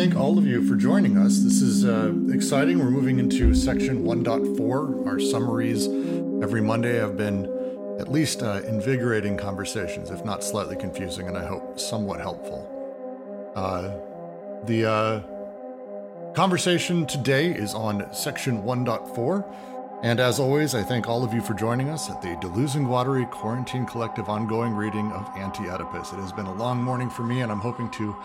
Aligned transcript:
thank 0.00 0.16
all 0.16 0.38
of 0.38 0.46
you 0.46 0.66
for 0.66 0.76
joining 0.76 1.18
us. 1.18 1.40
This 1.40 1.60
is 1.60 1.84
uh, 1.84 2.10
exciting. 2.32 2.78
We're 2.78 2.90
moving 2.90 3.18
into 3.18 3.54
section 3.54 4.02
1.4. 4.02 5.06
Our 5.06 5.20
summaries 5.20 5.88
every 6.42 6.62
Monday 6.62 6.94
have 6.94 7.18
been 7.18 7.44
at 8.00 8.10
least 8.10 8.42
uh, 8.42 8.62
invigorating 8.66 9.36
conversations, 9.36 10.10
if 10.10 10.24
not 10.24 10.42
slightly 10.42 10.74
confusing, 10.74 11.28
and 11.28 11.36
I 11.36 11.44
hope 11.44 11.78
somewhat 11.78 12.18
helpful. 12.18 12.64
Uh, 13.54 13.90
the 14.64 14.86
uh, 14.86 16.32
conversation 16.32 17.04
today 17.04 17.52
is 17.52 17.74
on 17.74 18.08
section 18.14 18.62
1.4. 18.62 19.44
And 20.02 20.18
as 20.18 20.40
always, 20.40 20.74
I 20.74 20.82
thank 20.82 21.10
all 21.10 21.22
of 21.22 21.34
you 21.34 21.42
for 21.42 21.52
joining 21.52 21.90
us 21.90 22.08
at 22.08 22.22
the 22.22 22.28
Deleuze 22.28 22.74
Guattari 22.74 23.30
Quarantine 23.30 23.84
Collective 23.84 24.30
ongoing 24.30 24.72
reading 24.72 25.12
of 25.12 25.28
Anti 25.36 25.68
Oedipus. 25.68 26.14
It 26.14 26.16
has 26.16 26.32
been 26.32 26.46
a 26.46 26.54
long 26.54 26.82
morning 26.82 27.10
for 27.10 27.22
me, 27.22 27.42
and 27.42 27.52
I'm 27.52 27.60
hoping 27.60 27.90
to 27.90 28.16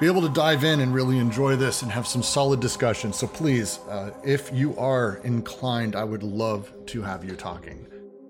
be 0.00 0.06
able 0.08 0.22
to 0.22 0.28
dive 0.28 0.64
in 0.64 0.80
and 0.80 0.92
really 0.92 1.18
enjoy 1.18 1.54
this 1.54 1.82
and 1.82 1.92
have 1.92 2.08
some 2.08 2.24
solid 2.24 2.58
discussion. 2.58 3.12
So 3.12 3.28
please, 3.28 3.78
uh, 3.88 4.10
if 4.24 4.52
you 4.52 4.76
are 4.76 5.20
inclined, 5.22 5.94
I 5.94 6.02
would 6.02 6.24
love 6.24 6.72
to 6.86 7.02
have 7.02 7.24
you 7.24 7.36
talking. 7.36 7.86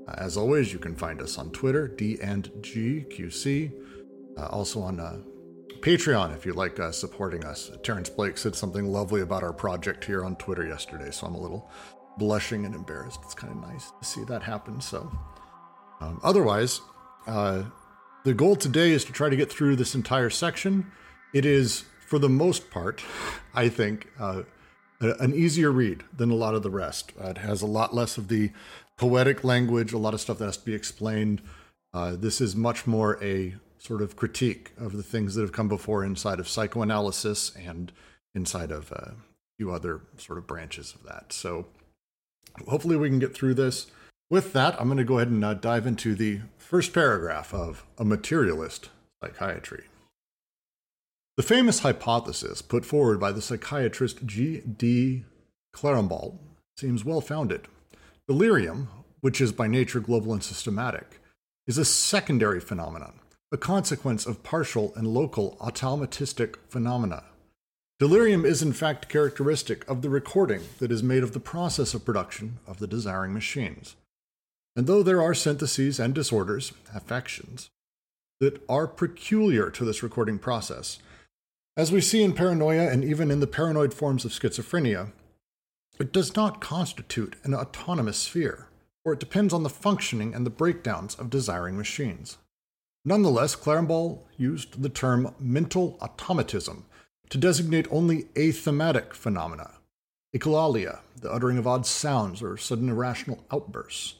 Uh, 0.06 0.14
as 0.18 0.36
always, 0.36 0.70
you 0.70 0.78
can 0.78 0.94
find 0.94 1.22
us 1.22 1.38
on 1.38 1.50
Twitter, 1.50 1.88
D 1.88 2.18
and 2.20 2.50
uh, 4.36 4.46
also 4.48 4.82
on 4.82 5.00
uh, 5.00 5.16
Patreon 5.80 6.36
if 6.36 6.44
you 6.44 6.52
like 6.52 6.78
uh, 6.78 6.92
supporting 6.92 7.42
us. 7.42 7.70
Terence 7.82 8.10
Blake 8.10 8.36
said 8.36 8.54
something 8.54 8.84
lovely 8.84 9.22
about 9.22 9.42
our 9.42 9.54
project 9.54 10.04
here 10.04 10.22
on 10.26 10.36
Twitter 10.36 10.66
yesterday, 10.66 11.10
so 11.10 11.26
I'm 11.26 11.34
a 11.34 11.40
little 11.40 11.70
blushing 12.18 12.64
and 12.64 12.74
embarrassed. 12.74 13.20
It's 13.24 13.34
kind 13.34 13.52
of 13.52 13.70
nice 13.70 13.90
to 13.90 14.04
see 14.04 14.24
that 14.24 14.42
happen. 14.42 14.80
So, 14.80 15.10
um, 16.00 16.20
otherwise, 16.22 16.80
uh, 17.26 17.64
the 18.24 18.34
goal 18.34 18.56
today 18.56 18.90
is 18.90 19.04
to 19.04 19.12
try 19.12 19.28
to 19.28 19.36
get 19.36 19.50
through 19.50 19.76
this 19.76 19.94
entire 19.94 20.30
section. 20.30 20.90
It 21.32 21.44
is, 21.44 21.84
for 22.06 22.18
the 22.18 22.28
most 22.28 22.70
part, 22.70 23.02
I 23.54 23.68
think, 23.68 24.08
uh, 24.18 24.42
an 25.00 25.34
easier 25.34 25.72
read 25.72 26.04
than 26.16 26.30
a 26.30 26.34
lot 26.34 26.54
of 26.54 26.62
the 26.62 26.70
rest. 26.70 27.12
Uh, 27.20 27.30
it 27.30 27.38
has 27.38 27.62
a 27.62 27.66
lot 27.66 27.94
less 27.94 28.18
of 28.18 28.28
the 28.28 28.50
poetic 28.96 29.42
language, 29.42 29.92
a 29.92 29.98
lot 29.98 30.14
of 30.14 30.20
stuff 30.20 30.38
that 30.38 30.44
has 30.44 30.56
to 30.58 30.64
be 30.64 30.74
explained. 30.74 31.42
Uh, 31.92 32.14
this 32.14 32.40
is 32.40 32.54
much 32.54 32.86
more 32.86 33.22
a 33.22 33.54
sort 33.78 34.00
of 34.00 34.14
critique 34.14 34.70
of 34.78 34.92
the 34.92 35.02
things 35.02 35.34
that 35.34 35.42
have 35.42 35.52
come 35.52 35.68
before 35.68 36.04
inside 36.04 36.38
of 36.38 36.48
psychoanalysis 36.48 37.52
and 37.56 37.90
inside 38.34 38.70
of 38.70 38.92
uh, 38.92 39.10
a 39.10 39.14
few 39.58 39.72
other 39.72 40.02
sort 40.16 40.38
of 40.38 40.46
branches 40.46 40.94
of 40.94 41.02
that. 41.02 41.32
So, 41.32 41.66
hopefully 42.68 42.96
we 42.96 43.08
can 43.08 43.18
get 43.18 43.34
through 43.34 43.54
this. 43.54 43.86
With 44.30 44.52
that, 44.52 44.80
I'm 44.80 44.88
going 44.88 44.98
to 44.98 45.04
go 45.04 45.18
ahead 45.18 45.28
and 45.28 45.44
uh, 45.44 45.54
dive 45.54 45.86
into 45.86 46.14
the 46.14 46.40
first 46.56 46.92
paragraph 46.92 47.52
of 47.52 47.84
A 47.98 48.04
Materialist 48.04 48.88
Psychiatry. 49.22 49.84
The 51.36 51.42
famous 51.42 51.80
hypothesis 51.80 52.62
put 52.62 52.84
forward 52.84 53.18
by 53.18 53.32
the 53.32 53.42
psychiatrist 53.42 54.24
G. 54.26 54.60
D. 54.60 55.24
Clérambault 55.74 56.38
seems 56.76 57.04
well 57.04 57.20
founded. 57.20 57.68
Delirium, 58.28 58.88
which 59.20 59.40
is 59.40 59.52
by 59.52 59.66
nature 59.66 60.00
global 60.00 60.32
and 60.32 60.42
systematic, 60.42 61.20
is 61.66 61.78
a 61.78 61.84
secondary 61.84 62.60
phenomenon, 62.60 63.20
a 63.50 63.56
consequence 63.56 64.26
of 64.26 64.42
partial 64.42 64.92
and 64.96 65.06
local 65.06 65.56
automatistic 65.60 66.58
phenomena. 66.68 67.24
Delirium 67.98 68.44
is 68.44 68.62
in 68.62 68.72
fact 68.72 69.08
characteristic 69.08 69.88
of 69.88 70.02
the 70.02 70.10
recording 70.10 70.62
that 70.78 70.90
is 70.90 71.02
made 71.02 71.22
of 71.22 71.32
the 71.32 71.40
process 71.40 71.94
of 71.94 72.04
production 72.04 72.58
of 72.66 72.78
the 72.78 72.86
desiring 72.86 73.32
machines. 73.32 73.94
And 74.74 74.86
though 74.86 75.02
there 75.02 75.22
are 75.22 75.34
syntheses 75.34 76.00
and 76.00 76.14
disorders, 76.14 76.72
affections, 76.94 77.70
that 78.40 78.60
are 78.68 78.88
peculiar 78.88 79.70
to 79.70 79.84
this 79.84 80.02
recording 80.02 80.38
process, 80.38 80.98
as 81.76 81.92
we 81.92 82.00
see 82.00 82.22
in 82.22 82.32
paranoia 82.32 82.90
and 82.90 83.04
even 83.04 83.30
in 83.30 83.40
the 83.40 83.46
paranoid 83.46 83.94
forms 83.94 84.24
of 84.24 84.32
schizophrenia, 84.32 85.12
it 86.00 86.12
does 86.12 86.34
not 86.34 86.60
constitute 86.60 87.36
an 87.44 87.54
autonomous 87.54 88.18
sphere, 88.18 88.66
for 89.04 89.12
it 89.12 89.20
depends 89.20 89.54
on 89.54 89.62
the 89.62 89.70
functioning 89.70 90.34
and 90.34 90.44
the 90.44 90.50
breakdowns 90.50 91.14
of 91.14 91.30
desiring 91.30 91.76
machines. 91.76 92.38
Nonetheless, 93.04 93.56
Clérambault 93.56 94.20
used 94.36 94.82
the 94.82 94.88
term 94.88 95.34
mental 95.38 95.98
automatism 96.00 96.84
to 97.32 97.38
designate 97.38 97.86
only 97.90 98.26
athematic 98.36 99.14
phenomena, 99.14 99.70
echolalia, 100.36 100.98
the 101.18 101.32
uttering 101.32 101.56
of 101.56 101.66
odd 101.66 101.86
sounds 101.86 102.42
or 102.42 102.58
sudden 102.58 102.90
irrational 102.90 103.42
outbursts, 103.50 104.16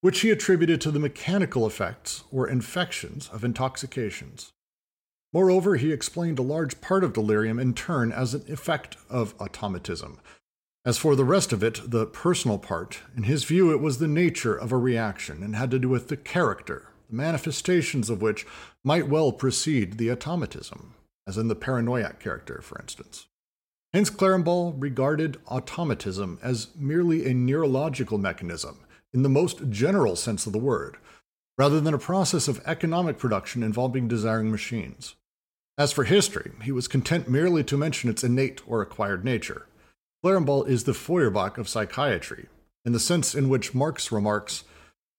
which 0.00 0.22
he 0.22 0.32
attributed 0.32 0.80
to 0.80 0.90
the 0.90 0.98
mechanical 0.98 1.64
effects 1.64 2.24
or 2.32 2.48
infections 2.48 3.30
of 3.32 3.44
intoxications. 3.44 4.50
Moreover, 5.32 5.76
he 5.76 5.92
explained 5.92 6.40
a 6.40 6.42
large 6.42 6.80
part 6.80 7.04
of 7.04 7.12
delirium 7.12 7.60
in 7.60 7.72
turn 7.72 8.10
as 8.10 8.34
an 8.34 8.42
effect 8.52 8.96
of 9.08 9.32
automatism. 9.38 10.18
As 10.84 10.98
for 10.98 11.14
the 11.14 11.24
rest 11.24 11.52
of 11.52 11.62
it, 11.62 11.80
the 11.88 12.04
personal 12.04 12.58
part, 12.58 12.98
in 13.16 13.22
his 13.22 13.44
view, 13.44 13.70
it 13.70 13.80
was 13.80 13.98
the 13.98 14.08
nature 14.08 14.56
of 14.56 14.72
a 14.72 14.76
reaction 14.76 15.44
and 15.44 15.54
had 15.54 15.70
to 15.70 15.78
do 15.78 15.88
with 15.88 16.08
the 16.08 16.16
character, 16.16 16.88
the 17.08 17.14
manifestations 17.14 18.10
of 18.10 18.20
which 18.20 18.44
might 18.82 19.06
well 19.06 19.30
precede 19.30 19.98
the 19.98 20.10
automatism 20.10 20.96
as 21.30 21.38
in 21.38 21.46
the 21.46 21.54
paranoiac 21.54 22.18
character, 22.18 22.60
for 22.60 22.80
instance. 22.80 23.28
Hence, 23.92 24.10
Clérambault 24.10 24.74
regarded 24.78 25.38
automatism 25.46 26.40
as 26.42 26.68
merely 26.76 27.24
a 27.24 27.32
neurological 27.32 28.18
mechanism 28.18 28.80
in 29.14 29.22
the 29.22 29.28
most 29.28 29.70
general 29.70 30.16
sense 30.16 30.44
of 30.44 30.52
the 30.52 30.58
word, 30.58 30.96
rather 31.56 31.80
than 31.80 31.94
a 31.94 31.98
process 31.98 32.48
of 32.48 32.60
economic 32.66 33.16
production 33.16 33.62
involving 33.62 34.08
desiring 34.08 34.50
machines. 34.50 35.14
As 35.78 35.92
for 35.92 36.02
history, 36.02 36.50
he 36.64 36.72
was 36.72 36.88
content 36.88 37.28
merely 37.28 37.62
to 37.62 37.78
mention 37.78 38.10
its 38.10 38.24
innate 38.24 38.60
or 38.66 38.82
acquired 38.82 39.24
nature. 39.24 39.66
Clérambault 40.24 40.68
is 40.68 40.82
the 40.82 40.94
Feuerbach 40.94 41.58
of 41.58 41.68
psychiatry, 41.68 42.48
in 42.84 42.90
the 42.90 42.98
sense 42.98 43.36
in 43.36 43.48
which 43.48 43.72
Marx 43.72 44.10
remarks 44.10 44.64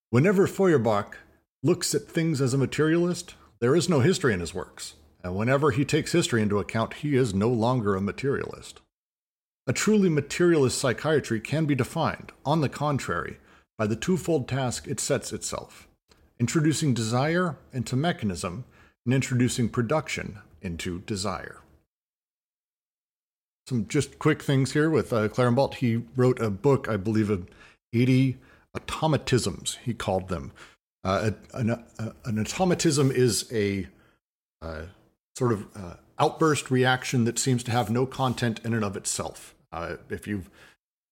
Whenever 0.09 0.45
Feuerbach 0.45 1.19
looks 1.63 1.95
at 1.95 2.01
things 2.01 2.41
as 2.41 2.53
a 2.53 2.57
materialist, 2.57 3.35
there 3.61 3.78
is 3.78 3.88
no 3.88 4.01
history 4.01 4.33
in 4.33 4.41
his 4.41 4.53
works 4.53 4.95
and 5.24 5.36
whenever 5.36 5.72
he 5.72 5.86
takes 5.86 6.12
history 6.12 6.42
into 6.42 6.59
account, 6.59 6.96
he 6.96 7.16
is 7.16 7.34
no 7.34 7.50
longer 7.50 7.96
a 7.96 8.02
materialist. 8.02 8.82
A 9.68 9.74
truly 9.74 10.09
materialist 10.09 10.78
psychiatry 10.78 11.40
can 11.40 11.66
be 11.66 11.76
defined, 11.76 12.32
on 12.46 12.62
the 12.62 12.70
contrary, 12.70 13.38
by 13.78 13.88
the 13.88 13.96
twofold 13.96 14.48
task 14.48 14.88
it 14.88 15.00
sets 15.00 15.32
itself 15.32 15.88
introducing 16.42 16.92
desire 16.92 17.56
into 17.72 17.96
mechanism 17.96 18.66
and 19.06 19.14
introducing 19.14 19.70
production 19.70 20.40
into 20.59 21.00
desire. 21.02 21.59
Some 23.68 23.88
just 23.88 24.18
quick 24.18 24.42
things 24.42 24.74
here 24.74 24.90
with 24.90 25.14
uh, 25.14 25.28
Clérambault. 25.28 25.76
He 25.76 26.02
wrote 26.16 26.40
a 26.40 26.50
book, 26.50 26.90
I 26.90 26.98
believe, 26.98 27.30
of 27.30 27.48
80 27.94 28.38
automatisms, 28.76 29.78
he 29.84 29.94
called 29.94 30.30
them. 30.30 30.52
Uh, 31.03 31.32
an, 31.53 31.84
an, 32.26 32.40
automatism 32.40 33.12
is 33.12 33.48
a 33.53 33.88
uh, 34.64 34.84
sort 35.38 35.52
of 35.52 35.66
uh, 35.75 35.96
outburst 36.19 36.69
reaction 36.69 37.25
that 37.25 37.40
seems 37.40 37.64
to 37.64 37.72
have 37.72 37.90
no 37.90 38.06
content 38.06 38.59
in 38.64 38.74
and 38.74 38.84
of 38.84 38.96
itself. 38.96 39.56
Uh, 39.72 39.96
if 40.09 40.28
you've 40.28 40.50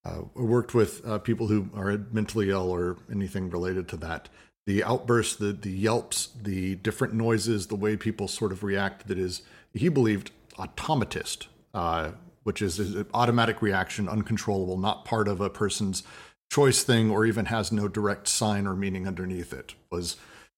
uh, 0.06 0.22
worked 0.36 0.74
with 0.74 1.06
uh, 1.08 1.18
people 1.20 1.48
who 1.48 1.70
are 1.76 1.98
mentally 2.12 2.50
ill 2.50 2.70
or 2.70 2.98
anything 3.12 3.50
related 3.50 3.88
to 3.88 3.98
that, 3.98 4.30
the 4.66 4.84
outbursts, 4.84 5.36
the, 5.36 5.52
the 5.52 5.72
yelps, 5.72 6.30
the 6.42 6.76
different 6.76 7.14
noises, 7.14 7.68
the 7.68 7.76
way 7.76 7.98
people 7.98 8.28
sort 8.28 8.52
of 8.52 8.64
react, 8.64 9.08
that 9.08 9.18
is, 9.18 9.42
he 9.74 9.90
believed, 9.90 10.32
automatist, 10.58 11.48
uh, 11.74 12.12
which 12.44 12.62
is, 12.62 12.80
is 12.80 12.96
an 12.96 13.08
automatic 13.14 13.62
reaction, 13.62 14.08
uncontrollable, 14.08 14.78
not 14.78 15.06
part 15.06 15.28
of 15.28 15.42
a 15.42 15.50
person's 15.50 16.04
choice 16.52 16.84
thing 16.84 17.10
or 17.10 17.26
even 17.26 17.46
has 17.46 17.72
no 17.72 17.88
direct 17.88 18.28
sign 18.28 18.68
or 18.68 18.76
meaning 18.76 19.08
underneath 19.08 19.54
it, 19.54 19.74
was 19.92 20.18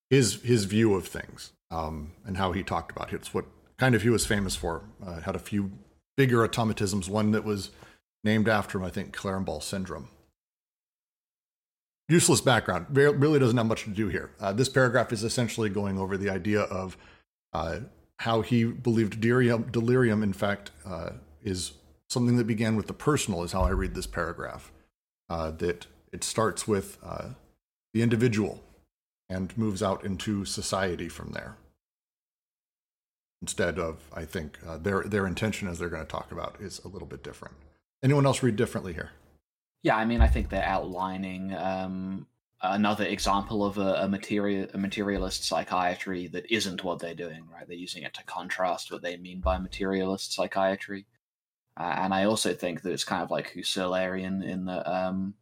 his, 0.10 0.42
his 0.42 0.66
view 0.66 0.94
of 0.94 1.08
things 1.08 1.52
um, 1.70 2.12
and 2.26 2.38
how 2.38 2.52
he 2.52 2.64
talked 2.64 2.92
about 2.92 3.14
it. 3.14 3.16
It's 3.16 3.34
what 3.34 3.46
kind 3.82 3.96
of 3.96 4.04
he 4.04 4.12
was 4.12 4.28
famous 4.28 4.56
for. 4.56 4.84
Uh, 5.04 5.22
had 5.22 5.36
a 5.36 5.40
few 5.40 5.72
bigger 6.16 6.48
automatisms, 6.48 7.10
one 7.10 7.32
that 7.32 7.44
was 7.44 7.72
named 8.24 8.48
after 8.48 8.78
him, 8.78 8.84
I 8.84 8.92
think, 8.92 9.12
Clérambault 9.18 9.64
syndrome. 9.64 10.08
Useless 12.08 12.42
background. 12.42 12.86
Really 12.92 13.40
doesn't 13.40 13.58
have 13.58 13.66
much 13.66 13.86
to 13.86 13.90
do 13.90 14.08
here. 14.08 14.30
Uh, 14.40 14.54
this 14.54 14.70
paragraph 14.70 15.12
is 15.12 15.24
essentially 15.24 15.68
going 15.68 15.98
over 15.98 16.16
the 16.16 16.30
idea 16.30 16.62
of 16.62 16.96
uh, 17.54 17.80
how 18.20 18.42
he 18.42 18.66
believed 18.66 19.20
delirium, 19.20 19.64
delirium 19.72 20.22
in 20.22 20.34
fact, 20.34 20.70
uh, 20.86 21.14
is 21.42 21.72
something 22.08 22.38
that 22.38 22.46
began 22.46 22.76
with 22.76 22.86
the 22.86 22.94
personal, 22.94 23.42
is 23.42 23.52
how 23.52 23.64
I 23.64 23.72
read 23.72 23.96
this 23.96 24.06
paragraph. 24.06 24.72
Uh, 25.28 25.50
that 25.50 25.88
it 26.14 26.24
starts 26.24 26.68
with 26.68 27.00
uh, 27.04 27.30
the 27.96 28.04
individual 28.04 28.62
and 29.28 29.58
moves 29.58 29.82
out 29.82 30.06
into 30.06 30.46
society 30.46 31.10
from 31.10 31.32
there. 31.32 31.56
Instead 33.42 33.80
of, 33.80 34.00
I 34.14 34.24
think, 34.24 34.60
uh, 34.68 34.78
their 34.78 35.04
their 35.04 35.26
intention, 35.26 35.68
as 35.68 35.80
they're 35.80 35.90
going 35.90 36.06
to 36.06 36.12
talk 36.12 36.32
about, 36.32 36.58
is 36.60 36.80
a 36.86 36.88
little 36.88 37.08
bit 37.08 37.24
different. 37.24 37.56
Anyone 38.04 38.26
else 38.26 38.44
read 38.44 38.56
differently 38.56 38.94
here? 38.94 39.12
Yeah, 39.82 39.96
I 39.96 40.06
mean, 40.06 40.22
I 40.22 40.28
think 40.28 40.50
they're 40.50 40.64
outlining 40.64 41.56
um, 41.56 42.28
another 42.62 43.06
example 43.06 43.66
of 43.66 43.80
a, 43.80 44.04
a 44.04 44.08
material 44.08 44.68
a 44.74 44.78
materialist 44.78 45.44
psychiatry 45.44 46.28
that 46.28 46.52
isn't 46.52 46.84
what 46.84 47.00
they're 47.00 47.16
doing. 47.16 47.48
Right, 47.52 47.68
they're 47.68 47.76
using 47.76 48.04
it 48.04 48.14
to 48.14 48.24
contrast 48.26 48.92
what 48.92 49.02
they 49.02 49.18
mean 49.18 49.40
by 49.40 49.58
materialist 49.58 50.34
psychiatry. 50.34 51.08
Uh, 51.78 51.96
and 51.98 52.14
I 52.14 52.26
also 52.26 52.54
think 52.54 52.84
that 52.84 52.92
it's 52.92 53.04
kind 53.04 53.24
of 53.24 53.32
like 53.32 53.54
Husserlian 53.54 54.44
in 54.44 54.66
that 54.66 54.88
um, 54.88 55.34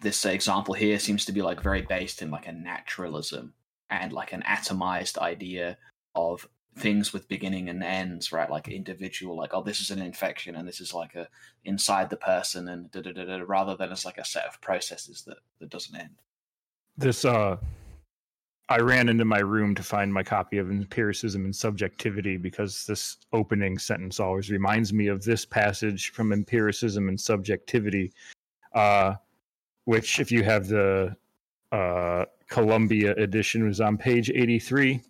this 0.00 0.24
example 0.24 0.74
here 0.74 0.98
seems 0.98 1.24
to 1.26 1.32
be 1.32 1.42
like 1.42 1.60
very 1.60 1.82
based 1.82 2.22
in 2.22 2.30
like 2.30 2.46
a 2.46 2.52
naturalism 2.52 3.52
and 3.90 4.12
like 4.12 4.32
an 4.32 4.42
atomized 4.42 5.18
idea 5.18 5.78
of 6.14 6.48
things 6.78 7.12
with 7.12 7.28
beginning 7.28 7.68
and 7.68 7.82
ends, 7.82 8.32
right? 8.32 8.50
Like 8.50 8.68
individual, 8.68 9.36
like 9.36 9.54
oh, 9.54 9.62
this 9.62 9.80
is 9.80 9.90
an 9.90 10.00
infection 10.00 10.56
and 10.56 10.66
this 10.66 10.80
is 10.80 10.92
like 10.92 11.14
a 11.14 11.28
inside 11.64 12.10
the 12.10 12.16
person, 12.16 12.68
and 12.68 12.90
da, 12.90 13.00
da, 13.00 13.12
da, 13.12 13.24
da, 13.24 13.44
rather 13.46 13.76
than 13.76 13.92
as 13.92 14.04
like 14.04 14.18
a 14.18 14.24
set 14.24 14.46
of 14.46 14.60
processes 14.60 15.22
that 15.26 15.38
that 15.60 15.70
doesn't 15.70 15.96
end. 15.96 16.20
This 16.98 17.24
uh, 17.24 17.56
I 18.68 18.78
ran 18.78 19.08
into 19.08 19.24
my 19.24 19.38
room 19.38 19.74
to 19.76 19.82
find 19.82 20.12
my 20.12 20.24
copy 20.24 20.58
of 20.58 20.70
Empiricism 20.70 21.44
and 21.44 21.54
Subjectivity 21.54 22.36
because 22.36 22.84
this 22.84 23.18
opening 23.32 23.78
sentence 23.78 24.18
always 24.18 24.50
reminds 24.50 24.92
me 24.92 25.06
of 25.06 25.22
this 25.22 25.44
passage 25.44 26.10
from 26.10 26.32
Empiricism 26.32 27.08
and 27.08 27.20
Subjectivity, 27.20 28.12
uh, 28.74 29.14
which, 29.84 30.18
if 30.18 30.32
you 30.32 30.42
have 30.42 30.66
the 30.66 31.16
uh, 31.72 32.24
Columbia 32.48 33.14
edition, 33.16 33.66
was 33.66 33.80
on 33.80 33.96
page 33.96 34.30
83. 34.30 35.00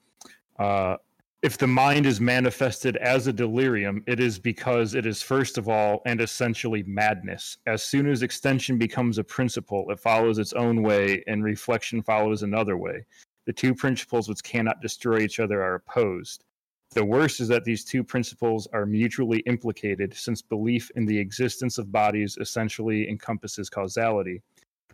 Uh, 0.59 0.97
if 1.43 1.59
the 1.59 1.67
mind 1.67 2.07
is 2.07 2.21
manifested 2.21 2.97
as 2.97 3.27
a 3.27 3.33
delirium, 3.33 4.03
it 4.07 4.19
is 4.19 4.39
because 4.39 4.95
it 4.95 5.07
is 5.07 5.23
first 5.23 5.59
of 5.59 5.69
all 5.69 6.03
and 6.07 6.21
essentially 6.21 6.83
madness. 6.85 7.59
As 7.67 7.83
soon 7.83 8.09
as 8.09 8.23
extension 8.23 8.79
becomes 8.79 9.19
a 9.19 9.25
principle, 9.25 9.89
it 9.91 10.01
follows 10.01 10.39
its 10.39 10.55
own 10.55 10.83
way, 10.83 11.23
and 11.27 11.45
reflection 11.45 12.03
follows 12.03 12.43
another 12.43 12.77
way. 12.77 13.05
The 13.45 13.53
two 13.53 13.75
principles 13.75 14.29
which 14.29 14.43
cannot 14.43 14.81
destroy 14.81 15.21
each 15.21 15.39
other 15.39 15.63
are 15.63 15.77
opposed. 15.77 16.45
The 16.93 17.05
worst 17.05 17.41
is 17.41 17.49
that 17.49 17.65
these 17.65 17.85
two 17.85 18.03
principles 18.03 18.67
are 18.73 18.87
mutually 18.87 19.41
implicated, 19.41 20.15
since 20.15 20.41
belief 20.41 20.91
in 20.97 21.05
the 21.05 21.19
existence 21.19 21.79
of 21.79 21.93
bodies 21.93 22.39
essentially 22.41 23.09
encompasses 23.09 23.69
causality. 23.69 24.43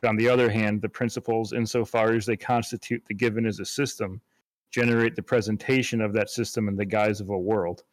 But 0.02 0.08
on 0.08 0.16
the 0.16 0.28
other 0.28 0.50
hand, 0.50 0.82
the 0.82 0.88
principles, 0.88 1.52
insofar 1.52 2.12
as 2.12 2.26
they 2.26 2.36
constitute 2.36 3.04
the 3.06 3.14
given 3.14 3.46
as 3.46 3.60
a 3.60 3.64
system, 3.64 4.20
generate 4.72 5.14
the 5.14 5.22
presentation 5.22 6.00
of 6.00 6.12
that 6.14 6.28
system 6.28 6.68
in 6.68 6.74
the 6.74 6.84
guise 6.84 7.20
of 7.20 7.30
a 7.30 7.38
world. 7.38 7.84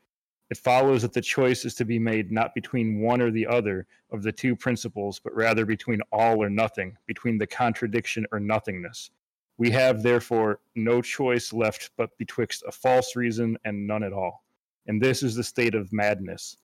It 0.49 0.57
follows 0.57 1.03
that 1.03 1.13
the 1.13 1.21
choice 1.21 1.65
is 1.65 1.75
to 1.75 1.85
be 1.85 1.99
made 1.99 2.31
not 2.31 2.55
between 2.55 2.99
one 2.99 3.21
or 3.21 3.29
the 3.29 3.45
other 3.45 3.85
of 4.09 4.23
the 4.23 4.31
two 4.31 4.55
principles, 4.55 5.19
but 5.19 5.35
rather 5.35 5.67
between 5.67 6.01
all 6.11 6.41
or 6.41 6.49
nothing, 6.49 6.97
between 7.05 7.37
the 7.37 7.45
contradiction 7.45 8.25
or 8.31 8.39
nothingness. 8.39 9.11
We 9.59 9.69
have, 9.71 10.01
therefore, 10.01 10.61
no 10.73 11.03
choice 11.03 11.53
left 11.53 11.91
but 11.95 12.17
betwixt 12.17 12.63
a 12.67 12.71
false 12.71 13.15
reason 13.15 13.55
and 13.65 13.85
none 13.85 14.01
at 14.01 14.13
all. 14.13 14.43
And 14.87 14.99
this 14.99 15.21
is 15.21 15.35
the 15.35 15.43
state 15.43 15.75
of 15.75 15.93
madness. 15.93 16.57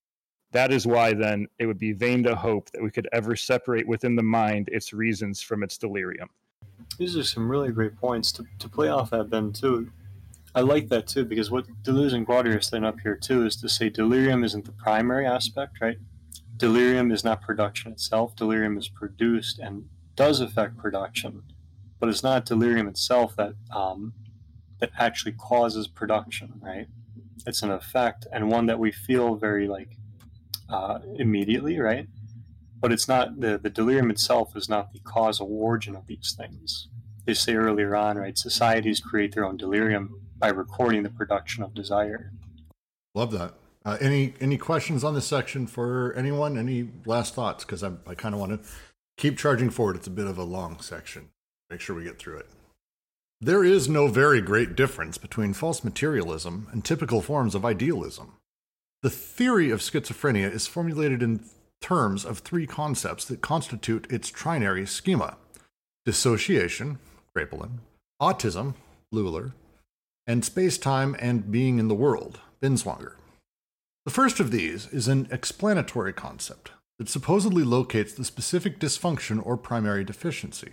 That 0.51 0.71
is 0.71 0.87
why, 0.87 1.13
then, 1.13 1.47
it 1.59 1.65
would 1.65 1.79
be 1.79 1.91
vain 1.91 2.23
to 2.23 2.35
hope 2.35 2.71
that 2.71 2.81
we 2.81 2.91
could 2.91 3.09
ever 3.11 3.35
separate 3.35 3.87
within 3.87 4.15
the 4.15 4.23
mind 4.23 4.69
its 4.71 4.93
reasons 4.93 5.41
from 5.41 5.63
its 5.63 5.77
delirium. 5.77 6.29
These 6.97 7.17
are 7.17 7.23
some 7.23 7.49
really 7.49 7.71
great 7.71 7.97
points 7.97 8.31
to, 8.33 8.45
to 8.59 8.69
play 8.69 8.87
off 8.87 9.09
that, 9.09 9.29
Ben, 9.29 9.51
too. 9.51 9.91
I 10.55 10.61
like 10.61 10.87
that 10.87 11.05
too 11.05 11.25
because 11.25 11.51
what 11.51 11.65
Deleuze 11.83 12.13
and 12.13 12.25
Guattari 12.25 12.55
are 12.55 12.61
saying 12.61 12.85
up 12.85 13.01
here 13.01 13.17
too 13.17 13.45
is 13.45 13.57
to 13.57 13.67
say 13.67 13.89
delirium 13.89 14.45
isn't 14.45 14.63
the 14.63 14.71
primary 14.71 15.25
aspect, 15.25 15.81
right? 15.81 15.97
Delirium 16.55 17.11
is 17.11 17.25
not 17.25 17.41
production 17.41 17.91
itself. 17.91 18.37
Delirium 18.37 18.77
is 18.77 18.87
produced 18.87 19.59
and 19.59 19.89
does 20.15 20.39
affect 20.39 20.77
production, 20.77 21.43
but 21.99 22.07
it's 22.07 22.23
not 22.23 22.45
delirium 22.45 22.87
itself 22.87 23.35
that 23.35 23.53
um, 23.75 24.13
that 24.79 24.91
actually 24.97 25.33
causes 25.33 25.89
production, 25.89 26.53
right? 26.61 26.87
It's 27.45 27.61
an 27.61 27.71
effect 27.71 28.25
and 28.31 28.49
one 28.49 28.65
that 28.67 28.79
we 28.79 28.93
feel 28.93 29.35
very 29.35 29.67
like 29.67 29.97
uh, 30.69 30.99
immediately, 31.17 31.79
right? 31.79 32.07
But 32.79 32.91
it's 32.91 33.07
not 33.07 33.39
the 33.39 33.57
the 33.57 33.69
delirium 33.69 34.09
itself 34.11 34.55
is 34.55 34.69
not 34.69 34.93
the 34.93 34.99
causal 34.99 35.47
origin 35.51 35.95
of 35.95 36.07
these 36.07 36.35
things. 36.37 36.87
They 37.25 37.33
say 37.33 37.55
earlier 37.55 37.95
on, 37.95 38.17
right? 38.17 38.37
Societies 38.37 38.99
create 38.99 39.33
their 39.33 39.45
own 39.45 39.57
delirium 39.57 40.21
by 40.37 40.49
recording 40.49 41.03
the 41.03 41.09
production 41.09 41.63
of 41.63 41.73
desire. 41.73 42.31
Love 43.15 43.31
that. 43.31 43.55
Uh, 43.83 43.97
any 44.01 44.33
any 44.39 44.57
questions 44.57 45.03
on 45.03 45.13
this 45.15 45.27
section 45.27 45.67
for 45.67 46.13
anyone? 46.13 46.57
Any 46.57 46.89
last 47.05 47.33
thoughts? 47.33 47.63
Because 47.63 47.83
I 47.83 47.91
I 48.05 48.15
kind 48.15 48.35
of 48.35 48.41
want 48.41 48.63
to 48.63 48.69
keep 49.17 49.37
charging 49.37 49.69
forward. 49.69 49.95
It's 49.95 50.07
a 50.07 50.11
bit 50.11 50.27
of 50.27 50.37
a 50.37 50.43
long 50.43 50.79
section. 50.81 51.29
Make 51.69 51.81
sure 51.81 51.95
we 51.95 52.03
get 52.03 52.19
through 52.19 52.37
it. 52.37 52.49
There 53.41 53.63
is 53.63 53.89
no 53.89 54.07
very 54.07 54.41
great 54.41 54.75
difference 54.75 55.17
between 55.17 55.53
false 55.53 55.83
materialism 55.83 56.67
and 56.71 56.83
typical 56.83 57.21
forms 57.21 57.53
of 57.53 57.65
idealism. 57.65 58.33
The 59.05 59.11
theory 59.11 59.69
of 59.69 59.81
schizophrenia 59.81 60.51
is 60.51 60.65
formulated 60.65 61.21
in 61.21 61.41
terms 61.79 62.25
of 62.25 62.39
three 62.39 62.65
concepts 62.65 63.23
that 63.25 63.39
constitute 63.39 64.11
its 64.11 64.31
trinary 64.31 64.87
schema 64.87 65.37
dissociation, 66.07 66.97
Kraepelin, 67.31 67.81
autism, 68.19 68.73
Bleuler, 69.13 69.53
and 70.25 70.43
space 70.43 70.79
time 70.79 71.15
and 71.19 71.51
being 71.51 71.77
in 71.77 71.87
the 71.87 71.93
world, 71.93 72.39
Binswanger. 72.63 73.13
The 74.05 74.11
first 74.11 74.39
of 74.39 74.49
these 74.49 74.87
is 74.87 75.07
an 75.07 75.27
explanatory 75.29 76.11
concept 76.11 76.71
that 76.97 77.07
supposedly 77.07 77.63
locates 77.63 78.11
the 78.11 78.25
specific 78.25 78.79
dysfunction 78.79 79.39
or 79.45 79.55
primary 79.55 80.03
deficiency. 80.03 80.71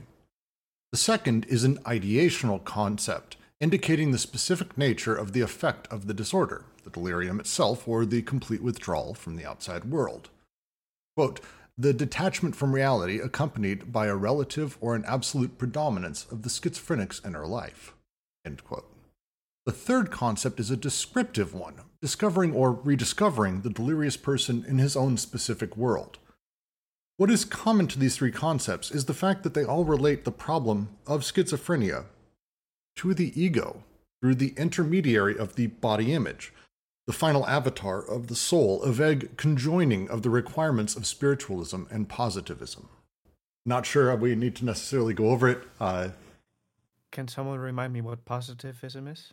The 0.90 0.96
second 0.96 1.44
is 1.50 1.64
an 1.64 1.80
ideational 1.80 2.64
concept 2.64 3.36
indicating 3.60 4.10
the 4.10 4.16
specific 4.16 4.78
nature 4.78 5.14
of 5.14 5.34
the 5.34 5.42
effect 5.42 5.86
of 5.88 6.06
the 6.06 6.14
disorder, 6.14 6.64
the 6.84 6.90
delirium 6.90 7.40
itself, 7.40 7.86
or 7.86 8.04
the 8.04 8.22
complete 8.22 8.62
withdrawal 8.62 9.14
from 9.14 9.36
the 9.36 9.44
outside 9.44 9.84
world. 9.84 10.30
Quote, 11.16 11.40
the 11.78 11.92
detachment 11.92 12.54
from 12.54 12.74
reality 12.74 13.18
accompanied 13.18 13.92
by 13.92 14.06
a 14.06 14.16
relative 14.16 14.76
or 14.80 14.94
an 14.94 15.04
absolute 15.06 15.58
predominance 15.58 16.26
of 16.30 16.42
the 16.42 16.50
schizophrenic's 16.50 17.22
inner 17.24 17.46
life. 17.46 17.94
The 18.44 19.72
third 19.72 20.10
concept 20.10 20.60
is 20.60 20.70
a 20.70 20.76
descriptive 20.76 21.54
one, 21.54 21.74
discovering 22.00 22.52
or 22.52 22.72
rediscovering 22.72 23.62
the 23.62 23.70
delirious 23.70 24.16
person 24.16 24.64
in 24.66 24.78
his 24.78 24.96
own 24.96 25.16
specific 25.16 25.76
world. 25.76 26.18
What 27.16 27.30
is 27.30 27.44
common 27.44 27.86
to 27.88 27.98
these 27.98 28.16
three 28.16 28.32
concepts 28.32 28.90
is 28.90 29.04
the 29.04 29.14
fact 29.14 29.44
that 29.44 29.54
they 29.54 29.64
all 29.64 29.84
relate 29.84 30.24
the 30.24 30.32
problem 30.32 30.88
of 31.06 31.20
schizophrenia 31.20 32.06
to 32.96 33.14
the 33.14 33.40
ego 33.40 33.84
through 34.20 34.34
the 34.34 34.54
intermediary 34.56 35.38
of 35.38 35.54
the 35.54 35.68
body 35.68 36.12
image, 36.12 36.52
the 37.06 37.12
final 37.12 37.46
avatar 37.46 38.00
of 38.00 38.28
the 38.28 38.34
soul, 38.34 38.82
a 38.82 38.92
vague 38.92 39.36
conjoining 39.36 40.08
of 40.08 40.22
the 40.22 40.30
requirements 40.30 40.94
of 40.94 41.06
spiritualism 41.06 41.82
and 41.90 42.08
positivism. 42.08 42.88
Not 43.64 43.86
sure 43.86 44.14
we 44.16 44.34
need 44.34 44.56
to 44.56 44.64
necessarily 44.64 45.14
go 45.14 45.30
over 45.30 45.48
it. 45.48 45.62
Uh, 45.80 46.10
Can 47.10 47.28
someone 47.28 47.58
remind 47.58 47.92
me 47.92 48.00
what 48.00 48.24
positivism 48.24 49.08
is? 49.08 49.32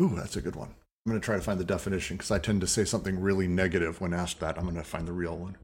Ooh, 0.00 0.14
that's 0.14 0.36
a 0.36 0.40
good 0.40 0.56
one. 0.56 0.74
I'm 1.06 1.10
going 1.12 1.20
to 1.20 1.24
try 1.24 1.36
to 1.36 1.42
find 1.42 1.60
the 1.60 1.64
definition 1.64 2.16
because 2.16 2.30
I 2.30 2.38
tend 2.38 2.60
to 2.62 2.66
say 2.66 2.84
something 2.84 3.20
really 3.20 3.46
negative 3.46 4.00
when 4.00 4.14
asked 4.14 4.40
that. 4.40 4.56
I'm 4.56 4.64
going 4.64 4.76
to 4.76 4.82
find 4.82 5.06
the 5.06 5.12
real 5.12 5.36
one. 5.36 5.56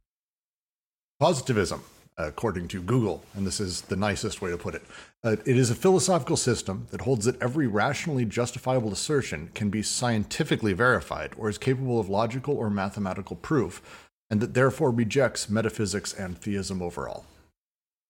Positivism, 1.18 1.82
according 2.26 2.68
to 2.68 2.82
Google, 2.82 3.22
and 3.34 3.46
this 3.46 3.60
is 3.60 3.82
the 3.82 3.96
nicest 3.96 4.40
way 4.40 4.50
to 4.50 4.58
put 4.58 4.74
it, 4.74 4.82
uh, 5.22 5.36
it 5.44 5.56
is 5.56 5.70
a 5.70 5.74
philosophical 5.74 6.36
system 6.36 6.86
that 6.90 7.02
holds 7.02 7.24
that 7.24 7.40
every 7.42 7.66
rationally 7.66 8.24
justifiable 8.24 8.92
assertion 8.92 9.50
can 9.54 9.70
be 9.70 9.82
scientifically 9.82 10.72
verified 10.72 11.32
or 11.36 11.48
is 11.48 11.58
capable 11.58 12.00
of 12.00 12.08
logical 12.08 12.56
or 12.56 12.70
mathematical 12.70 13.36
proof, 13.36 14.08
and 14.30 14.40
that 14.40 14.54
therefore 14.54 14.90
rejects 14.90 15.50
metaphysics 15.50 16.12
and 16.12 16.38
theism 16.38 16.80
overall. 16.80 17.24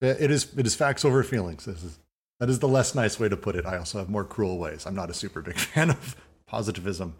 It 0.00 0.30
is, 0.30 0.48
it 0.56 0.66
is 0.66 0.74
facts 0.74 1.04
over 1.04 1.22
feelings. 1.22 1.66
This 1.66 1.82
is 1.82 1.98
that 2.40 2.48
is 2.48 2.58
the 2.58 2.68
less 2.68 2.94
nice 2.94 3.20
way 3.20 3.28
to 3.28 3.36
put 3.36 3.54
it. 3.54 3.66
I 3.66 3.76
also 3.76 3.98
have 3.98 4.08
more 4.08 4.24
cruel 4.24 4.58
ways. 4.58 4.86
I'm 4.86 4.94
not 4.94 5.10
a 5.10 5.14
super 5.14 5.42
big 5.42 5.56
fan 5.58 5.90
of 5.90 6.16
positivism. 6.46 7.14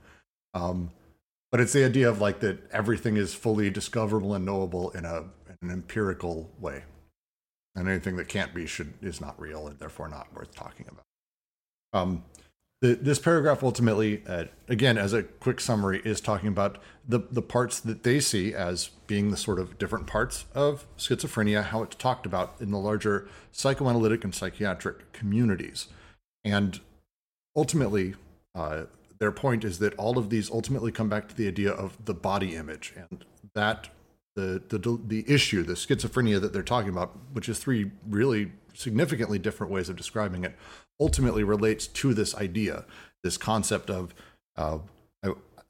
Um, 0.55 0.91
but 1.51 1.61
it's 1.61 1.73
the 1.73 1.85
idea 1.85 2.09
of 2.09 2.21
like 2.21 2.41
that 2.41 2.59
everything 2.73 3.17
is 3.17 3.35
fully 3.35 3.71
discoverable 3.71 4.35
and 4.35 4.45
knowable 4.45 4.91
in 4.91 5.05
a 5.05 5.25
an 5.63 5.71
empirical 5.71 6.51
way. 6.59 6.85
And 7.75 7.89
anything 7.89 8.17
that 8.17 8.29
can't 8.29 8.55
be 8.55 8.67
should 8.67 8.95
is 9.01 9.21
not 9.21 9.41
real 9.41 9.67
and 9.67 9.79
therefore 9.79 10.09
not 10.09 10.35
worth 10.35 10.55
talking 10.55 10.87
about. 10.89 11.05
Um, 11.93 12.25
the, 12.81 12.95
this 12.95 13.19
paragraph 13.19 13.63
ultimately, 13.63 14.23
uh, 14.27 14.45
again, 14.69 14.97
as 14.97 15.13
a 15.13 15.23
quick 15.23 15.61
summary, 15.61 16.01
is 16.05 16.21
talking 16.21 16.49
about 16.49 16.79
the, 17.07 17.21
the 17.31 17.43
parts 17.43 17.79
that 17.81 18.05
they 18.05 18.21
see 18.21 18.55
as 18.55 18.89
being 19.07 19.31
the 19.31 19.37
sort 19.37 19.59
of 19.59 19.79
different 19.79 20.07
parts 20.07 20.47
of 20.55 20.87
schizophrenia, 20.97 21.63
how 21.63 21.83
it's 21.83 21.97
talked 21.97 22.25
about 22.25 22.55
in 22.59 22.71
the 22.71 22.79
larger 22.79 23.29
psychoanalytic 23.53 24.25
and 24.25 24.35
psychiatric 24.35 25.13
communities. 25.13 25.89
And 26.43 26.81
ultimately, 27.55 28.15
uh, 28.55 28.85
their 29.19 29.33
point 29.33 29.63
is 29.63 29.79
that 29.81 29.95
all 29.97 30.17
of 30.17 30.31
these 30.31 30.51
ultimately 30.51 30.91
come 30.91 31.11
back 31.11 31.29
to 31.29 31.37
the 31.37 31.47
idea 31.47 31.71
of 31.71 32.03
the 32.07 32.15
body 32.15 32.57
image. 32.57 32.95
And 32.97 33.27
that 33.55 33.91
the, 34.37 34.63
the 34.69 35.01
the 35.07 35.25
issue, 35.29 35.63
the 35.63 35.75
schizophrenia 35.75 36.41
that 36.41 36.53
they're 36.53 36.63
talking 36.63 36.91
about, 36.91 37.17
which 37.33 37.49
is 37.49 37.59
three 37.59 37.91
really 38.09 38.53
significantly 38.75 39.39
different 39.39 39.73
ways 39.73 39.89
of 39.89 39.97
describing 39.97 40.45
it, 40.45 40.57
ultimately 41.01 41.43
relates 41.43 41.87
to 41.87 42.15
this 42.15 42.35
idea, 42.37 42.85
this 43.23 43.37
concept 43.37 43.91
of 43.91 44.15
uh, 44.57 44.79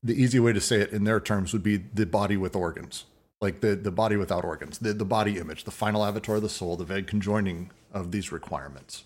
the 0.02 0.14
easy 0.14 0.38
way 0.40 0.52
to 0.52 0.60
say 0.60 0.80
it 0.80 0.92
in 0.92 1.04
their 1.04 1.20
terms 1.20 1.52
would 1.52 1.62
be 1.62 1.76
the 1.76 2.06
body 2.06 2.36
with 2.36 2.56
organs, 2.56 3.04
like 3.40 3.60
the 3.60 3.76
the 3.76 3.90
body 3.90 4.16
without 4.16 4.44
organs, 4.44 4.78
the 4.78 4.92
the 4.92 5.04
body 5.04 5.38
image, 5.38 5.64
the 5.64 5.70
final 5.70 6.04
avatar 6.04 6.36
of 6.36 6.42
the 6.42 6.48
soul, 6.48 6.76
the 6.76 6.84
vague 6.84 7.06
conjoining 7.06 7.70
of 7.92 8.10
these 8.12 8.32
requirements, 8.32 9.04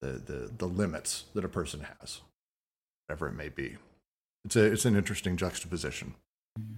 the 0.00 0.12
the 0.12 0.50
the 0.56 0.66
limits 0.66 1.24
that 1.34 1.44
a 1.44 1.48
person 1.48 1.86
has, 2.00 2.20
whatever 3.06 3.28
it 3.28 3.34
may 3.34 3.48
be. 3.48 3.76
It's 4.44 4.56
a 4.56 4.64
it's 4.64 4.84
an 4.84 4.96
interesting 4.96 5.36
juxtaposition. 5.36 6.14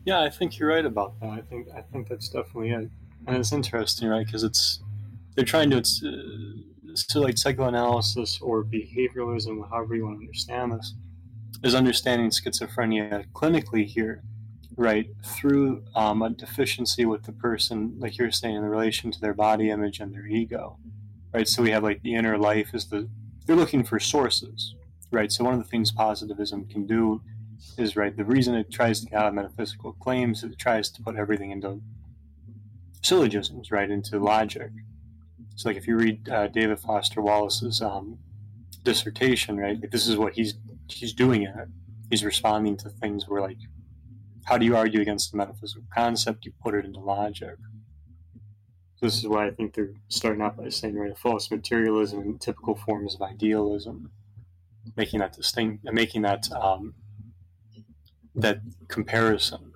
Yeah, 0.04 0.20
I 0.20 0.30
think 0.30 0.58
you're 0.58 0.68
right 0.68 0.84
about 0.84 1.18
that. 1.20 1.30
I 1.30 1.40
think 1.40 1.68
I 1.76 1.80
think 1.80 2.08
that's 2.08 2.28
definitely 2.28 2.70
it, 2.70 2.90
and 3.26 3.36
it's 3.36 3.52
interesting, 3.52 4.08
right? 4.08 4.26
Because 4.26 4.42
it's 4.42 4.80
they're 5.34 5.44
trying 5.44 5.70
to 5.70 5.78
it's 5.78 6.02
uh, 6.02 7.20
like 7.20 7.38
psychoanalysis 7.38 8.40
or 8.40 8.64
behavioralism, 8.64 9.68
however 9.70 9.94
you 9.94 10.04
want 10.04 10.18
to 10.18 10.22
understand 10.22 10.72
this, 10.72 10.94
is 11.62 11.74
understanding 11.74 12.30
schizophrenia 12.30 13.24
clinically 13.32 13.86
here, 13.86 14.22
right? 14.76 15.08
Through 15.24 15.84
um, 15.94 16.22
a 16.22 16.30
deficiency 16.30 17.04
with 17.06 17.22
the 17.24 17.32
person, 17.32 17.94
like 17.98 18.18
you're 18.18 18.32
saying, 18.32 18.56
in 18.56 18.62
relation 18.62 19.10
to 19.12 19.20
their 19.20 19.34
body 19.34 19.70
image 19.70 20.00
and 20.00 20.12
their 20.12 20.26
ego, 20.26 20.78
right? 21.32 21.46
So 21.46 21.62
we 21.62 21.70
have 21.70 21.82
like 21.82 22.02
the 22.02 22.14
inner 22.14 22.36
life 22.38 22.74
is 22.74 22.86
the 22.86 23.08
they're 23.46 23.56
looking 23.56 23.84
for 23.84 23.98
sources, 23.98 24.74
right? 25.10 25.30
So 25.32 25.44
one 25.44 25.54
of 25.54 25.60
the 25.60 25.68
things 25.68 25.90
positivism 25.90 26.66
can 26.66 26.86
do 26.86 27.22
is 27.78 27.96
right. 27.96 28.16
The 28.16 28.24
reason 28.24 28.54
it 28.54 28.70
tries 28.70 29.00
to 29.00 29.06
get 29.06 29.18
out 29.18 29.28
of 29.28 29.34
metaphysical 29.34 29.92
claims, 29.94 30.42
it 30.42 30.58
tries 30.58 30.90
to 30.90 31.02
put 31.02 31.16
everything 31.16 31.50
into 31.50 31.80
syllogisms, 33.02 33.70
right, 33.70 33.90
into 33.90 34.18
logic. 34.18 34.70
So, 35.56 35.68
like 35.68 35.76
if 35.76 35.86
you 35.86 35.96
read 35.96 36.28
uh, 36.28 36.48
David 36.48 36.80
Foster 36.80 37.20
Wallace's 37.20 37.82
um, 37.82 38.18
dissertation, 38.84 39.58
right, 39.58 39.80
like 39.80 39.90
this 39.90 40.06
is 40.06 40.16
what 40.16 40.34
he's 40.34 40.54
he's 40.88 41.12
doing 41.12 41.42
it. 41.42 41.68
He's 42.10 42.24
responding 42.24 42.76
to 42.78 42.90
things 42.90 43.28
where, 43.28 43.40
like, 43.40 43.58
how 44.44 44.58
do 44.58 44.66
you 44.66 44.76
argue 44.76 45.00
against 45.00 45.32
a 45.32 45.36
metaphysical 45.36 45.84
concept? 45.94 46.44
You 46.44 46.52
put 46.62 46.74
it 46.74 46.84
into 46.84 47.00
logic. 47.00 47.56
This 49.00 49.18
is 49.18 49.26
why 49.26 49.46
I 49.46 49.50
think 49.50 49.74
they're 49.74 49.94
starting 50.08 50.42
out 50.42 50.56
by 50.56 50.68
saying, 50.68 50.94
right, 50.94 51.16
false 51.18 51.50
materialism 51.50 52.20
and 52.20 52.40
typical 52.40 52.76
forms 52.76 53.14
of 53.14 53.22
idealism, 53.22 54.12
making 54.96 55.20
that 55.20 55.32
distinct, 55.32 55.84
making 55.84 56.22
that 56.22 56.50
um, 56.52 56.94
that 58.34 58.60
comparison. 58.88 59.72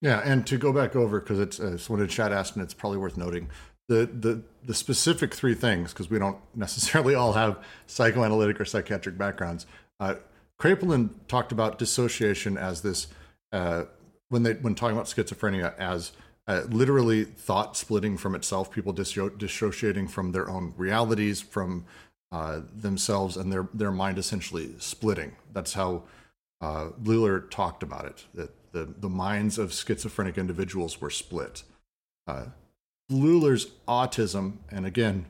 Yeah, 0.00 0.20
and 0.24 0.46
to 0.46 0.56
go 0.56 0.72
back 0.72 0.94
over 0.94 1.20
because 1.20 1.40
it's 1.40 1.58
uh, 1.58 1.76
someone 1.76 2.02
in 2.02 2.08
chat 2.08 2.32
asked, 2.32 2.54
and 2.54 2.62
it's 2.62 2.74
probably 2.74 2.98
worth 2.98 3.16
noting 3.16 3.48
the 3.88 4.06
the 4.06 4.42
the 4.64 4.74
specific 4.74 5.34
three 5.34 5.54
things 5.54 5.92
because 5.92 6.10
we 6.10 6.18
don't 6.18 6.38
necessarily 6.54 7.14
all 7.14 7.32
have 7.32 7.58
psychoanalytic 7.86 8.60
or 8.60 8.64
psychiatric 8.64 9.18
backgrounds. 9.18 9.66
Uh, 9.98 10.14
Kraepelin 10.60 11.10
talked 11.26 11.52
about 11.52 11.78
dissociation 11.78 12.56
as 12.56 12.82
this 12.82 13.08
uh, 13.52 13.84
when 14.28 14.42
they 14.42 14.54
when 14.54 14.74
talking 14.74 14.96
about 14.96 15.06
schizophrenia 15.06 15.76
as 15.78 16.12
uh, 16.46 16.62
literally 16.68 17.24
thought 17.24 17.76
splitting 17.76 18.16
from 18.16 18.34
itself, 18.34 18.70
people 18.70 18.94
disso- 18.94 19.36
dissociating 19.36 20.08
from 20.08 20.32
their 20.32 20.48
own 20.48 20.72
realities, 20.76 21.40
from 21.42 21.84
uh, 22.32 22.60
themselves, 22.74 23.36
and 23.36 23.52
their 23.52 23.68
their 23.74 23.92
mind 23.92 24.18
essentially 24.18 24.74
splitting. 24.78 25.32
That's 25.52 25.74
how 25.74 26.04
uh, 26.60 26.90
Bleuler 27.02 27.48
talked 27.50 27.82
about 27.82 28.04
it 28.04 28.24
that 28.34 28.50
the, 28.72 28.84
the 28.98 29.08
minds 29.08 29.58
of 29.58 29.72
schizophrenic 29.72 30.36
individuals 30.36 31.00
were 31.00 31.10
split. 31.10 31.62
Uh, 32.26 32.46
autism, 33.10 34.58
and 34.70 34.84
again, 34.84 35.26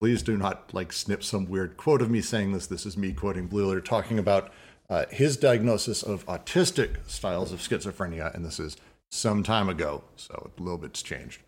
please 0.00 0.22
do 0.22 0.36
not 0.36 0.72
like 0.72 0.92
snip 0.92 1.24
some 1.24 1.48
weird 1.48 1.76
quote 1.76 2.00
of 2.00 2.10
me 2.10 2.20
saying 2.20 2.52
this. 2.52 2.66
This 2.66 2.86
is 2.86 2.96
me 2.96 3.12
quoting 3.12 3.48
Bleuler 3.48 3.84
talking 3.84 4.18
about 4.18 4.52
uh, 4.88 5.06
his 5.10 5.36
diagnosis 5.36 6.02
of 6.02 6.24
autistic 6.26 6.96
styles 7.06 7.52
of 7.52 7.60
schizophrenia, 7.60 8.34
and 8.34 8.44
this 8.44 8.60
is 8.60 8.76
some 9.10 9.42
time 9.42 9.68
ago, 9.68 10.04
so 10.16 10.50
a 10.56 10.62
little 10.62 10.78
bit's 10.78 11.02
changed. 11.02 11.42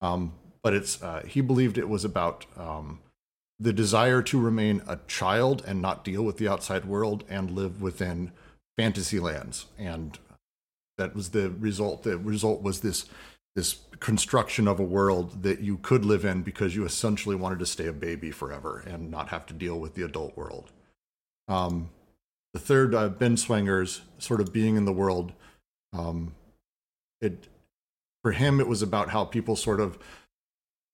Um, 0.00 0.32
but 0.62 0.74
it's 0.74 1.02
uh, 1.02 1.22
he 1.26 1.40
believed 1.40 1.78
it 1.78 1.88
was 1.88 2.04
about 2.04 2.44
um, 2.56 3.00
the 3.58 3.72
desire 3.72 4.22
to 4.22 4.38
remain 4.38 4.82
a 4.86 4.98
child 5.06 5.62
and 5.66 5.80
not 5.80 6.04
deal 6.04 6.22
with 6.22 6.36
the 6.36 6.48
outside 6.48 6.84
world 6.84 7.24
and 7.28 7.50
live 7.50 7.80
within 7.80 8.32
fantasy 8.76 9.18
lands. 9.18 9.66
And 9.78 10.18
that 10.98 11.14
was 11.14 11.30
the 11.30 11.50
result 11.50 12.02
the 12.02 12.18
result 12.18 12.62
was 12.62 12.80
this 12.80 13.06
this 13.54 13.78
construction 14.00 14.68
of 14.68 14.78
a 14.78 14.84
world 14.84 15.42
that 15.42 15.60
you 15.60 15.78
could 15.78 16.04
live 16.04 16.26
in 16.26 16.42
because 16.42 16.76
you 16.76 16.84
essentially 16.84 17.34
wanted 17.34 17.58
to 17.58 17.66
stay 17.66 17.86
a 17.86 17.92
baby 17.92 18.30
forever 18.30 18.82
and 18.86 19.10
not 19.10 19.28
have 19.30 19.46
to 19.46 19.54
deal 19.54 19.78
with 19.80 19.94
the 19.94 20.02
adult 20.02 20.36
world. 20.36 20.70
Um, 21.48 21.88
the 22.52 22.60
third 22.60 22.94
uh, 22.94 23.08
Binswanger's 23.08 24.02
sort 24.18 24.40
of 24.40 24.52
being 24.52 24.76
in 24.76 24.84
the 24.84 24.92
world 24.92 25.32
um, 25.92 26.34
it 27.20 27.48
for 28.22 28.32
him 28.32 28.60
it 28.60 28.68
was 28.68 28.82
about 28.82 29.10
how 29.10 29.24
people 29.24 29.56
sort 29.56 29.80
of 29.80 29.98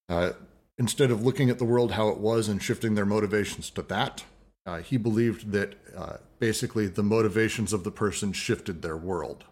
uh, 0.09 0.31
instead 0.77 1.11
of 1.11 1.23
looking 1.23 1.49
at 1.49 1.59
the 1.59 1.65
world 1.65 1.91
how 1.91 2.09
it 2.09 2.17
was 2.17 2.47
and 2.47 2.61
shifting 2.61 2.95
their 2.95 3.05
motivations 3.05 3.69
to 3.69 3.81
that 3.81 4.23
uh, 4.65 4.77
he 4.79 4.97
believed 4.97 5.51
that 5.51 5.75
uh, 5.95 6.17
basically 6.43 6.87
the 6.87 7.01
motivations 7.01 7.71
of 7.71 7.85
the 7.85 7.91
person 7.91 8.33
shifted 8.33 8.81
their 8.81 8.97
world, 8.97 9.45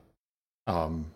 um, 0.67 1.09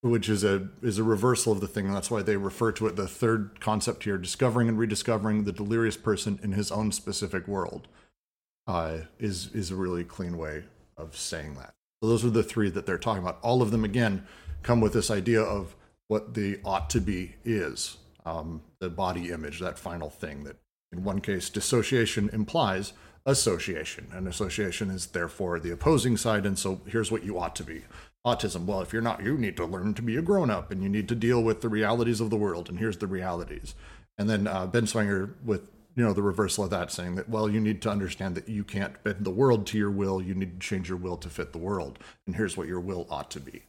which 0.00 0.30
is 0.30 0.42
a 0.42 0.66
is 0.80 0.98
a 0.98 1.04
reversal 1.04 1.52
of 1.52 1.60
the 1.60 1.68
thing. 1.68 1.92
That's 1.92 2.10
why 2.10 2.22
they 2.22 2.38
refer 2.38 2.72
to 2.72 2.86
it 2.86 2.96
the 2.96 3.06
third 3.06 3.60
concept 3.60 4.04
here: 4.04 4.16
discovering 4.16 4.70
and 4.70 4.78
rediscovering 4.78 5.44
the 5.44 5.52
delirious 5.52 5.98
person 5.98 6.40
in 6.42 6.52
his 6.52 6.72
own 6.72 6.90
specific 6.90 7.46
world. 7.46 7.86
Uh, 8.66 9.00
is 9.18 9.50
is 9.52 9.70
a 9.70 9.76
really 9.76 10.04
clean 10.04 10.38
way 10.38 10.64
of 10.96 11.18
saying 11.18 11.56
that. 11.56 11.74
So 12.02 12.08
those 12.08 12.24
are 12.24 12.30
the 12.30 12.42
three 12.42 12.70
that 12.70 12.86
they're 12.86 12.96
talking 12.96 13.22
about. 13.22 13.40
All 13.42 13.60
of 13.60 13.72
them 13.72 13.84
again 13.84 14.26
come 14.62 14.80
with 14.80 14.94
this 14.94 15.10
idea 15.10 15.42
of 15.42 15.76
what 16.08 16.32
the 16.32 16.60
ought 16.64 16.88
to 16.90 17.00
be 17.02 17.34
is 17.44 17.98
um, 18.24 18.62
the 18.78 18.88
body 18.88 19.32
image, 19.32 19.60
that 19.60 19.78
final 19.78 20.08
thing 20.08 20.44
that 20.44 20.56
in 20.90 21.04
one 21.04 21.20
case, 21.20 21.50
dissociation 21.50 22.30
implies 22.32 22.94
association, 23.26 24.08
and 24.12 24.26
association 24.26 24.90
is 24.90 25.06
therefore 25.06 25.60
the 25.60 25.72
opposing 25.72 26.16
side. 26.16 26.46
And 26.46 26.58
so 26.58 26.80
here's 26.86 27.10
what 27.10 27.24
you 27.24 27.38
ought 27.38 27.56
to 27.56 27.64
be 27.64 27.82
autism. 28.26 28.66
Well, 28.66 28.80
if 28.80 28.92
you're 28.92 29.02
not, 29.02 29.22
you 29.22 29.36
need 29.36 29.56
to 29.56 29.64
learn 29.64 29.94
to 29.94 30.02
be 30.02 30.16
a 30.16 30.22
grown 30.22 30.50
up 30.50 30.70
and 30.70 30.82
you 30.82 30.88
need 30.88 31.08
to 31.08 31.14
deal 31.14 31.42
with 31.42 31.60
the 31.60 31.68
realities 31.68 32.20
of 32.20 32.30
the 32.30 32.36
world. 32.36 32.68
And 32.68 32.78
here's 32.78 32.98
the 32.98 33.06
realities. 33.06 33.74
And 34.18 34.28
then 34.28 34.46
uh, 34.46 34.66
Binswanger 34.66 35.34
with 35.44 35.62
you 35.94 36.02
know 36.02 36.14
the 36.14 36.22
reversal 36.22 36.64
of 36.64 36.70
that 36.70 36.90
saying 36.90 37.16
that 37.16 37.28
well 37.28 37.50
you 37.50 37.60
need 37.60 37.82
to 37.82 37.90
understand 37.90 38.34
that 38.34 38.48
you 38.48 38.64
can't 38.64 39.02
bend 39.04 39.26
the 39.26 39.30
world 39.30 39.66
to 39.66 39.76
your 39.76 39.90
will 39.90 40.22
you 40.22 40.34
need 40.34 40.58
to 40.58 40.66
change 40.66 40.88
your 40.88 40.96
will 40.96 41.18
to 41.18 41.28
fit 41.28 41.52
the 41.52 41.58
world 41.58 41.98
and 42.26 42.34
here's 42.34 42.56
what 42.56 42.66
your 42.66 42.80
will 42.80 43.06
ought 43.10 43.30
to 43.30 43.38
be 43.38 43.60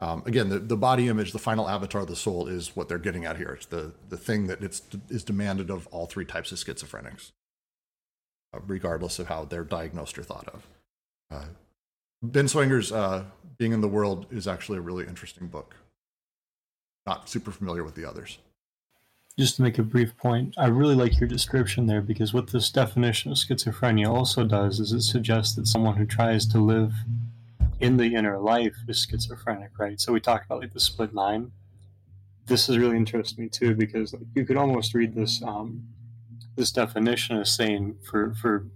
um, 0.00 0.22
again, 0.26 0.50
the, 0.50 0.58
the 0.58 0.76
body 0.76 1.08
image, 1.08 1.32
the 1.32 1.38
final 1.38 1.68
avatar 1.68 2.02
of 2.02 2.08
the 2.08 2.16
soul, 2.16 2.46
is 2.48 2.76
what 2.76 2.88
they're 2.88 2.98
getting 2.98 3.24
at 3.24 3.38
here. 3.38 3.54
It's 3.56 3.66
the, 3.66 3.92
the 4.08 4.16
thing 4.16 4.46
that 4.46 4.62
it's, 4.62 4.82
is 5.08 5.24
demanded 5.24 5.70
of 5.70 5.86
all 5.88 6.06
three 6.06 6.26
types 6.26 6.52
of 6.52 6.58
schizophrenics, 6.58 7.32
regardless 8.66 9.18
of 9.18 9.28
how 9.28 9.44
they're 9.44 9.64
diagnosed 9.64 10.18
or 10.18 10.22
thought 10.22 10.48
of. 10.48 10.66
Uh, 11.30 11.46
Binswanger's 12.24 12.92
uh, 12.92 13.24
Being 13.58 13.72
in 13.72 13.80
the 13.80 13.88
World 13.88 14.26
is 14.30 14.48
actually 14.48 14.78
a 14.78 14.82
really 14.82 15.06
interesting 15.06 15.48
book. 15.48 15.76
Not 17.06 17.28
super 17.28 17.50
familiar 17.50 17.84
with 17.84 17.94
the 17.94 18.04
others. 18.04 18.38
Just 19.38 19.56
to 19.56 19.62
make 19.62 19.78
a 19.78 19.82
brief 19.82 20.16
point, 20.16 20.54
I 20.56 20.66
really 20.66 20.94
like 20.94 21.20
your 21.20 21.28
description 21.28 21.86
there 21.86 22.00
because 22.00 22.32
what 22.32 22.52
this 22.52 22.70
definition 22.70 23.32
of 23.32 23.38
schizophrenia 23.38 24.08
also 24.08 24.44
does 24.44 24.80
is 24.80 24.92
it 24.92 25.02
suggests 25.02 25.54
that 25.56 25.66
someone 25.66 25.96
who 25.96 26.06
tries 26.06 26.46
to 26.46 26.58
live 26.58 26.94
in 27.78 27.98
the 27.98 28.14
inner 28.14 28.38
life 28.38 28.76
is 28.88 29.06
schizophrenic, 29.08 29.78
right? 29.78 30.00
So 30.00 30.12
we 30.12 30.20
talked 30.20 30.46
about 30.46 30.60
like 30.60 30.72
the 30.72 30.80
split 30.80 31.12
mind. 31.12 31.52
This 32.46 32.70
is 32.70 32.78
really 32.78 32.96
interesting 32.96 33.50
too 33.50 33.74
because 33.74 34.14
like, 34.14 34.22
you 34.34 34.46
could 34.46 34.56
almost 34.56 34.94
read 34.94 35.14
this 35.14 35.42
um, 35.42 35.86
this 36.56 36.72
definition 36.72 37.36
is 37.36 37.54
saying 37.54 37.96
for 38.08 38.34
for 38.34 38.66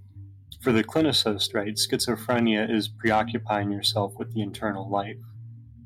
for 0.61 0.73
the 0.73 0.85
clinicist, 0.85 1.55
right? 1.55 1.75
Schizophrenia 1.75 2.71
is 2.71 2.89
preoccupying 2.89 3.71
yourself 3.71 4.15
with 4.19 4.35
the 4.35 4.43
internal 4.43 4.89
life, 4.89 5.17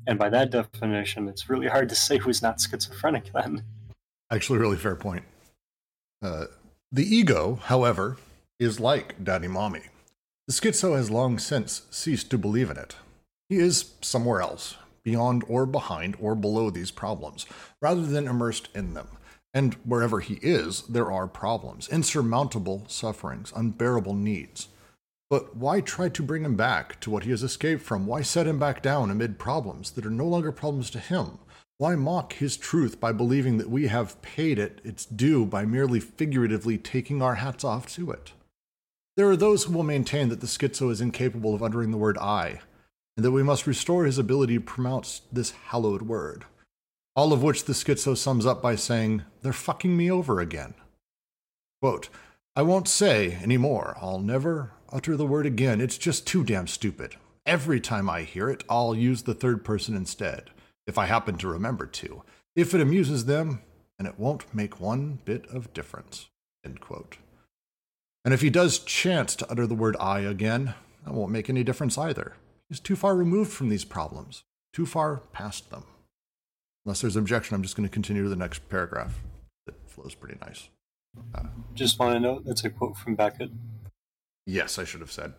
and 0.05 0.19
by 0.19 0.29
that 0.29 0.51
definition, 0.51 1.27
it's 1.27 1.49
really 1.49 1.67
hard 1.67 1.89
to 1.89 1.95
say 1.95 2.17
who's 2.17 2.41
not 2.41 2.59
schizophrenic 2.59 3.31
then. 3.33 3.63
Actually, 4.31 4.59
really 4.59 4.77
fair 4.77 4.95
point. 4.95 5.23
Uh, 6.21 6.45
the 6.91 7.15
ego, 7.15 7.59
however, 7.63 8.17
is 8.59 8.79
like 8.79 9.23
daddy 9.23 9.47
mommy. 9.47 9.83
The 10.47 10.53
schizo 10.53 10.95
has 10.95 11.09
long 11.09 11.39
since 11.39 11.83
ceased 11.89 12.29
to 12.31 12.37
believe 12.37 12.69
in 12.69 12.77
it. 12.77 12.95
He 13.49 13.57
is 13.57 13.93
somewhere 14.01 14.41
else, 14.41 14.75
beyond 15.03 15.43
or 15.47 15.65
behind 15.65 16.15
or 16.19 16.35
below 16.35 16.69
these 16.69 16.91
problems, 16.91 17.45
rather 17.81 18.05
than 18.05 18.27
immersed 18.27 18.69
in 18.73 18.93
them. 18.93 19.07
And 19.55 19.75
wherever 19.85 20.19
he 20.19 20.37
is, 20.41 20.81
there 20.83 21.09
are 21.09 21.27
problems, 21.27 21.87
insurmountable 21.87 22.83
sufferings, 22.89 23.53
unbearable 23.55 24.13
needs. 24.13 24.67
But 25.29 25.55
why 25.55 25.79
try 25.79 26.09
to 26.09 26.21
bring 26.21 26.43
him 26.43 26.55
back 26.55 26.99
to 26.99 27.09
what 27.09 27.23
he 27.23 27.31
has 27.31 27.41
escaped 27.41 27.81
from? 27.81 28.05
Why 28.05 28.21
set 28.21 28.47
him 28.47 28.59
back 28.59 28.81
down 28.81 29.09
amid 29.09 29.39
problems 29.39 29.91
that 29.91 30.05
are 30.05 30.11
no 30.11 30.27
longer 30.27 30.51
problems 30.51 30.89
to 30.91 30.99
him? 30.99 31.39
Why 31.77 31.95
mock 31.95 32.33
his 32.33 32.57
truth 32.57 32.99
by 32.99 33.13
believing 33.13 33.57
that 33.57 33.69
we 33.69 33.87
have 33.87 34.21
paid 34.21 34.59
it 34.59 34.81
its 34.83 35.05
due 35.05 35.45
by 35.45 35.63
merely 35.63 36.01
figuratively 36.01 36.77
taking 36.77 37.21
our 37.21 37.35
hats 37.35 37.63
off 37.63 37.87
to 37.95 38.11
it? 38.11 38.33
There 39.15 39.29
are 39.29 39.37
those 39.37 39.63
who 39.63 39.73
will 39.73 39.83
maintain 39.83 40.27
that 40.29 40.41
the 40.41 40.47
schizo 40.47 40.91
is 40.91 40.99
incapable 40.99 41.55
of 41.55 41.63
uttering 41.63 41.91
the 41.91 41.97
word 41.97 42.17
I, 42.17 42.59
and 43.15 43.25
that 43.25 43.31
we 43.31 43.43
must 43.43 43.67
restore 43.67 44.03
his 44.03 44.17
ability 44.17 44.55
to 44.55 44.61
pronounce 44.61 45.21
this 45.31 45.51
hallowed 45.51 46.01
word. 46.01 46.43
All 47.15 47.31
of 47.31 47.41
which 47.41 47.63
the 47.65 47.73
schizo 47.73 48.17
sums 48.17 48.45
up 48.45 48.61
by 48.61 48.75
saying, 48.75 49.23
They're 49.41 49.53
fucking 49.53 49.95
me 49.95 50.11
over 50.11 50.39
again. 50.39 50.73
Quote, 51.81 52.09
I 52.55 52.61
won't 52.61 52.87
say 52.87 53.37
any 53.41 53.57
more. 53.57 53.97
I'll 54.01 54.19
never 54.19 54.71
utter 54.91 55.15
the 55.15 55.25
word 55.25 55.45
again. 55.45 55.81
It's 55.81 55.97
just 55.97 56.25
too 56.25 56.43
damn 56.43 56.67
stupid. 56.67 57.15
Every 57.45 57.79
time 57.79 58.09
I 58.09 58.23
hear 58.23 58.49
it, 58.49 58.63
I'll 58.69 58.95
use 58.95 59.23
the 59.23 59.33
third 59.33 59.63
person 59.63 59.95
instead, 59.95 60.49
if 60.87 60.97
I 60.97 61.05
happen 61.05 61.37
to 61.37 61.47
remember 61.47 61.85
to, 61.85 62.23
if 62.55 62.73
it 62.73 62.81
amuses 62.81 63.25
them, 63.25 63.61
and 63.99 64.07
it 64.07 64.19
won't 64.19 64.53
make 64.53 64.79
one 64.79 65.19
bit 65.25 65.45
of 65.47 65.73
difference. 65.73 66.27
End 66.65 66.81
quote. 66.81 67.17
And 68.23 68.33
if 68.33 68.41
he 68.41 68.49
does 68.49 68.79
chance 68.79 69.35
to 69.35 69.51
utter 69.51 69.67
the 69.67 69.75
word 69.75 69.95
I 69.99 70.21
again, 70.21 70.73
that 71.05 71.13
won't 71.13 71.31
make 71.31 71.49
any 71.49 71.63
difference 71.63 71.97
either. 71.97 72.35
He's 72.67 72.79
too 72.79 72.95
far 72.95 73.15
removed 73.15 73.51
from 73.51 73.69
these 73.69 73.85
problems, 73.85 74.43
too 74.73 74.85
far 74.85 75.17
past 75.31 75.69
them. 75.69 75.83
Unless 76.85 77.01
there's 77.01 77.15
objection, 77.15 77.55
I'm 77.55 77.63
just 77.63 77.75
going 77.75 77.87
to 77.87 77.93
continue 77.93 78.23
to 78.23 78.29
the 78.29 78.35
next 78.35 78.67
paragraph. 78.69 79.19
It 79.67 79.75
flows 79.87 80.13
pretty 80.13 80.37
nice. 80.41 80.69
Uh, 81.33 81.43
just 81.73 81.97
want 81.97 82.13
to 82.13 82.19
note 82.19 82.45
that's 82.45 82.63
a 82.63 82.69
quote 82.69 82.97
from 82.97 83.15
Beckett. 83.15 83.49
Yes, 84.45 84.77
I 84.77 84.83
should 84.83 85.01
have 85.01 85.11
said. 85.11 85.33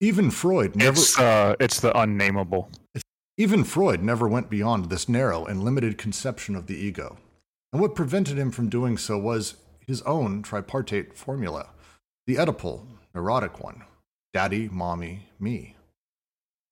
Even 0.00 0.30
Freud 0.30 0.74
never. 0.74 0.98
It's, 0.98 1.18
uh, 1.18 1.54
it's 1.60 1.80
the 1.80 1.96
unnameable. 1.96 2.70
Even 3.38 3.64
Freud 3.64 4.02
never 4.02 4.26
went 4.26 4.50
beyond 4.50 4.86
this 4.86 5.08
narrow 5.08 5.44
and 5.44 5.62
limited 5.62 5.98
conception 5.98 6.56
of 6.56 6.66
the 6.66 6.76
ego. 6.76 7.18
And 7.72 7.80
what 7.80 7.94
prevented 7.94 8.38
him 8.38 8.50
from 8.50 8.68
doing 8.68 8.96
so 8.96 9.18
was 9.18 9.56
his 9.86 10.02
own 10.02 10.42
tripartite 10.42 11.16
formula 11.16 11.68
the 12.26 12.36
Oedipal, 12.36 12.84
neurotic 13.14 13.62
one 13.62 13.84
daddy, 14.32 14.68
mommy, 14.70 15.26
me. 15.40 15.75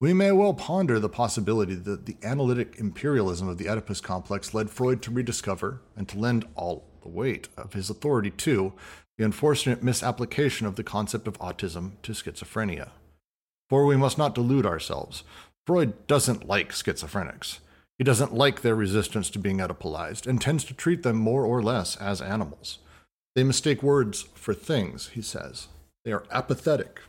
We 0.01 0.13
may 0.13 0.33
well 0.33 0.53
ponder 0.53 0.99
the 0.99 1.07
possibility 1.07 1.75
that 1.75 2.05
the 2.05 2.17
analytic 2.21 2.75
imperialism 2.77 3.47
of 3.47 3.57
the 3.57 3.69
Oedipus 3.69 4.01
complex 4.01 4.53
led 4.53 4.69
Freud 4.69 5.01
to 5.03 5.11
rediscover 5.11 5.81
and 5.95 6.07
to 6.09 6.19
lend 6.19 6.45
all 6.55 6.83
the 7.01 7.07
weight 7.07 7.47
of 7.55 7.73
his 7.73 7.89
authority 7.89 8.29
to 8.29 8.73
the 9.17 9.23
unfortunate 9.23 9.81
misapplication 9.81 10.67
of 10.67 10.75
the 10.75 10.83
concept 10.83 11.27
of 11.27 11.39
autism 11.39 11.93
to 12.03 12.11
schizophrenia. 12.11 12.89
For 13.69 13.85
we 13.85 13.95
must 13.95 14.17
not 14.17 14.35
delude 14.35 14.65
ourselves. 14.65 15.23
Freud 15.65 16.05
doesn't 16.07 16.47
like 16.47 16.71
schizophrenics. 16.71 17.59
He 17.97 18.03
doesn't 18.03 18.33
like 18.33 18.61
their 18.61 18.75
resistance 18.75 19.29
to 19.29 19.39
being 19.39 19.59
Oedipalized 19.59 20.27
and 20.27 20.41
tends 20.41 20.65
to 20.65 20.73
treat 20.73 21.03
them 21.03 21.15
more 21.15 21.45
or 21.45 21.63
less 21.63 21.95
as 21.95 22.21
animals. 22.21 22.79
They 23.33 23.43
mistake 23.43 23.81
words 23.81 24.23
for 24.33 24.53
things, 24.53 25.09
he 25.13 25.21
says. 25.21 25.69
They 26.03 26.11
are 26.11 26.25
apathetic, 26.29 26.99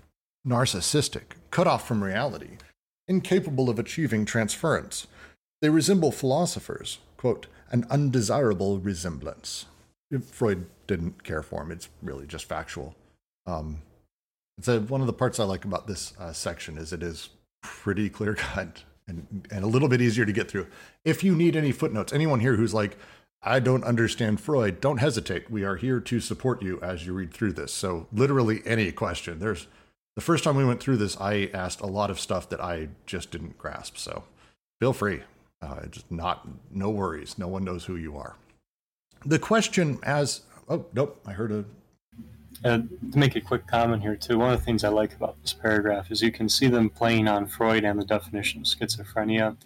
narcissistic, 0.47 1.35
cut 1.50 1.66
off 1.66 1.87
from 1.87 2.05
reality, 2.05 2.59
incapable 3.08 3.70
of 3.70 3.78
achieving 3.78 4.25
transference. 4.25 5.06
They 5.62 5.70
resemble 5.70 6.12
philosophers, 6.12 6.98
quote, 7.16 7.46
an 7.70 7.86
undesirable 7.90 8.78
resemblance. 8.78 9.66
Freud 10.22 10.66
didn't 10.86 11.25
care 11.25 11.42
for 11.42 11.62
him. 11.62 11.72
It's 11.72 11.88
really 12.02 12.26
just 12.26 12.44
factual. 12.44 12.94
Um, 13.46 13.82
it's 14.58 14.68
a, 14.68 14.80
one 14.80 15.00
of 15.00 15.06
the 15.06 15.12
parts 15.12 15.40
I 15.40 15.44
like 15.44 15.64
about 15.64 15.86
this 15.86 16.14
uh, 16.18 16.32
section 16.32 16.78
is 16.78 16.92
it 16.92 17.02
is 17.02 17.30
pretty 17.62 18.08
clear 18.08 18.34
cut 18.34 18.84
and, 19.08 19.46
and 19.50 19.64
a 19.64 19.68
little 19.68 19.88
bit 19.88 20.00
easier 20.00 20.25
to 20.25 20.32
get 20.32 20.50
through. 20.50 20.66
If 21.04 21.22
you 21.22 21.34
need 21.34 21.56
any 21.56 21.72
footnotes, 21.72 22.12
anyone 22.12 22.40
here 22.40 22.56
who's 22.56 22.75
like, 22.75 22.96
I 23.42 23.60
don't 23.60 23.84
understand 23.84 24.40
Freud, 24.40 24.80
don't 24.80 24.99
hesitate. 24.99 25.50
We 25.50 25.64
are 25.64 25.76
here 25.76 26.00
to 26.00 26.21
support 26.21 26.62
you 26.62 26.80
as 26.80 27.06
you 27.06 27.12
read 27.12 27.32
through 27.32 27.52
this. 27.52 27.73
So 27.73 28.08
literally 28.12 28.62
any 28.64 28.90
question. 28.92 29.38
There's 29.38 29.69
the 30.17 30.23
first 30.23 30.43
time 30.43 30.57
we 30.57 30.65
went 30.65 30.81
through 30.81 30.97
this, 30.97 31.17
I 31.21 31.50
asked 31.52 31.81
a 31.81 31.87
lot 31.87 32.11
of 32.11 32.19
stuff 32.19 32.49
that 32.49 32.61
I 32.61 32.89
just 33.05 33.31
didn't 33.31 33.59
grasp. 33.59 33.99
So 33.99 34.25
feel 34.81 34.93
free. 34.93 35.21
Uh, 35.63 35.87
just 35.87 36.11
not 36.11 36.49
no 36.71 36.91
worries. 36.91 37.39
No 37.39 37.49
one 37.49 37.65
knows 37.65 37.85
who 37.85 37.97
you 37.97 38.17
are. 38.17 38.37
The 39.25 39.39
question 39.39 39.99
as 40.02 40.43
oh 40.69 40.87
nope, 40.93 41.21
I 41.26 41.33
heard 41.33 41.52
a. 41.52 41.65
And 42.65 42.89
to 43.13 43.19
make 43.19 43.37
a 43.37 43.41
quick 43.41 43.67
comment 43.67 44.02
here 44.02 44.17
too, 44.17 44.39
one 44.39 44.52
of 44.52 44.59
the 44.59 44.65
things 44.65 44.83
I 44.83 44.89
like 44.89 45.15
about 45.15 45.41
this 45.43 45.52
paragraph 45.52 46.11
is 46.11 46.23
you 46.23 46.33
can 46.33 46.49
see 46.49 46.69
them 46.69 46.89
playing 46.89 47.29
on 47.29 47.47
Freud 47.47 47.85
and 47.85 48.00
the 48.00 48.05
definition 48.05 48.63
of 48.63 48.67
schizophrenia 48.67 49.57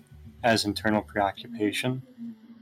as 0.43 0.65
internal 0.65 1.01
preoccupation, 1.01 2.03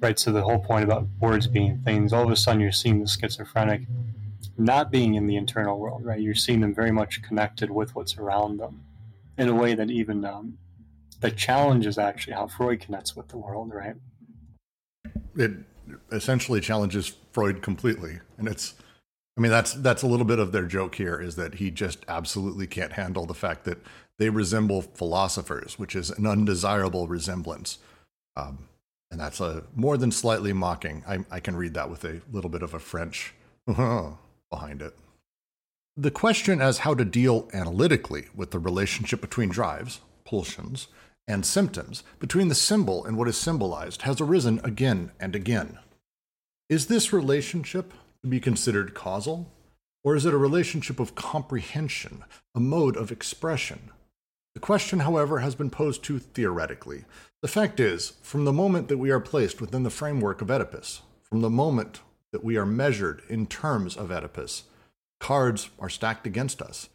right? 0.01 0.19
So 0.19 0.31
the 0.31 0.43
whole 0.43 0.59
point 0.59 0.85
about 0.85 1.07
words 1.19 1.47
being 1.47 1.79
things, 1.79 2.13
all 2.13 2.25
of 2.25 2.31
a 2.31 2.37
sudden 2.37 2.61
you're 2.61 2.73
seeing 2.73 3.01
the 3.01 3.07
schizophrenic 3.09 3.83
not 4.59 4.91
being 4.91 5.15
in 5.15 5.27
the 5.27 5.37
internal 5.37 5.79
world, 5.79 6.05
right? 6.05 6.21
You're 6.21 6.35
seeing 6.35 6.61
them 6.61 6.75
very 6.75 6.91
much 6.91 7.23
connected 7.23 7.71
with 7.71 7.95
what's 7.95 8.19
around 8.19 8.59
them 8.59 8.83
in 9.39 9.49
a 9.49 9.55
way 9.55 9.75
that 9.75 9.91
even 9.91 10.25
um, 10.25 10.59
that 11.21 11.37
challenges 11.37 11.97
actually 11.97 12.35
how 12.35 12.49
Freud 12.49 12.81
connects 12.81 13.15
with 13.15 13.29
the 13.29 13.39
world, 13.39 13.73
right? 13.73 13.95
It 15.37 15.53
essentially 16.11 16.61
challenges 16.61 17.17
Freud 17.33 17.63
completely, 17.63 18.21
and 18.37 18.49
it's. 18.49 18.75
I 19.37 19.41
mean, 19.41 19.53
that's 19.53 19.75
that's 19.75 20.03
a 20.03 20.09
little 20.09 20.27
bit 20.27 20.41
of 20.41 20.51
their 20.51 20.67
joke 20.67 20.97
here 20.97 21.21
is 21.21 21.37
that 21.37 21.55
he 21.55 21.71
just 21.71 22.05
absolutely 22.09 22.67
can't 22.67 22.95
handle 22.95 23.25
the 23.25 23.35
fact 23.35 23.65
that 23.65 23.79
they 24.19 24.31
resemble 24.31 24.83
philosophers, 24.83 25.79
which 25.79 25.95
is 25.95 26.11
an 26.11 26.27
undesirable 26.27 27.07
resemblance. 27.07 27.79
Um, 28.37 28.69
and 29.13 29.21
that's 29.21 29.41
a 29.41 29.63
more 29.77 29.97
than 29.97 30.11
slightly 30.11 30.53
mocking. 30.53 31.05
I, 31.07 31.25
I 31.31 31.39
can 31.39 31.55
read 31.55 31.75
that 31.75 31.89
with 31.89 32.05
a 32.05 32.21
little 32.33 32.51
bit 32.51 32.63
of 32.63 32.75
a 32.75 32.81
French 32.81 33.33
behind 34.51 34.83
it. 34.83 34.95
The 35.97 36.11
question 36.11 36.61
as 36.61 36.79
how 36.79 36.95
to 36.95 37.05
deal 37.05 37.49
analytically 37.53 38.27
with 38.35 38.53
the 38.53 38.59
relationship 38.59 39.21
between 39.21 39.49
drives, 39.49 40.01
pulsions, 40.25 40.87
and 41.27 41.45
symptoms 41.45 42.03
between 42.19 42.49
the 42.49 42.55
symbol 42.55 43.05
and 43.05 43.17
what 43.17 43.29
is 43.29 43.37
symbolized 43.37 44.03
has 44.03 44.21
arisen 44.21 44.61
again 44.65 45.11
and 45.21 45.37
again. 45.37 45.79
Is 46.69 46.87
this 46.87 47.13
relationship 47.13 47.93
to 48.23 48.29
be 48.29 48.41
considered 48.41 48.95
causal, 48.95 49.53
or 50.05 50.17
is 50.17 50.25
it 50.25 50.35
a 50.35 50.39
relationship 50.39 51.01
of 51.01 51.15
comprehension, 51.15 52.25
a 52.55 52.61
mode 52.61 52.97
of 52.97 53.13
expression? 53.13 53.91
The 54.55 54.61
question, 54.61 55.01
however, 55.01 55.41
has 55.41 55.55
been 55.55 55.71
posed 55.71 56.03
too 56.03 56.19
theoretically. 56.19 57.05
The 57.43 57.49
fact 57.49 57.79
is, 57.79 58.15
from 58.23 58.45
the 58.45 58.53
moment 58.53 58.89
that 58.89 58.99
we 58.99 59.11
are 59.11 59.21
placed 59.21 59.61
within 59.61 59.83
the 59.83 59.91
framework 59.91 60.41
of 60.41 60.51
Oedipus, 60.51 61.03
from 61.23 61.43
the 61.43 61.51
moment 61.51 62.01
that 62.33 62.45
we 62.45 62.57
are 62.57 62.67
measured 62.67 63.23
in 63.29 63.47
terms 63.47 63.97
of 63.97 64.11
Oedipus, 64.11 64.65
cards 65.21 65.71
are 65.79 65.89
stacked 65.89 66.27
against 66.27 66.61
us, 66.63 66.89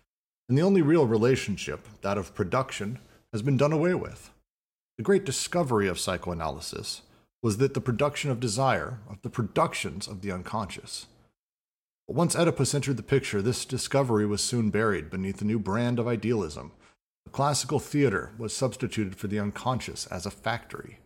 and 0.47 0.57
the 0.57 0.61
only 0.61 0.81
real 0.81 1.07
relationship, 1.07 1.87
that 2.01 2.17
of 2.17 2.35
production, 2.35 2.99
has 3.31 3.41
been 3.41 3.57
done 3.57 3.73
away 3.73 3.93
with. 3.93 4.31
The 4.97 5.03
great 5.03 5.25
discovery 5.25 5.87
of 5.87 5.99
psychoanalysis 5.99 7.01
was 7.41 7.57
that 7.57 7.73
the 7.73 7.81
production 7.81 8.29
of 8.31 8.39
desire, 8.39 8.99
of 9.09 9.21
the 9.21 9.29
productions 9.29 10.07
of 10.07 10.21
the 10.21 10.31
unconscious. 10.31 11.07
But 12.07 12.15
once 12.15 12.35
Oedipus 12.35 12.75
entered 12.75 12.97
the 12.97 13.03
picture, 13.03 13.41
this 13.41 13.65
discovery 13.65 14.25
was 14.25 14.41
soon 14.41 14.69
buried 14.69 15.09
beneath 15.09 15.41
a 15.41 15.45
new 15.45 15.59
brand 15.59 15.99
of 15.99 16.07
idealism. 16.07 16.71
The 17.25 17.31
classical 17.31 17.79
theater 17.79 18.31
was 18.37 18.55
substituted 18.55 19.15
for 19.15 19.27
the 19.27 19.39
unconscious 19.39 20.05
as 20.07 20.25
a 20.25 20.31
factory. 20.31 20.99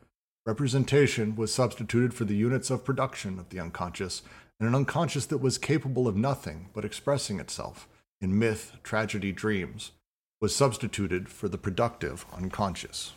Representation 0.47 1.35
was 1.35 1.53
substituted 1.53 2.13
for 2.13 2.23
the 2.23 2.33
units 2.33 2.69
of 2.69 2.85
production 2.85 3.37
of 3.37 3.49
the 3.49 3.59
unconscious, 3.59 4.21
and 4.61 4.69
an 4.69 4.75
unconscious 4.75 5.25
that 5.25 5.39
was 5.39 5.57
capable 5.57 6.07
of 6.07 6.15
nothing 6.15 6.69
but 6.73 6.85
expressing 6.85 7.41
itself 7.41 7.85
in 8.21 8.39
myth, 8.39 8.77
tragedy, 8.81 9.33
dreams, 9.33 9.91
was 10.39 10.55
substituted 10.55 11.27
for 11.27 11.49
the 11.49 11.57
productive 11.57 12.25
unconscious. 12.31 13.11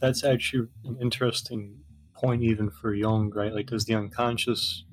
That's 0.00 0.24
actually 0.24 0.68
an 0.86 0.96
interesting 0.98 1.76
point, 2.14 2.42
even 2.42 2.70
for 2.70 2.94
Jung, 2.94 3.30
right? 3.34 3.52
Like, 3.52 3.66
does 3.66 3.84
the 3.84 3.94
unconscious? 3.94 4.84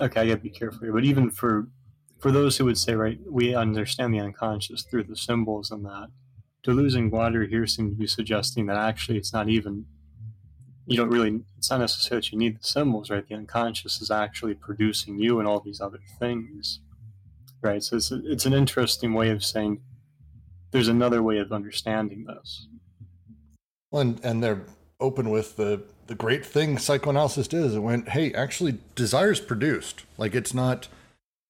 Okay, 0.00 0.20
I 0.20 0.26
gotta 0.28 0.38
be 0.38 0.48
careful 0.48 0.82
here, 0.82 0.92
but 0.92 1.04
even 1.04 1.32
for 1.32 1.66
for 2.20 2.30
those 2.30 2.56
who 2.56 2.66
would 2.66 2.78
say, 2.78 2.94
right, 2.94 3.18
we 3.28 3.56
understand 3.56 4.14
the 4.14 4.20
unconscious 4.20 4.84
through 4.84 5.04
the 5.04 5.16
symbols 5.16 5.72
and 5.72 5.84
that. 5.86 6.06
Deleuze 6.64 6.94
and 6.94 7.10
Guattari 7.10 7.48
here 7.48 7.66
seem 7.66 7.90
to 7.90 7.96
be 7.96 8.06
suggesting 8.06 8.66
that 8.66 8.76
actually 8.76 9.18
it's 9.18 9.32
not 9.32 9.48
even 9.48 9.86
you 10.90 10.96
don't 10.96 11.10
really 11.10 11.40
it's 11.56 11.70
not 11.70 11.80
necessarily 11.80 12.20
that 12.20 12.32
you 12.32 12.38
need 12.38 12.58
the 12.58 12.64
symbols 12.64 13.10
right 13.10 13.28
the 13.28 13.34
unconscious 13.34 14.00
is 14.00 14.10
actually 14.10 14.54
producing 14.54 15.18
you 15.18 15.38
and 15.38 15.48
all 15.48 15.60
these 15.60 15.80
other 15.80 16.00
things 16.18 16.80
right 17.62 17.82
so 17.82 17.96
it's, 17.96 18.10
it's 18.10 18.44
an 18.44 18.52
interesting 18.52 19.14
way 19.14 19.30
of 19.30 19.42
saying 19.42 19.80
there's 20.70 20.88
another 20.88 21.22
way 21.22 21.38
of 21.38 21.52
understanding 21.52 22.24
this. 22.24 22.66
And, 23.92 24.20
and 24.24 24.42
they're 24.42 24.62
open 25.00 25.30
with 25.30 25.56
the 25.56 25.82
the 26.06 26.14
great 26.16 26.44
thing 26.44 26.76
psychoanalysis 26.76 27.46
is. 27.52 27.76
It 27.76 27.80
went, 27.80 28.08
hey, 28.08 28.34
actually, 28.34 28.78
desire's 28.96 29.40
produced. 29.40 30.04
Like 30.18 30.34
it's 30.34 30.52
not 30.52 30.88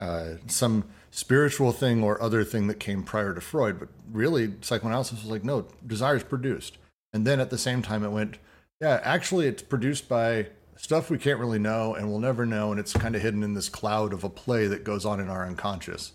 uh, 0.01 0.35
some 0.49 0.85
spiritual 1.11 1.73
thing 1.73 2.03
or 2.05 2.21
other 2.23 2.45
thing 2.45 2.67
that 2.67 2.79
came 2.79 3.03
prior 3.03 3.33
to 3.35 3.41
Freud. 3.41 3.79
But 3.79 3.89
really, 4.13 4.53
psychoanalysis 4.61 5.23
was 5.23 5.31
like, 5.31 5.45
no, 5.45 5.67
desire 5.87 6.17
is 6.17 6.25
produced. 6.25 6.77
And 7.13 7.27
then 7.27 7.41
at 7.41 7.49
the 7.49 7.57
same 7.57 7.81
time, 7.81 8.05
it 8.05 8.11
went, 8.11 8.37
yeah, 8.81 9.01
actually, 9.03 9.47
it's 9.47 9.63
produced 9.63 10.09
by 10.09 10.47
stuff 10.77 11.11
we 11.11 11.19
can't 11.19 11.39
really 11.39 11.59
know 11.59 11.95
and 11.95 12.09
we'll 12.09 12.19
never 12.19 12.47
know. 12.47 12.71
And 12.71 12.81
it's 12.81 12.93
kind 12.93 13.15
of 13.15 13.23
hidden 13.23 13.43
in 13.43 13.55
this 13.55 13.69
cloud 13.69 14.13
of 14.13 14.25
a 14.25 14.31
play 14.31 14.67
that 14.67 14.85
goes 14.85 15.05
on 15.05 15.21
in 15.21 15.29
our 15.29 15.47
unconscious. 15.47 16.13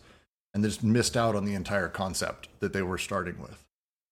And 0.54 0.64
they 0.64 0.70
just 0.70 0.84
missed 0.84 1.16
out 1.16 1.36
on 1.36 1.46
the 1.46 1.54
entire 1.54 1.90
concept 1.90 2.48
that 2.60 2.74
they 2.74 2.82
were 2.82 2.98
starting 2.98 3.40
with. 3.40 3.64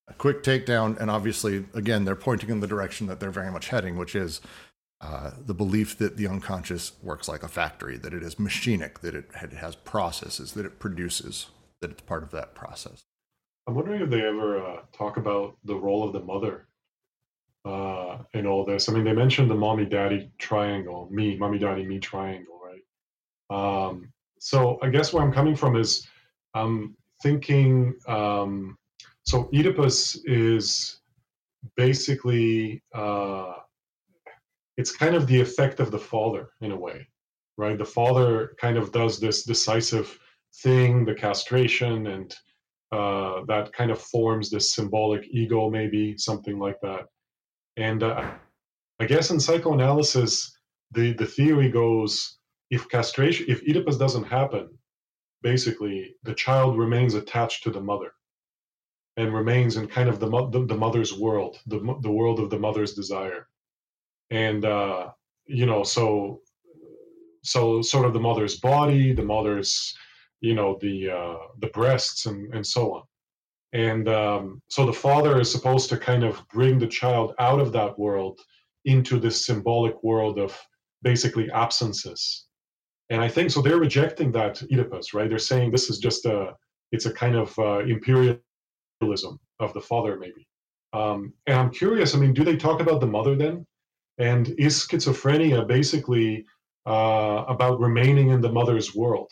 A 0.07 0.13
quick 0.13 0.43
takedown. 0.43 0.99
And 0.99 1.09
obviously, 1.09 1.65
again, 1.73 2.05
they're 2.05 2.15
pointing 2.15 2.49
in 2.49 2.59
the 2.59 2.67
direction 2.67 3.07
that 3.07 3.19
they're 3.19 3.31
very 3.31 3.51
much 3.51 3.69
heading, 3.69 3.97
which 3.97 4.13
is 4.13 4.41
uh, 5.01 5.31
the 5.43 5.53
belief 5.53 5.97
that 5.97 6.17
the 6.17 6.27
unconscious 6.27 6.93
works 7.01 7.27
like 7.27 7.43
a 7.43 7.47
factory, 7.47 7.97
that 7.97 8.13
it 8.13 8.21
is 8.21 8.35
machinic, 8.35 8.99
that 8.99 9.15
it, 9.15 9.29
it 9.41 9.53
has 9.53 9.75
processes, 9.75 10.53
that 10.53 10.65
it 10.65 10.79
produces, 10.79 11.47
that 11.81 11.91
it's 11.91 12.01
part 12.01 12.23
of 12.23 12.31
that 12.31 12.53
process. 12.53 13.01
I'm 13.65 13.75
wondering 13.75 14.01
if 14.01 14.09
they 14.09 14.21
ever 14.21 14.63
uh, 14.63 14.81
talk 14.91 15.17
about 15.17 15.57
the 15.63 15.75
role 15.75 16.05
of 16.05 16.13
the 16.13 16.19
mother 16.19 16.67
uh, 17.65 18.19
in 18.33 18.45
all 18.45 18.65
this. 18.65 18.89
I 18.89 18.93
mean, 18.93 19.03
they 19.03 19.13
mentioned 19.13 19.49
the 19.49 19.55
mommy 19.55 19.85
daddy 19.85 20.31
triangle, 20.37 21.07
me, 21.11 21.37
mommy 21.37 21.59
daddy, 21.59 21.85
me 21.85 21.99
triangle, 21.99 22.59
right? 22.63 23.87
Um, 23.87 24.11
so 24.39 24.79
I 24.81 24.89
guess 24.89 25.13
where 25.13 25.23
I'm 25.23 25.31
coming 25.31 25.55
from 25.55 25.75
is 25.75 26.07
I'm 26.53 26.95
thinking 27.21 27.95
um, 28.07 28.77
so 29.23 29.49
Oedipus 29.53 30.19
is 30.25 30.99
basically 31.77 32.83
uh, 32.93 33.53
it's 34.77 34.95
kind 34.95 35.15
of 35.15 35.27
the 35.27 35.39
effect 35.39 35.79
of 35.79 35.91
the 35.91 35.99
father 35.99 36.49
in 36.61 36.71
a 36.71 36.77
way, 36.77 37.07
right? 37.57 37.77
The 37.77 37.85
father 37.85 38.55
kind 38.59 38.77
of 38.77 38.91
does 38.91 39.19
this 39.19 39.43
decisive 39.43 40.17
thing, 40.61 41.05
the 41.05 41.13
castration, 41.13 42.07
and 42.07 42.35
uh, 42.91 43.43
that 43.47 43.71
kind 43.73 43.91
of 43.91 44.01
forms 44.01 44.49
this 44.49 44.73
symbolic 44.73 45.25
ego, 45.31 45.69
maybe 45.69 46.17
something 46.17 46.59
like 46.59 46.79
that. 46.81 47.05
And 47.77 48.03
uh, 48.03 48.31
I 48.99 49.05
guess 49.05 49.31
in 49.31 49.39
psychoanalysis, 49.39 50.55
the 50.91 51.13
the 51.13 51.25
theory 51.25 51.69
goes 51.69 52.37
if 52.69 52.89
castration, 52.89 53.45
if 53.49 53.61
Oedipus 53.63 53.97
doesn't 53.97 54.25
happen, 54.25 54.69
basically 55.41 56.15
the 56.23 56.33
child 56.33 56.77
remains 56.77 57.13
attached 57.13 57.63
to 57.63 57.71
the 57.71 57.81
mother 57.81 58.13
and 59.17 59.33
remains 59.33 59.77
in 59.77 59.87
kind 59.87 60.09
of 60.09 60.19
the, 60.19 60.27
the, 60.49 60.65
the 60.65 60.77
mother's 60.77 61.13
world, 61.13 61.59
the, 61.67 61.77
the 62.01 62.09
world 62.11 62.39
of 62.39 62.49
the 62.49 62.57
mother's 62.57 62.93
desire. 62.93 63.47
And 64.31 64.65
uh, 64.65 65.11
you 65.45 65.65
know 65.65 65.83
so 65.83 66.41
so 67.43 67.81
sort 67.81 68.05
of 68.05 68.13
the 68.13 68.19
mother's 68.19 68.59
body 68.59 69.13
the 69.13 69.23
mother's 69.23 69.95
you 70.41 70.53
know 70.53 70.77
the 70.81 71.09
uh, 71.09 71.37
the 71.59 71.67
breasts 71.67 72.25
and 72.25 72.53
and 72.53 72.65
so 72.65 72.93
on 72.93 73.03
and 73.73 74.07
um, 74.07 74.61
so 74.67 74.85
the 74.85 74.93
father 74.93 75.39
is 75.41 75.51
supposed 75.51 75.89
to 75.89 75.97
kind 75.97 76.23
of 76.23 76.47
bring 76.49 76.77
the 76.77 76.87
child 76.87 77.33
out 77.39 77.59
of 77.59 77.71
that 77.73 77.97
world 77.97 78.39
into 78.85 79.19
this 79.19 79.45
symbolic 79.45 80.01
world 80.03 80.37
of 80.37 80.55
basically 81.01 81.51
absences. 81.51 82.45
And 83.09 83.21
i 83.21 83.27
think 83.27 83.51
so 83.51 83.61
they're 83.61 83.77
rejecting 83.77 84.31
that 84.33 84.61
oedipus 84.71 85.13
right? 85.13 85.29
They're 85.29 85.39
saying 85.39 85.71
this 85.71 85.89
is 85.89 85.97
just 85.97 86.25
a 86.25 86.53
it's 86.91 87.07
a 87.07 87.13
kind 87.13 87.35
of 87.35 87.57
uh, 87.57 87.79
imperialism 87.79 89.39
of 89.59 89.73
the 89.73 89.81
father 89.81 90.17
maybe. 90.17 90.47
Um, 90.93 91.33
and 91.47 91.57
i'm 91.57 91.71
curious 91.71 92.15
i 92.15 92.19
mean 92.19 92.33
do 92.33 92.43
they 92.43 92.57
talk 92.57 92.79
about 92.79 93.01
the 93.01 93.07
mother 93.07 93.35
then? 93.35 93.65
And 94.19 94.53
is 94.59 94.75
schizophrenia 94.85 95.67
basically 95.67 96.45
uh, 96.85 97.45
about 97.47 97.79
remaining 97.79 98.29
in 98.29 98.41
the 98.41 98.51
mother's 98.51 98.93
world? 98.93 99.31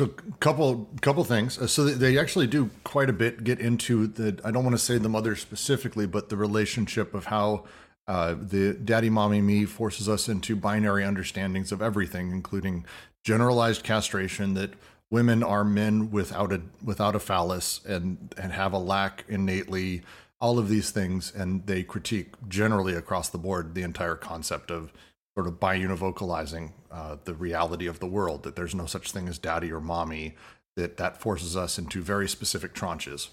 So, 0.00 0.06
couple 0.40 0.88
couple 1.02 1.24
things. 1.24 1.58
Uh, 1.58 1.66
so 1.66 1.84
they 1.84 2.16
actually 2.16 2.46
do 2.46 2.70
quite 2.84 3.10
a 3.10 3.12
bit 3.12 3.44
get 3.44 3.60
into 3.60 4.06
the. 4.06 4.40
I 4.42 4.50
don't 4.50 4.64
want 4.64 4.72
to 4.72 4.82
say 4.82 4.96
the 4.96 5.10
mother 5.10 5.36
specifically, 5.36 6.06
but 6.06 6.30
the 6.30 6.38
relationship 6.38 7.12
of 7.12 7.26
how 7.26 7.64
uh, 8.08 8.34
the 8.40 8.72
daddy, 8.72 9.10
mommy, 9.10 9.42
me 9.42 9.66
forces 9.66 10.08
us 10.08 10.26
into 10.26 10.56
binary 10.56 11.04
understandings 11.04 11.70
of 11.70 11.82
everything, 11.82 12.30
including 12.30 12.86
generalized 13.24 13.82
castration 13.82 14.54
that 14.54 14.70
women 15.10 15.42
are 15.42 15.64
men 15.64 16.10
without 16.10 16.50
a 16.50 16.62
without 16.82 17.14
a 17.14 17.20
phallus 17.20 17.82
and 17.84 18.34
and 18.38 18.52
have 18.52 18.72
a 18.72 18.78
lack 18.78 19.26
innately 19.28 20.00
all 20.40 20.58
of 20.58 20.70
these 20.70 20.90
things, 20.90 21.30
and 21.36 21.66
they 21.66 21.82
critique 21.82 22.32
generally 22.48 22.94
across 22.94 23.28
the 23.28 23.36
board 23.36 23.74
the 23.74 23.82
entire 23.82 24.16
concept 24.16 24.70
of 24.70 24.94
sort 25.40 25.54
of 25.54 25.58
biunivocalizing 25.58 26.72
uh, 26.90 27.16
the 27.24 27.32
reality 27.32 27.86
of 27.86 27.98
the 27.98 28.06
world. 28.06 28.42
That 28.42 28.56
there's 28.56 28.74
no 28.74 28.84
such 28.84 29.10
thing 29.10 29.26
as 29.26 29.38
daddy 29.38 29.72
or 29.72 29.80
mommy. 29.80 30.36
That 30.76 30.98
that 30.98 31.18
forces 31.18 31.56
us 31.56 31.78
into 31.78 32.02
very 32.02 32.28
specific 32.28 32.74
tranches. 32.74 33.30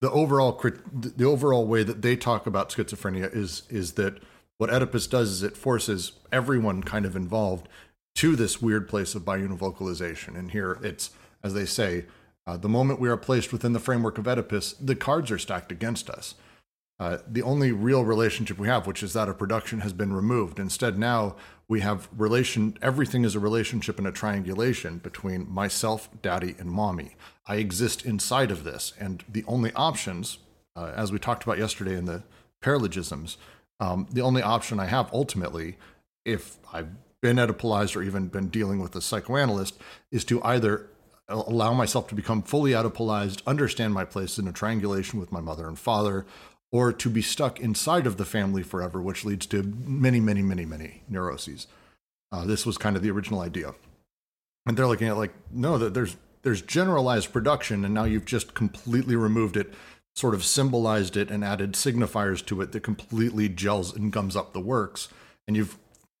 The 0.00 0.10
overall 0.10 0.52
the 0.92 1.24
overall 1.24 1.66
way 1.66 1.82
that 1.82 2.02
they 2.02 2.16
talk 2.16 2.46
about 2.46 2.70
schizophrenia 2.70 3.34
is 3.34 3.64
is 3.68 3.94
that 3.94 4.22
what 4.58 4.70
Oedipus 4.70 5.08
does 5.08 5.30
is 5.30 5.42
it 5.42 5.56
forces 5.56 6.12
everyone 6.30 6.82
kind 6.82 7.04
of 7.04 7.16
involved 7.16 7.68
to 8.14 8.36
this 8.36 8.62
weird 8.62 8.88
place 8.88 9.14
of 9.16 9.22
biunivocalization. 9.22 10.38
And 10.38 10.52
here 10.52 10.78
it's, 10.82 11.10
as 11.42 11.54
they 11.54 11.66
say, 11.66 12.06
uh, 12.46 12.56
the 12.56 12.68
moment 12.68 13.00
we 13.00 13.08
are 13.08 13.16
placed 13.16 13.52
within 13.52 13.72
the 13.72 13.80
framework 13.80 14.16
of 14.16 14.28
Oedipus, 14.28 14.74
the 14.74 14.94
cards 14.94 15.30
are 15.30 15.38
stacked 15.38 15.72
against 15.72 16.08
us. 16.08 16.36
Uh, 16.98 17.18
the 17.28 17.42
only 17.42 17.72
real 17.72 18.04
relationship 18.04 18.58
we 18.58 18.68
have, 18.68 18.86
which 18.86 19.02
is 19.02 19.12
that 19.12 19.28
of 19.28 19.38
production, 19.38 19.80
has 19.80 19.92
been 19.92 20.14
removed. 20.14 20.58
Instead, 20.58 20.98
now 20.98 21.36
we 21.68 21.80
have 21.80 22.08
relation. 22.16 22.76
Everything 22.80 23.24
is 23.24 23.34
a 23.34 23.40
relationship 23.40 23.98
and 23.98 24.06
a 24.06 24.12
triangulation 24.12 24.98
between 24.98 25.50
myself, 25.50 26.08
daddy, 26.22 26.54
and 26.58 26.70
mommy. 26.70 27.16
I 27.46 27.56
exist 27.56 28.06
inside 28.06 28.50
of 28.50 28.64
this, 28.64 28.94
and 28.98 29.22
the 29.28 29.44
only 29.46 29.72
options, 29.74 30.38
uh, 30.74 30.92
as 30.96 31.12
we 31.12 31.18
talked 31.18 31.42
about 31.42 31.58
yesterday 31.58 31.96
in 31.96 32.06
the 32.06 32.22
paralogisms, 32.62 33.36
um, 33.78 34.06
the 34.10 34.22
only 34.22 34.40
option 34.40 34.80
I 34.80 34.86
have 34.86 35.12
ultimately, 35.12 35.76
if 36.24 36.56
I've 36.72 36.88
been 37.20 37.36
Oedipalized 37.36 37.94
or 37.94 38.02
even 38.02 38.28
been 38.28 38.48
dealing 38.48 38.80
with 38.80 38.96
a 38.96 39.02
psychoanalyst, 39.02 39.74
is 40.10 40.24
to 40.26 40.42
either 40.42 40.88
allow 41.28 41.74
myself 41.74 42.08
to 42.08 42.14
become 42.14 42.40
fully 42.40 42.70
Oedipalized, 42.70 43.42
understand 43.46 43.92
my 43.92 44.04
place 44.04 44.38
in 44.38 44.48
a 44.48 44.52
triangulation 44.52 45.20
with 45.20 45.30
my 45.30 45.40
mother 45.40 45.68
and 45.68 45.78
father, 45.78 46.24
or 46.76 46.92
to 46.92 47.08
be 47.08 47.22
stuck 47.22 47.58
inside 47.58 48.06
of 48.06 48.18
the 48.18 48.24
family 48.26 48.62
forever, 48.62 49.00
which 49.00 49.24
leads 49.24 49.46
to 49.46 49.62
many, 49.62 50.20
many, 50.20 50.42
many, 50.42 50.66
many 50.66 51.02
neuroses. 51.08 51.66
Uh, 52.30 52.44
this 52.44 52.66
was 52.66 52.76
kind 52.76 52.96
of 52.96 53.02
the 53.02 53.10
original 53.10 53.40
idea, 53.40 53.74
and 54.66 54.76
they're 54.76 54.86
looking 54.86 55.08
at 55.08 55.16
like, 55.16 55.32
no, 55.50 55.78
there's 55.78 56.16
there's 56.42 56.60
generalized 56.60 57.32
production, 57.32 57.82
and 57.82 57.94
now 57.94 58.04
you've 58.04 58.26
just 58.26 58.52
completely 58.52 59.16
removed 59.16 59.56
it, 59.56 59.72
sort 60.14 60.34
of 60.34 60.44
symbolized 60.44 61.16
it, 61.16 61.30
and 61.30 61.42
added 61.42 61.72
signifiers 61.72 62.44
to 62.44 62.60
it 62.60 62.72
that 62.72 62.82
completely 62.82 63.48
gels 63.48 63.96
and 63.96 64.12
gums 64.12 64.36
up 64.36 64.52
the 64.52 64.60
works, 64.60 65.08
and 65.48 65.56
you've 65.56 65.78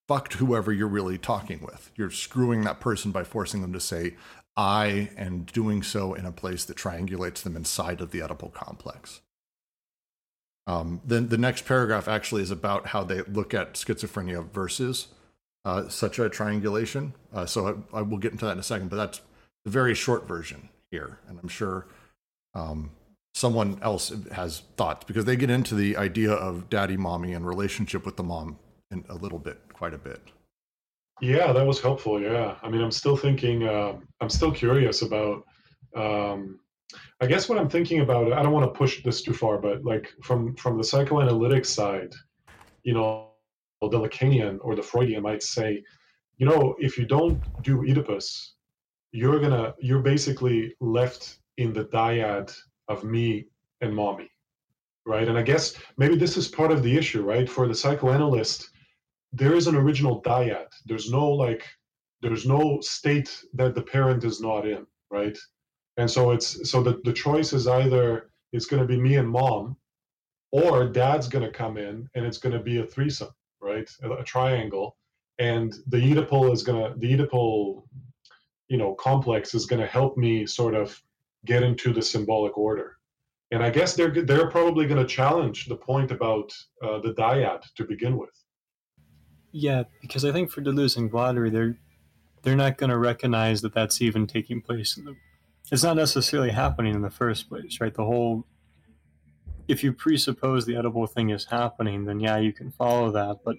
fucked 0.08 0.34
whoever 0.34 0.72
you're 0.72 0.88
really 0.88 1.18
talking 1.18 1.60
with. 1.60 1.90
You're 1.96 2.10
screwing 2.10 2.64
that 2.64 2.80
person 2.80 3.10
by 3.10 3.24
forcing 3.24 3.60
them 3.60 3.74
to 3.74 3.80
say, 3.80 4.14
I 4.56 5.10
and 5.18 5.44
doing 5.44 5.82
so 5.82 6.14
in 6.14 6.24
a 6.24 6.32
place 6.32 6.64
that 6.64 6.78
triangulates 6.78 7.42
them 7.42 7.56
inside 7.56 8.00
of 8.00 8.10
the 8.10 8.20
Oedipal 8.20 8.54
complex. 8.54 9.20
Um, 10.66 11.00
then 11.04 11.28
the 11.28 11.38
next 11.38 11.64
paragraph 11.64 12.08
actually 12.08 12.42
is 12.42 12.50
about 12.50 12.88
how 12.88 13.04
they 13.04 13.22
look 13.22 13.54
at 13.54 13.74
schizophrenia 13.74 14.48
versus 14.50 15.08
uh, 15.64 15.88
such 15.88 16.18
a 16.18 16.28
triangulation. 16.28 17.14
Uh, 17.32 17.46
so 17.46 17.84
I, 17.92 17.98
I, 17.98 18.02
will 18.02 18.18
get 18.18 18.32
into 18.32 18.44
that 18.46 18.52
in 18.52 18.58
a 18.58 18.64
second, 18.64 18.88
but 18.90 18.96
that's 18.96 19.20
the 19.64 19.70
very 19.70 19.94
short 19.94 20.26
version 20.26 20.68
here, 20.90 21.18
and 21.28 21.38
I'm 21.40 21.48
sure 21.48 21.86
um, 22.54 22.90
someone 23.34 23.78
else 23.82 24.12
has 24.32 24.62
thoughts 24.76 25.04
because 25.04 25.24
they 25.24 25.36
get 25.36 25.50
into 25.50 25.74
the 25.74 25.96
idea 25.96 26.32
of 26.32 26.70
daddy, 26.70 26.96
mommy, 26.96 27.32
and 27.32 27.46
relationship 27.46 28.06
with 28.06 28.16
the 28.16 28.22
mom 28.22 28.58
in 28.90 29.04
a 29.08 29.14
little 29.14 29.38
bit, 29.38 29.60
quite 29.72 29.94
a 29.94 29.98
bit. 29.98 30.20
Yeah, 31.20 31.52
that 31.52 31.66
was 31.66 31.80
helpful. 31.80 32.20
Yeah, 32.20 32.56
I 32.62 32.68
mean, 32.68 32.80
I'm 32.80 32.90
still 32.90 33.16
thinking. 33.16 33.66
Uh, 33.66 33.96
I'm 34.20 34.30
still 34.30 34.52
curious 34.52 35.02
about. 35.02 35.44
Um, 35.94 36.60
I 37.20 37.26
guess 37.26 37.48
what 37.48 37.58
I'm 37.58 37.68
thinking 37.68 38.00
about. 38.00 38.32
I 38.32 38.42
don't 38.42 38.52
want 38.52 38.72
to 38.72 38.78
push 38.78 39.02
this 39.02 39.22
too 39.22 39.32
far, 39.32 39.58
but 39.58 39.84
like 39.84 40.12
from 40.22 40.54
from 40.56 40.78
the 40.78 40.84
psychoanalytic 40.84 41.64
side, 41.64 42.12
you 42.82 42.94
know, 42.94 43.30
the 43.80 43.98
Lacanian 43.98 44.58
or 44.60 44.74
the 44.76 44.82
Freudian 44.82 45.22
might 45.22 45.42
say, 45.42 45.82
you 46.38 46.46
know, 46.46 46.76
if 46.78 46.98
you 46.98 47.06
don't 47.06 47.40
do 47.62 47.82
Oedipus, 47.82 48.54
you're 49.12 49.40
gonna 49.40 49.74
you're 49.80 50.02
basically 50.02 50.74
left 50.80 51.38
in 51.56 51.72
the 51.72 51.84
dyad 51.86 52.54
of 52.88 53.04
me 53.04 53.46
and 53.80 53.94
mommy, 53.94 54.30
right? 55.06 55.28
And 55.28 55.38
I 55.38 55.42
guess 55.42 55.74
maybe 55.96 56.16
this 56.16 56.36
is 56.36 56.48
part 56.48 56.70
of 56.70 56.82
the 56.82 56.96
issue, 56.96 57.22
right? 57.22 57.48
For 57.48 57.66
the 57.66 57.74
psychoanalyst 57.74 58.70
there 59.32 59.54
is 59.54 59.66
an 59.66 59.76
original 59.76 60.22
dyad. 60.22 60.68
There's 60.86 61.10
no 61.10 61.28
like 61.30 61.64
there's 62.22 62.46
no 62.46 62.80
state 62.80 63.44
that 63.54 63.74
the 63.74 63.82
parent 63.82 64.24
is 64.24 64.40
not 64.40 64.66
in, 64.66 64.86
right? 65.10 65.36
And 65.96 66.10
so 66.10 66.30
it's 66.30 66.68
so 66.68 66.82
the, 66.82 67.00
the 67.04 67.12
choice 67.12 67.52
is 67.52 67.66
either 67.66 68.30
it's 68.52 68.66
gonna 68.66 68.86
be 68.86 69.00
me 69.00 69.16
and 69.16 69.28
mom, 69.28 69.76
or 70.52 70.88
dad's 70.88 71.28
gonna 71.28 71.50
come 71.50 71.76
in 71.76 72.08
and 72.14 72.24
it's 72.24 72.38
gonna 72.38 72.62
be 72.62 72.78
a 72.78 72.86
threesome, 72.86 73.34
right? 73.60 73.90
A, 74.02 74.10
a 74.12 74.24
triangle. 74.24 74.96
And 75.38 75.74
the 75.88 75.98
Oedipal 75.98 76.52
is 76.52 76.62
gonna 76.62 76.94
the 76.96 77.14
Oedipal 77.14 77.84
you 78.68 78.78
know 78.78 78.94
complex 78.94 79.54
is 79.54 79.66
going 79.66 79.80
to 79.80 79.86
help 79.86 80.16
me 80.16 80.44
sort 80.44 80.74
of 80.74 81.00
get 81.44 81.62
into 81.62 81.92
the 81.92 82.02
symbolic 82.02 82.58
order 82.58 82.96
and 83.52 83.62
i 83.62 83.70
guess 83.70 83.94
they're 83.94 84.10
they're 84.10 84.50
probably 84.50 84.86
going 84.86 85.00
to 85.00 85.06
challenge 85.06 85.66
the 85.66 85.76
point 85.76 86.10
about 86.10 86.52
uh, 86.82 86.98
the 86.98 87.14
dyad 87.14 87.62
to 87.76 87.84
begin 87.84 88.16
with 88.18 88.44
Yeah, 89.58 89.84
because 90.02 90.22
I 90.22 90.32
think 90.32 90.50
for 90.50 90.60
Deleuze 90.60 90.98
and 90.98 91.10
Guattari, 91.10 91.50
they're 91.50 91.78
they're 92.42 92.56
not 92.56 92.76
going 92.76 92.90
to 92.90 92.98
recognize 92.98 93.62
that 93.62 93.72
that's 93.72 94.02
even 94.02 94.26
taking 94.26 94.60
place. 94.60 94.98
In 94.98 95.06
the, 95.06 95.16
it's 95.70 95.82
not 95.82 95.96
necessarily 95.96 96.50
happening 96.50 96.94
in 96.94 97.02
the 97.02 97.10
first 97.10 97.48
place, 97.48 97.80
right? 97.80 97.94
The 97.94 98.04
whole 98.04 98.46
if 99.68 99.82
you 99.82 99.92
presuppose 99.92 100.64
the 100.64 100.74
Oedipal 100.74 101.10
thing 101.10 101.30
is 101.30 101.46
happening, 101.46 102.04
then 102.04 102.20
yeah, 102.20 102.38
you 102.38 102.52
can 102.52 102.70
follow 102.70 103.10
that, 103.10 103.40
but 103.44 103.56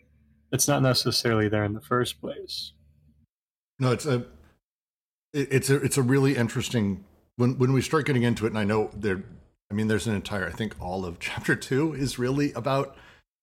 it's 0.51 0.67
not 0.67 0.81
necessarily 0.81 1.49
there 1.49 1.65
in 1.65 1.73
the 1.73 1.81
first 1.81 2.21
place. 2.21 2.71
No, 3.79 3.91
it's 3.91 4.05
a 4.05 4.25
it's 5.33 5.69
a 5.69 5.75
it's 5.75 5.97
a 5.97 6.01
really 6.01 6.35
interesting 6.35 7.03
when 7.35 7.57
when 7.57 7.73
we 7.73 7.81
start 7.81 8.05
getting 8.05 8.23
into 8.23 8.45
it, 8.45 8.49
and 8.49 8.57
I 8.57 8.63
know 8.63 8.89
there. 8.93 9.23
I 9.69 9.73
mean, 9.73 9.87
there's 9.87 10.07
an 10.07 10.15
entire. 10.15 10.47
I 10.47 10.51
think 10.51 10.75
all 10.81 11.05
of 11.05 11.19
chapter 11.19 11.55
two 11.55 11.93
is 11.93 12.17
really 12.17 12.53
about 12.53 12.95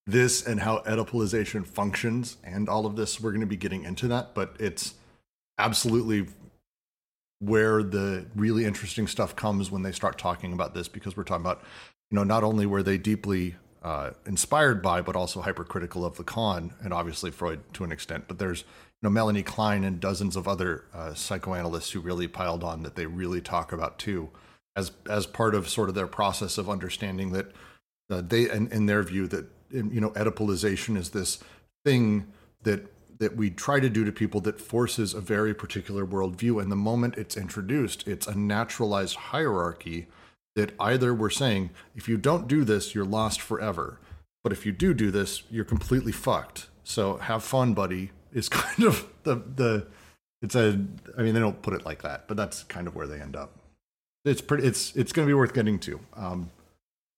this 0.07 0.47
and 0.47 0.61
how 0.61 0.79
Oedipalization 0.81 1.67
functions, 1.67 2.39
and 2.43 2.69
all 2.69 2.87
of 2.87 2.97
this. 2.97 3.21
We're 3.21 3.31
going 3.31 3.41
to 3.41 3.47
be 3.47 3.57
getting 3.57 3.85
into 3.85 4.09
that, 4.09 4.35
but 4.35 4.57
it's 4.59 4.95
absolutely 5.59 6.27
where 7.47 7.83
the 7.83 8.27
really 8.35 8.65
interesting 8.65 9.07
stuff 9.07 9.37
comes 9.37 9.71
when 9.71 9.83
they 9.83 9.93
start 9.93 10.19
talking 10.19 10.53
about 10.53 10.75
this, 10.75 10.89
because 10.89 11.17
we're 11.17 11.25
talking 11.25 11.45
about, 11.45 11.63
you 12.11 12.17
know, 12.17 12.25
not 12.25 12.45
only 12.45 12.67
were 12.67 12.83
they 12.83 12.99
deeply 12.99 13.57
uh, 13.85 14.11
inspired 14.27 14.83
by, 14.83 15.03
but 15.03 15.15
also 15.15 15.43
hypercritical 15.43 16.05
of 16.05 16.17
Lacan, 16.17 16.73
and 16.83 16.95
obviously 16.95 17.31
Freud 17.31 17.61
to 17.75 17.85
an 17.85 17.93
extent. 17.93 18.25
But 18.27 18.39
there's 18.39 18.61
you 18.61 19.09
know 19.09 19.11
Melanie 19.11 19.43
Klein 19.43 19.85
and 19.85 20.01
dozens 20.01 20.37
of 20.37 20.49
other 20.49 20.85
uh, 20.95 21.13
psychoanalysts 21.13 21.91
who 21.91 22.01
really 22.01 22.27
piled 22.27 22.65
on 22.65 22.83
that 22.83 22.97
they 22.97 23.07
really 23.07 23.43
talk 23.43 23.73
about 23.73 23.99
too, 23.99 24.31
as 24.75 24.93
as 25.09 25.27
part 25.27 25.55
of 25.55 25.69
sort 25.69 25.91
of 25.91 25.95
their 25.95 26.07
process 26.07 26.57
of 26.57 26.71
understanding 26.71 27.33
that 27.33 27.53
uh, 28.11 28.23
they, 28.23 28.51
in, 28.51 28.69
in 28.69 28.87
their 28.87 29.03
view, 29.03 29.27
that 29.29 29.47
you 29.71 30.01
know 30.01 30.11
Oedipalization 30.11 30.97
is 30.97 31.11
this 31.11 31.39
thing 31.85 32.33
that 32.63 32.91
that 33.19 33.37
we 33.37 33.51
try 33.51 33.81
to 33.81 33.89
do 33.89 34.05
to 34.05 34.13
people 34.13 34.41
that 34.43 34.61
forces 34.61 35.15
a 35.15 35.21
very 35.21 35.55
particular 35.55 36.07
worldview, 36.07 36.61
and 36.61 36.71
the 36.71 36.77
moment 36.77 37.17
it's 37.17 37.37
introduced, 37.37 38.07
it's 38.07 38.27
a 38.27 38.35
naturalized 38.35 39.17
hierarchy 39.17 40.07
that 40.57 40.73
either 40.79 41.15
we're 41.15 41.31
saying 41.31 41.71
if 41.95 42.09
you 42.09 42.17
don't 42.17 42.49
do 42.49 42.65
this, 42.65 42.95
you're 42.95 43.05
lost 43.05 43.41
forever, 43.41 43.99
but 44.43 44.53
if 44.53 44.65
you 44.67 44.73
do 44.73 44.95
do 44.95 45.11
this, 45.11 45.43
you're 45.51 45.65
completely 45.65 46.13
fucked. 46.13 46.69
So 46.85 47.17
have 47.17 47.43
fun, 47.43 47.75
buddy. 47.75 48.11
Is 48.33 48.49
kind 48.51 48.85
of 48.85 49.07
the 49.23 49.37
the 49.37 49.87
it's 50.43 50.55
a 50.55 50.81
I 51.17 51.23
mean 51.23 51.35
they 51.35 51.41
don't 51.41 51.63
put 51.63 51.75
it 51.75 51.85
like 51.85 52.03
that, 52.03 52.29
but 52.29 52.37
that's 52.37 52.63
kind 52.65 52.87
of 52.87 52.95
where 52.95 53.07
they 53.07 53.21
end 53.21 53.37
up. 53.37 53.53
It's 54.25 54.41
pretty. 54.41 54.67
It's 54.67 54.95
it's 54.97 55.13
going 55.13 55.27
to 55.27 55.31
be 55.31 55.35
worth 55.35 55.55
getting 55.55 55.79
to. 55.81 56.01
Um, 56.15 56.51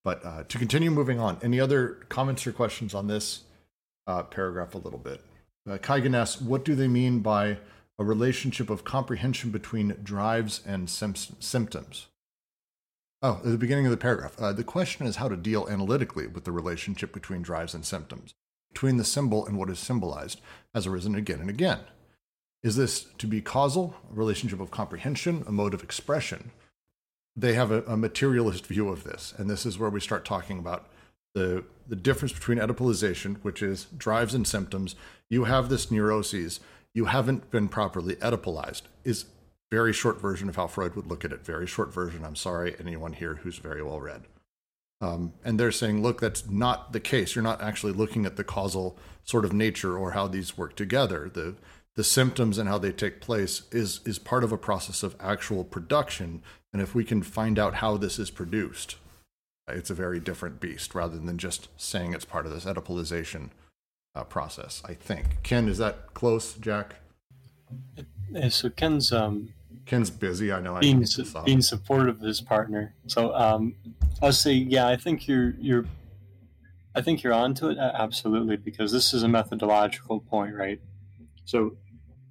but 0.04 0.24
uh, 0.24 0.44
to 0.44 0.58
continue 0.58 0.90
moving 0.90 1.18
on, 1.18 1.38
any 1.42 1.58
other 1.58 1.98
comments 2.08 2.46
or 2.46 2.52
questions 2.52 2.94
on 2.94 3.08
this 3.08 3.42
uh, 4.06 4.22
paragraph 4.22 4.74
a 4.74 4.78
little 4.78 4.98
bit? 4.98 5.20
Uh, 5.68 5.78
Kaigan 5.78 6.16
asks, 6.16 6.40
what 6.40 6.64
do 6.64 6.74
they 6.74 6.88
mean 6.88 7.20
by 7.20 7.58
a 7.98 8.04
relationship 8.04 8.70
of 8.70 8.84
comprehension 8.84 9.50
between 9.50 9.96
drives 10.02 10.60
and 10.66 10.88
sym- 10.88 11.16
symptoms? 11.16 12.06
Oh, 13.22 13.40
at 13.44 13.50
the 13.50 13.58
beginning 13.58 13.86
of 13.86 13.90
the 13.90 13.96
paragraph. 13.96 14.36
Uh, 14.38 14.52
the 14.52 14.62
question 14.62 15.06
is 15.06 15.16
how 15.16 15.28
to 15.28 15.36
deal 15.36 15.66
analytically 15.68 16.26
with 16.26 16.44
the 16.44 16.52
relationship 16.52 17.12
between 17.12 17.42
drives 17.42 17.74
and 17.74 17.84
symptoms, 17.84 18.34
between 18.72 18.98
the 18.98 19.04
symbol 19.04 19.44
and 19.46 19.58
what 19.58 19.70
is 19.70 19.78
symbolized, 19.78 20.40
has 20.74 20.86
arisen 20.86 21.14
again 21.14 21.40
and 21.40 21.50
again. 21.50 21.80
Is 22.62 22.76
this 22.76 23.06
to 23.18 23.26
be 23.26 23.40
causal, 23.40 23.94
a 24.10 24.14
relationship 24.14 24.60
of 24.60 24.70
comprehension, 24.70 25.44
a 25.46 25.52
mode 25.52 25.74
of 25.74 25.82
expression? 25.82 26.50
They 27.34 27.54
have 27.54 27.70
a, 27.70 27.82
a 27.84 27.96
materialist 27.96 28.66
view 28.66 28.88
of 28.88 29.04
this, 29.04 29.34
and 29.36 29.48
this 29.48 29.66
is 29.66 29.78
where 29.78 29.90
we 29.90 30.00
start 30.00 30.24
talking 30.24 30.58
about 30.58 30.88
the 31.36 31.62
the 31.86 31.94
difference 31.94 32.32
between 32.32 32.58
Oedipalization, 32.58 33.36
which 33.42 33.62
is 33.62 33.84
drives 33.96 34.34
and 34.34 34.46
symptoms. 34.46 34.96
You 35.28 35.44
have 35.44 35.68
this 35.68 35.90
neuroses, 35.90 36.58
you 36.94 37.04
haven't 37.04 37.50
been 37.50 37.68
properly 37.68 38.16
Oedipalized, 38.16 38.82
is 39.04 39.26
very 39.70 39.92
short 39.92 40.20
version 40.20 40.48
of 40.48 40.56
how 40.56 40.66
Freud 40.66 40.96
would 40.96 41.06
look 41.06 41.24
at 41.24 41.32
it. 41.32 41.44
Very 41.44 41.66
short 41.66 41.92
version. 41.92 42.24
I'm 42.24 42.36
sorry, 42.36 42.74
anyone 42.80 43.12
here 43.12 43.34
who's 43.36 43.58
very 43.58 43.82
well 43.82 44.00
read. 44.00 44.22
Um, 45.02 45.34
and 45.44 45.60
they're 45.60 45.72
saying, 45.72 46.02
look, 46.02 46.22
that's 46.22 46.48
not 46.48 46.94
the 46.94 47.00
case. 47.00 47.34
You're 47.34 47.42
not 47.42 47.60
actually 47.60 47.92
looking 47.92 48.24
at 48.24 48.36
the 48.36 48.44
causal 48.44 48.96
sort 49.22 49.44
of 49.44 49.52
nature 49.52 49.96
or 49.96 50.12
how 50.12 50.26
these 50.26 50.56
work 50.56 50.74
together. 50.74 51.30
The 51.32 51.54
the 51.96 52.04
symptoms 52.04 52.58
and 52.58 52.68
how 52.68 52.78
they 52.78 52.92
take 52.92 53.20
place 53.20 53.62
is 53.70 54.00
is 54.06 54.18
part 54.18 54.42
of 54.42 54.52
a 54.52 54.58
process 54.58 55.02
of 55.02 55.16
actual 55.20 55.64
production. 55.64 56.42
And 56.72 56.80
if 56.80 56.94
we 56.94 57.04
can 57.04 57.22
find 57.22 57.58
out 57.58 57.74
how 57.74 57.98
this 57.98 58.18
is 58.18 58.30
produced, 58.30 58.96
it's 59.68 59.90
a 59.90 59.94
very 59.94 60.20
different 60.20 60.60
beast 60.60 60.94
rather 60.94 61.18
than 61.18 61.38
just 61.38 61.68
saying 61.76 62.14
it's 62.14 62.24
part 62.24 62.46
of 62.46 62.52
this 62.52 62.64
Oedipalization 62.64 63.50
uh, 64.14 64.24
process. 64.24 64.82
I 64.84 64.94
think. 64.94 65.42
Ken, 65.42 65.68
is 65.68 65.78
that 65.78 66.14
close, 66.14 66.54
Jack? 66.54 66.96
So 68.48 68.70
Ken's 68.70 69.12
um, 69.12 69.52
Ken's 69.86 70.10
busy. 70.10 70.52
I 70.52 70.60
know. 70.60 70.76
I 70.76 70.80
being 70.80 71.04
su- 71.06 71.26
being 71.44 71.62
supportive 71.62 72.16
of 72.16 72.22
his 72.22 72.40
partner. 72.40 72.94
So 73.06 73.34
um, 73.34 73.74
I'll 74.22 74.32
say, 74.32 74.52
yeah, 74.52 74.88
I 74.88 74.96
think 74.96 75.28
you're 75.28 75.54
you're, 75.58 75.84
I 76.94 77.02
think 77.02 77.22
you're 77.22 77.32
onto 77.32 77.68
it 77.68 77.78
absolutely 77.78 78.56
because 78.56 78.92
this 78.92 79.14
is 79.14 79.22
a 79.22 79.28
methodological 79.28 80.20
point, 80.20 80.54
right? 80.54 80.80
So, 81.44 81.76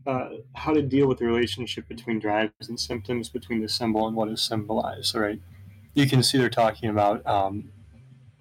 uh, 0.05 0.29
how 0.53 0.73
to 0.73 0.81
deal 0.81 1.07
with 1.07 1.19
the 1.19 1.25
relationship 1.25 1.87
between 1.87 2.19
drives 2.19 2.67
and 2.67 2.79
symptoms, 2.79 3.29
between 3.29 3.61
the 3.61 3.69
symbol 3.69 4.07
and 4.07 4.15
what 4.15 4.29
is 4.29 4.41
symbolized, 4.41 5.15
right? 5.15 5.39
You 5.95 6.07
can 6.07 6.21
see 6.21 6.37
they're 6.37 6.49
talking 6.49 6.89
about. 6.89 7.25
Um, 7.25 7.71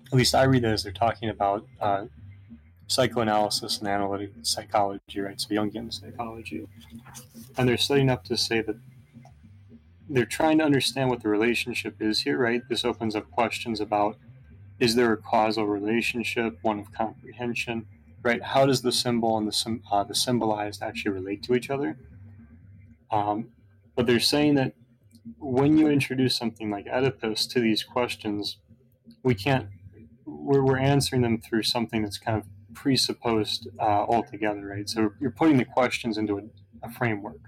at 0.08 0.12
least 0.12 0.34
I 0.34 0.44
read 0.44 0.64
it 0.64 0.68
as 0.68 0.82
they're 0.82 0.92
talking 0.92 1.30
about 1.30 1.66
uh, 1.80 2.04
psychoanalysis 2.86 3.78
and 3.78 3.88
analytic 3.88 4.30
psychology, 4.42 5.20
right? 5.20 5.40
So 5.40 5.48
Jungian 5.48 5.92
psychology, 5.92 6.66
and 7.56 7.68
they're 7.68 7.76
setting 7.76 8.10
up 8.10 8.24
to 8.24 8.36
say 8.36 8.60
that 8.60 8.76
they're 10.08 10.26
trying 10.26 10.58
to 10.58 10.64
understand 10.64 11.08
what 11.10 11.22
the 11.22 11.28
relationship 11.28 11.96
is 12.00 12.20
here, 12.20 12.38
right? 12.38 12.62
This 12.68 12.84
opens 12.84 13.16
up 13.16 13.30
questions 13.30 13.80
about 13.80 14.18
is 14.78 14.94
there 14.94 15.12
a 15.12 15.16
causal 15.16 15.66
relationship, 15.66 16.58
one 16.62 16.78
of 16.78 16.92
comprehension, 16.92 17.86
right? 18.22 18.42
How 18.42 18.66
does 18.66 18.82
the 18.82 18.92
symbol 18.92 19.38
and 19.38 19.46
the, 19.46 19.80
uh, 19.90 20.04
the 20.04 20.14
symbolized 20.14 20.82
actually 20.82 21.12
relate 21.12 21.42
to 21.44 21.54
each 21.54 21.70
other? 21.70 21.96
Um, 23.10 23.48
but 23.94 24.06
they're 24.06 24.20
saying 24.20 24.56
that 24.56 24.74
when 25.38 25.78
you 25.78 25.88
introduce 25.88 26.36
something 26.36 26.70
like 26.70 26.86
Oedipus 26.86 27.46
to 27.48 27.60
these 27.60 27.82
questions, 27.82 28.58
we 29.22 29.34
can't, 29.34 29.68
we're, 30.26 30.62
we're 30.62 30.78
answering 30.78 31.22
them 31.22 31.40
through 31.40 31.62
something 31.62 32.02
that's 32.02 32.18
kind 32.18 32.38
of 32.38 32.44
presupposed 32.74 33.68
uh, 33.78 33.82
altogether, 33.82 34.66
right? 34.66 34.88
So 34.88 35.12
you're 35.20 35.30
putting 35.30 35.56
the 35.56 35.64
questions 35.64 36.18
into 36.18 36.38
a, 36.38 36.42
a 36.82 36.90
framework 36.90 37.40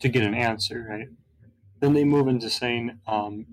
to 0.00 0.08
get 0.08 0.22
an 0.22 0.34
answer, 0.34 0.86
right? 0.88 1.08
Then 1.80 1.94
they 1.94 2.04
move 2.04 2.28
into 2.28 2.50
saying 2.50 2.98
um, 3.06 3.46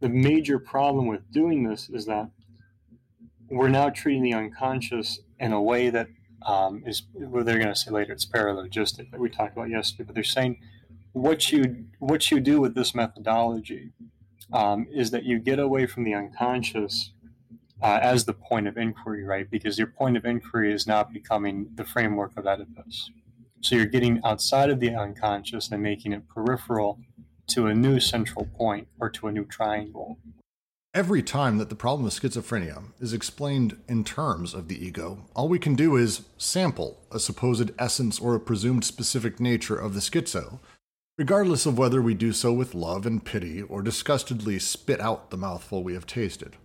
the 0.00 0.08
major 0.08 0.58
problem 0.58 1.06
with 1.06 1.30
doing 1.32 1.68
this 1.68 1.88
is 1.88 2.06
that 2.06 2.30
we're 3.48 3.68
now 3.68 3.90
treating 3.90 4.22
the 4.22 4.34
unconscious 4.34 5.20
in 5.40 5.52
a 5.52 5.60
way 5.60 5.90
that 5.90 6.06
um, 6.46 6.82
is 6.86 7.02
well, 7.14 7.44
they're 7.44 7.58
going 7.58 7.68
to 7.68 7.76
say 7.76 7.90
later 7.90 8.12
it's 8.12 8.24
paralogistic 8.24 9.10
that 9.10 9.20
we 9.20 9.28
talked 9.28 9.56
about 9.56 9.68
yesterday, 9.68 10.04
but 10.04 10.14
they're 10.14 10.24
saying 10.24 10.58
what 11.12 11.50
you 11.50 11.84
what 11.98 12.30
you 12.30 12.40
do 12.40 12.60
with 12.60 12.74
this 12.74 12.94
methodology 12.94 13.92
um, 14.52 14.86
is 14.92 15.10
that 15.10 15.24
you 15.24 15.38
get 15.38 15.58
away 15.58 15.86
from 15.86 16.04
the 16.04 16.14
unconscious 16.14 17.12
uh, 17.82 17.98
as 18.02 18.24
the 18.24 18.34
point 18.34 18.68
of 18.68 18.76
inquiry, 18.76 19.24
right? 19.24 19.50
Because 19.50 19.78
your 19.78 19.86
point 19.86 20.16
of 20.16 20.24
inquiry 20.24 20.72
is 20.72 20.86
now 20.86 21.02
becoming 21.04 21.68
the 21.74 21.84
framework 21.84 22.36
of 22.36 22.46
Oedipus. 22.46 23.10
So 23.62 23.76
you're 23.76 23.86
getting 23.86 24.20
outside 24.24 24.70
of 24.70 24.80
the 24.80 24.94
unconscious 24.94 25.70
and 25.70 25.82
making 25.82 26.12
it 26.12 26.28
peripheral 26.28 26.98
to 27.48 27.66
a 27.66 27.74
new 27.74 28.00
central 28.00 28.46
point 28.56 28.88
or 28.98 29.10
to 29.10 29.28
a 29.28 29.32
new 29.32 29.44
triangle. 29.44 30.18
Every 30.92 31.22
time 31.22 31.58
that 31.58 31.68
the 31.68 31.76
problem 31.76 32.06
of 32.06 32.12
schizophrenia 32.12 32.82
is 32.98 33.12
explained 33.12 33.76
in 33.86 34.02
terms 34.02 34.54
of 34.54 34.66
the 34.66 34.84
ego, 34.84 35.24
all 35.36 35.48
we 35.48 35.58
can 35.60 35.76
do 35.76 35.96
is 35.96 36.22
sample 36.36 36.98
a 37.12 37.20
supposed 37.20 37.70
essence 37.78 38.18
or 38.18 38.34
a 38.34 38.40
presumed 38.40 38.84
specific 38.84 39.38
nature 39.38 39.76
of 39.76 39.94
the 39.94 40.00
schizo, 40.00 40.58
regardless 41.20 41.66
of 41.66 41.76
whether 41.76 42.00
we 42.00 42.14
do 42.14 42.32
so 42.32 42.50
with 42.50 42.74
love 42.74 43.04
and 43.04 43.26
pity 43.26 43.60
or 43.60 43.82
disgustedly 43.82 44.58
spit 44.58 44.98
out 45.00 45.28
the 45.28 45.36
mouthful 45.36 45.82
we 45.82 45.92
have 45.92 46.06
tasted. 46.06 46.56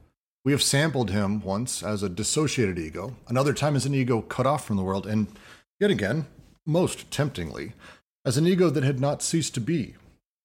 We 0.46 0.54
have 0.54 0.64
sampled 0.64 1.12
him 1.12 1.42
once 1.42 1.84
as 1.84 2.02
a 2.02 2.08
dissociated 2.08 2.80
ego, 2.80 3.18
another 3.28 3.54
time 3.54 3.76
as 3.76 3.86
an 3.86 3.94
ego 3.94 4.22
cut 4.22 4.48
off 4.48 4.66
from 4.66 4.78
the 4.78 4.84
world, 4.84 5.06
and 5.06 5.28
yet 5.78 5.92
again, 5.92 6.28
most 6.66 7.12
temptingly, 7.12 7.74
as 8.24 8.38
an 8.38 8.48
ego 8.48 8.70
that 8.70 8.86
had 8.86 8.98
not 8.98 9.22
ceased 9.22 9.54
to 9.56 9.60
be, 9.60 9.96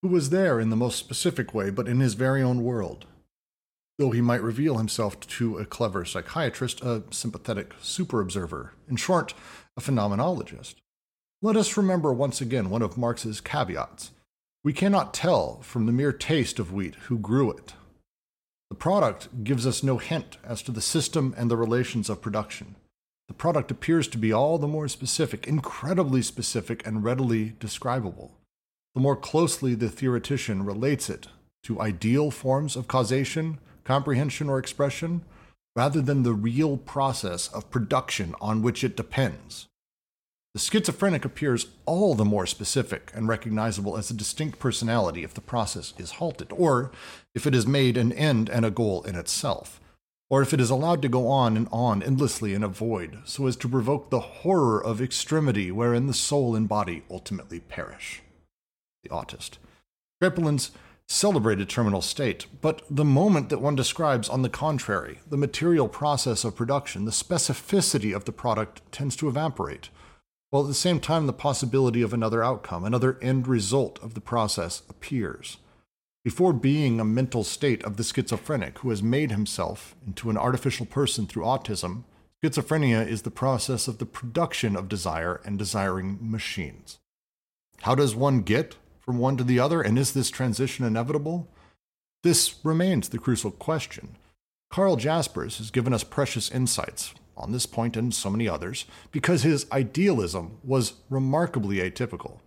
who 0.03 0.09
was 0.09 0.31
there 0.31 0.59
in 0.59 0.71
the 0.71 0.77
most 0.77 0.99
specific 0.99 1.55
way, 1.55 1.71
but 1.71 1.87
in 1.87 2.01
his 2.01 2.15
very 2.15 2.43
own 2.43 2.65
world 2.65 3.07
though 4.01 4.11
he 4.11 4.23
might 4.23 4.43
reveal 4.43 4.79
himself 4.79 5.21
to 5.21 5.59
a 5.59 5.67
clever 5.67 6.07
psychiatrist, 6.07 6.81
a 6.81 7.03
sympathetic 7.11 7.75
super 7.83 8.23
observer, 8.23 8.73
in 8.89 8.97
short, 8.97 9.35
a 9.77 9.81
phenomenologist. 9.83 10.77
Let 11.43 11.57
us 11.57 11.79
remember 11.79 12.13
once 12.13 12.43
again 12.43 12.69
one 12.69 12.83
of 12.83 12.99
Marx's 12.99 13.41
caveats. 13.41 14.11
We 14.63 14.75
cannot 14.75 15.15
tell 15.15 15.63
from 15.63 15.87
the 15.87 15.93
mere 15.93 16.13
taste 16.13 16.59
of 16.59 16.71
wheat 16.71 16.97
who 17.07 17.19
grew 17.19 17.51
it. 17.51 17.73
The 18.69 18.77
product 18.77 19.43
gives 19.43 19.67
us 19.67 19.83
no 19.83 19.97
hint 19.97 20.37
as 20.45 20.61
to 20.63 20.71
the 20.71 20.83
system 20.83 21.35
and 21.39 21.51
the 21.51 21.57
relations 21.57 22.11
of 22.11 22.21
production. 22.21 22.77
The 23.29 23.33
product 23.33 23.71
appears 23.71 24.07
to 24.09 24.19
be 24.19 24.35
all 24.35 24.59
the 24.59 24.69
more 24.69 24.87
specific, 24.87 25.47
incredibly 25.47 26.21
specific, 26.21 26.87
and 26.87 27.03
readily 27.03 27.55
describable. 27.59 28.33
The 28.95 29.01
more 29.01 29.17
closely 29.17 29.75
the 29.75 29.89
theoretician 29.89 30.67
relates 30.67 31.09
it 31.09 31.29
to 31.63 31.81
ideal 31.81 32.31
forms 32.31 32.77
of 32.77 32.87
causation, 32.87 33.61
comprehension, 33.85 34.51
or 34.51 34.59
expression, 34.59 35.23
rather 35.75 36.03
than 36.03 36.23
the 36.23 36.35
real 36.35 36.77
process 36.77 37.49
of 37.49 37.71
production 37.71 38.35
on 38.43 38.61
which 38.61 38.85
it 38.85 38.95
depends. 38.95 39.69
The 40.53 40.61
schizophrenic 40.61 41.25
appears 41.25 41.69
all 41.87 42.17
the 42.17 42.25
more 42.25 42.45
specific 42.45 43.13
and 43.15 43.29
recognizable 43.29 43.97
as 43.97 44.11
a 44.11 44.15
distinct 44.15 44.59
personality 44.59 45.23
if 45.23 45.33
the 45.33 45.41
process 45.41 45.95
is 45.97 46.13
halted, 46.13 46.49
or 46.51 46.91
if 47.37 47.47
it 47.47 47.55
is 47.55 47.69
made 47.69 47.97
an 47.97 48.13
end 48.13 48.51
and 48.51 48.65
a 48.65 48.71
goal 48.71 49.03
in 49.05 49.15
itself, 49.15 49.81
or 50.29 50.43
if 50.43 50.53
it 50.53 50.61
is 50.61 50.69
allowed 50.69 51.03
to 51.03 51.09
go 51.09 51.29
on 51.29 51.57
and 51.57 51.69
on 51.71 52.03
endlessly 52.03 52.53
in 52.53 52.65
a 52.65 52.69
void, 52.69 53.19
so 53.25 53.47
as 53.47 53.55
to 53.57 53.69
provoke 53.69 54.11
the 54.11 54.21
horror 54.21 54.83
of 54.83 55.01
extremity 55.01 55.71
wherein 55.71 56.09
the 56.09 56.15
soul 56.15 56.57
and 56.57 56.69
body 56.69 57.05
ultimately 57.09 57.61
perish. 57.61 58.21
The 59.05 59.11
autist. 59.11 59.59
Kraepelin's 60.21 60.73
celebrated 61.07 61.69
terminal 61.69 62.03
state, 62.03 62.47
but 62.61 62.83
the 62.91 63.05
moment 63.05 63.51
that 63.51 63.61
one 63.61 63.77
describes, 63.77 64.29
on 64.29 64.43
the 64.43 64.49
contrary, 64.49 65.21
the 65.29 65.37
material 65.37 65.89
process 65.89 66.43
of 66.43 66.57
production, 66.57 67.05
the 67.05 67.11
specificity 67.13 68.15
of 68.15 68.25
the 68.25 68.33
product 68.33 68.81
tends 68.91 69.15
to 69.15 69.29
evaporate, 69.29 69.91
while 70.51 70.65
at 70.65 70.69
the 70.69 70.75
same 70.75 71.01
time 71.01 71.27
the 71.27 71.33
possibility 71.33 72.03
of 72.03 72.13
another 72.13 72.43
outcome, 72.43 72.85
another 72.85 73.19
end 73.23 73.47
result 73.47 73.99
of 74.03 74.15
the 74.15 74.21
process 74.21 74.83
appears. 74.89 75.59
Before 76.25 76.53
being 76.53 77.01
a 77.01 77.05
mental 77.05 77.45
state 77.45 77.83
of 77.85 77.97
the 77.97 78.05
schizophrenic 78.05 78.79
who 78.79 78.91
has 78.91 79.03
made 79.03 79.31
himself 79.31 79.95
into 80.07 80.29
an 80.29 80.37
artificial 80.37 80.85
person 80.85 81.27
through 81.27 81.45
autism, 81.45 82.05
schizophrenia 82.45 83.07
is 83.07 83.23
the 83.23 83.31
process 83.31 83.89
of 83.89 83.99
the 83.99 84.07
production 84.07 84.77
of 84.77 84.89
desire 84.89 85.41
and 85.45 85.59
desiring 85.59 86.19
machines. 86.21 86.99
How 87.83 87.95
does 87.95 88.15
one 88.15 88.43
get 88.43 88.77
from 88.99 89.19
one 89.19 89.39
to 89.39 89.45
the 89.45 89.59
other, 89.59 89.81
and 89.81 89.99
is 89.99 90.13
this 90.13 90.31
transition 90.31 90.85
inevitable? 90.85 91.49
This 92.23 92.57
remains 92.63 93.09
the 93.09 93.19
crucial 93.19 93.51
question. 93.51 94.17
Karl 94.71 94.97
Jaspers 94.97 95.57
has 95.57 95.71
given 95.71 95.95
us 95.95 96.05
precious 96.05 96.51
insights 96.51 97.15
on 97.41 97.53
this 97.53 97.67
point 97.67 97.97
and 97.97 98.15
so 98.15 98.31
many 98.31 98.49
others 98.49 98.85
because 99.11 99.43
his 99.43 99.67
idealism 99.73 100.59
was 100.63 100.95
remarkably 101.09 101.79
atypical. 101.79 102.39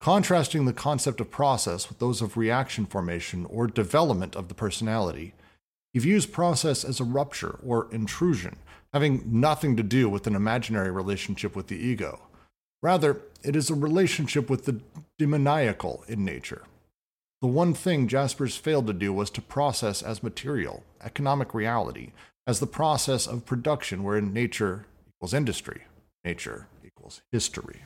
Contrasting 0.00 0.64
the 0.64 0.72
concept 0.72 1.20
of 1.20 1.30
process 1.30 1.88
with 1.88 2.00
those 2.00 2.20
of 2.20 2.36
reaction 2.36 2.86
formation 2.86 3.46
or 3.46 3.66
development 3.68 4.34
of 4.34 4.48
the 4.48 4.54
personality, 4.54 5.32
he 5.92 6.00
views 6.00 6.26
process 6.26 6.84
as 6.84 6.98
a 6.98 7.04
rupture 7.04 7.60
or 7.64 7.88
intrusion, 7.92 8.56
having 8.92 9.22
nothing 9.26 9.76
to 9.76 9.82
do 9.82 10.08
with 10.08 10.26
an 10.26 10.34
imaginary 10.34 10.90
relationship 10.90 11.54
with 11.54 11.68
the 11.68 11.76
ego. 11.76 12.20
Rather, 12.82 13.20
it 13.44 13.54
is 13.54 13.70
a 13.70 13.74
relationship 13.74 14.50
with 14.50 14.64
the 14.64 14.80
demoniacal 15.18 16.04
in 16.08 16.24
nature. 16.24 16.64
The 17.40 17.48
one 17.48 17.74
thing 17.74 18.08
Jaspers 18.08 18.56
failed 18.56 18.86
to 18.86 18.92
do 18.92 19.12
was 19.12 19.30
to 19.30 19.40
process 19.40 20.02
as 20.02 20.22
material, 20.22 20.84
economic 21.00 21.54
reality, 21.54 22.12
as 22.46 22.60
the 22.60 22.66
process 22.66 23.26
of 23.26 23.46
production 23.46 24.02
wherein 24.02 24.32
nature 24.32 24.86
equals 25.08 25.34
industry, 25.34 25.82
nature 26.24 26.68
equals 26.84 27.22
history. 27.30 27.84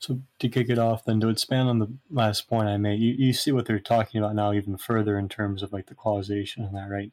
So 0.00 0.20
to 0.38 0.48
kick 0.48 0.68
it 0.68 0.78
off, 0.78 1.04
then 1.04 1.20
to 1.20 1.28
expand 1.28 1.68
on 1.68 1.78
the 1.80 1.92
last 2.10 2.48
point 2.48 2.68
I 2.68 2.76
made, 2.76 3.00
you, 3.00 3.14
you 3.18 3.32
see 3.32 3.50
what 3.50 3.66
they're 3.66 3.80
talking 3.80 4.20
about 4.20 4.34
now 4.34 4.52
even 4.52 4.76
further 4.76 5.18
in 5.18 5.28
terms 5.28 5.62
of 5.62 5.72
like 5.72 5.86
the 5.86 5.94
causation 5.94 6.64
and 6.64 6.74
that, 6.76 6.88
right? 6.88 7.12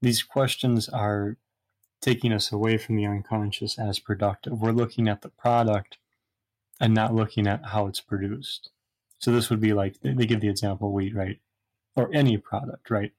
These 0.00 0.22
questions 0.22 0.88
are 0.88 1.36
taking 2.00 2.32
us 2.32 2.52
away 2.52 2.78
from 2.78 2.96
the 2.96 3.06
unconscious 3.06 3.78
as 3.78 3.98
productive. 3.98 4.60
We're 4.60 4.70
looking 4.70 5.08
at 5.08 5.22
the 5.22 5.30
product 5.30 5.98
and 6.80 6.94
not 6.94 7.14
looking 7.14 7.46
at 7.46 7.66
how 7.66 7.86
it's 7.86 8.00
produced. 8.00 8.70
So 9.18 9.32
this 9.32 9.50
would 9.50 9.60
be 9.60 9.72
like 9.72 9.96
they 10.02 10.26
give 10.26 10.40
the 10.40 10.48
example 10.48 10.92
wheat, 10.92 11.14
right? 11.14 11.40
Or 11.96 12.10
any 12.12 12.36
product, 12.36 12.90
right? 12.90 13.12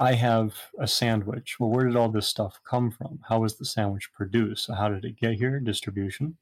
I 0.00 0.14
have 0.14 0.54
a 0.78 0.86
sandwich. 0.86 1.58
Well, 1.58 1.70
where 1.70 1.84
did 1.84 1.96
all 1.96 2.08
this 2.08 2.28
stuff 2.28 2.60
come 2.64 2.90
from? 2.90 3.20
How 3.28 3.40
was 3.40 3.58
the 3.58 3.64
sandwich 3.64 4.12
produced? 4.12 4.66
So 4.66 4.74
how 4.74 4.88
did 4.88 5.04
it 5.04 5.18
get 5.18 5.34
here? 5.34 5.58
Distribution, 5.58 6.36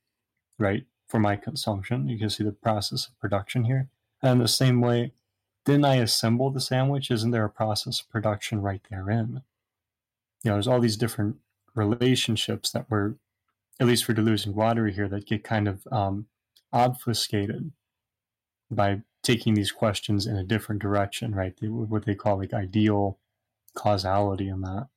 right? 0.59 0.85
For 1.09 1.19
my 1.19 1.37
consumption. 1.37 2.09
You 2.09 2.19
can 2.19 2.29
see 2.29 2.45
the 2.45 2.53
process 2.53 3.07
of 3.07 3.19
production 3.19 3.65
here. 3.65 3.89
And 4.23 4.41
the 4.41 4.49
same 4.49 4.81
way, 4.81 5.13
didn't 5.65 5.87
I 5.87 5.97
assemble 5.97 6.51
the 6.51 6.61
sandwich? 6.61 7.11
Isn't 7.11 7.31
there 7.31 7.45
a 7.45 7.51
process 7.51 8.01
of 8.01 8.11
production 8.11 8.61
right 8.61 8.83
therein? 8.91 9.43
You 10.43 10.51
know, 10.51 10.57
there's 10.57 10.69
all 10.69 10.81
these 10.81 10.97
different 10.97 11.37
relationships 11.75 12.71
that 12.73 12.91
were, 12.91 13.17
at 13.81 13.87
least 13.87 14.05
for 14.05 14.15
Deleuze 14.15 14.47
and 14.47 14.55
Guattari 14.55 14.93
here, 14.93 15.09
that 15.09 15.27
get 15.27 15.45
kind 15.45 15.67
of 15.67 15.87
um, 15.91 16.27
obfuscated 16.73 17.73
by 18.71 19.03
taking 19.23 19.55
these 19.55 19.73
questions 19.73 20.27
in 20.27 20.37
a 20.37 20.45
different 20.45 20.83
direction, 20.83 21.35
right? 21.35 21.55
What 21.63 22.05
they 22.05 22.15
call 22.15 22.39
like 22.39 22.53
ideal 22.53 23.19
causality 23.77 24.49
in 24.49 24.63
that, 24.63 24.89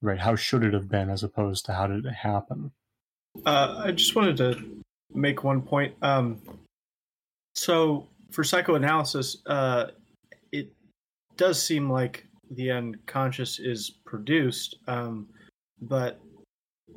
right? 0.00 0.18
How 0.18 0.36
should 0.36 0.64
it 0.64 0.72
have 0.72 0.88
been 0.88 1.10
as 1.10 1.22
opposed 1.22 1.66
to 1.66 1.74
how 1.74 1.86
did 1.86 2.06
it 2.06 2.14
happen? 2.14 2.72
Uh, 3.44 3.82
I 3.84 3.92
just 3.92 4.16
wanted 4.16 4.36
to 4.38 4.80
make 5.12 5.44
one 5.44 5.60
point. 5.60 5.94
Um, 6.00 6.40
so 7.54 8.08
for 8.30 8.42
psychoanalysis, 8.42 9.38
uh, 9.46 9.88
it 10.52 10.72
does 11.36 11.62
seem 11.62 11.90
like 11.90 12.26
the 12.50 12.70
unconscious 12.70 13.58
is 13.58 13.90
produced, 14.04 14.76
um, 14.86 15.28
but 15.82 16.18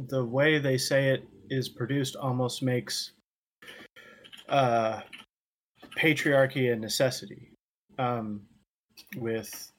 the 0.08 0.24
way 0.24 0.58
they 0.58 0.78
say 0.78 1.10
it 1.10 1.28
is 1.50 1.70
produced 1.70 2.16
almost 2.16 2.64
makes 2.64 3.12
uh, 4.50 5.02
patriarchy 5.98 6.74
a 6.74 6.76
necessity 6.76 7.52
um, 8.00 8.42
with 9.18 9.72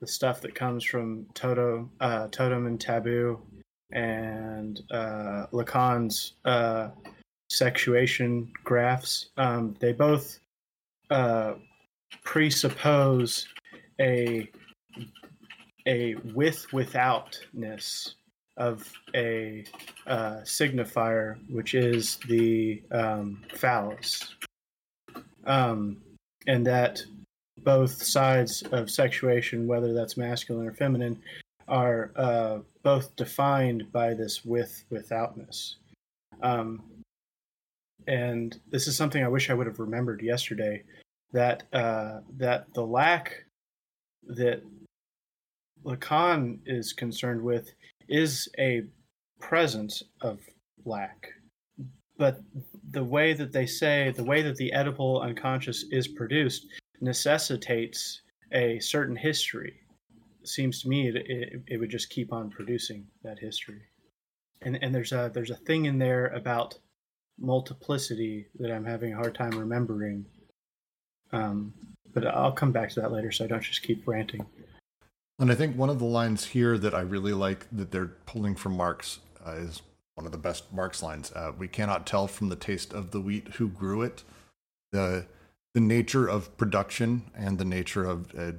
the 0.00 0.06
stuff 0.06 0.40
that 0.40 0.54
comes 0.54 0.82
from 0.84 1.26
Toto, 1.34 1.90
uh, 2.00 2.28
Totem 2.28 2.66
and 2.66 2.80
Taboo 2.80 3.40
and 3.92 4.80
uh, 4.90 5.46
Lacan's 5.52 6.34
uh, 6.44 6.88
sexuation 7.50 8.50
graphs. 8.64 9.28
Um, 9.36 9.74
they 9.80 9.92
both 9.92 10.38
uh, 11.10 11.54
presuppose 12.24 13.46
a 14.00 14.50
a 15.86 16.14
with 16.34 16.66
withoutness 16.72 18.14
of 18.56 18.92
a 19.14 19.64
uh, 20.06 20.40
signifier, 20.44 21.36
which 21.50 21.74
is 21.74 22.18
the 22.28 22.82
um, 22.90 23.42
phallus, 23.54 24.34
um, 25.46 25.96
and 26.46 26.66
that 26.66 27.02
both 27.64 28.02
sides 28.02 28.62
of 28.72 28.90
sexuation, 28.90 29.66
whether 29.66 29.92
that's 29.92 30.16
masculine 30.16 30.66
or 30.66 30.72
feminine, 30.72 31.20
are 31.68 32.10
uh, 32.16 32.58
both 32.82 33.14
defined 33.16 33.90
by 33.92 34.14
this 34.14 34.44
with 34.44 34.84
withoutness. 34.90 35.76
Um, 36.42 36.82
and 38.06 38.58
this 38.70 38.86
is 38.86 38.96
something 38.96 39.22
I 39.22 39.28
wish 39.28 39.50
I 39.50 39.54
would 39.54 39.66
have 39.66 39.78
remembered 39.78 40.22
yesterday 40.22 40.82
that 41.32 41.62
uh, 41.72 42.20
that 42.38 42.72
the 42.74 42.84
lack 42.84 43.44
that 44.26 44.62
Lacan 45.84 46.58
is 46.66 46.92
concerned 46.92 47.42
with 47.42 47.72
is 48.08 48.48
a 48.58 48.82
presence 49.40 50.02
of 50.20 50.40
lack. 50.84 51.28
But 52.18 52.40
the 52.90 53.04
way 53.04 53.32
that 53.32 53.52
they 53.52 53.66
say, 53.66 54.12
the 54.14 54.24
way 54.24 54.42
that 54.42 54.56
the 54.56 54.72
Oedipal 54.76 55.22
unconscious 55.22 55.86
is 55.90 56.06
produced, 56.06 56.66
necessitates 57.00 58.22
a 58.52 58.78
certain 58.80 59.16
history. 59.16 59.74
seems 60.44 60.82
to 60.82 60.88
me 60.88 61.08
it, 61.08 61.16
it, 61.16 61.62
it, 61.66 61.76
would 61.78 61.90
just 61.90 62.10
keep 62.10 62.32
on 62.32 62.50
producing 62.50 63.06
that 63.22 63.38
history. 63.38 63.82
And, 64.62 64.78
and 64.82 64.94
there's 64.94 65.12
a 65.12 65.30
there's 65.32 65.50
a 65.50 65.56
thing 65.56 65.86
in 65.86 65.98
there 65.98 66.26
about 66.28 66.78
multiplicity 67.38 68.46
that 68.58 68.70
I'm 68.70 68.84
having 68.84 69.12
a 69.12 69.16
hard 69.16 69.34
time 69.34 69.52
remembering. 69.52 70.26
Um, 71.32 71.72
but 72.12 72.26
I'll 72.26 72.52
come 72.52 72.72
back 72.72 72.90
to 72.90 73.00
that 73.00 73.12
later, 73.12 73.30
so 73.30 73.44
I 73.44 73.48
don't 73.48 73.62
just 73.62 73.82
keep 73.82 74.06
ranting. 74.06 74.44
And 75.38 75.50
I 75.50 75.54
think 75.54 75.76
one 75.76 75.88
of 75.88 75.98
the 75.98 76.04
lines 76.04 76.44
here 76.44 76.76
that 76.76 76.92
I 76.92 77.00
really 77.00 77.32
like 77.32 77.66
that 77.72 77.90
they're 77.90 78.12
pulling 78.26 78.56
from 78.56 78.76
Marx 78.76 79.20
uh, 79.46 79.52
is 79.52 79.80
one 80.16 80.26
of 80.26 80.32
the 80.32 80.38
best 80.38 80.70
Marx 80.72 81.02
lines. 81.02 81.32
Uh, 81.32 81.52
we 81.56 81.68
cannot 81.68 82.06
tell 82.06 82.26
from 82.26 82.50
the 82.50 82.56
taste 82.56 82.92
of 82.92 83.10
the 83.10 83.20
wheat 83.20 83.48
who 83.54 83.68
grew 83.68 84.02
it. 84.02 84.22
The 84.92 85.26
the 85.74 85.80
nature 85.80 86.26
of 86.26 86.56
production 86.56 87.22
and 87.34 87.58
the 87.58 87.64
nature 87.64 88.04
of 88.04 88.34
uh, 88.36 88.52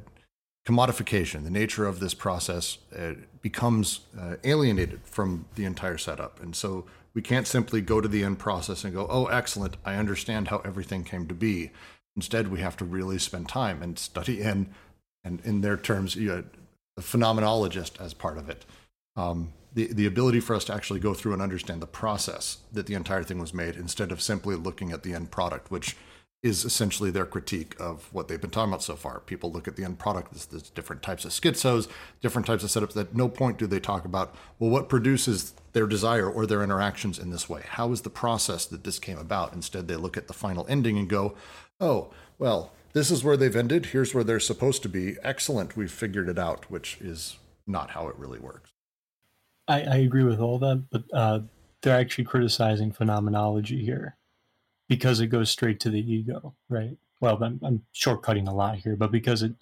commodification, 0.65 1.43
the 1.43 1.49
nature 1.49 1.85
of 1.85 1.99
this 1.99 2.13
process 2.13 2.77
uh, 2.97 3.13
becomes 3.41 4.01
uh, 4.19 4.35
alienated 4.43 5.01
from 5.03 5.45
the 5.55 5.65
entire 5.65 5.97
setup. 5.97 6.41
And 6.41 6.55
so 6.55 6.85
we 7.13 7.21
can't 7.21 7.47
simply 7.47 7.81
go 7.81 7.99
to 7.99 8.07
the 8.07 8.23
end 8.23 8.39
process 8.39 8.83
and 8.83 8.93
go, 8.93 9.07
oh, 9.09 9.25
excellent, 9.25 9.75
I 9.83 9.95
understand 9.95 10.47
how 10.47 10.59
everything 10.59 11.03
came 11.03 11.27
to 11.27 11.33
be. 11.33 11.71
Instead, 12.15 12.49
we 12.49 12.59
have 12.59 12.77
to 12.77 12.85
really 12.85 13.19
spend 13.19 13.49
time 13.49 13.81
and 13.81 13.97
study 13.97 14.41
and, 14.41 14.67
and 15.23 15.41
in 15.43 15.61
their 15.61 15.77
terms, 15.77 16.15
you 16.15 16.29
know, 16.29 16.43
a 16.97 17.01
phenomenologist 17.01 17.99
as 17.99 18.13
part 18.13 18.37
of 18.37 18.49
it. 18.49 18.65
Um, 19.15 19.53
the, 19.73 19.87
the 19.87 20.05
ability 20.05 20.41
for 20.41 20.55
us 20.55 20.65
to 20.65 20.73
actually 20.73 20.99
go 20.99 21.13
through 21.13 21.33
and 21.33 21.41
understand 21.41 21.81
the 21.81 21.87
process 21.87 22.57
that 22.73 22.85
the 22.85 22.93
entire 22.93 23.23
thing 23.23 23.39
was 23.39 23.53
made 23.53 23.75
instead 23.75 24.11
of 24.11 24.21
simply 24.21 24.55
looking 24.55 24.91
at 24.91 25.03
the 25.03 25.13
end 25.13 25.31
product, 25.31 25.71
which 25.71 25.95
is 26.43 26.65
essentially 26.65 27.11
their 27.11 27.25
critique 27.25 27.75
of 27.79 28.11
what 28.11 28.27
they've 28.27 28.41
been 28.41 28.49
talking 28.49 28.71
about 28.71 28.81
so 28.81 28.95
far. 28.95 29.19
People 29.19 29.51
look 29.51 29.67
at 29.67 29.75
the 29.75 29.83
end 29.83 29.99
product, 29.99 30.31
there's, 30.31 30.47
there's 30.47 30.69
different 30.71 31.03
types 31.03 31.23
of 31.23 31.31
schizos, 31.31 31.87
different 32.19 32.47
types 32.47 32.63
of 32.63 32.69
setups. 32.69 32.97
At 32.97 33.15
no 33.15 33.29
point 33.29 33.59
do 33.59 33.67
they 33.67 33.79
talk 33.79 34.05
about, 34.05 34.35
well, 34.57 34.71
what 34.71 34.89
produces 34.89 35.53
their 35.73 35.85
desire 35.85 36.29
or 36.29 36.47
their 36.47 36.63
interactions 36.63 37.19
in 37.19 37.29
this 37.29 37.47
way? 37.47 37.61
How 37.67 37.91
is 37.91 38.01
the 38.01 38.09
process 38.09 38.65
that 38.65 38.83
this 38.83 38.97
came 38.97 39.19
about? 39.19 39.53
Instead, 39.53 39.87
they 39.87 39.95
look 39.95 40.17
at 40.17 40.27
the 40.27 40.33
final 40.33 40.65
ending 40.67 40.97
and 40.97 41.07
go, 41.07 41.35
oh, 41.79 42.11
well, 42.39 42.71
this 42.93 43.11
is 43.11 43.23
where 43.23 43.37
they've 43.37 43.55
ended. 43.55 43.87
Here's 43.87 44.15
where 44.15 44.23
they're 44.23 44.39
supposed 44.39 44.81
to 44.83 44.89
be. 44.89 45.17
Excellent. 45.23 45.77
We've 45.77 45.91
figured 45.91 46.27
it 46.27 46.39
out, 46.39 46.69
which 46.71 46.97
is 46.99 47.37
not 47.67 47.91
how 47.91 48.07
it 48.07 48.15
really 48.17 48.39
works. 48.39 48.71
I, 49.67 49.83
I 49.83 49.95
agree 49.97 50.23
with 50.23 50.39
all 50.39 50.57
that, 50.59 50.85
but 50.89 51.03
uh, 51.13 51.39
they're 51.83 51.97
actually 51.97 52.25
criticizing 52.25 52.91
phenomenology 52.91 53.85
here 53.85 54.17
because 54.91 55.21
it 55.21 55.27
goes 55.27 55.49
straight 55.49 55.79
to 55.79 55.89
the 55.89 56.01
ego, 56.01 56.53
right? 56.67 56.97
Well, 57.21 57.41
I'm, 57.41 57.61
I'm 57.63 57.81
shortcutting 57.95 58.49
a 58.49 58.51
lot 58.51 58.75
here, 58.75 58.97
but 58.97 59.09
because 59.09 59.41
it 59.41 59.53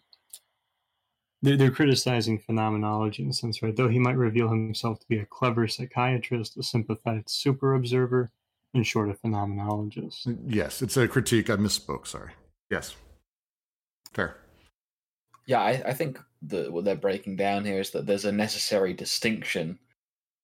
they're, 1.44 1.56
they're 1.56 1.70
criticizing 1.70 2.40
phenomenology 2.40 3.22
in 3.22 3.30
a 3.30 3.34
sense, 3.34 3.62
right? 3.62 3.76
Though 3.76 3.90
he 3.90 4.00
might 4.00 4.18
reveal 4.18 4.50
himself 4.50 5.00
to 5.02 5.08
be 5.08 5.20
a 5.20 5.28
clever 5.28 5.68
psychiatrist, 5.68 6.58
a 6.58 6.64
sympathetic 6.64 7.30
super 7.30 7.76
observer, 7.76 8.32
in 8.74 8.82
short, 8.82 9.12
a 9.12 9.14
phenomenologist. 9.14 10.26
Mm, 10.26 10.40
yes, 10.48 10.82
it's 10.82 10.98
a 10.98 11.08
critique. 11.08 11.52
I 11.52 11.58
misspoke. 11.58 12.08
Sorry. 12.08 12.32
Yes. 12.72 12.96
Fair. 14.12 14.36
Yeah, 15.46 15.62
I, 15.62 15.84
I 15.86 15.94
think 15.94 16.20
that 16.42 16.74
what 16.74 16.86
they're 16.86 16.96
breaking 16.96 17.36
down 17.36 17.66
here 17.66 17.80
is 17.80 17.92
that 17.92 18.08
there's 18.08 18.26
a 18.26 18.32
necessary 18.32 18.94
distinction 18.94 19.78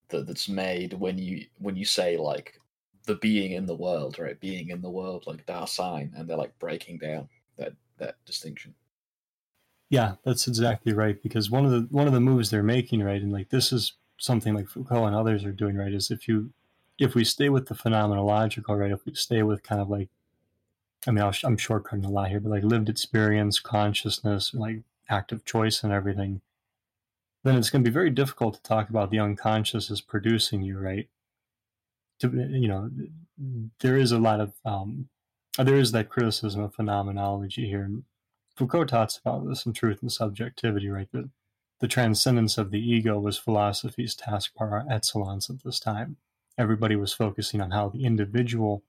that, 0.09 0.27
that's 0.27 0.47
made 0.47 0.93
when 0.93 1.17
you 1.17 1.45
when 1.57 1.75
you 1.75 1.85
say 1.85 2.17
like 2.17 2.59
the 3.05 3.15
being 3.15 3.51
in 3.51 3.65
the 3.65 3.75
world, 3.75 4.19
right? 4.19 4.39
Being 4.39 4.69
in 4.69 4.81
the 4.81 4.89
world, 4.89 5.25
like 5.27 5.45
Dasein, 5.45 6.11
and 6.15 6.27
they're 6.27 6.37
like 6.37 6.57
breaking 6.59 6.99
down 6.99 7.29
that 7.57 7.73
that 7.97 8.15
distinction. 8.25 8.75
Yeah, 9.89 10.15
that's 10.23 10.47
exactly 10.47 10.93
right. 10.93 11.21
Because 11.21 11.49
one 11.49 11.65
of 11.65 11.71
the 11.71 11.87
one 11.91 12.07
of 12.07 12.13
the 12.13 12.19
moves 12.19 12.49
they're 12.49 12.63
making, 12.63 13.03
right, 13.03 13.21
and 13.21 13.31
like 13.31 13.49
this 13.49 13.71
is 13.71 13.93
something 14.17 14.53
like 14.53 14.67
Foucault 14.67 15.05
and 15.05 15.15
others 15.15 15.45
are 15.45 15.51
doing, 15.51 15.77
right, 15.77 15.93
is 15.93 16.11
if 16.11 16.27
you 16.27 16.51
if 16.99 17.15
we 17.15 17.23
stay 17.23 17.49
with 17.49 17.67
the 17.67 17.75
phenomenological, 17.75 18.77
right, 18.77 18.91
if 18.91 19.05
we 19.05 19.13
stay 19.13 19.43
with 19.43 19.63
kind 19.63 19.81
of 19.81 19.89
like, 19.89 20.09
I 21.07 21.11
mean, 21.11 21.23
i 21.23 21.27
am 21.27 21.57
shortcutting 21.57 22.05
a 22.05 22.09
lot 22.09 22.29
here, 22.29 22.39
but 22.39 22.51
like 22.51 22.63
lived 22.63 22.89
experience, 22.89 23.59
consciousness, 23.59 24.53
like 24.53 24.81
active 25.09 25.45
choice, 25.45 25.83
and 25.83 25.91
everything, 25.91 26.41
then 27.43 27.57
it's 27.57 27.69
going 27.69 27.83
to 27.83 27.89
be 27.89 27.93
very 27.93 28.09
difficult 28.09 28.55
to 28.55 28.63
talk 28.63 28.89
about 28.89 29.11
the 29.11 29.19
unconscious 29.19 29.91
as 29.91 30.01
producing 30.01 30.61
you, 30.61 30.79
right? 30.79 31.09
To 32.19 32.29
you 32.29 32.67
know 32.67 32.89
there 33.79 33.97
is 33.97 34.11
a 34.11 34.19
lot 34.19 34.39
of 34.39 34.53
um, 34.65 35.09
there 35.57 35.75
is 35.75 35.91
that 35.91 36.09
criticism 36.09 36.61
of 36.61 36.73
phenomenology 36.73 37.67
here. 37.67 37.89
Foucault 38.55 38.85
talks 38.85 39.17
about 39.17 39.47
this 39.47 39.65
in 39.65 39.73
Truth 39.73 40.01
and 40.01 40.11
Subjectivity, 40.11 40.89
right? 40.89 41.09
That 41.11 41.29
the 41.81 41.87
transcendence 41.87 42.57
of 42.57 42.71
the 42.71 42.79
ego 42.79 43.19
was 43.19 43.37
philosophy's 43.37 44.15
task 44.15 44.55
par 44.55 44.85
excellence 44.89 45.49
at 45.49 45.63
this 45.63 45.79
time. 45.79 46.17
Everybody 46.57 46.95
was 46.95 47.13
focusing 47.13 47.59
on 47.59 47.71
how 47.71 47.89
the 47.89 48.05
individual 48.05 48.83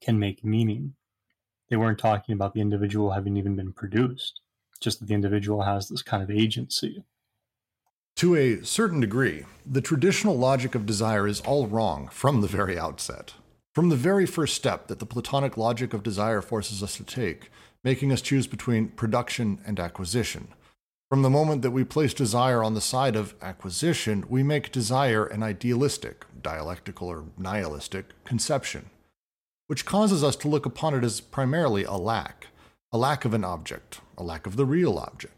can 0.00 0.18
make 0.18 0.42
meaning. 0.42 0.94
They 1.68 1.76
weren't 1.76 1.98
talking 1.98 2.32
about 2.32 2.54
the 2.54 2.62
individual 2.62 3.10
having 3.10 3.36
even 3.36 3.56
been 3.56 3.74
produced, 3.74 4.40
just 4.80 5.00
that 5.00 5.06
the 5.06 5.14
individual 5.14 5.62
has 5.62 5.88
this 5.88 6.00
kind 6.00 6.22
of 6.22 6.30
agency. 6.30 7.04
To 8.18 8.34
a 8.34 8.64
certain 8.64 8.98
degree, 8.98 9.44
the 9.64 9.80
traditional 9.80 10.36
logic 10.36 10.74
of 10.74 10.84
desire 10.84 11.28
is 11.28 11.40
all 11.42 11.68
wrong 11.68 12.08
from 12.08 12.40
the 12.40 12.48
very 12.48 12.76
outset. 12.76 13.34
From 13.76 13.90
the 13.90 13.94
very 13.94 14.26
first 14.26 14.56
step 14.56 14.88
that 14.88 14.98
the 14.98 15.06
Platonic 15.06 15.56
logic 15.56 15.94
of 15.94 16.02
desire 16.02 16.42
forces 16.42 16.82
us 16.82 16.96
to 16.96 17.04
take, 17.04 17.48
making 17.84 18.10
us 18.10 18.20
choose 18.20 18.48
between 18.48 18.88
production 18.88 19.60
and 19.64 19.78
acquisition. 19.78 20.48
From 21.08 21.22
the 21.22 21.30
moment 21.30 21.62
that 21.62 21.70
we 21.70 21.84
place 21.84 22.12
desire 22.12 22.60
on 22.60 22.74
the 22.74 22.80
side 22.80 23.14
of 23.14 23.36
acquisition, 23.40 24.24
we 24.28 24.42
make 24.42 24.72
desire 24.72 25.24
an 25.24 25.44
idealistic, 25.44 26.26
dialectical, 26.42 27.06
or 27.06 27.26
nihilistic 27.38 28.24
conception, 28.24 28.90
which 29.68 29.86
causes 29.86 30.24
us 30.24 30.34
to 30.34 30.48
look 30.48 30.66
upon 30.66 30.92
it 30.92 31.04
as 31.04 31.20
primarily 31.20 31.84
a 31.84 31.92
lack, 31.92 32.48
a 32.90 32.98
lack 32.98 33.24
of 33.24 33.32
an 33.32 33.44
object, 33.44 34.00
a 34.16 34.24
lack 34.24 34.44
of 34.44 34.56
the 34.56 34.66
real 34.66 34.98
object. 34.98 35.37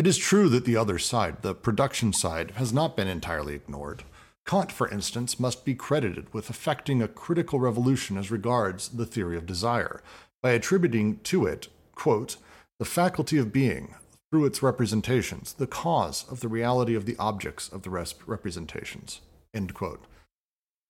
It 0.00 0.06
is 0.06 0.16
true 0.16 0.48
that 0.48 0.64
the 0.64 0.78
other 0.78 0.98
side, 0.98 1.42
the 1.42 1.54
production 1.54 2.14
side, 2.14 2.52
has 2.52 2.72
not 2.72 2.96
been 2.96 3.06
entirely 3.06 3.54
ignored. 3.54 4.02
Kant, 4.46 4.72
for 4.72 4.88
instance, 4.88 5.38
must 5.38 5.62
be 5.62 5.74
credited 5.74 6.32
with 6.32 6.48
effecting 6.48 7.02
a 7.02 7.06
critical 7.06 7.60
revolution 7.60 8.16
as 8.16 8.30
regards 8.30 8.88
the 8.88 9.04
theory 9.04 9.36
of 9.36 9.44
desire 9.44 10.00
by 10.42 10.52
attributing 10.52 11.18
to 11.24 11.44
it, 11.44 11.68
quote, 11.94 12.38
the 12.78 12.86
faculty 12.86 13.36
of 13.36 13.52
being, 13.52 13.94
through 14.30 14.46
its 14.46 14.62
representations, 14.62 15.52
the 15.52 15.66
cause 15.66 16.24
of 16.30 16.40
the 16.40 16.48
reality 16.48 16.94
of 16.94 17.04
the 17.04 17.16
objects 17.18 17.68
of 17.68 17.82
the 17.82 17.90
representations. 17.90 19.20
End 19.52 19.74
quote. 19.74 20.06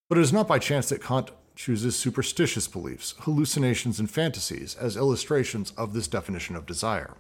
But 0.09 0.19
it 0.19 0.23
is 0.23 0.33
not 0.33 0.47
by 0.47 0.61
chance 0.61 0.89
that 0.91 1.03
Kant 1.03 1.33
chooses 1.57 1.97
superstitious 1.97 2.69
beliefs, 2.69 3.15
hallucinations, 3.19 3.99
and 3.99 4.09
fantasies 4.09 4.77
as 4.77 4.97
illustrations 4.97 5.73
of 5.77 5.95
this 5.95 6.07
definition 6.07 6.55
of 6.55 6.65
desire. 6.65 7.17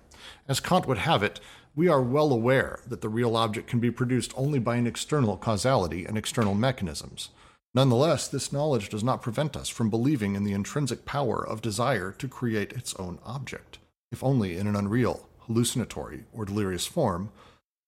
As 0.49 0.61
Kant 0.61 0.86
would 0.86 0.99
have 0.99 1.22
it, 1.22 1.41
we 1.74 1.88
are 1.88 2.02
well 2.02 2.32
aware 2.32 2.80
that 2.86 3.00
the 3.00 3.08
real 3.08 3.36
object 3.36 3.68
can 3.68 3.80
be 3.80 3.90
produced 3.90 4.32
only 4.36 4.58
by 4.58 4.76
an 4.76 4.86
external 4.86 5.36
causality 5.36 6.04
and 6.04 6.18
external 6.18 6.54
mechanisms. 6.54 7.30
Nonetheless, 7.74 8.26
this 8.26 8.52
knowledge 8.52 8.88
does 8.88 9.04
not 9.04 9.22
prevent 9.22 9.56
us 9.56 9.68
from 9.68 9.90
believing 9.90 10.34
in 10.34 10.42
the 10.42 10.52
intrinsic 10.52 11.04
power 11.04 11.46
of 11.46 11.62
desire 11.62 12.10
to 12.18 12.26
create 12.26 12.72
its 12.72 12.94
own 12.96 13.18
object, 13.24 13.78
if 14.10 14.24
only 14.24 14.56
in 14.56 14.66
an 14.66 14.74
unreal, 14.74 15.28
hallucinatory, 15.46 16.24
or 16.32 16.44
delirious 16.44 16.86
form, 16.86 17.30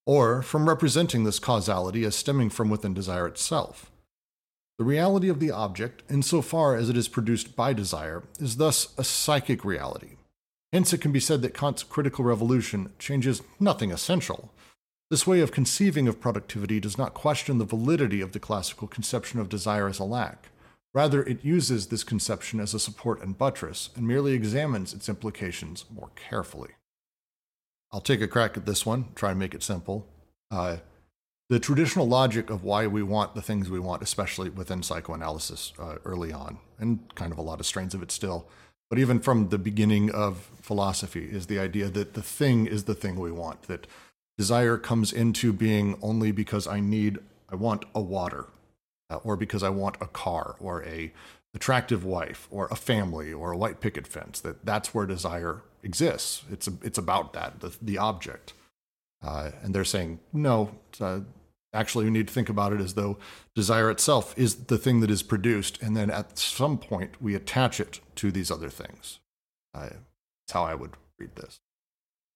or 0.06 0.42
from 0.42 0.68
representing 0.68 1.24
this 1.24 1.40
causality 1.40 2.04
as 2.04 2.14
stemming 2.14 2.50
from 2.50 2.70
within 2.70 2.94
desire 2.94 3.26
itself. 3.26 3.90
The 4.78 4.84
reality 4.84 5.28
of 5.28 5.40
the 5.40 5.50
object, 5.50 6.02
insofar 6.08 6.76
as 6.76 6.88
it 6.88 6.96
is 6.96 7.08
produced 7.08 7.56
by 7.56 7.72
desire, 7.72 8.22
is 8.38 8.56
thus 8.56 8.94
a 8.96 9.04
psychic 9.04 9.64
reality, 9.64 10.16
Hence, 10.72 10.92
it 10.92 11.02
can 11.02 11.12
be 11.12 11.20
said 11.20 11.42
that 11.42 11.54
Kant's 11.54 11.82
critical 11.82 12.24
revolution 12.24 12.92
changes 12.98 13.42
nothing 13.60 13.92
essential. 13.92 14.50
This 15.10 15.26
way 15.26 15.40
of 15.40 15.52
conceiving 15.52 16.08
of 16.08 16.20
productivity 16.20 16.80
does 16.80 16.96
not 16.96 17.12
question 17.12 17.58
the 17.58 17.66
validity 17.66 18.22
of 18.22 18.32
the 18.32 18.40
classical 18.40 18.88
conception 18.88 19.38
of 19.38 19.50
desire 19.50 19.86
as 19.86 19.98
a 19.98 20.04
lack. 20.04 20.48
Rather, 20.94 21.22
it 21.22 21.44
uses 21.44 21.86
this 21.86 22.04
conception 22.04 22.60
as 22.60 22.72
a 22.72 22.78
support 22.78 23.22
and 23.22 23.36
buttress 23.36 23.90
and 23.94 24.06
merely 24.06 24.32
examines 24.32 24.94
its 24.94 25.08
implications 25.08 25.84
more 25.94 26.10
carefully. 26.16 26.70
I'll 27.92 28.00
take 28.00 28.22
a 28.22 28.28
crack 28.28 28.56
at 28.56 28.64
this 28.64 28.86
one, 28.86 29.06
try 29.14 29.30
and 29.30 29.38
make 29.38 29.54
it 29.54 29.62
simple. 29.62 30.06
Uh, 30.50 30.78
the 31.50 31.60
traditional 31.60 32.08
logic 32.08 32.48
of 32.48 32.64
why 32.64 32.86
we 32.86 33.02
want 33.02 33.34
the 33.34 33.42
things 33.42 33.68
we 33.68 33.78
want, 33.78 34.02
especially 34.02 34.48
within 34.48 34.82
psychoanalysis 34.82 35.74
uh, 35.78 35.96
early 36.06 36.32
on, 36.32 36.58
and 36.78 37.14
kind 37.14 37.32
of 37.32 37.36
a 37.36 37.42
lot 37.42 37.60
of 37.60 37.66
strains 37.66 37.92
of 37.92 38.02
it 38.02 38.10
still, 38.10 38.48
but 38.92 38.98
even 38.98 39.20
from 39.20 39.48
the 39.48 39.56
beginning 39.56 40.10
of 40.10 40.50
philosophy 40.60 41.24
is 41.24 41.46
the 41.46 41.58
idea 41.58 41.88
that 41.88 42.12
the 42.12 42.22
thing 42.22 42.66
is 42.66 42.84
the 42.84 42.94
thing 42.94 43.18
we 43.18 43.32
want 43.32 43.62
that 43.62 43.86
desire 44.36 44.76
comes 44.76 45.12
into 45.12 45.52
being 45.52 45.96
only 46.02 46.30
because 46.30 46.66
i 46.66 46.78
need 46.78 47.18
i 47.50 47.54
want 47.54 47.86
a 47.94 48.00
water 48.00 48.46
uh, 49.10 49.16
or 49.24 49.36
because 49.36 49.62
i 49.62 49.68
want 49.68 49.96
a 50.00 50.06
car 50.06 50.56
or 50.60 50.84
a 50.84 51.12
attractive 51.54 52.04
wife 52.04 52.48
or 52.50 52.66
a 52.70 52.76
family 52.76 53.32
or 53.32 53.52
a 53.52 53.56
white 53.56 53.80
picket 53.80 54.06
fence 54.06 54.40
that 54.40 54.64
that's 54.64 54.94
where 54.94 55.06
desire 55.06 55.62
exists. 55.82 56.42
It's 56.50 56.68
it's 56.82 56.98
about 56.98 57.32
that 57.34 57.60
the, 57.60 57.76
the 57.80 57.98
object. 57.98 58.54
Uh, 59.22 59.52
and 59.62 59.74
they're 59.74 59.84
saying 59.84 60.18
no 60.32 60.72
uh, 61.00 61.20
actually 61.72 62.04
we 62.04 62.10
need 62.10 62.28
to 62.28 62.32
think 62.32 62.48
about 62.48 62.72
it 62.72 62.80
as 62.80 62.94
though 62.94 63.18
desire 63.54 63.90
itself 63.90 64.34
is 64.36 64.66
the 64.66 64.78
thing 64.78 65.00
that 65.00 65.10
is 65.10 65.22
produced 65.22 65.80
and 65.82 65.96
then 65.96 66.10
at 66.10 66.38
some 66.38 66.78
point 66.78 67.20
we 67.20 67.34
attach 67.34 67.80
it 67.80 68.00
to 68.16 68.30
these 68.30 68.50
other 68.50 68.68
things. 68.68 69.18
Uh, 69.74 69.88
that's 69.90 70.52
how 70.52 70.64
i 70.64 70.74
would 70.74 70.92
read 71.18 71.34
this. 71.36 71.60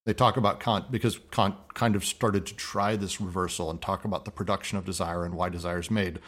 They 0.05 0.13
talk 0.13 0.37
about 0.37 0.59
kant 0.59 0.91
because 0.91 1.19
kant 1.31 1.55
kind 1.73 1.95
of 1.95 2.05
started 2.05 2.45
to 2.45 2.55
try 2.55 2.95
this 2.95 3.19
reversal 3.19 3.69
and 3.69 3.81
talk 3.81 4.05
about 4.05 4.25
the 4.25 4.31
production 4.31 4.77
of 4.77 4.85
desire 4.85 5.25
and 5.25 5.35
why 5.35 5.49
desire 5.49 5.79
is 5.79 5.91
made 5.91 6.19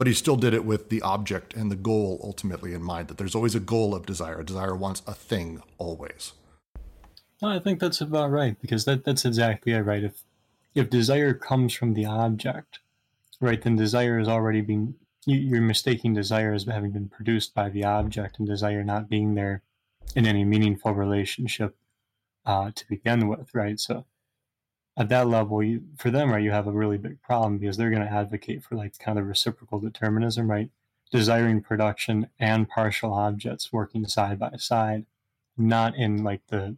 but 0.00 0.06
he 0.06 0.14
still 0.14 0.36
did 0.36 0.54
it 0.54 0.64
with 0.64 0.88
the 0.88 1.02
object 1.02 1.52
and 1.52 1.70
the 1.70 1.76
goal 1.76 2.18
ultimately 2.24 2.72
in 2.72 2.82
mind 2.82 3.08
that 3.08 3.18
there's 3.18 3.34
always 3.34 3.54
a 3.54 3.60
goal 3.60 3.94
of 3.94 4.06
desire. 4.06 4.42
Desire 4.42 4.74
wants 4.74 5.02
a 5.06 5.12
thing 5.12 5.62
always. 5.76 6.32
I 7.42 7.58
think 7.58 7.80
that's 7.80 8.00
about 8.00 8.30
right 8.30 8.58
because 8.62 8.86
that, 8.86 9.04
that's 9.04 9.26
exactly 9.26 9.74
right? 9.74 10.02
If 10.02 10.22
if 10.74 10.90
desire 10.90 11.34
comes 11.34 11.72
from 11.74 11.94
the 11.94 12.06
object, 12.06 12.80
right, 13.40 13.60
then 13.60 13.76
desire 13.76 14.18
is 14.18 14.28
already 14.28 14.60
being 14.60 14.94
you, 15.26 15.36
you're 15.36 15.60
mistaking 15.60 16.14
desire 16.14 16.54
as 16.54 16.64
having 16.64 16.92
been 16.92 17.08
produced 17.08 17.54
by 17.54 17.68
the 17.68 17.84
object 17.84 18.38
and 18.38 18.48
desire 18.48 18.82
not 18.82 19.08
being 19.08 19.34
there 19.34 19.62
in 20.16 20.26
any 20.26 20.44
meaningful 20.44 20.94
relationship 20.94 21.76
uh, 22.46 22.70
to 22.74 22.88
begin 22.88 23.28
with, 23.28 23.54
right? 23.54 23.78
So 23.78 24.06
at 24.96 25.08
that 25.10 25.28
level, 25.28 25.62
you, 25.62 25.82
for 25.98 26.10
them, 26.10 26.30
right, 26.30 26.42
you 26.42 26.50
have 26.50 26.66
a 26.66 26.72
really 26.72 26.98
big 26.98 27.22
problem 27.22 27.58
because 27.58 27.76
they're 27.76 27.90
going 27.90 28.02
to 28.02 28.12
advocate 28.12 28.64
for 28.64 28.76
like 28.76 28.98
kind 28.98 29.18
of 29.18 29.26
reciprocal 29.26 29.78
determinism, 29.78 30.50
right? 30.50 30.70
Desiring 31.12 31.60
production 31.60 32.28
and 32.38 32.68
partial 32.68 33.12
objects 33.12 33.72
working 33.72 34.06
side 34.06 34.38
by 34.38 34.52
side, 34.56 35.06
not 35.56 35.96
in 35.96 36.24
like 36.24 36.46
the 36.48 36.76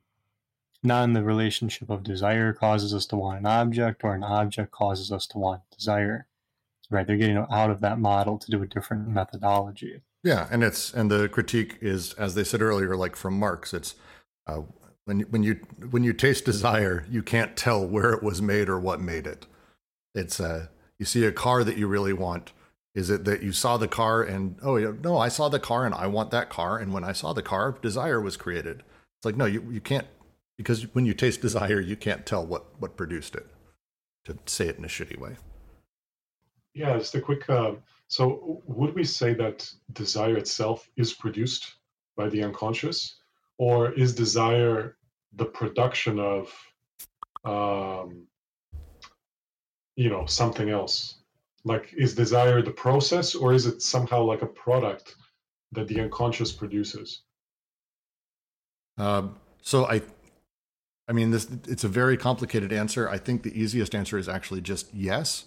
not 0.83 1.05
in 1.05 1.13
the 1.13 1.23
relationship 1.23 1.91
of 1.91 2.03
desire 2.03 2.53
causes 2.53 2.95
us 2.95 3.07
to 3.07 3.17
want 3.17 3.39
an 3.39 3.47
object 3.47 4.03
or 4.05 4.15
an 4.15 4.25
object 4.25 4.71
causes 4.71 5.13
us 5.13 5.27
to 5.27 5.39
want 5.39 5.63
desire 5.77 6.27
right 6.91 7.07
they're 7.07 7.17
getting 7.17 7.37
out 7.51 7.71
of 7.71 7.81
that 7.81 7.99
model 7.99 8.39
to 8.39 8.51
do 8.51 8.63
a 8.63 8.67
different 8.67 9.09
methodology 9.09 10.03
Yeah, 10.25 10.47
and 10.51 10.63
it's 10.63 10.93
and 10.95 11.11
the 11.11 11.29
critique 11.29 11.79
is, 11.81 12.13
as 12.15 12.35
they 12.35 12.45
said 12.45 12.63
earlier, 12.63 12.97
like 12.97 13.17
from 13.17 13.39
Marx, 13.39 13.75
it's 13.75 13.97
uh, 14.47 14.63
when 15.05 15.21
when 15.23 15.43
you 15.43 15.61
when 15.91 16.05
you 16.05 16.13
taste 16.13 16.45
desire, 16.45 17.05
you 17.11 17.23
can't 17.23 17.57
tell 17.57 17.85
where 17.85 18.13
it 18.13 18.23
was 18.23 18.41
made 18.41 18.69
or 18.69 18.79
what 18.79 19.01
made 19.01 19.27
it. 19.27 19.47
It's 20.15 20.39
uh, 20.39 20.69
you 20.99 21.07
see 21.07 21.25
a 21.25 21.33
car 21.33 21.65
that 21.65 21.77
you 21.77 21.89
really 21.89 22.13
want. 22.13 22.53
Is 22.95 23.11
it 23.11 23.25
that 23.25 23.43
you 23.43 23.53
saw 23.53 23.79
the 23.79 23.89
car 23.89 24.23
and 24.23 24.57
oh 24.63 24.77
no, 25.03 25.19
I 25.19 25.29
saw 25.29 25.49
the 25.49 25.59
car 25.59 25.85
and 25.87 25.95
I 25.95 26.07
want 26.07 26.31
that 26.31 26.51
car, 26.51 26.79
and 26.79 26.93
when 26.93 27.05
I 27.05 27.13
saw 27.13 27.33
the 27.33 27.43
car, 27.43 27.77
desire 27.83 28.21
was 28.21 28.37
created. 28.37 28.85
It's 29.19 29.25
like 29.25 29.37
no, 29.37 29.47
you 29.47 29.69
you 29.73 29.81
can't 29.81 30.07
because 30.57 30.95
when 30.95 31.07
you 31.07 31.15
taste 31.15 31.41
desire, 31.41 31.81
you 31.81 31.97
can't 31.97 32.27
tell 32.27 32.45
what 32.47 32.81
what 32.81 32.97
produced 32.97 33.35
it. 33.35 33.47
To 34.27 34.39
say 34.47 34.69
it 34.69 34.79
in 34.79 34.85
a 34.85 34.89
shitty 34.89 35.19
way. 35.19 35.37
Yeah, 36.75 36.97
just 36.97 37.15
a 37.15 37.21
quick. 37.21 37.49
Uh, 37.51 37.73
so, 38.09 38.63
would 38.67 38.95
we 38.95 39.05
say 39.05 39.35
that 39.35 39.69
desire 39.93 40.37
itself 40.37 40.89
is 40.97 41.13
produced 41.13 41.75
by 42.17 42.29
the 42.29 42.43
unconscious, 42.43 43.17
or 43.59 43.93
is 43.93 44.15
desire 44.15 44.97
the 45.35 45.47
production 45.47 46.19
of, 46.19 46.55
um, 47.45 48.27
you 49.97 50.11
know, 50.11 50.27
something 50.27 50.71
else? 50.71 51.17
Like, 51.65 51.93
is 51.97 52.15
desire 52.15 52.63
the 52.63 52.71
process, 52.71 53.35
or 53.35 53.53
is 53.53 53.67
it 53.67 53.83
somehow 53.83 54.23
like 54.25 54.43
a 54.43 54.47
product 54.47 55.17
that 55.73 55.89
the 55.89 56.01
unconscious 56.01 56.53
produces? 56.53 57.23
Um, 58.99 59.37
so 59.63 59.87
I, 59.87 60.03
I 61.09 61.13
mean, 61.13 61.31
this 61.31 61.49
it's 61.69 61.85
a 61.85 61.89
very 61.89 62.17
complicated 62.17 62.73
answer. 62.73 63.09
I 63.09 63.19
think 63.19 63.43
the 63.43 63.61
easiest 63.61 63.95
answer 63.95 64.19
is 64.19 64.29
actually 64.29 64.61
just 64.61 64.93
yes. 64.95 65.45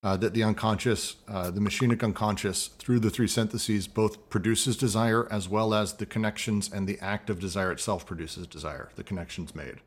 Uh, 0.00 0.16
that 0.16 0.32
the 0.32 0.44
unconscious, 0.44 1.16
uh, 1.26 1.50
the 1.50 1.60
machinic 1.60 2.04
unconscious, 2.04 2.68
through 2.78 3.00
the 3.00 3.10
three 3.10 3.26
syntheses, 3.26 3.88
both 3.88 4.30
produces 4.30 4.76
desire 4.76 5.26
as 5.28 5.48
well 5.48 5.74
as 5.74 5.94
the 5.94 6.06
connections 6.06 6.70
and 6.72 6.86
the 6.86 7.00
act 7.00 7.28
of 7.28 7.40
desire 7.40 7.72
itself 7.72 8.06
produces 8.06 8.46
desire. 8.46 8.90
The 8.94 9.02
connections 9.02 9.56
made. 9.56 9.80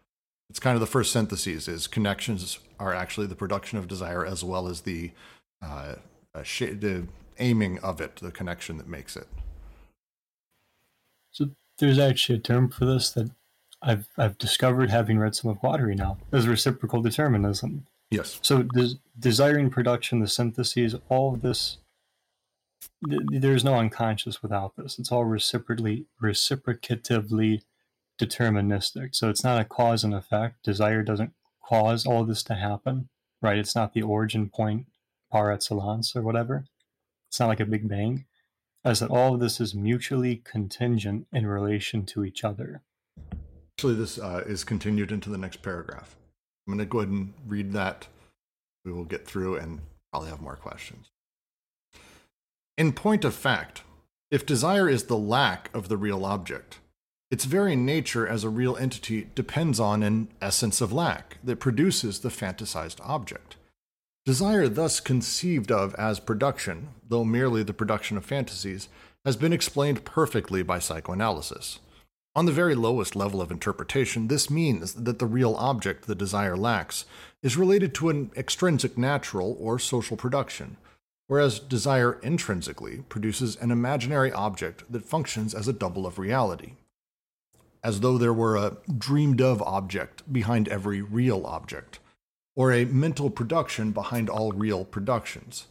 It's 0.49 0.59
kind 0.59 0.75
of 0.75 0.81
the 0.81 0.85
first 0.87 1.13
syntheses. 1.13 1.69
Is 1.69 1.87
connections 1.87 2.59
are 2.77 2.93
actually 2.93 3.27
the 3.27 3.35
production 3.35 3.77
of 3.77 3.87
desire 3.87 4.25
as 4.25 4.43
well 4.43 4.67
as 4.67 4.81
the, 4.81 5.11
uh, 5.61 5.95
uh, 6.35 6.43
sh- 6.43 6.75
the 6.77 7.07
aiming 7.39 7.79
of 7.79 8.01
it, 8.01 8.17
the 8.17 8.31
connection 8.31 8.77
that 8.79 8.89
makes 8.89 9.15
it. 9.15 9.27
so 11.31 11.51
there's 11.77 11.99
actually 11.99 12.37
a 12.37 12.41
term 12.41 12.69
for 12.69 12.85
this 12.85 13.11
that 13.11 13.31
i've 13.81 14.07
i've 14.17 14.37
discovered 14.37 14.89
having 14.89 15.17
read 15.19 15.35
some 15.35 15.51
of 15.51 15.57
Guattari 15.59 15.95
now 15.97 16.17
is 16.31 16.47
reciprocal 16.47 17.01
determinism 17.01 17.85
Yes. 18.11 18.39
So 18.43 18.61
des- 18.63 18.99
desiring 19.17 19.69
production, 19.69 20.19
the 20.19 20.27
syntheses, 20.27 20.95
all 21.07 21.33
of 21.33 21.41
this, 21.41 21.77
th- 23.09 23.21
there's 23.31 23.63
no 23.63 23.75
unconscious 23.75 24.43
without 24.43 24.75
this. 24.75 24.99
It's 24.99 25.13
all 25.13 25.23
reciprocally, 25.23 26.05
reciprocatively 26.21 27.61
deterministic. 28.19 29.15
So 29.15 29.29
it's 29.29 29.45
not 29.45 29.61
a 29.61 29.65
cause 29.65 30.03
and 30.03 30.13
effect. 30.13 30.61
Desire 30.63 31.03
doesn't 31.03 31.33
cause 31.63 32.05
all 32.05 32.25
this 32.25 32.43
to 32.43 32.55
happen, 32.55 33.07
right? 33.41 33.57
It's 33.57 33.75
not 33.75 33.93
the 33.93 34.01
origin 34.01 34.49
point 34.49 34.87
par 35.31 35.49
excellence 35.49 36.13
or 36.13 36.21
whatever. 36.21 36.65
It's 37.29 37.39
not 37.39 37.47
like 37.47 37.61
a 37.61 37.65
big 37.65 37.87
bang. 37.87 38.25
As 38.83 38.99
that 38.99 39.09
all 39.09 39.35
of 39.35 39.39
this 39.39 39.61
is 39.61 39.73
mutually 39.73 40.41
contingent 40.43 41.27
in 41.31 41.47
relation 41.47 42.05
to 42.07 42.25
each 42.25 42.43
other. 42.43 42.81
Actually, 43.81 43.95
this 43.95 44.19
uh, 44.19 44.43
is 44.45 44.63
continued 44.63 45.11
into 45.11 45.31
the 45.31 45.39
next 45.39 45.63
paragraph. 45.63 46.15
I'm 46.67 46.73
going 46.75 46.77
to 46.77 46.85
go 46.85 46.99
ahead 46.99 47.09
and 47.09 47.33
read 47.47 47.73
that. 47.73 48.05
We 48.85 48.91
will 48.91 49.05
get 49.05 49.25
through 49.25 49.55
and 49.55 49.79
probably 50.11 50.29
have 50.29 50.39
more 50.39 50.55
questions. 50.55 51.09
In 52.77 52.93
point 52.93 53.25
of 53.25 53.33
fact, 53.33 53.81
if 54.29 54.45
desire 54.45 54.87
is 54.87 55.05
the 55.05 55.17
lack 55.17 55.71
of 55.73 55.89
the 55.89 55.97
real 55.97 56.25
object, 56.25 56.77
its 57.31 57.45
very 57.45 57.75
nature 57.75 58.27
as 58.27 58.43
a 58.43 58.49
real 58.49 58.77
entity 58.77 59.29
depends 59.33 59.79
on 59.79 60.03
an 60.03 60.27
essence 60.43 60.79
of 60.79 60.93
lack 60.93 61.39
that 61.43 61.59
produces 61.59 62.19
the 62.19 62.29
fantasized 62.29 62.99
object. 63.03 63.55
Desire, 64.27 64.67
thus 64.67 64.99
conceived 64.99 65.71
of 65.71 65.95
as 65.95 66.19
production, 66.19 66.89
though 67.09 67.25
merely 67.25 67.63
the 67.63 67.73
production 67.73 68.15
of 68.15 68.25
fantasies, 68.25 68.89
has 69.25 69.35
been 69.35 69.51
explained 69.51 70.05
perfectly 70.05 70.61
by 70.61 70.77
psychoanalysis. 70.77 71.79
On 72.33 72.45
the 72.45 72.53
very 72.53 72.75
lowest 72.75 73.13
level 73.13 73.41
of 73.41 73.51
interpretation, 73.51 74.27
this 74.29 74.49
means 74.49 74.93
that 74.93 75.19
the 75.19 75.25
real 75.25 75.53
object 75.55 76.07
the 76.07 76.15
desire 76.15 76.55
lacks 76.55 77.03
is 77.43 77.57
related 77.57 77.93
to 77.95 78.09
an 78.09 78.31
extrinsic 78.37 78.97
natural 78.97 79.57
or 79.59 79.77
social 79.77 80.15
production, 80.15 80.77
whereas 81.27 81.59
desire 81.59 82.19
intrinsically 82.23 83.03
produces 83.09 83.57
an 83.57 83.69
imaginary 83.69 84.31
object 84.31 84.89
that 84.89 85.03
functions 85.03 85.53
as 85.53 85.67
a 85.67 85.73
double 85.73 86.07
of 86.07 86.17
reality, 86.17 86.75
as 87.83 87.99
though 87.99 88.17
there 88.17 88.33
were 88.33 88.55
a 88.55 88.77
dreamed 88.97 89.41
of 89.41 89.61
object 89.63 90.31
behind 90.31 90.69
every 90.69 91.01
real 91.01 91.45
object, 91.45 91.99
or 92.55 92.71
a 92.71 92.85
mental 92.85 93.29
production 93.29 93.91
behind 93.91 94.29
all 94.29 94.53
real 94.53 94.85
productions. 94.85 95.67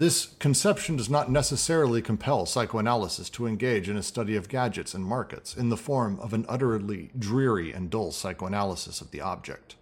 This 0.00 0.28
conception 0.38 0.96
does 0.96 1.10
not 1.10 1.30
necessarily 1.30 2.00
compel 2.00 2.46
psychoanalysis 2.46 3.28
to 3.30 3.46
engage 3.46 3.86
in 3.86 3.98
a 3.98 4.02
study 4.02 4.34
of 4.34 4.48
gadgets 4.48 4.94
and 4.94 5.04
markets 5.04 5.54
in 5.54 5.68
the 5.68 5.76
form 5.76 6.18
of 6.20 6.32
an 6.32 6.46
utterly 6.48 7.10
dreary 7.18 7.70
and 7.70 7.90
dull 7.90 8.10
psychoanalysis 8.10 9.02
of 9.02 9.10
the 9.10 9.20
object. 9.20 9.76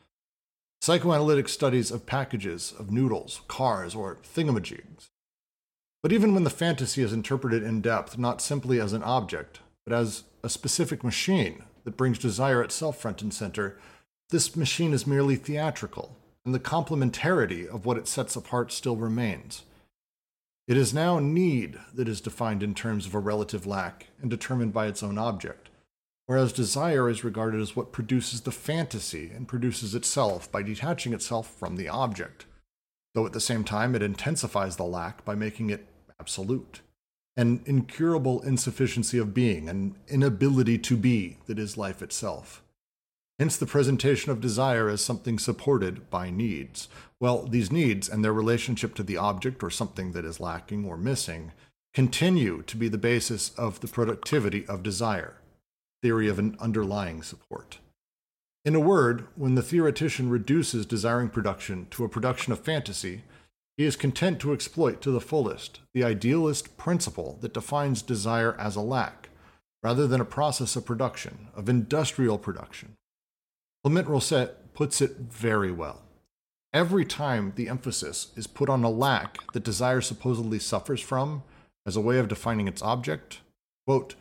Psychoanalytic 0.82 1.48
studies 1.48 1.92
of 1.92 2.04
packages, 2.04 2.74
of 2.76 2.90
noodles, 2.90 3.42
cars, 3.46 3.94
or 3.94 4.16
thingamajigs. 4.16 5.06
But 6.02 6.12
even 6.12 6.34
when 6.34 6.42
the 6.42 6.50
fantasy 6.50 7.02
is 7.02 7.12
interpreted 7.12 7.62
in 7.62 7.80
depth 7.80 8.18
not 8.18 8.40
simply 8.40 8.80
as 8.80 8.92
an 8.92 9.04
object, 9.04 9.60
but 9.86 9.94
as 9.94 10.24
a 10.42 10.48
specific 10.48 11.04
machine 11.04 11.62
that 11.84 11.96
brings 11.96 12.18
desire 12.18 12.60
itself 12.60 12.98
front 12.98 13.22
and 13.22 13.32
center, 13.32 13.78
this 14.30 14.56
machine 14.56 14.92
is 14.92 15.06
merely 15.06 15.36
theatrical, 15.36 16.16
and 16.44 16.52
the 16.52 16.58
complementarity 16.58 17.68
of 17.68 17.86
what 17.86 17.96
it 17.96 18.08
sets 18.08 18.34
apart 18.34 18.72
still 18.72 18.96
remains. 18.96 19.62
It 20.68 20.76
is 20.76 20.92
now 20.92 21.18
need 21.18 21.78
that 21.94 22.08
is 22.08 22.20
defined 22.20 22.62
in 22.62 22.74
terms 22.74 23.06
of 23.06 23.14
a 23.14 23.18
relative 23.18 23.66
lack 23.66 24.08
and 24.20 24.30
determined 24.30 24.74
by 24.74 24.86
its 24.86 25.02
own 25.02 25.16
object, 25.16 25.70
whereas 26.26 26.52
desire 26.52 27.08
is 27.08 27.24
regarded 27.24 27.62
as 27.62 27.74
what 27.74 27.90
produces 27.90 28.42
the 28.42 28.52
fantasy 28.52 29.30
and 29.34 29.48
produces 29.48 29.94
itself 29.94 30.52
by 30.52 30.62
detaching 30.62 31.14
itself 31.14 31.50
from 31.58 31.76
the 31.76 31.88
object, 31.88 32.44
though 33.14 33.24
at 33.24 33.32
the 33.32 33.40
same 33.40 33.64
time 33.64 33.94
it 33.94 34.02
intensifies 34.02 34.76
the 34.76 34.84
lack 34.84 35.24
by 35.24 35.34
making 35.34 35.70
it 35.70 35.86
absolute. 36.20 36.82
An 37.34 37.62
incurable 37.64 38.42
insufficiency 38.42 39.16
of 39.16 39.32
being, 39.32 39.70
an 39.70 39.96
inability 40.06 40.76
to 40.76 40.98
be 40.98 41.38
that 41.46 41.58
is 41.58 41.78
life 41.78 42.02
itself. 42.02 42.62
Hence 43.38 43.56
the 43.56 43.66
presentation 43.66 44.32
of 44.32 44.40
desire 44.40 44.88
as 44.88 45.00
something 45.00 45.38
supported 45.38 46.10
by 46.10 46.28
needs. 46.28 46.88
Well, 47.20 47.46
these 47.46 47.70
needs 47.70 48.08
and 48.08 48.24
their 48.24 48.32
relationship 48.32 48.94
to 48.96 49.04
the 49.04 49.16
object 49.16 49.62
or 49.62 49.70
something 49.70 50.12
that 50.12 50.24
is 50.24 50.40
lacking 50.40 50.84
or 50.84 50.96
missing 50.96 51.52
continue 51.94 52.62
to 52.62 52.76
be 52.76 52.88
the 52.88 52.98
basis 52.98 53.50
of 53.56 53.80
the 53.80 53.88
productivity 53.88 54.66
of 54.66 54.82
desire, 54.82 55.36
theory 56.02 56.28
of 56.28 56.38
an 56.38 56.56
underlying 56.60 57.22
support. 57.22 57.78
In 58.64 58.74
a 58.74 58.80
word, 58.80 59.26
when 59.36 59.54
the 59.54 59.62
theoretician 59.62 60.28
reduces 60.28 60.84
desiring 60.84 61.28
production 61.28 61.86
to 61.92 62.04
a 62.04 62.08
production 62.08 62.52
of 62.52 62.60
fantasy, 62.60 63.22
he 63.76 63.84
is 63.84 63.94
content 63.96 64.40
to 64.40 64.52
exploit 64.52 65.00
to 65.02 65.12
the 65.12 65.20
fullest 65.20 65.80
the 65.94 66.02
idealist 66.02 66.76
principle 66.76 67.38
that 67.40 67.54
defines 67.54 68.02
desire 68.02 68.56
as 68.58 68.74
a 68.74 68.80
lack, 68.80 69.28
rather 69.82 70.08
than 70.08 70.20
a 70.20 70.24
process 70.24 70.74
of 70.74 70.84
production, 70.84 71.48
of 71.54 71.68
industrial 71.68 72.36
production. 72.36 72.96
Clement 73.84 74.08
Rosset 74.08 74.74
puts 74.74 75.00
it 75.00 75.16
very 75.16 75.70
well. 75.70 76.02
Every 76.72 77.04
time 77.04 77.52
the 77.56 77.68
emphasis 77.68 78.32
is 78.36 78.46
put 78.46 78.68
on 78.68 78.84
a 78.84 78.90
lack 78.90 79.38
that 79.52 79.64
desire 79.64 80.00
supposedly 80.00 80.58
suffers 80.58 81.00
from 81.00 81.42
as 81.86 81.96
a 81.96 82.00
way 82.00 82.18
of 82.18 82.28
defining 82.28 82.68
its 82.68 82.82
object, 82.82 83.40
quote, 83.86 84.14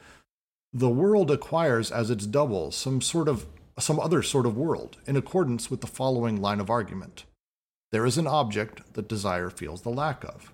the 0.71 0.89
world 0.89 1.31
acquires 1.31 1.91
as 1.91 2.09
its 2.09 2.25
double 2.25 2.71
some 2.71 3.01
sort 3.01 3.27
of 3.27 3.47
some 3.79 3.99
other 3.99 4.23
sort 4.23 4.45
of 4.45 4.57
world 4.57 4.97
in 5.05 5.15
accordance 5.15 5.69
with 5.69 5.81
the 5.81 5.87
following 5.87 6.41
line 6.41 6.59
of 6.59 6.69
argument. 6.69 7.25
There 7.91 8.05
is 8.05 8.17
an 8.17 8.27
object 8.27 8.93
that 8.93 9.07
desire 9.07 9.49
feels 9.49 9.81
the 9.81 9.89
lack 9.89 10.23
of. 10.23 10.53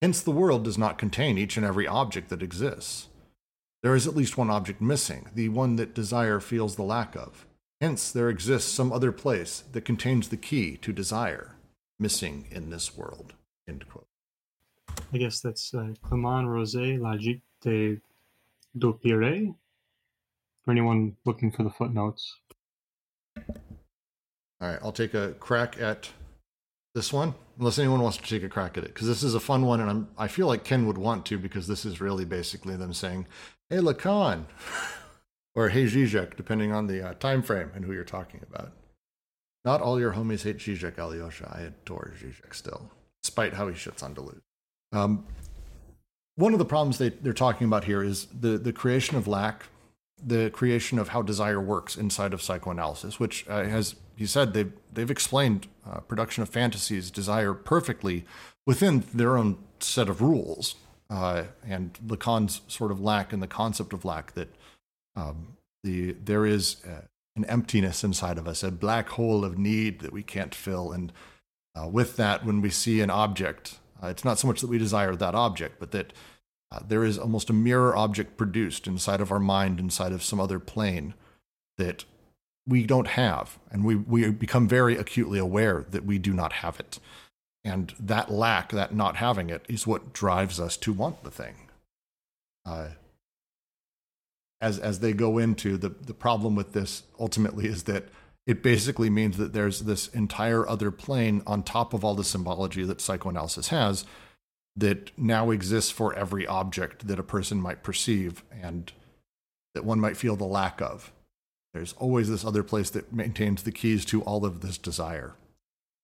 Hence, 0.00 0.20
the 0.20 0.30
world 0.30 0.64
does 0.64 0.78
not 0.78 0.98
contain 0.98 1.38
each 1.38 1.56
and 1.56 1.64
every 1.64 1.86
object 1.86 2.28
that 2.30 2.42
exists. 2.42 3.08
There 3.82 3.94
is 3.94 4.06
at 4.06 4.16
least 4.16 4.36
one 4.36 4.50
object 4.50 4.80
missing, 4.80 5.28
the 5.34 5.48
one 5.48 5.76
that 5.76 5.94
desire 5.94 6.40
feels 6.40 6.76
the 6.76 6.82
lack 6.82 7.14
of. 7.14 7.46
Hence, 7.82 8.12
there 8.12 8.28
exists 8.28 8.70
some 8.70 8.92
other 8.92 9.10
place 9.10 9.64
that 9.72 9.84
contains 9.84 10.28
the 10.28 10.36
key 10.36 10.76
to 10.76 10.92
desire, 10.92 11.56
missing 11.98 12.46
in 12.48 12.70
this 12.70 12.96
world. 12.96 13.32
End 13.68 13.84
quote. 13.88 14.06
I 15.12 15.18
guess 15.18 15.40
that's 15.40 15.74
uh, 15.74 15.88
Clement 16.00 16.46
Rosset, 16.46 17.00
Logique 17.00 17.42
du 17.64 18.92
pire. 19.02 19.52
For 20.64 20.70
anyone 20.70 21.16
looking 21.24 21.50
for 21.50 21.64
the 21.64 21.70
footnotes. 21.70 22.36
All 23.36 23.48
right, 24.60 24.78
I'll 24.80 24.92
take 24.92 25.14
a 25.14 25.32
crack 25.40 25.80
at 25.80 26.08
this 26.94 27.12
one, 27.12 27.34
unless 27.58 27.80
anyone 27.80 28.00
wants 28.00 28.18
to 28.18 28.22
take 28.22 28.44
a 28.44 28.48
crack 28.48 28.78
at 28.78 28.84
it, 28.84 28.94
because 28.94 29.08
this 29.08 29.24
is 29.24 29.34
a 29.34 29.40
fun 29.40 29.66
one, 29.66 29.80
and 29.80 29.90
I'm 29.90 30.08
I 30.16 30.28
feel 30.28 30.46
like 30.46 30.62
Ken 30.62 30.86
would 30.86 30.98
want 30.98 31.26
to 31.26 31.36
because 31.38 31.66
this 31.66 31.84
is 31.84 32.00
really 32.00 32.24
basically 32.24 32.76
them 32.76 32.92
saying, 32.92 33.26
"Hey 33.70 33.78
Lacan," 33.78 34.44
or 35.54 35.68
"Hey 35.68 35.84
Zizek," 35.84 36.36
depending 36.36 36.72
on 36.72 36.86
the 36.86 37.10
uh, 37.10 37.14
time 37.14 37.42
frame 37.42 37.70
and 37.74 37.84
who 37.84 37.92
you're 37.92 38.04
talking 38.04 38.40
about. 38.48 38.72
Not 39.64 39.80
all 39.80 40.00
your 40.00 40.12
homies 40.12 40.42
hate 40.42 40.58
Zizek, 40.58 40.98
Alyosha. 40.98 41.54
I 41.56 41.62
adore 41.62 42.14
Zizek 42.20 42.54
still, 42.54 42.90
despite 43.22 43.54
how 43.54 43.68
he 43.68 43.74
shits 43.74 44.02
on 44.02 44.14
Deleuze. 44.14 44.40
Um, 44.92 45.24
one 46.36 46.52
of 46.52 46.58
the 46.58 46.64
problems 46.64 46.98
they, 46.98 47.10
they're 47.10 47.32
talking 47.32 47.66
about 47.66 47.84
here 47.84 48.02
is 48.02 48.26
the, 48.26 48.58
the 48.58 48.72
creation 48.72 49.16
of 49.16 49.28
lack, 49.28 49.66
the 50.24 50.50
creation 50.50 50.98
of 50.98 51.08
how 51.08 51.22
desire 51.22 51.60
works 51.60 51.96
inside 51.96 52.32
of 52.32 52.42
psychoanalysis, 52.42 53.20
which 53.20 53.46
uh, 53.48 53.64
has 53.64 53.96
he 54.16 54.26
said 54.26 54.52
they've 54.52 54.72
they've 54.92 55.10
explained 55.10 55.68
uh, 55.86 56.00
production 56.00 56.42
of 56.42 56.48
fantasies, 56.48 57.10
desire 57.10 57.54
perfectly 57.54 58.24
within 58.66 59.04
their 59.12 59.36
own 59.36 59.58
set 59.80 60.08
of 60.08 60.20
rules, 60.22 60.76
uh, 61.10 61.44
and 61.66 61.98
Lacan's 62.06 62.62
sort 62.68 62.90
of 62.90 63.00
lack 63.00 63.32
and 63.32 63.42
the 63.42 63.48
concept 63.48 63.92
of 63.92 64.04
lack 64.04 64.32
that 64.32 64.48
um, 65.16 65.56
the 65.82 66.12
there 66.12 66.46
is 66.46 66.76
uh, 66.86 67.02
an 67.36 67.44
emptiness 67.46 68.04
inside 68.04 68.38
of 68.38 68.46
us, 68.46 68.62
a 68.62 68.70
black 68.70 69.08
hole 69.10 69.44
of 69.44 69.58
need 69.58 70.00
that 70.00 70.12
we 70.12 70.22
can't 70.22 70.54
fill, 70.54 70.92
and 70.92 71.12
uh, 71.74 71.88
with 71.88 72.16
that, 72.16 72.44
when 72.44 72.60
we 72.60 72.70
see 72.70 73.00
an 73.00 73.10
object, 73.10 73.78
uh, 74.02 74.08
it's 74.08 74.24
not 74.24 74.38
so 74.38 74.46
much 74.46 74.60
that 74.60 74.66
we 74.68 74.78
desire 74.78 75.16
that 75.16 75.34
object, 75.34 75.76
but 75.78 75.90
that 75.92 76.12
uh, 76.70 76.80
there 76.86 77.04
is 77.04 77.18
almost 77.18 77.50
a 77.50 77.54
mirror 77.54 77.96
object 77.96 78.36
produced 78.36 78.86
inside 78.86 79.20
of 79.20 79.30
our 79.30 79.38
mind, 79.38 79.78
inside 79.78 80.12
of 80.12 80.22
some 80.22 80.40
other 80.40 80.58
plane 80.58 81.14
that 81.78 82.04
we 82.66 82.84
don't 82.84 83.08
have. 83.08 83.58
And 83.70 83.84
we, 83.84 83.96
we 83.96 84.30
become 84.30 84.68
very 84.68 84.96
acutely 84.96 85.38
aware 85.38 85.84
that 85.90 86.04
we 86.04 86.18
do 86.18 86.32
not 86.32 86.54
have 86.54 86.78
it. 86.80 86.98
And 87.64 87.94
that 87.98 88.30
lack, 88.30 88.70
that 88.72 88.94
not 88.94 89.16
having 89.16 89.50
it, 89.50 89.64
is 89.68 89.86
what 89.86 90.12
drives 90.12 90.58
us 90.58 90.76
to 90.78 90.92
want 90.92 91.22
the 91.24 91.30
thing. 91.30 91.54
Uh, 92.64 92.88
as, 94.62 94.78
as 94.78 95.00
they 95.00 95.12
go 95.12 95.38
into 95.38 95.76
the, 95.76 95.88
the 95.88 96.14
problem 96.14 96.54
with 96.54 96.72
this 96.72 97.02
ultimately 97.18 97.66
is 97.66 97.82
that 97.82 98.04
it 98.46 98.62
basically 98.62 99.10
means 99.10 99.36
that 99.36 99.52
there's 99.52 99.80
this 99.80 100.08
entire 100.08 100.66
other 100.68 100.90
plane 100.90 101.42
on 101.46 101.62
top 101.62 101.92
of 101.92 102.04
all 102.04 102.14
the 102.14 102.24
symbology 102.24 102.84
that 102.84 103.00
psychoanalysis 103.00 103.68
has 103.68 104.06
that 104.76 105.10
now 105.18 105.50
exists 105.50 105.90
for 105.90 106.14
every 106.14 106.46
object 106.46 107.06
that 107.08 107.18
a 107.18 107.24
person 107.24 107.60
might 107.60 107.82
perceive 107.82 108.42
and 108.50 108.92
that 109.74 109.84
one 109.84 110.00
might 110.00 110.16
feel 110.16 110.36
the 110.36 110.44
lack 110.44 110.80
of. 110.80 111.12
There's 111.74 111.94
always 111.94 112.28
this 112.28 112.44
other 112.44 112.62
place 112.62 112.90
that 112.90 113.12
maintains 113.12 113.62
the 113.62 113.72
keys 113.72 114.04
to 114.06 114.22
all 114.22 114.44
of 114.44 114.60
this 114.60 114.78
desire. 114.78 115.34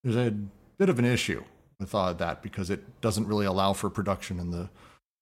There's 0.03 0.17
a 0.17 0.35
bit 0.79 0.89
of 0.89 0.99
an 0.99 1.05
issue 1.05 1.45
with 1.79 1.95
uh, 1.95 2.13
that 2.15 2.43
because 2.43 2.71
it 2.71 3.01
doesn't 3.01 3.27
really 3.27 3.47
allow 3.47 3.73
for 3.73 3.89
production 3.89 4.41
in 4.41 4.51
the 4.51 4.69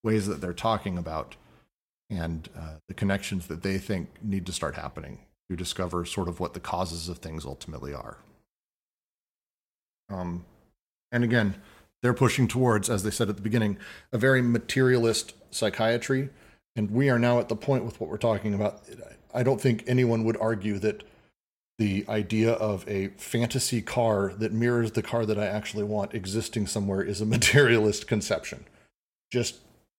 ways 0.02 0.26
that 0.26 0.40
they're 0.40 0.52
talking 0.52 0.96
about 0.96 1.36
and 2.10 2.48
uh, 2.56 2.76
the 2.88 2.94
connections 2.94 3.46
that 3.48 3.62
they 3.62 3.78
think 3.78 4.08
need 4.22 4.46
to 4.46 4.52
start 4.52 4.74
happening 4.74 5.20
to 5.50 5.56
discover 5.56 6.04
sort 6.04 6.28
of 6.28 6.40
what 6.40 6.54
the 6.54 6.60
causes 6.60 7.08
of 7.08 7.18
things 7.18 7.44
ultimately 7.44 7.92
are. 7.92 8.18
Um, 10.08 10.44
and 11.12 11.24
again, 11.24 11.56
they're 12.02 12.14
pushing 12.14 12.46
towards, 12.46 12.90
as 12.90 13.02
they 13.02 13.10
said 13.10 13.28
at 13.28 13.36
the 13.36 13.42
beginning, 13.42 13.78
a 14.12 14.18
very 14.18 14.42
materialist 14.42 15.34
psychiatry. 15.50 16.30
And 16.74 16.90
we 16.90 17.08
are 17.08 17.18
now 17.18 17.38
at 17.38 17.48
the 17.48 17.56
point 17.56 17.84
with 17.84 18.00
what 18.00 18.10
we're 18.10 18.18
talking 18.18 18.54
about. 18.54 18.82
I 19.32 19.42
don't 19.42 19.60
think 19.60 19.84
anyone 19.86 20.24
would 20.24 20.36
argue 20.36 20.78
that 20.80 21.04
the 21.78 22.04
idea 22.08 22.52
of 22.52 22.88
a 22.88 23.08
fantasy 23.16 23.82
car 23.82 24.32
that 24.38 24.52
mirrors 24.52 24.92
the 24.92 25.02
car 25.02 25.26
that 25.26 25.38
I 25.38 25.46
actually 25.46 25.84
want 25.84 26.14
existing 26.14 26.66
somewhere 26.66 27.02
is 27.02 27.20
a 27.20 27.26
materialist 27.36 28.06
conception. 28.06 28.64
Just 29.32 29.56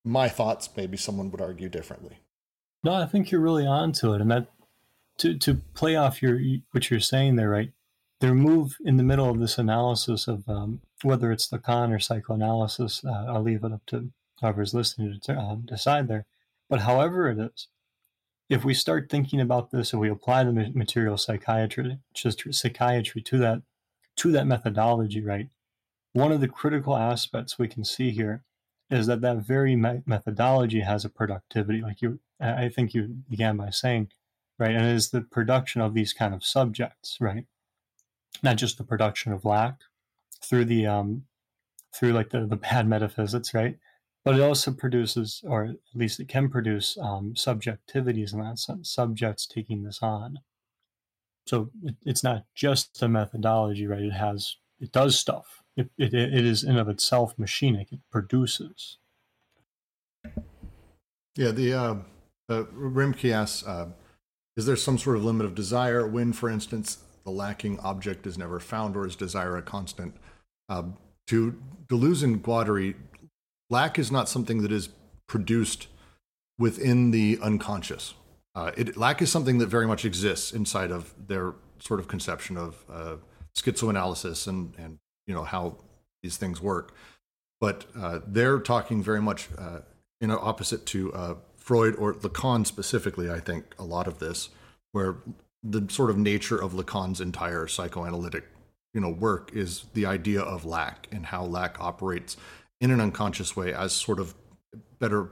my 0.07 0.29
thoughts, 0.29 0.69
maybe 0.75 0.97
someone 0.97 1.29
would 1.31 1.41
argue 1.41 1.69
differently. 1.69 2.19
No, 2.83 2.93
I 2.93 3.05
think 3.05 3.31
you're 3.31 3.41
really 3.41 3.65
onto 3.65 4.13
it. 4.13 4.21
And 4.21 4.31
that 4.31 4.47
to 5.17 5.37
to 5.37 5.55
play 5.73 5.95
off 5.95 6.21
your 6.21 6.39
what 6.71 6.89
you're 6.89 6.99
saying 6.99 7.35
there, 7.35 7.49
right? 7.49 7.71
Their 8.19 8.33
move 8.33 8.77
in 8.83 8.97
the 8.97 9.03
middle 9.03 9.29
of 9.29 9.39
this 9.39 9.57
analysis 9.57 10.27
of 10.27 10.47
um, 10.49 10.81
whether 11.03 11.31
it's 11.31 11.49
Lacan 11.49 11.93
or 11.93 11.99
psychoanalysis, 11.99 13.03
uh, 13.05 13.25
I'll 13.27 13.43
leave 13.43 13.63
it 13.63 13.71
up 13.71 13.85
to 13.87 14.09
whoever's 14.41 14.73
listening 14.73 15.19
to 15.23 15.33
uh, 15.33 15.55
decide 15.55 16.07
there. 16.07 16.25
But 16.69 16.81
however 16.81 17.29
it 17.29 17.39
is, 17.39 17.67
if 18.49 18.63
we 18.63 18.73
start 18.73 19.09
thinking 19.09 19.39
about 19.39 19.71
this 19.71 19.91
and 19.91 20.01
we 20.01 20.09
apply 20.09 20.43
the 20.43 20.71
material 20.73 21.17
psychiatry, 21.17 21.99
just 22.13 22.43
psychiatry 22.53 23.21
to 23.21 23.37
that 23.39 23.61
to 24.17 24.31
that 24.31 24.47
methodology, 24.47 25.21
right? 25.21 25.49
One 26.13 26.31
of 26.31 26.41
the 26.41 26.47
critical 26.47 26.95
aspects 26.95 27.59
we 27.59 27.67
can 27.67 27.83
see 27.83 28.11
here 28.11 28.43
is 28.89 29.07
that 29.07 29.21
that 29.21 29.37
very 29.37 29.75
me- 29.75 30.03
methodology 30.05 30.81
has 30.81 31.03
a 31.03 31.09
productivity, 31.09 31.81
like 31.81 32.01
you, 32.01 32.19
I 32.39 32.69
think 32.69 32.93
you 32.93 33.17
began 33.29 33.57
by 33.57 33.69
saying, 33.69 34.09
right? 34.59 34.75
And 34.75 34.85
it 34.85 34.95
is 34.95 35.09
the 35.09 35.21
production 35.21 35.81
of 35.81 35.93
these 35.93 36.13
kind 36.13 36.33
of 36.33 36.45
subjects, 36.45 37.17
right? 37.19 37.45
Not 38.43 38.57
just 38.57 38.77
the 38.77 38.83
production 38.83 39.33
of 39.33 39.45
lack 39.45 39.79
through 40.43 40.65
the 40.65 40.85
um, 40.85 41.23
through 41.93 42.13
like 42.13 42.29
the, 42.29 42.45
the 42.45 42.55
bad 42.55 42.87
metaphysics, 42.89 43.53
right? 43.53 43.77
But 44.23 44.35
it 44.35 44.41
also 44.41 44.73
produces, 44.73 45.41
or 45.47 45.63
at 45.65 45.75
least 45.93 46.19
it 46.19 46.27
can 46.27 46.49
produce, 46.49 46.97
um, 47.01 47.33
subjectivities 47.33 48.33
in 48.33 48.41
that 48.41 48.59
sense, 48.59 48.91
subjects 48.91 49.45
taking 49.45 49.83
this 49.83 49.99
on. 50.01 50.39
So 51.45 51.69
it, 51.81 51.95
it's 52.05 52.25
not 52.25 52.43
just 52.53 52.99
the 52.99 53.07
methodology, 53.07 53.87
right? 53.87 54.01
It 54.01 54.11
has, 54.11 54.57
it 54.81 54.91
does 54.91 55.17
stuff. 55.17 55.63
It, 55.77 55.91
it, 55.97 56.13
it 56.13 56.45
is 56.45 56.63
in 56.63 56.75
of 56.77 56.89
itself 56.89 57.37
machinic. 57.37 57.93
It 57.93 57.99
produces. 58.11 58.97
Yeah, 61.35 61.51
the 61.51 61.73
uh, 61.73 61.95
uh, 62.49 62.63
Rimke 62.73 63.31
asks, 63.31 63.65
uh, 63.65 63.89
is 64.57 64.65
there 64.65 64.75
some 64.75 64.97
sort 64.97 65.17
of 65.17 65.23
limit 65.23 65.45
of 65.45 65.53
desire 65.53 66.07
when, 66.07 66.33
for 66.33 66.49
instance, 66.49 66.97
the 67.23 67.29
lacking 67.29 67.79
object 67.81 68.25
is 68.25 68.37
never 68.37 68.59
found, 68.59 68.95
or 68.95 69.05
is 69.05 69.15
desire 69.15 69.55
a 69.55 69.61
constant? 69.61 70.15
Uh, 70.67 70.83
to 71.27 71.61
Deleuze 71.87 72.23
and 72.23 72.43
Guattari, 72.43 72.95
lack 73.69 73.99
is 73.99 74.11
not 74.11 74.27
something 74.27 74.63
that 74.63 74.71
is 74.71 74.89
produced 75.27 75.87
within 76.57 77.11
the 77.11 77.37
unconscious. 77.41 78.15
Uh, 78.55 78.71
it, 78.75 78.97
lack 78.97 79.21
is 79.21 79.31
something 79.31 79.59
that 79.59 79.67
very 79.67 79.85
much 79.85 80.05
exists 80.05 80.51
inside 80.51 80.89
of 80.89 81.13
their 81.27 81.53
sort 81.79 81.99
of 81.99 82.07
conception 82.07 82.57
of 82.57 82.83
uh, 82.91 83.17
schizoanalysis 83.55 84.47
and, 84.47 84.73
and 84.79 84.97
you 85.27 85.35
know 85.35 85.43
how 85.43 85.77
these 86.23 86.37
things 86.37 86.61
work. 86.61 86.93
But 87.59 87.85
uh, 87.97 88.19
they're 88.25 88.59
talking 88.59 89.01
very 89.01 89.21
much 89.21 89.49
uh, 89.57 89.79
in 90.21 90.31
opposite 90.31 90.85
to 90.87 91.13
uh, 91.13 91.35
Freud 91.55 91.95
or 91.95 92.13
Lacan 92.13 92.65
specifically, 92.65 93.29
I 93.29 93.39
think, 93.39 93.75
a 93.79 93.83
lot 93.83 94.07
of 94.07 94.19
this, 94.19 94.49
where 94.91 95.17
the 95.63 95.87
sort 95.89 96.09
of 96.09 96.17
nature 96.17 96.57
of 96.57 96.73
Lacan's 96.73 97.19
entire 97.19 97.67
psychoanalytic, 97.67 98.45
you 98.93 99.01
know, 99.01 99.09
work 99.09 99.51
is 99.53 99.85
the 99.93 100.05
idea 100.05 100.41
of 100.41 100.65
lack 100.65 101.07
and 101.11 101.25
how 101.25 101.43
lack 101.43 101.79
operates 101.79 102.37
in 102.79 102.91
an 102.91 103.01
unconscious 103.01 103.55
way 103.55 103.73
as 103.73 103.91
sort 103.91 104.19
of 104.19 104.35
better, 104.99 105.29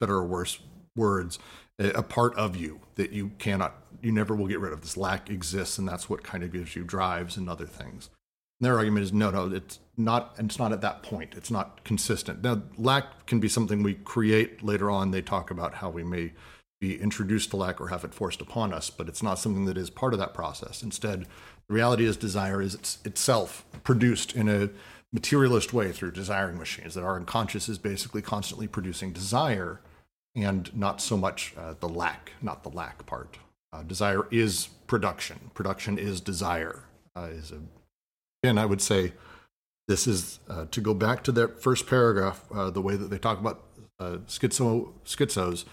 better 0.00 0.16
or 0.16 0.26
worse 0.26 0.58
words, 0.94 1.38
a 1.78 2.02
part 2.02 2.34
of 2.36 2.56
you 2.56 2.80
that 2.96 3.10
you 3.12 3.30
cannot, 3.38 3.74
you 4.02 4.12
never 4.12 4.36
will 4.36 4.46
get 4.46 4.60
rid 4.60 4.72
of. 4.72 4.82
This 4.82 4.98
lack 4.98 5.30
exists, 5.30 5.78
and 5.78 5.88
that's 5.88 6.10
what 6.10 6.22
kind 6.22 6.44
of 6.44 6.52
gives 6.52 6.76
you 6.76 6.84
drives 6.84 7.38
and 7.38 7.48
other 7.48 7.66
things 7.66 8.10
their 8.62 8.76
argument 8.76 9.04
is 9.04 9.12
no, 9.12 9.30
no, 9.30 9.50
it's 9.50 9.78
not. 9.96 10.34
And 10.38 10.50
it's 10.50 10.58
not 10.58 10.72
at 10.72 10.80
that 10.80 11.02
point. 11.02 11.34
It's 11.36 11.50
not 11.50 11.84
consistent. 11.84 12.42
Now, 12.42 12.62
lack 12.78 13.26
can 13.26 13.40
be 13.40 13.48
something 13.48 13.82
we 13.82 13.94
create 13.94 14.62
later 14.62 14.90
on. 14.90 15.10
They 15.10 15.22
talk 15.22 15.50
about 15.50 15.74
how 15.74 15.90
we 15.90 16.04
may 16.04 16.32
be 16.80 17.00
introduced 17.00 17.50
to 17.50 17.56
lack 17.56 17.80
or 17.80 17.88
have 17.88 18.04
it 18.04 18.12
forced 18.12 18.40
upon 18.40 18.72
us, 18.72 18.90
but 18.90 19.08
it's 19.08 19.22
not 19.22 19.38
something 19.38 19.66
that 19.66 19.78
is 19.78 19.88
part 19.88 20.12
of 20.12 20.18
that 20.18 20.34
process. 20.34 20.82
Instead, 20.82 21.26
the 21.68 21.74
reality 21.74 22.04
is 22.04 22.16
desire 22.16 22.60
is 22.60 22.74
it's 22.74 22.98
itself 23.04 23.64
produced 23.84 24.34
in 24.34 24.48
a 24.48 24.68
materialist 25.12 25.72
way 25.72 25.92
through 25.92 26.10
desiring 26.10 26.58
machines. 26.58 26.94
That 26.94 27.04
our 27.04 27.16
unconscious 27.16 27.68
is 27.68 27.78
basically 27.78 28.22
constantly 28.22 28.66
producing 28.66 29.12
desire, 29.12 29.80
and 30.34 30.74
not 30.74 31.00
so 31.00 31.16
much 31.16 31.54
uh, 31.56 31.74
the 31.78 31.88
lack, 31.88 32.32
not 32.42 32.62
the 32.62 32.70
lack 32.70 33.06
part. 33.06 33.38
Uh, 33.72 33.82
desire 33.82 34.26
is 34.30 34.68
production. 34.86 35.50
Production 35.54 35.98
is 35.98 36.20
desire. 36.20 36.84
Uh, 37.14 37.28
is 37.30 37.52
a, 37.52 37.60
again, 38.42 38.58
I 38.58 38.66
would 38.66 38.80
say 38.80 39.12
this 39.88 40.06
is 40.06 40.40
uh, 40.48 40.66
to 40.70 40.80
go 40.80 40.94
back 40.94 41.22
to 41.24 41.32
that 41.32 41.62
first 41.62 41.86
paragraph, 41.86 42.44
uh, 42.52 42.70
the 42.70 42.80
way 42.80 42.96
that 42.96 43.10
they 43.10 43.18
talk 43.18 43.38
about 43.38 43.62
uh, 44.00 44.18
schizo 44.26 44.92
schizos. 45.04 45.64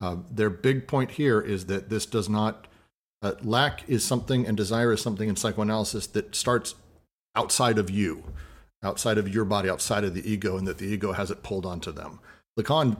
Uh, 0.00 0.16
their 0.30 0.50
big 0.50 0.86
point 0.86 1.12
here 1.12 1.40
is 1.40 1.66
that 1.66 1.88
this 1.88 2.06
does 2.06 2.28
not 2.28 2.66
uh, 3.22 3.32
lack 3.42 3.88
is 3.88 4.04
something 4.04 4.46
and 4.46 4.56
desire 4.56 4.92
is 4.92 5.00
something 5.00 5.28
in 5.28 5.36
psychoanalysis 5.36 6.06
that 6.08 6.34
starts 6.34 6.74
outside 7.34 7.78
of 7.78 7.90
you, 7.90 8.24
outside 8.82 9.18
of 9.18 9.28
your 9.28 9.44
body, 9.44 9.68
outside 9.70 10.04
of 10.04 10.14
the 10.14 10.30
ego, 10.30 10.56
and 10.56 10.66
that 10.66 10.78
the 10.78 10.86
ego 10.86 11.12
has 11.12 11.30
it 11.30 11.42
pulled 11.42 11.64
onto 11.64 11.92
them. 11.92 12.20
Lacan 12.58 12.98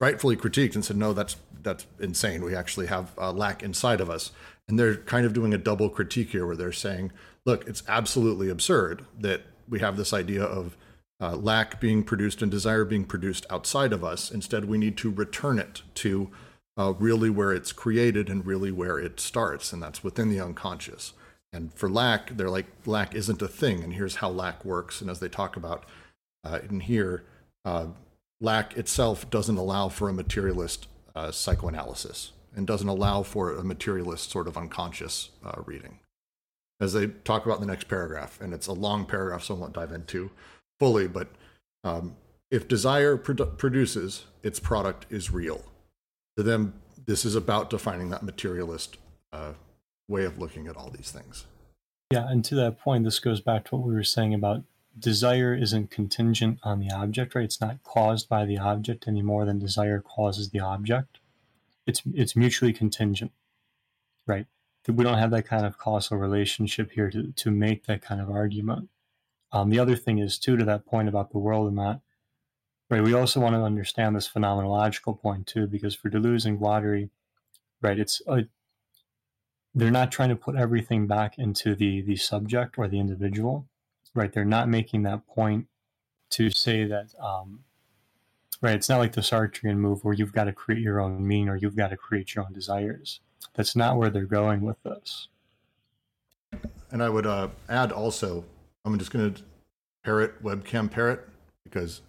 rightfully 0.00 0.36
critiqued 0.36 0.74
and 0.74 0.84
said, 0.84 0.96
"No, 0.96 1.12
that's 1.12 1.36
that's 1.62 1.86
insane. 2.00 2.44
We 2.44 2.54
actually 2.54 2.86
have 2.86 3.16
lack 3.18 3.62
inside 3.62 4.00
of 4.00 4.08
us." 4.08 4.32
And 4.68 4.78
they're 4.78 4.96
kind 4.96 5.26
of 5.26 5.32
doing 5.32 5.52
a 5.52 5.58
double 5.58 5.90
critique 5.90 6.30
here, 6.30 6.46
where 6.46 6.56
they're 6.56 6.72
saying, 6.72 7.10
"Look, 7.46 7.66
it's 7.66 7.82
absolutely 7.88 8.48
absurd 8.48 9.04
that 9.18 9.42
we 9.68 9.80
have 9.80 9.96
this 9.96 10.12
idea 10.12 10.42
of 10.42 10.76
uh, 11.20 11.36
lack 11.36 11.80
being 11.80 12.02
produced 12.02 12.42
and 12.42 12.50
desire 12.50 12.84
being 12.84 13.04
produced 13.04 13.46
outside 13.48 13.92
of 13.92 14.02
us. 14.04 14.30
Instead, 14.30 14.64
we 14.64 14.78
need 14.78 14.96
to 14.98 15.10
return 15.10 15.58
it 15.58 15.82
to 15.94 16.30
uh, 16.76 16.94
really 16.98 17.30
where 17.30 17.52
it's 17.52 17.72
created 17.72 18.28
and 18.28 18.46
really 18.46 18.72
where 18.72 18.98
it 18.98 19.20
starts, 19.20 19.72
and 19.72 19.82
that's 19.82 20.02
within 20.02 20.30
the 20.30 20.40
unconscious." 20.40 21.12
And 21.52 21.72
for 21.74 21.90
lack, 21.90 22.36
they're 22.36 22.50
like, 22.50 22.66
lack 22.86 23.14
isn't 23.14 23.42
a 23.42 23.48
thing, 23.48 23.84
and 23.84 23.92
here's 23.92 24.16
how 24.16 24.30
lack 24.30 24.64
works. 24.64 25.00
And 25.00 25.10
as 25.10 25.20
they 25.20 25.28
talk 25.28 25.56
about 25.56 25.84
uh, 26.44 26.60
in 26.68 26.80
here, 26.80 27.24
uh, 27.64 27.88
lack 28.40 28.76
itself 28.76 29.28
doesn't 29.30 29.58
allow 29.58 29.88
for 29.88 30.08
a 30.08 30.12
materialist 30.14 30.88
uh, 31.14 31.30
psychoanalysis 31.30 32.32
and 32.54 32.66
doesn't 32.66 32.88
allow 32.88 33.22
for 33.22 33.54
a 33.54 33.62
materialist 33.62 34.30
sort 34.30 34.48
of 34.48 34.56
unconscious 34.56 35.30
uh, 35.44 35.60
reading. 35.66 35.98
As 36.82 36.92
they 36.92 37.06
talk 37.06 37.46
about 37.46 37.60
in 37.60 37.60
the 37.60 37.72
next 37.72 37.86
paragraph, 37.86 38.40
and 38.40 38.52
it's 38.52 38.66
a 38.66 38.72
long 38.72 39.06
paragraph, 39.06 39.44
so 39.44 39.54
I 39.54 39.58
won't 39.58 39.72
dive 39.72 39.92
into 39.92 40.32
fully, 40.80 41.06
but 41.06 41.28
um, 41.84 42.16
if 42.50 42.66
desire 42.66 43.16
produ- 43.16 43.56
produces, 43.56 44.24
its 44.42 44.58
product 44.58 45.06
is 45.08 45.30
real. 45.30 45.62
To 46.36 46.42
them, 46.42 46.74
this 47.06 47.24
is 47.24 47.36
about 47.36 47.70
defining 47.70 48.10
that 48.10 48.24
materialist 48.24 48.96
uh, 49.32 49.52
way 50.08 50.24
of 50.24 50.38
looking 50.38 50.66
at 50.66 50.76
all 50.76 50.90
these 50.90 51.12
things. 51.12 51.46
Yeah, 52.10 52.28
and 52.28 52.44
to 52.46 52.56
that 52.56 52.80
point, 52.80 53.04
this 53.04 53.20
goes 53.20 53.40
back 53.40 53.66
to 53.66 53.76
what 53.76 53.86
we 53.86 53.94
were 53.94 54.02
saying 54.02 54.34
about 54.34 54.64
desire 54.98 55.54
isn't 55.54 55.90
contingent 55.90 56.58
on 56.64 56.80
the 56.80 56.90
object, 56.90 57.34
right? 57.36 57.44
It's 57.44 57.60
not 57.60 57.82
caused 57.84 58.28
by 58.28 58.44
the 58.44 58.58
object 58.58 59.06
any 59.06 59.22
more 59.22 59.44
than 59.44 59.58
desire 59.58 60.00
causes 60.00 60.50
the 60.50 60.60
object. 60.60 61.20
It's 61.86 62.02
it's 62.12 62.34
mutually 62.34 62.72
contingent, 62.72 63.30
right? 64.26 64.46
We 64.88 65.04
don't 65.04 65.18
have 65.18 65.30
that 65.30 65.46
kind 65.46 65.64
of 65.64 65.78
causal 65.78 66.18
relationship 66.18 66.92
here 66.92 67.10
to, 67.10 67.32
to 67.32 67.50
make 67.50 67.86
that 67.86 68.02
kind 68.02 68.20
of 68.20 68.30
argument. 68.30 68.88
Um, 69.52 69.70
the 69.70 69.78
other 69.78 69.96
thing 69.96 70.18
is 70.18 70.38
too 70.38 70.56
to 70.56 70.64
that 70.64 70.86
point 70.86 71.08
about 71.08 71.30
the 71.30 71.38
world 71.38 71.68
and 71.68 71.78
that, 71.78 72.00
right? 72.90 73.02
We 73.02 73.14
also 73.14 73.38
want 73.38 73.54
to 73.54 73.62
understand 73.62 74.16
this 74.16 74.28
phenomenological 74.28 75.20
point 75.20 75.46
too, 75.46 75.66
because 75.66 75.94
for 75.94 76.10
Deleuze 76.10 76.46
and 76.46 76.58
Guattari, 76.58 77.10
right, 77.80 77.98
it's 77.98 78.22
a, 78.26 78.46
they're 79.74 79.90
not 79.90 80.10
trying 80.10 80.30
to 80.30 80.36
put 80.36 80.56
everything 80.56 81.06
back 81.06 81.38
into 81.38 81.74
the 81.74 82.02
the 82.02 82.16
subject 82.16 82.78
or 82.78 82.88
the 82.88 82.98
individual 82.98 83.66
right? 84.14 84.32
They're 84.32 84.44
not 84.44 84.68
making 84.68 85.02
that 85.02 85.26
point 85.26 85.66
to 86.30 86.50
say 86.50 86.84
that, 86.84 87.14
um, 87.20 87.60
right? 88.60 88.74
It's 88.74 88.88
not 88.88 88.98
like 88.98 89.12
the 89.12 89.20
Sartrean 89.20 89.76
move 89.76 90.04
where 90.04 90.14
you've 90.14 90.32
got 90.32 90.44
to 90.44 90.52
create 90.52 90.82
your 90.82 91.00
own 91.00 91.26
meaning 91.26 91.48
or 91.48 91.56
you've 91.56 91.76
got 91.76 91.88
to 91.88 91.96
create 91.96 92.34
your 92.34 92.44
own 92.44 92.52
desires. 92.52 93.20
That's 93.54 93.76
not 93.76 93.96
where 93.96 94.10
they're 94.10 94.24
going 94.24 94.62
with 94.62 94.82
this. 94.82 95.28
And 96.90 97.02
I 97.02 97.08
would 97.08 97.26
uh, 97.26 97.48
add 97.68 97.92
also, 97.92 98.44
I'm 98.84 98.98
just 98.98 99.10
going 99.10 99.34
to 99.34 99.42
parrot 100.04 100.42
webcam 100.42 100.90
parrot 100.90 101.28
because 101.64 102.02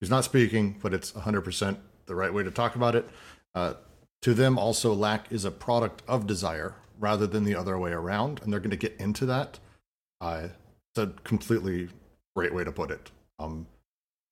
he's 0.00 0.10
not 0.10 0.24
speaking, 0.24 0.78
but 0.82 0.92
it's 0.92 1.12
100% 1.12 1.76
the 2.06 2.14
right 2.14 2.32
way 2.32 2.42
to 2.42 2.50
talk 2.50 2.76
about 2.76 2.94
it. 2.94 3.08
Uh, 3.54 3.74
to 4.22 4.34
them, 4.34 4.58
also, 4.58 4.92
lack 4.92 5.30
is 5.30 5.44
a 5.44 5.50
product 5.50 6.02
of 6.08 6.26
desire 6.26 6.74
rather 6.98 7.26
than 7.26 7.44
the 7.44 7.54
other 7.54 7.78
way 7.78 7.92
around. 7.92 8.40
And 8.42 8.52
they're 8.52 8.60
going 8.60 8.70
to 8.70 8.76
get 8.76 8.96
into 8.98 9.26
that. 9.26 9.58
Uh, 10.20 10.48
a 10.98 11.08
completely 11.24 11.88
great 12.34 12.54
way 12.54 12.64
to 12.64 12.72
put 12.72 12.90
it. 12.90 13.10
Um, 13.38 13.66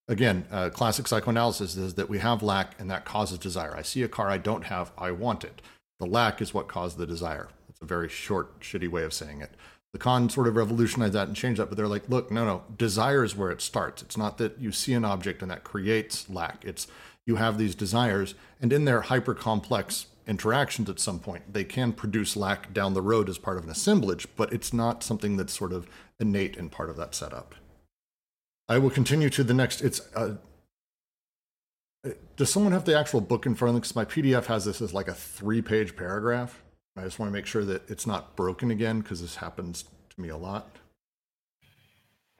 again, 0.08 0.46
uh, 0.50 0.70
classic 0.70 1.06
psychoanalysis 1.06 1.76
is 1.76 1.94
that 1.94 2.08
we 2.08 2.18
have 2.18 2.42
lack 2.42 2.78
and 2.80 2.90
that 2.90 3.04
causes 3.04 3.38
desire. 3.38 3.76
I 3.76 3.82
see 3.82 4.02
a 4.02 4.08
car 4.08 4.30
I 4.30 4.38
don't 4.38 4.64
have, 4.64 4.92
I 4.96 5.10
want 5.10 5.44
it. 5.44 5.62
The 6.04 6.10
lack 6.10 6.42
is 6.42 6.52
what 6.52 6.68
caused 6.68 6.98
the 6.98 7.06
desire. 7.06 7.48
It's 7.66 7.80
a 7.80 7.86
very 7.86 8.10
short, 8.10 8.60
shitty 8.60 8.90
way 8.90 9.04
of 9.04 9.14
saying 9.14 9.40
it. 9.40 9.52
Lacan 9.96 10.30
sort 10.30 10.46
of 10.46 10.54
revolutionized 10.54 11.14
that 11.14 11.28
and 11.28 11.34
changed 11.34 11.58
that, 11.58 11.70
but 11.70 11.78
they're 11.78 11.88
like, 11.88 12.10
look, 12.10 12.30
no, 12.30 12.44
no, 12.44 12.62
desire 12.76 13.24
is 13.24 13.34
where 13.34 13.50
it 13.50 13.62
starts. 13.62 14.02
It's 14.02 14.18
not 14.18 14.36
that 14.36 14.60
you 14.60 14.70
see 14.70 14.92
an 14.92 15.06
object 15.06 15.40
and 15.40 15.50
that 15.50 15.64
creates 15.64 16.28
lack. 16.28 16.62
It's 16.62 16.88
you 17.24 17.36
have 17.36 17.56
these 17.56 17.74
desires, 17.74 18.34
and 18.60 18.70
in 18.70 18.84
their 18.84 19.00
hyper 19.00 19.32
complex 19.32 20.08
interactions 20.26 20.90
at 20.90 21.00
some 21.00 21.20
point, 21.20 21.50
they 21.50 21.64
can 21.64 21.94
produce 21.94 22.36
lack 22.36 22.74
down 22.74 22.92
the 22.92 23.00
road 23.00 23.30
as 23.30 23.38
part 23.38 23.56
of 23.56 23.64
an 23.64 23.70
assemblage, 23.70 24.26
but 24.36 24.52
it's 24.52 24.74
not 24.74 25.02
something 25.02 25.38
that's 25.38 25.56
sort 25.56 25.72
of 25.72 25.88
innate 26.20 26.58
and 26.58 26.70
part 26.70 26.90
of 26.90 26.98
that 26.98 27.14
setup. 27.14 27.54
I 28.68 28.76
will 28.76 28.90
continue 28.90 29.30
to 29.30 29.42
the 29.42 29.54
next. 29.54 29.80
It's 29.80 30.02
uh, 30.14 30.34
does 32.36 32.50
someone 32.50 32.72
have 32.72 32.84
the 32.84 32.98
actual 32.98 33.20
book 33.20 33.46
in 33.46 33.54
front 33.54 33.70
of 33.70 33.74
them? 33.74 33.80
Because 33.80 33.96
my 33.96 34.04
PDF 34.04 34.46
has 34.46 34.64
this 34.64 34.80
as 34.80 34.92
like 34.92 35.08
a 35.08 35.14
three-page 35.14 35.96
paragraph. 35.96 36.62
I 36.96 37.02
just 37.02 37.18
want 37.18 37.28
to 37.28 37.32
make 37.32 37.46
sure 37.46 37.64
that 37.64 37.88
it's 37.90 38.06
not 38.06 38.36
broken 38.36 38.70
again 38.70 39.00
because 39.00 39.20
this 39.20 39.36
happens 39.36 39.84
to 40.10 40.20
me 40.20 40.28
a 40.28 40.36
lot. 40.36 40.76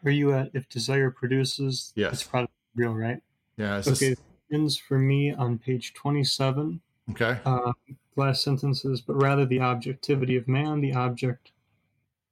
Are 0.05 0.11
you 0.11 0.33
at 0.33 0.51
if 0.55 0.69
desire 0.69 1.11
produces? 1.11 1.93
Yes. 1.97 2.13
It's 2.15 2.23
product 2.23 2.53
real, 2.77 2.95
right? 2.95 3.21
Yeah. 3.57 3.77
okay. 3.79 4.11
This... 4.11 4.19
Ends 4.53 4.77
for 4.77 4.99
me 4.99 5.33
on 5.33 5.59
page 5.59 5.95
twenty-seven. 5.95 6.81
Okay. 7.11 7.39
Uh, 7.47 7.73
last 8.15 8.43
sentences, 8.43 9.01
but 9.01 9.15
rather 9.15 9.47
the 9.47 9.59
objectivity 9.59 10.37
of 10.37 10.47
man, 10.47 10.81
the 10.81 10.93
object 10.93 11.51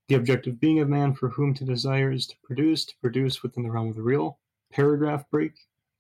the 0.09 0.15
objective 0.15 0.61
being 0.61 0.81
of 0.81 0.89
man 0.89 1.15
for 1.15 1.31
whom 1.31 1.55
to 1.55 1.65
desire 1.65 2.13
is 2.13 2.27
to 2.27 2.35
produce, 2.45 2.85
to 2.85 2.95
produce 3.01 3.43
within 3.43 3.63
the 3.63 3.71
realm 3.71 3.89
of 3.89 3.97
the 3.97 4.03
real. 4.03 4.39
Paragraph 4.71 5.25
break. 5.31 5.53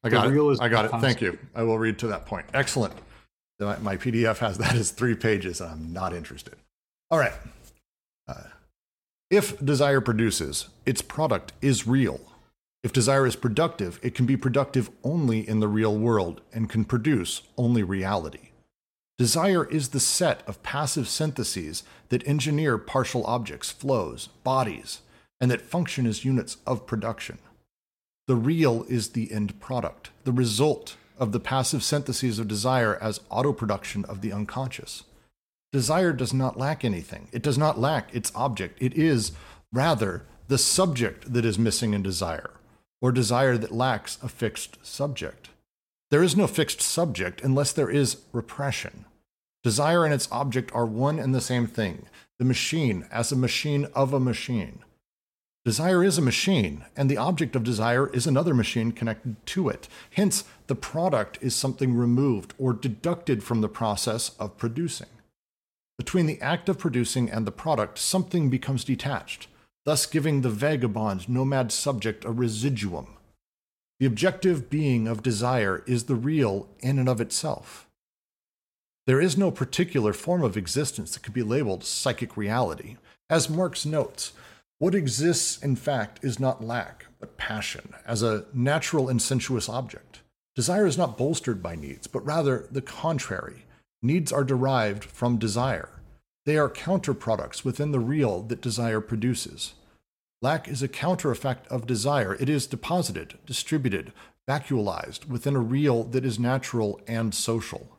I 0.04 0.08
got 0.08 0.32
it. 0.32 0.60
I 0.60 0.68
got 0.68 0.84
it. 0.84 0.90
Thank 1.00 1.20
you. 1.20 1.38
I 1.54 1.62
will 1.62 1.78
read 1.78 1.98
to 2.00 2.08
that 2.08 2.26
point. 2.26 2.46
Excellent. 2.52 2.94
My, 3.60 3.78
my 3.78 3.96
PDF 3.96 4.38
has 4.38 4.58
that 4.58 4.74
as 4.74 4.90
three 4.90 5.14
pages. 5.14 5.60
I'm 5.60 5.92
not 5.92 6.12
interested. 6.12 6.54
All 7.10 7.18
right. 7.18 7.34
Uh, 8.26 8.44
if 9.30 9.58
desire 9.64 10.00
produces, 10.00 10.68
its 10.84 11.02
product 11.02 11.52
is 11.62 11.86
real. 11.86 12.20
If 12.82 12.92
desire 12.92 13.26
is 13.26 13.36
productive, 13.36 14.00
it 14.02 14.14
can 14.14 14.26
be 14.26 14.36
productive 14.36 14.90
only 15.04 15.48
in 15.48 15.60
the 15.60 15.68
real 15.68 15.96
world 15.96 16.40
and 16.52 16.68
can 16.68 16.84
produce 16.84 17.42
only 17.56 17.84
reality. 17.84 18.50
Desire 19.18 19.64
is 19.66 19.90
the 19.90 20.00
set 20.00 20.42
of 20.48 20.62
passive 20.64 21.06
syntheses 21.06 21.84
that 22.08 22.26
engineer 22.26 22.76
partial 22.78 23.24
objects, 23.24 23.70
flows, 23.70 24.28
bodies, 24.42 25.02
and 25.40 25.50
that 25.50 25.60
function 25.60 26.06
as 26.06 26.24
units 26.24 26.56
of 26.66 26.86
production. 26.86 27.38
The 28.28 28.36
real 28.36 28.84
is 28.88 29.10
the 29.10 29.32
end 29.32 29.58
product, 29.60 30.10
the 30.24 30.32
result 30.32 30.96
of 31.18 31.32
the 31.32 31.40
passive 31.40 31.82
syntheses 31.82 32.38
of 32.38 32.48
desire 32.48 32.96
as 33.00 33.20
auto 33.30 33.52
production 33.52 34.04
of 34.04 34.20
the 34.20 34.32
unconscious. 34.32 35.04
Desire 35.72 36.12
does 36.12 36.32
not 36.34 36.58
lack 36.58 36.84
anything. 36.84 37.28
It 37.32 37.42
does 37.42 37.58
not 37.58 37.80
lack 37.80 38.14
its 38.14 38.30
object. 38.34 38.80
It 38.80 38.94
is, 38.94 39.32
rather, 39.72 40.24
the 40.48 40.58
subject 40.58 41.32
that 41.32 41.44
is 41.44 41.58
missing 41.58 41.94
in 41.94 42.02
desire, 42.02 42.50
or 43.00 43.10
desire 43.10 43.56
that 43.56 43.72
lacks 43.72 44.18
a 44.22 44.28
fixed 44.28 44.84
subject. 44.84 45.48
There 46.10 46.22
is 46.22 46.36
no 46.36 46.46
fixed 46.46 46.82
subject 46.82 47.40
unless 47.40 47.72
there 47.72 47.88
is 47.88 48.18
repression. 48.32 49.06
Desire 49.62 50.04
and 50.04 50.12
its 50.12 50.28
object 50.30 50.70
are 50.74 50.84
one 50.84 51.18
and 51.18 51.34
the 51.34 51.40
same 51.40 51.66
thing 51.66 52.06
the 52.38 52.44
machine 52.44 53.06
as 53.10 53.30
a 53.30 53.36
machine 53.36 53.86
of 53.94 54.12
a 54.12 54.18
machine. 54.18 54.80
Desire 55.64 56.02
is 56.02 56.18
a 56.18 56.22
machine, 56.22 56.84
and 56.96 57.08
the 57.08 57.16
object 57.16 57.54
of 57.54 57.62
desire 57.62 58.08
is 58.08 58.26
another 58.26 58.52
machine 58.52 58.90
connected 58.90 59.36
to 59.46 59.68
it. 59.68 59.86
Hence, 60.10 60.42
the 60.66 60.74
product 60.74 61.38
is 61.40 61.54
something 61.54 61.94
removed 61.94 62.52
or 62.58 62.72
deducted 62.72 63.44
from 63.44 63.60
the 63.60 63.68
process 63.68 64.30
of 64.40 64.56
producing. 64.56 65.06
Between 65.98 66.26
the 66.26 66.40
act 66.40 66.68
of 66.68 66.78
producing 66.78 67.30
and 67.30 67.46
the 67.46 67.52
product, 67.52 67.98
something 67.98 68.50
becomes 68.50 68.82
detached, 68.82 69.46
thus 69.84 70.04
giving 70.04 70.40
the 70.40 70.50
vagabond, 70.50 71.28
nomad 71.28 71.70
subject 71.70 72.24
a 72.24 72.32
residuum. 72.32 73.06
The 74.00 74.06
objective 74.06 74.68
being 74.68 75.06
of 75.06 75.22
desire 75.22 75.84
is 75.86 76.04
the 76.04 76.16
real 76.16 76.66
in 76.80 76.98
and 76.98 77.08
of 77.08 77.20
itself. 77.20 77.86
There 79.06 79.20
is 79.20 79.38
no 79.38 79.52
particular 79.52 80.12
form 80.12 80.42
of 80.42 80.56
existence 80.56 81.14
that 81.14 81.22
could 81.22 81.34
be 81.34 81.44
labeled 81.44 81.84
psychic 81.84 82.36
reality. 82.36 82.96
As 83.30 83.48
Marx 83.48 83.86
notes, 83.86 84.32
what 84.82 84.96
exists, 84.96 85.62
in 85.62 85.76
fact, 85.76 86.18
is 86.24 86.40
not 86.40 86.64
lack, 86.64 87.06
but 87.20 87.36
passion, 87.36 87.94
as 88.04 88.20
a 88.20 88.46
natural 88.52 89.08
and 89.08 89.22
sensuous 89.22 89.68
object. 89.68 90.22
Desire 90.56 90.86
is 90.86 90.98
not 90.98 91.16
bolstered 91.16 91.62
by 91.62 91.76
needs, 91.76 92.08
but 92.08 92.26
rather 92.26 92.66
the 92.68 92.82
contrary. 92.82 93.64
Needs 94.02 94.32
are 94.32 94.42
derived 94.42 95.04
from 95.04 95.38
desire. 95.38 96.00
They 96.46 96.56
are 96.56 96.68
counterproducts 96.68 97.64
within 97.64 97.92
the 97.92 98.00
real 98.00 98.42
that 98.42 98.60
desire 98.60 99.00
produces. 99.00 99.74
Lack 100.40 100.66
is 100.66 100.82
a 100.82 100.88
counter 100.88 101.30
effect 101.30 101.68
of 101.68 101.86
desire. 101.86 102.34
It 102.40 102.48
is 102.48 102.66
deposited, 102.66 103.38
distributed, 103.46 104.12
vacuolized 104.50 105.28
within 105.28 105.54
a 105.54 105.60
real 105.60 106.02
that 106.02 106.24
is 106.24 106.40
natural 106.40 107.00
and 107.06 107.32
social. 107.32 107.91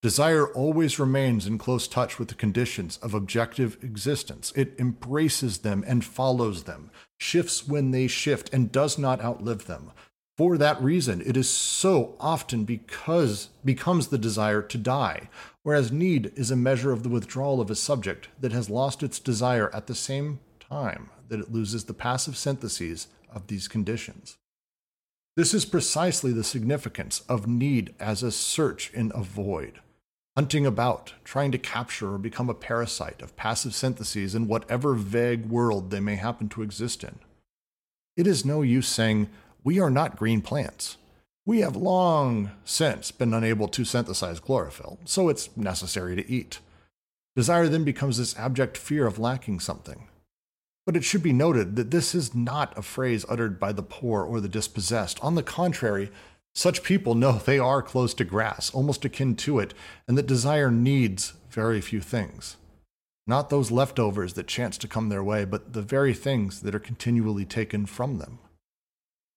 Desire 0.00 0.46
always 0.46 1.00
remains 1.00 1.44
in 1.44 1.58
close 1.58 1.88
touch 1.88 2.20
with 2.20 2.28
the 2.28 2.34
conditions 2.36 2.98
of 2.98 3.14
objective 3.14 3.76
existence. 3.82 4.52
It 4.54 4.78
embraces 4.78 5.58
them 5.58 5.82
and 5.88 6.04
follows 6.04 6.64
them, 6.64 6.92
shifts 7.18 7.66
when 7.66 7.90
they 7.90 8.06
shift, 8.06 8.48
and 8.54 8.70
does 8.70 8.96
not 8.96 9.20
outlive 9.20 9.66
them. 9.66 9.90
For 10.36 10.56
that 10.56 10.80
reason, 10.80 11.20
it 11.26 11.36
is 11.36 11.50
so 11.50 12.14
often 12.20 12.64
because 12.64 13.48
becomes 13.64 14.06
the 14.06 14.18
desire 14.18 14.62
to 14.62 14.78
die, 14.78 15.30
whereas 15.64 15.90
need 15.90 16.32
is 16.36 16.52
a 16.52 16.56
measure 16.56 16.92
of 16.92 17.02
the 17.02 17.08
withdrawal 17.08 17.60
of 17.60 17.68
a 17.68 17.74
subject 17.74 18.28
that 18.40 18.52
has 18.52 18.70
lost 18.70 19.02
its 19.02 19.18
desire 19.18 19.68
at 19.74 19.88
the 19.88 19.96
same 19.96 20.38
time 20.60 21.10
that 21.28 21.40
it 21.40 21.50
loses 21.50 21.86
the 21.86 21.92
passive 21.92 22.36
syntheses 22.36 23.08
of 23.32 23.48
these 23.48 23.66
conditions. 23.66 24.36
This 25.36 25.52
is 25.52 25.64
precisely 25.64 26.32
the 26.32 26.44
significance 26.44 27.22
of 27.28 27.48
need 27.48 27.94
as 27.98 28.22
a 28.22 28.30
search 28.30 28.92
in 28.94 29.10
a 29.12 29.24
void, 29.24 29.80
hunting 30.38 30.64
about, 30.64 31.14
trying 31.24 31.50
to 31.50 31.58
capture 31.58 32.14
or 32.14 32.16
become 32.16 32.48
a 32.48 32.54
parasite 32.54 33.22
of 33.22 33.34
passive 33.34 33.74
syntheses 33.74 34.36
in 34.36 34.46
whatever 34.46 34.94
vague 34.94 35.46
world 35.46 35.90
they 35.90 35.98
may 35.98 36.14
happen 36.14 36.48
to 36.48 36.62
exist 36.62 37.02
in. 37.02 37.18
It 38.16 38.24
is 38.24 38.44
no 38.44 38.62
use 38.62 38.86
saying, 38.86 39.28
we 39.64 39.80
are 39.80 39.90
not 39.90 40.14
green 40.14 40.40
plants. 40.40 40.96
We 41.44 41.58
have 41.62 41.74
long 41.74 42.52
since 42.64 43.10
been 43.10 43.34
unable 43.34 43.66
to 43.66 43.84
synthesize 43.84 44.38
chlorophyll, 44.38 45.00
so 45.04 45.28
it's 45.28 45.56
necessary 45.56 46.14
to 46.14 46.30
eat. 46.30 46.60
Desire 47.34 47.66
then 47.66 47.82
becomes 47.82 48.16
this 48.16 48.38
abject 48.38 48.76
fear 48.76 49.08
of 49.08 49.18
lacking 49.18 49.58
something. 49.58 50.06
But 50.86 50.94
it 50.94 51.02
should 51.02 51.24
be 51.24 51.32
noted 51.32 51.74
that 51.74 51.90
this 51.90 52.14
is 52.14 52.32
not 52.32 52.78
a 52.78 52.82
phrase 52.82 53.26
uttered 53.28 53.58
by 53.58 53.72
the 53.72 53.82
poor 53.82 54.22
or 54.22 54.40
the 54.40 54.48
dispossessed. 54.48 55.18
On 55.20 55.34
the 55.34 55.42
contrary, 55.42 56.12
such 56.54 56.82
people 56.82 57.14
know 57.14 57.32
they 57.38 57.58
are 57.58 57.82
close 57.82 58.14
to 58.14 58.24
grass, 58.24 58.70
almost 58.70 59.04
akin 59.04 59.36
to 59.36 59.58
it, 59.58 59.74
and 60.06 60.18
that 60.18 60.26
desire 60.26 60.70
needs 60.70 61.34
very 61.50 61.80
few 61.80 62.00
things. 62.00 62.56
Not 63.26 63.50
those 63.50 63.70
leftovers 63.70 64.34
that 64.34 64.46
chance 64.46 64.78
to 64.78 64.88
come 64.88 65.08
their 65.08 65.22
way, 65.22 65.44
but 65.44 65.72
the 65.72 65.82
very 65.82 66.14
things 66.14 66.62
that 66.62 66.74
are 66.74 66.80
continually 66.80 67.44
taken 67.44 67.86
from 67.86 68.18
them 68.18 68.38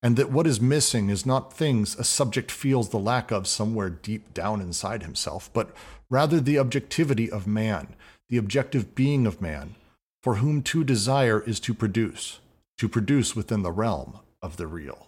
and 0.03 0.17
that 0.17 0.31
what 0.31 0.47
is 0.47 0.59
missing 0.59 1.09
is 1.09 1.25
not 1.25 1.53
things 1.53 1.95
a 1.95 2.03
subject 2.03 2.51
feels 2.51 2.89
the 2.89 2.97
lack 2.97 3.31
of 3.31 3.47
somewhere 3.47 3.89
deep 3.89 4.33
down 4.33 4.59
inside 4.59 5.03
himself, 5.03 5.49
but 5.53 5.75
rather 6.09 6.39
the 6.39 6.57
objectivity 6.57 7.29
of 7.29 7.45
man, 7.45 7.95
the 8.29 8.37
objective 8.37 8.95
being 8.95 9.27
of 9.27 9.41
man, 9.41 9.75
for 10.23 10.35
whom 10.35 10.63
to 10.63 10.83
desire 10.83 11.41
is 11.41 11.59
to 11.59 11.73
produce, 11.73 12.39
to 12.77 12.89
produce 12.89 13.35
within 13.35 13.61
the 13.61 13.71
realm 13.71 14.19
of 14.41 14.57
the 14.57 14.67
real. 14.67 15.07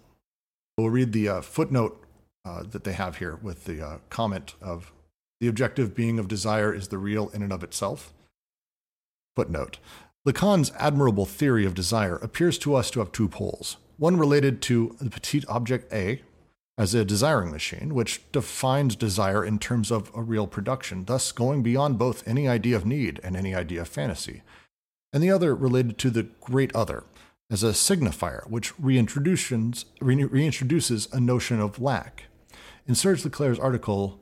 We'll 0.78 0.90
read 0.90 1.14
the 1.14 1.30
uh, 1.30 1.42
footnote 1.42 2.04
uh, 2.46 2.64
that 2.64 2.84
they 2.84 2.94
have 2.94 3.18
here 3.18 3.38
with 3.42 3.66
the 3.66 3.86
uh, 3.86 3.98
comment 4.10 4.56
of 4.62 4.92
the 5.40 5.48
objective 5.48 5.94
being 5.94 6.20
of 6.20 6.28
desire 6.28 6.74
is 6.74 6.88
the 6.88 6.98
real 6.98 7.30
in 7.30 7.44
and 7.44 7.54
of 7.54 7.64
itself. 7.64 8.14
Footnote 9.36 9.80
Lacan's 10.26 10.72
admirable 10.80 11.26
theory 11.26 11.66
of 11.66 11.74
desire 11.74 12.16
appears 12.16 12.58
to 12.60 12.76
us 12.76 12.90
to 12.92 13.00
have 13.00 13.12
two 13.12 13.28
poles 13.28 13.78
one 13.98 14.18
related 14.18 14.62
to 14.64 14.96
the 15.00 15.10
petite 15.10 15.46
object 15.48 15.92
A 15.94 16.22
as 16.78 16.96
a 16.96 17.06
desiring 17.06 17.52
machine, 17.52 17.94
which 17.94 18.22
defines 18.32 18.96
desire 18.96 19.46
in 19.46 19.60
terms 19.60 19.92
of 19.92 20.10
a 20.16 20.24
real 20.24 20.48
production, 20.48 21.06
thus 21.06 21.32
going 21.32 21.62
beyond 21.62 22.00
both 22.00 22.28
any 22.28 22.48
idea 22.48 22.76
of 22.76 22.86
need 22.86 23.20
and 23.24 23.38
any 23.38 23.54
idea 23.54 23.82
of 23.82 23.88
fantasy. 23.88 24.42
And 25.12 25.22
the 25.22 25.30
other 25.30 25.54
related 25.54 26.00
to 26.00 26.10
the 26.10 26.24
great 26.42 26.76
other 26.76 27.04
as 27.52 27.64
a 27.64 27.72
signifier, 27.72 28.50
which 28.50 28.76
reintroduces, 28.78 29.86
reintroduces 30.02 31.12
a 31.14 31.20
notion 31.20 31.60
of 31.60 31.80
lack. 31.80 32.26
In 32.88 32.96
Serge 32.96 33.24
Leclaire's 33.24 33.60
article, 33.60 34.20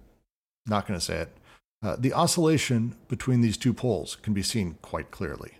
not 0.66 0.88
going 0.88 1.00
to 1.00 1.06
say 1.06 1.18
it, 1.18 1.38
uh, 1.84 1.96
the 1.98 2.14
oscillation 2.14 2.96
between 3.08 3.42
these 3.42 3.58
two 3.58 3.74
poles 3.74 4.16
can 4.18 4.34
be 4.34 4.44
seen 4.44 4.78
quite 4.82 5.10
clearly. 5.12 5.54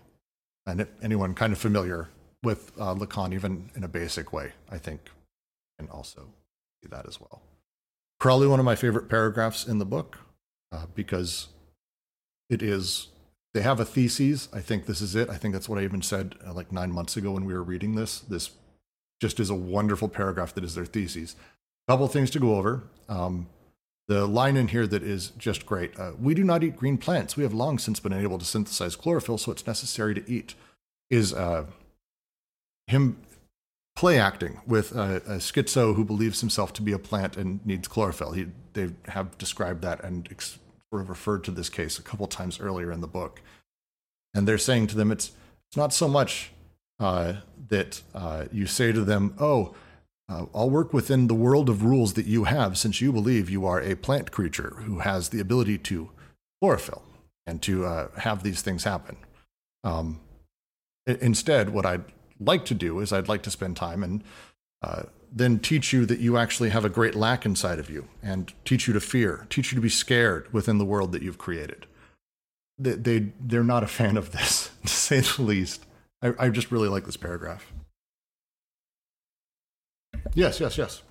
And 0.66 0.86
anyone 1.02 1.34
kind 1.34 1.52
of 1.52 1.58
familiar 1.58 2.10
with 2.42 2.72
uh, 2.78 2.94
Lacan, 2.94 3.34
even 3.34 3.70
in 3.74 3.82
a 3.82 3.88
basic 3.88 4.32
way, 4.32 4.52
I 4.70 4.78
think, 4.78 5.10
can 5.78 5.88
also 5.88 6.28
see 6.82 6.88
that 6.90 7.08
as 7.08 7.20
well. 7.20 7.42
Probably 8.20 8.46
one 8.46 8.60
of 8.60 8.64
my 8.64 8.76
favorite 8.76 9.08
paragraphs 9.08 9.66
in 9.66 9.78
the 9.78 9.84
book 9.84 10.18
uh, 10.70 10.86
because 10.94 11.48
it 12.48 12.62
is, 12.62 13.08
they 13.54 13.62
have 13.62 13.80
a 13.80 13.84
thesis. 13.84 14.48
I 14.52 14.60
think 14.60 14.86
this 14.86 15.00
is 15.00 15.14
it. 15.14 15.28
I 15.28 15.36
think 15.36 15.52
that's 15.52 15.68
what 15.68 15.78
I 15.78 15.84
even 15.84 16.02
said 16.02 16.34
uh, 16.46 16.52
like 16.52 16.72
nine 16.72 16.90
months 16.90 17.16
ago 17.16 17.32
when 17.32 17.44
we 17.44 17.52
were 17.52 17.62
reading 17.62 17.94
this. 17.94 18.20
This 18.20 18.50
just 19.20 19.38
is 19.38 19.50
a 19.50 19.54
wonderful 19.54 20.08
paragraph 20.08 20.54
that 20.54 20.64
is 20.64 20.74
their 20.74 20.86
thesis. 20.86 21.36
A 21.88 21.92
Couple 21.92 22.08
things 22.08 22.30
to 22.30 22.40
go 22.40 22.56
over. 22.56 22.84
Um, 23.08 23.48
the 24.08 24.26
line 24.26 24.56
in 24.56 24.68
here 24.68 24.86
that 24.86 25.02
is 25.02 25.30
just 25.38 25.64
great. 25.64 25.98
Uh, 25.98 26.12
we 26.20 26.34
do 26.34 26.44
not 26.44 26.64
eat 26.64 26.76
green 26.76 26.98
plants. 26.98 27.36
We 27.36 27.44
have 27.44 27.54
long 27.54 27.78
since 27.78 28.00
been 28.00 28.12
able 28.12 28.38
to 28.38 28.44
synthesize 28.44 28.96
chlorophyll, 28.96 29.38
so 29.38 29.52
it's 29.52 29.66
necessary 29.66 30.14
to 30.14 30.30
eat. 30.30 30.54
Is 31.08 31.32
uh, 31.32 31.66
him 32.86 33.18
play 33.94 34.18
acting 34.18 34.60
with 34.66 34.96
a, 34.96 35.16
a, 35.16 35.36
schizo 35.36 35.94
who 35.94 36.04
believes 36.04 36.40
himself 36.40 36.72
to 36.72 36.82
be 36.82 36.92
a 36.92 36.98
plant 36.98 37.36
and 37.36 37.64
needs 37.66 37.86
chlorophyll. 37.86 38.32
He, 38.32 38.46
they 38.72 38.90
have 39.08 39.36
described 39.36 39.82
that 39.82 40.02
and 40.02 40.26
ex- 40.30 40.58
referred 41.00 41.44
to 41.44 41.50
this 41.50 41.68
case 41.68 41.98
a 41.98 42.02
couple 42.02 42.26
times 42.26 42.60
earlier 42.60 42.92
in 42.92 43.00
the 43.00 43.06
book. 43.06 43.40
And 44.34 44.46
they're 44.46 44.58
saying 44.58 44.88
to 44.88 44.96
them, 44.96 45.10
it's, 45.10 45.32
it's 45.68 45.76
not 45.76 45.92
so 45.92 46.08
much 46.08 46.52
uh, 47.00 47.34
that 47.68 48.02
uh, 48.14 48.44
you 48.52 48.66
say 48.66 48.92
to 48.92 49.04
them, 49.04 49.34
oh, 49.38 49.74
uh, 50.28 50.46
I'll 50.54 50.70
work 50.70 50.92
within 50.92 51.26
the 51.26 51.34
world 51.34 51.68
of 51.68 51.84
rules 51.84 52.14
that 52.14 52.26
you 52.26 52.44
have 52.44 52.78
since 52.78 53.00
you 53.00 53.12
believe 53.12 53.50
you 53.50 53.66
are 53.66 53.80
a 53.80 53.94
plant 53.94 54.30
creature 54.30 54.74
who 54.80 55.00
has 55.00 55.28
the 55.28 55.40
ability 55.40 55.78
to 55.78 56.10
chlorophyll 56.60 57.02
and 57.46 57.60
to 57.62 57.84
uh, 57.84 58.08
have 58.18 58.42
these 58.42 58.62
things 58.62 58.84
happen. 58.84 59.16
Um, 59.84 60.20
instead, 61.06 61.70
what 61.70 61.84
I'd 61.84 62.04
like 62.38 62.64
to 62.66 62.74
do 62.74 63.00
is 63.00 63.12
I'd 63.12 63.28
like 63.28 63.42
to 63.42 63.50
spend 63.50 63.76
time 63.76 64.02
and 64.02 64.24
uh, 64.82 65.02
then 65.34 65.58
teach 65.58 65.92
you 65.92 66.04
that 66.06 66.20
you 66.20 66.36
actually 66.36 66.68
have 66.70 66.84
a 66.84 66.90
great 66.90 67.14
lack 67.14 67.46
inside 67.46 67.78
of 67.78 67.88
you 67.88 68.06
and 68.22 68.52
teach 68.64 68.86
you 68.86 68.92
to 68.92 69.00
fear, 69.00 69.46
teach 69.48 69.72
you 69.72 69.76
to 69.76 69.82
be 69.82 69.88
scared 69.88 70.52
within 70.52 70.76
the 70.78 70.84
world 70.84 71.12
that 71.12 71.22
you've 71.22 71.38
created. 71.38 71.86
They, 72.78 72.92
they, 72.92 73.32
they're 73.40 73.64
not 73.64 73.82
a 73.82 73.86
fan 73.86 74.16
of 74.16 74.32
this, 74.32 74.70
to 74.82 74.88
say 74.88 75.20
the 75.20 75.42
least. 75.42 75.86
I, 76.22 76.32
I 76.38 76.48
just 76.50 76.70
really 76.70 76.88
like 76.88 77.06
this 77.06 77.16
paragraph. 77.16 77.72
Yes, 80.34 80.60
yes, 80.60 80.76
yes. 80.76 81.02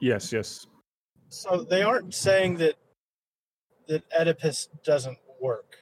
Yes, 0.00 0.32
yes. 0.32 0.66
So 1.30 1.66
they 1.68 1.82
aren't 1.82 2.14
saying 2.14 2.56
that 2.58 2.74
that 3.88 4.04
Oedipus 4.18 4.68
doesn't 4.84 5.18
work, 5.40 5.78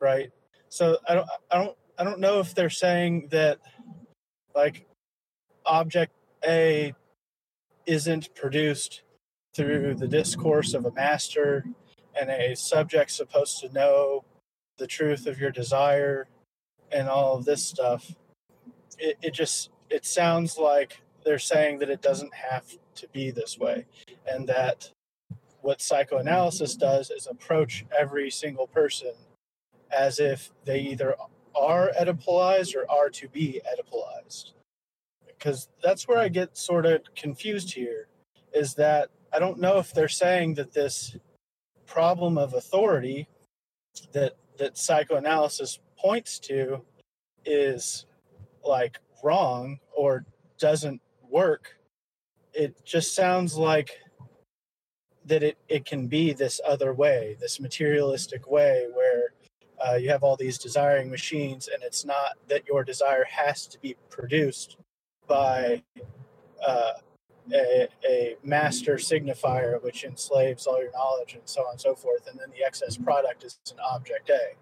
right? 0.00 0.30
So 0.68 0.98
I 1.08 1.14
don't, 1.14 1.28
I 1.50 1.58
don't, 1.58 1.76
I 1.98 2.04
don't 2.04 2.20
know 2.20 2.40
if 2.40 2.54
they're 2.54 2.70
saying 2.70 3.28
that 3.30 3.58
like 4.54 4.86
object 5.66 6.12
A 6.46 6.94
isn't 7.86 8.34
produced 8.34 9.02
through 9.54 9.94
the 9.94 10.08
discourse 10.08 10.74
of 10.74 10.84
a 10.86 10.92
master 10.92 11.64
and 12.18 12.30
a 12.30 12.54
subject 12.56 13.10
supposed 13.10 13.60
to 13.60 13.72
know 13.72 14.24
the 14.78 14.86
truth 14.86 15.26
of 15.26 15.38
your 15.38 15.50
desire 15.50 16.28
and 16.92 17.08
all 17.08 17.36
of 17.36 17.44
this 17.44 17.64
stuff 17.64 18.12
it, 18.98 19.16
it 19.22 19.34
just 19.34 19.70
it 19.90 20.04
sounds 20.04 20.58
like 20.58 21.00
they're 21.24 21.38
saying 21.38 21.78
that 21.78 21.90
it 21.90 22.02
doesn't 22.02 22.34
have 22.34 22.64
to 22.96 23.08
be 23.08 23.30
this 23.30 23.58
way 23.58 23.86
and 24.26 24.48
that 24.48 24.90
what 25.62 25.80
psychoanalysis 25.80 26.76
does 26.76 27.10
is 27.10 27.26
approach 27.26 27.84
every 27.98 28.30
single 28.30 28.66
person 28.66 29.12
as 29.96 30.18
if 30.20 30.50
they 30.64 30.80
either 30.80 31.14
are 31.54 31.90
Oedipalized 31.98 32.74
or 32.74 32.90
are 32.90 33.08
to 33.10 33.28
be 33.28 33.60
Oedipalized. 33.66 34.52
Because 35.38 35.68
that's 35.82 36.08
where 36.08 36.18
I 36.18 36.28
get 36.28 36.56
sort 36.56 36.86
of 36.86 37.02
confused 37.14 37.72
here 37.72 38.08
is 38.52 38.74
that 38.74 39.10
I 39.32 39.38
don't 39.38 39.58
know 39.58 39.78
if 39.78 39.92
they're 39.92 40.08
saying 40.08 40.54
that 40.54 40.72
this 40.72 41.16
problem 41.86 42.38
of 42.38 42.54
authority 42.54 43.28
that 44.12 44.32
that 44.58 44.78
psychoanalysis 44.78 45.80
points 45.98 46.38
to 46.38 46.80
is 47.44 48.06
like 48.64 48.98
wrong 49.22 49.78
or 49.96 50.24
doesn't 50.58 51.00
work. 51.28 51.76
It 52.52 52.84
just 52.84 53.14
sounds 53.14 53.56
like 53.56 53.90
that 55.26 55.42
it, 55.42 55.58
it 55.68 55.84
can 55.84 56.06
be 56.06 56.32
this 56.32 56.60
other 56.66 56.92
way, 56.92 57.36
this 57.40 57.58
materialistic 57.58 58.48
way 58.48 58.86
where 58.94 59.32
uh, 59.86 59.94
you 59.96 60.08
have 60.10 60.22
all 60.22 60.36
these 60.36 60.58
desiring 60.58 61.10
machines, 61.10 61.68
and 61.72 61.82
it's 61.82 62.04
not 62.04 62.32
that 62.48 62.66
your 62.68 62.84
desire 62.84 63.24
has 63.24 63.66
to 63.66 63.78
be 63.80 63.96
produced 64.08 64.76
by 65.26 65.82
uh, 66.66 66.92
a, 67.52 67.88
a 68.08 68.36
master 68.42 68.94
signifier 68.96 69.82
which 69.82 70.04
enslaves 70.04 70.66
all 70.66 70.80
your 70.80 70.92
knowledge 70.92 71.34
and 71.34 71.42
so 71.44 71.62
on 71.62 71.72
and 71.72 71.80
so 71.80 71.94
forth, 71.94 72.26
and 72.28 72.38
then 72.38 72.48
the 72.56 72.64
excess 72.64 72.96
product 72.96 73.44
is 73.44 73.58
an 73.70 73.78
object 73.80 74.30
A. 74.30 74.54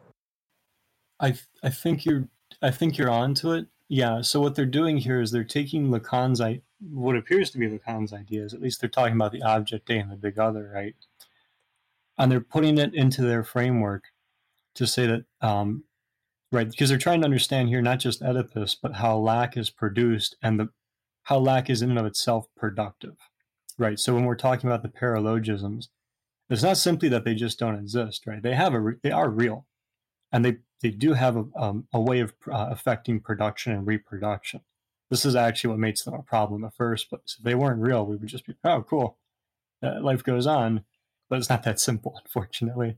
I 1.20 1.34
I 1.62 1.70
think 1.70 2.04
you're 2.04 2.28
I 2.60 2.70
think 2.70 2.98
you're 2.98 3.10
onto 3.10 3.52
it. 3.52 3.66
Yeah. 3.88 4.22
So 4.22 4.40
what 4.40 4.54
they're 4.54 4.66
doing 4.66 4.98
here 4.98 5.20
is 5.20 5.30
they're 5.30 5.44
taking 5.44 5.88
Lacan's 5.88 6.40
I 6.40 6.62
what 6.90 7.16
appears 7.16 7.50
to 7.50 7.58
be 7.58 7.68
Lacan's 7.68 8.12
ideas. 8.12 8.52
At 8.54 8.60
least 8.60 8.80
they're 8.80 8.90
talking 8.90 9.14
about 9.14 9.32
the 9.32 9.42
object 9.42 9.88
A 9.90 9.98
and 9.98 10.10
the 10.10 10.16
big 10.16 10.38
other, 10.38 10.70
right? 10.74 10.96
And 12.18 12.30
they're 12.30 12.40
putting 12.40 12.78
it 12.78 12.94
into 12.94 13.22
their 13.22 13.44
framework 13.44 14.04
to 14.74 14.86
say 14.86 15.06
that 15.06 15.24
um, 15.40 15.84
right 16.52 16.70
because 16.70 16.88
they're 16.88 16.98
trying 16.98 17.20
to 17.20 17.24
understand 17.24 17.68
here 17.68 17.82
not 17.82 17.98
just 17.98 18.22
Oedipus 18.22 18.76
but 18.80 18.94
how 18.94 19.16
lack 19.16 19.56
is 19.56 19.70
produced 19.70 20.36
and 20.42 20.60
the 20.60 20.68
how 21.24 21.38
lack 21.38 21.70
is 21.70 21.82
in 21.82 21.90
and 21.90 21.98
of 21.98 22.06
itself 22.06 22.46
productive, 22.56 23.16
right? 23.78 23.98
So 23.98 24.14
when 24.14 24.24
we're 24.24 24.34
talking 24.34 24.68
about 24.68 24.82
the 24.82 24.88
paralogisms, 24.88 25.88
it's 26.50 26.62
not 26.62 26.76
simply 26.76 27.08
that 27.10 27.24
they 27.24 27.34
just 27.34 27.58
don't 27.58 27.76
exist, 27.76 28.26
right? 28.26 28.42
They 28.42 28.54
have 28.54 28.74
a 28.74 28.94
they 29.02 29.10
are 29.10 29.30
real, 29.30 29.66
and 30.32 30.44
they 30.44 30.58
they 30.82 30.90
do 30.90 31.14
have 31.14 31.36
a, 31.36 31.44
um, 31.56 31.86
a 31.92 32.00
way 32.00 32.20
of 32.20 32.34
uh, 32.50 32.68
affecting 32.70 33.20
production 33.20 33.72
and 33.72 33.86
reproduction. 33.86 34.60
This 35.10 35.24
is 35.24 35.36
actually 35.36 35.70
what 35.70 35.78
makes 35.78 36.02
them 36.02 36.14
a 36.14 36.22
problem 36.22 36.62
in 36.62 36.62
the 36.62 36.70
first 36.70 37.08
place. 37.08 37.36
If 37.38 37.44
they 37.44 37.54
weren't 37.54 37.82
real, 37.82 38.04
we 38.04 38.16
would 38.16 38.28
just 38.28 38.46
be, 38.46 38.54
oh, 38.64 38.82
cool, 38.82 39.18
uh, 39.82 40.00
life 40.00 40.24
goes 40.24 40.46
on. 40.46 40.84
But 41.28 41.38
it's 41.38 41.50
not 41.50 41.62
that 41.62 41.80
simple, 41.80 42.18
unfortunately. 42.24 42.96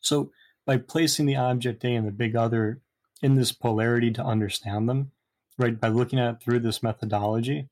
So 0.00 0.30
by 0.66 0.78
placing 0.78 1.26
the 1.26 1.36
object 1.36 1.84
A 1.84 1.94
and 1.94 2.06
the 2.06 2.12
big 2.12 2.36
other 2.36 2.80
in 3.22 3.34
this 3.34 3.52
polarity 3.52 4.10
to 4.12 4.24
understand 4.24 4.88
them, 4.88 5.12
right, 5.58 5.78
by 5.78 5.88
looking 5.88 6.18
at 6.18 6.34
it 6.34 6.40
through 6.42 6.60
this 6.60 6.82
methodology, 6.82 7.68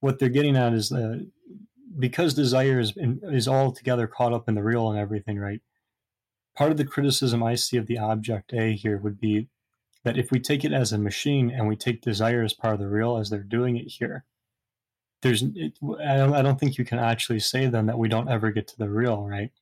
what 0.00 0.18
they're 0.18 0.28
getting 0.28 0.56
at 0.56 0.72
is 0.72 0.88
that 0.88 1.30
because 1.98 2.34
desire 2.34 2.80
is, 2.80 2.94
is 2.96 3.46
all 3.46 3.72
together 3.72 4.06
caught 4.06 4.32
up 4.32 4.48
in 4.48 4.54
the 4.54 4.62
real 4.62 4.90
and 4.90 4.98
everything, 4.98 5.38
right? 5.38 5.60
part 6.54 6.70
of 6.70 6.76
the 6.76 6.84
criticism 6.84 7.42
I 7.42 7.54
see 7.54 7.76
of 7.76 7.86
the 7.86 7.98
object 7.98 8.52
A 8.52 8.72
here 8.72 8.98
would 8.98 9.20
be 9.20 9.48
that 10.04 10.18
if 10.18 10.30
we 10.30 10.40
take 10.40 10.64
it 10.64 10.72
as 10.72 10.92
a 10.92 10.98
machine 10.98 11.50
and 11.50 11.68
we 11.68 11.76
take 11.76 12.02
desire 12.02 12.42
as 12.42 12.52
part 12.52 12.74
of 12.74 12.80
the 12.80 12.88
real 12.88 13.16
as 13.16 13.30
they're 13.30 13.40
doing 13.40 13.76
it 13.76 13.88
here, 13.88 14.24
there's 15.22 15.42
it, 15.42 15.74
I, 16.00 16.16
don't, 16.16 16.34
I 16.34 16.42
don't 16.42 16.58
think 16.58 16.76
you 16.76 16.84
can 16.84 16.98
actually 16.98 17.40
say 17.40 17.66
then 17.66 17.86
that 17.86 17.98
we 17.98 18.08
don't 18.08 18.28
ever 18.28 18.50
get 18.50 18.66
to 18.68 18.78
the 18.78 18.90
real, 18.90 19.22
right? 19.26 19.52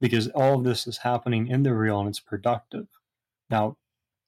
Because 0.00 0.28
all 0.28 0.58
of 0.58 0.64
this 0.64 0.86
is 0.86 0.98
happening 0.98 1.48
in 1.48 1.64
the 1.64 1.74
real 1.74 1.98
and 1.98 2.08
it's 2.08 2.20
productive. 2.20 2.86
Now, 3.50 3.76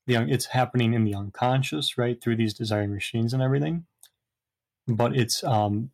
the, 0.06 0.14
it's 0.28 0.46
happening 0.46 0.94
in 0.94 1.04
the 1.04 1.14
unconscious, 1.14 1.96
right, 1.96 2.20
through 2.20 2.36
these 2.36 2.54
desiring 2.54 2.92
machines 2.92 3.32
and 3.32 3.42
everything. 3.42 3.86
But 4.88 5.16
it's 5.16 5.44
um, 5.44 5.90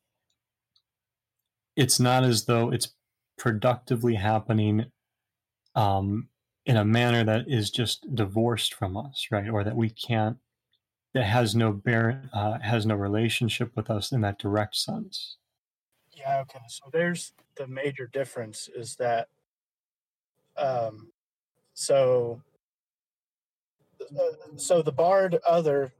it's 1.77 2.01
not 2.01 2.25
as 2.25 2.47
though 2.47 2.73
it's 2.73 2.95
productively 3.37 4.15
happening 4.15 4.87
um, 5.75 6.29
in 6.65 6.79
a 6.79 6.85
manner 6.85 7.23
that 7.23 7.45
is 7.47 7.71
just 7.71 8.15
divorced 8.15 8.73
from 8.73 8.97
us, 8.97 9.27
right? 9.31 9.51
Or 9.51 9.63
that 9.63 9.77
we 9.77 9.91
can't, 9.91 10.39
that 11.13 11.25
has 11.25 11.55
no 11.55 11.73
bear, 11.73 12.31
uh, 12.33 12.59
has 12.61 12.87
no 12.87 12.95
relationship 12.95 13.73
with 13.77 13.91
us 13.91 14.11
in 14.11 14.23
that 14.23 14.39
direct 14.39 14.77
sense. 14.77 15.37
Yeah. 16.13 16.41
Okay. 16.41 16.65
So 16.69 16.85
there's 16.91 17.33
the 17.57 17.67
major 17.67 18.07
difference 18.07 18.71
is 18.75 18.97
that, 18.97 19.29
um, 20.59 21.09
so, 21.75 22.43
uh, 24.01 24.57
so 24.57 24.83
the 24.83 24.93
barred 24.93 25.39
other, 25.47 25.93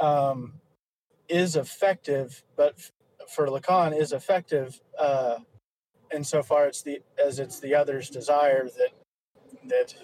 um, 0.00 0.54
is 1.28 1.56
effective, 1.56 2.44
but 2.56 2.90
for 3.28 3.46
Lacan 3.46 3.96
is 3.96 4.12
effective, 4.12 4.80
uh, 4.98 5.38
insofar 6.14 6.66
it's 6.66 6.82
the 6.82 7.00
as 7.24 7.38
it's 7.38 7.58
the 7.60 7.74
other's 7.74 8.10
desire 8.10 8.64
that 8.64 8.90
that 9.68 9.94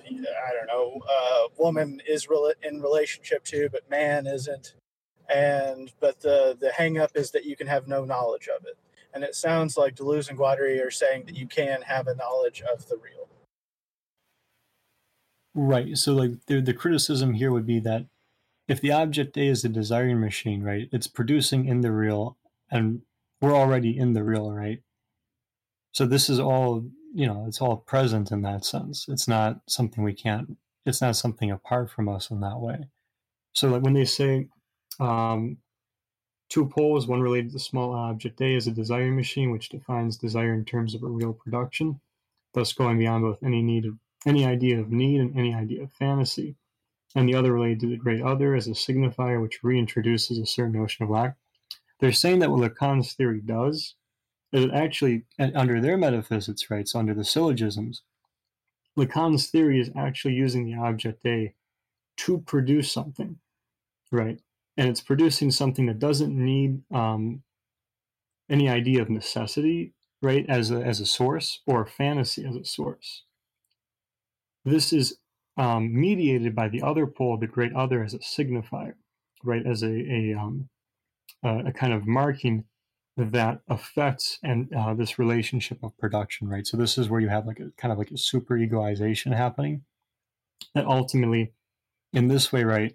I 0.46 0.52
don't 0.54 0.66
know, 0.66 1.00
uh, 1.08 1.48
woman 1.58 2.00
is 2.08 2.28
real 2.28 2.52
in 2.62 2.80
relationship 2.80 3.44
to, 3.46 3.68
but 3.70 3.88
man 3.90 4.26
isn't. 4.26 4.74
And 5.34 5.92
but 6.00 6.20
the 6.20 6.56
the 6.58 6.72
hang 6.72 6.98
up 6.98 7.12
is 7.14 7.30
that 7.32 7.44
you 7.44 7.56
can 7.56 7.66
have 7.66 7.86
no 7.86 8.04
knowledge 8.04 8.48
of 8.48 8.64
it. 8.64 8.78
And 9.12 9.24
it 9.24 9.34
sounds 9.34 9.76
like 9.76 9.96
Deleuze 9.96 10.30
and 10.30 10.38
Guattari 10.38 10.84
are 10.84 10.90
saying 10.90 11.24
that 11.26 11.36
you 11.36 11.46
can 11.46 11.82
have 11.82 12.06
a 12.06 12.14
knowledge 12.14 12.62
of 12.62 12.88
the 12.88 12.96
real. 12.96 13.17
Right. 15.54 15.96
So 15.96 16.14
like 16.14 16.46
the 16.46 16.60
the 16.60 16.74
criticism 16.74 17.34
here 17.34 17.50
would 17.50 17.66
be 17.66 17.80
that 17.80 18.06
if 18.68 18.80
the 18.80 18.92
object 18.92 19.36
A 19.36 19.46
is 19.46 19.64
a 19.64 19.68
desiring 19.68 20.20
machine, 20.20 20.62
right, 20.62 20.88
it's 20.92 21.06
producing 21.06 21.66
in 21.66 21.80
the 21.80 21.90
real 21.90 22.36
and 22.70 23.02
we're 23.40 23.56
already 23.56 23.96
in 23.96 24.12
the 24.12 24.22
real, 24.22 24.52
right? 24.52 24.82
So 25.92 26.06
this 26.06 26.28
is 26.28 26.38
all, 26.38 26.84
you 27.14 27.26
know, 27.26 27.46
it's 27.48 27.60
all 27.60 27.78
present 27.78 28.30
in 28.30 28.42
that 28.42 28.64
sense. 28.64 29.06
It's 29.08 29.26
not 29.26 29.62
something 29.66 30.04
we 30.04 30.12
can't, 30.12 30.58
it's 30.84 31.00
not 31.00 31.16
something 31.16 31.50
apart 31.50 31.90
from 31.90 32.08
us 32.08 32.30
in 32.30 32.40
that 32.40 32.60
way. 32.60 32.88
So 33.54 33.68
like 33.68 33.82
when 33.82 33.94
they 33.94 34.04
say 34.04 34.48
um, 35.00 35.58
two 36.50 36.66
poles, 36.66 37.06
one 37.06 37.22
related 37.22 37.52
to 37.52 37.58
small 37.58 37.94
object 37.94 38.40
A 38.42 38.54
is 38.54 38.66
a 38.66 38.72
desiring 38.72 39.16
machine, 39.16 39.50
which 39.50 39.70
defines 39.70 40.18
desire 40.18 40.52
in 40.52 40.64
terms 40.64 40.94
of 40.94 41.02
a 41.02 41.08
real 41.08 41.32
production, 41.32 42.00
thus 42.52 42.72
going 42.72 42.98
beyond 42.98 43.22
both 43.22 43.42
any 43.42 43.62
need 43.62 43.86
of 43.86 43.94
any 44.28 44.44
idea 44.44 44.78
of 44.78 44.90
need 44.90 45.20
and 45.20 45.36
any 45.36 45.54
idea 45.54 45.82
of 45.82 45.92
fantasy. 45.92 46.56
And 47.14 47.28
the 47.28 47.34
other 47.34 47.52
related 47.52 47.80
to 47.80 47.88
the 47.88 47.96
great 47.96 48.22
other 48.22 48.54
as 48.54 48.66
a 48.66 48.72
signifier 48.72 49.40
which 49.40 49.62
reintroduces 49.62 50.40
a 50.40 50.46
certain 50.46 50.78
notion 50.78 51.04
of 51.04 51.10
lack. 51.10 51.36
They're 52.00 52.12
saying 52.12 52.40
that 52.40 52.50
what 52.50 52.60
Lacan's 52.60 53.14
theory 53.14 53.40
does 53.40 53.94
it 54.52 54.70
actually, 54.72 55.24
under 55.38 55.80
their 55.80 55.96
metaphysics, 55.96 56.70
right, 56.70 56.88
so 56.88 56.98
under 56.98 57.14
the 57.14 57.24
syllogisms, 57.24 58.02
Lacan's 58.96 59.48
theory 59.48 59.80
is 59.80 59.90
actually 59.94 60.34
using 60.34 60.64
the 60.64 60.74
object 60.74 61.24
A 61.26 61.54
to 62.18 62.38
produce 62.38 62.90
something, 62.90 63.38
right? 64.10 64.40
And 64.76 64.88
it's 64.88 65.00
producing 65.00 65.50
something 65.50 65.86
that 65.86 65.98
doesn't 65.98 66.34
need 66.34 66.82
um, 66.92 67.42
any 68.48 68.68
idea 68.68 69.02
of 69.02 69.10
necessity, 69.10 69.92
right, 70.22 70.46
as 70.48 70.70
a, 70.70 70.82
as 70.82 71.00
a 71.00 71.06
source 71.06 71.60
or 71.66 71.84
fantasy 71.84 72.44
as 72.46 72.56
a 72.56 72.64
source. 72.64 73.24
This 74.68 74.92
is 74.92 75.16
um, 75.56 75.98
mediated 75.98 76.54
by 76.54 76.68
the 76.68 76.82
other 76.82 77.06
pole, 77.06 77.38
the 77.38 77.46
great 77.46 77.74
other, 77.74 78.04
as 78.04 78.12
a 78.12 78.18
signifier, 78.18 78.92
right, 79.42 79.66
as 79.66 79.82
a, 79.82 79.88
a, 79.88 80.34
um, 80.34 80.68
a, 81.42 81.72
kind 81.72 81.94
of 81.94 82.06
marking 82.06 82.64
that 83.16 83.60
affects 83.68 84.38
and 84.42 84.72
uh, 84.74 84.94
this 84.94 85.18
relationship 85.18 85.78
of 85.82 85.96
production, 85.98 86.48
right? 86.48 86.66
So 86.66 86.76
this 86.76 86.98
is 86.98 87.08
where 87.08 87.20
you 87.20 87.28
have 87.28 87.46
like 87.46 87.60
a 87.60 87.70
kind 87.78 87.92
of 87.92 87.98
like 87.98 88.10
a 88.10 88.18
super 88.18 88.56
egoization 88.56 89.34
happening. 89.34 89.84
That 90.74 90.84
ultimately, 90.84 91.52
in 92.12 92.28
this 92.28 92.52
way, 92.52 92.62
right, 92.62 92.94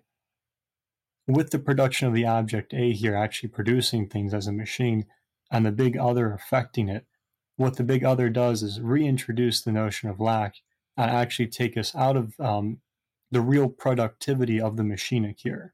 with 1.27 1.49
the 1.49 1.59
production 1.59 2.07
of 2.07 2.13
the 2.13 2.25
object 2.25 2.73
A 2.73 2.93
here 2.93 3.15
actually 3.15 3.49
producing 3.49 4.07
things 4.07 4.33
as 4.33 4.45
a 4.45 4.53
machine 4.53 5.05
and 5.51 5.65
the 5.65 5.71
big 5.71 5.97
other 5.97 6.33
affecting 6.33 6.87
it, 6.87 7.07
what 7.55 7.77
the 7.77 7.83
big 7.83 8.03
other 8.03 8.29
does 8.29 8.61
is 8.61 8.79
reintroduce 8.79 9.61
the 9.61 9.71
notion 9.71 10.09
of 10.09 10.19
lack 10.19 10.55
and 10.97 11.09
actually 11.09 11.47
take 11.47 11.77
us 11.77 11.95
out 11.95 12.15
of 12.15 12.39
um, 12.39 12.79
the 13.31 13.41
real 13.41 13.69
productivity 13.69 14.61
of 14.61 14.77
the 14.77 14.83
machine 14.83 15.33
here. 15.37 15.73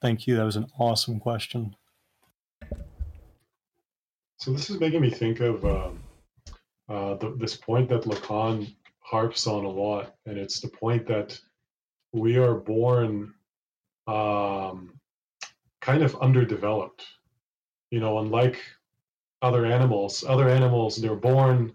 Thank 0.00 0.26
you. 0.26 0.36
That 0.36 0.44
was 0.44 0.56
an 0.56 0.66
awesome 0.78 1.20
question. 1.20 1.76
So 4.38 4.52
this 4.52 4.70
is 4.70 4.80
making 4.80 5.00
me 5.00 5.10
think 5.10 5.40
of 5.40 5.64
um, 5.64 6.00
uh, 6.88 7.14
the, 7.14 7.36
this 7.38 7.56
point 7.56 7.88
that 7.90 8.02
Lacan 8.02 8.74
harps 8.98 9.46
on 9.46 9.64
a 9.64 9.68
lot, 9.68 10.14
and 10.26 10.36
it's 10.36 10.60
the 10.60 10.68
point 10.68 11.06
that 11.06 11.38
we 12.12 12.36
are 12.38 12.54
born 12.54 13.34
um, 14.08 14.98
kind 15.80 16.02
of 16.02 16.16
underdeveloped. 16.16 17.04
You 17.90 18.00
know, 18.00 18.18
unlike 18.18 18.58
other 19.42 19.66
animals, 19.66 20.24
other 20.26 20.48
animals 20.48 20.96
they're 20.96 21.14
born 21.14 21.72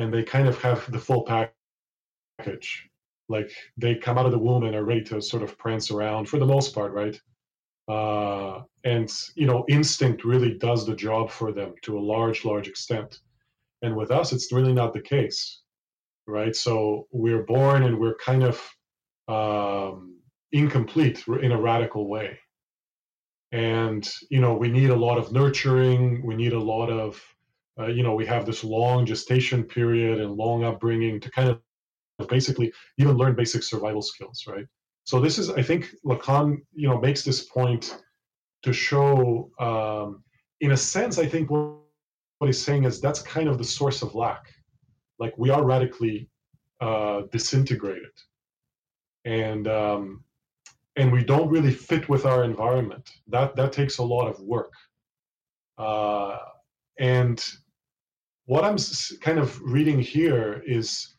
and 0.00 0.12
they 0.12 0.22
kind 0.22 0.48
of 0.48 0.60
have 0.62 0.90
the 0.90 0.98
full 0.98 1.22
package. 1.22 2.88
Like 3.28 3.52
they 3.76 3.94
come 3.94 4.18
out 4.18 4.26
of 4.26 4.32
the 4.32 4.38
womb 4.38 4.64
and 4.64 4.74
are 4.74 4.84
ready 4.84 5.02
to 5.04 5.22
sort 5.22 5.42
of 5.42 5.56
prance 5.56 5.90
around 5.90 6.28
for 6.28 6.38
the 6.38 6.46
most 6.46 6.74
part, 6.74 6.92
right? 6.92 7.20
uh, 7.90 8.62
and 8.84 9.10
you 9.34 9.46
know 9.46 9.64
instinct 9.68 10.24
really 10.24 10.56
does 10.58 10.86
the 10.86 10.94
job 10.94 11.30
for 11.30 11.52
them 11.52 11.74
to 11.82 11.98
a 11.98 12.06
large 12.14 12.44
large 12.44 12.68
extent 12.68 13.20
and 13.82 13.94
with 13.96 14.10
us 14.10 14.32
it's 14.32 14.52
really 14.52 14.72
not 14.72 14.92
the 14.92 15.00
case 15.00 15.62
right 16.26 16.54
so 16.54 17.06
we're 17.10 17.42
born 17.42 17.82
and 17.82 17.98
we're 17.98 18.16
kind 18.16 18.44
of 18.44 18.56
um, 19.28 20.16
incomplete 20.52 21.24
in 21.42 21.52
a 21.52 21.60
radical 21.60 22.08
way 22.08 22.38
and 23.52 24.12
you 24.30 24.40
know 24.40 24.54
we 24.54 24.68
need 24.68 24.90
a 24.90 25.02
lot 25.06 25.18
of 25.18 25.32
nurturing 25.32 26.24
we 26.24 26.36
need 26.36 26.52
a 26.52 26.58
lot 26.58 26.88
of 26.88 27.20
uh, 27.80 27.86
you 27.86 28.02
know 28.02 28.14
we 28.14 28.26
have 28.26 28.44
this 28.44 28.62
long 28.62 29.06
gestation 29.06 29.64
period 29.64 30.20
and 30.20 30.32
long 30.32 30.64
upbringing 30.64 31.18
to 31.20 31.30
kind 31.30 31.48
of 31.48 31.60
basically 32.28 32.70
even 32.98 33.16
learn 33.16 33.34
basic 33.34 33.62
survival 33.62 34.02
skills 34.02 34.44
right 34.46 34.66
so 35.04 35.18
this 35.18 35.38
is, 35.38 35.50
I 35.50 35.62
think, 35.62 35.94
Lacan, 36.04 36.58
you 36.72 36.88
know, 36.88 37.00
makes 37.00 37.24
this 37.24 37.42
point 37.42 38.00
to 38.62 38.72
show 38.72 39.50
um, 39.58 40.22
in 40.60 40.70
a 40.70 40.76
sense, 40.76 41.18
I 41.18 41.26
think 41.26 41.50
what, 41.50 41.78
what 42.38 42.46
he's 42.46 42.62
saying 42.62 42.84
is 42.84 43.00
that's 43.00 43.22
kind 43.22 43.48
of 43.48 43.58
the 43.58 43.64
source 43.64 44.02
of 44.02 44.14
lack. 44.14 44.44
Like 45.18 45.36
we 45.36 45.50
are 45.50 45.64
radically 45.64 46.28
uh, 46.80 47.22
disintegrated, 47.32 48.12
and 49.24 49.66
um, 49.66 50.24
and 50.96 51.12
we 51.12 51.24
don't 51.24 51.50
really 51.50 51.72
fit 51.72 52.08
with 52.08 52.24
our 52.24 52.44
environment. 52.44 53.10
That 53.26 53.56
that 53.56 53.72
takes 53.72 53.98
a 53.98 54.02
lot 54.02 54.28
of 54.28 54.40
work. 54.40 54.72
Uh, 55.76 56.38
and 56.98 57.44
what 58.50 58.64
I'm 58.64 58.78
kind 59.20 59.38
of 59.38 59.62
reading 59.62 60.00
here 60.00 60.60
is 60.66 61.14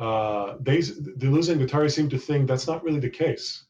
uh, 0.00 0.56
they, 0.58 0.78
Deleuze 0.78 1.48
and 1.48 1.60
Guattari 1.60 1.88
seem 1.88 2.08
to 2.08 2.18
think 2.18 2.48
that's 2.48 2.66
not 2.66 2.82
really 2.82 2.98
the 2.98 3.08
case. 3.08 3.66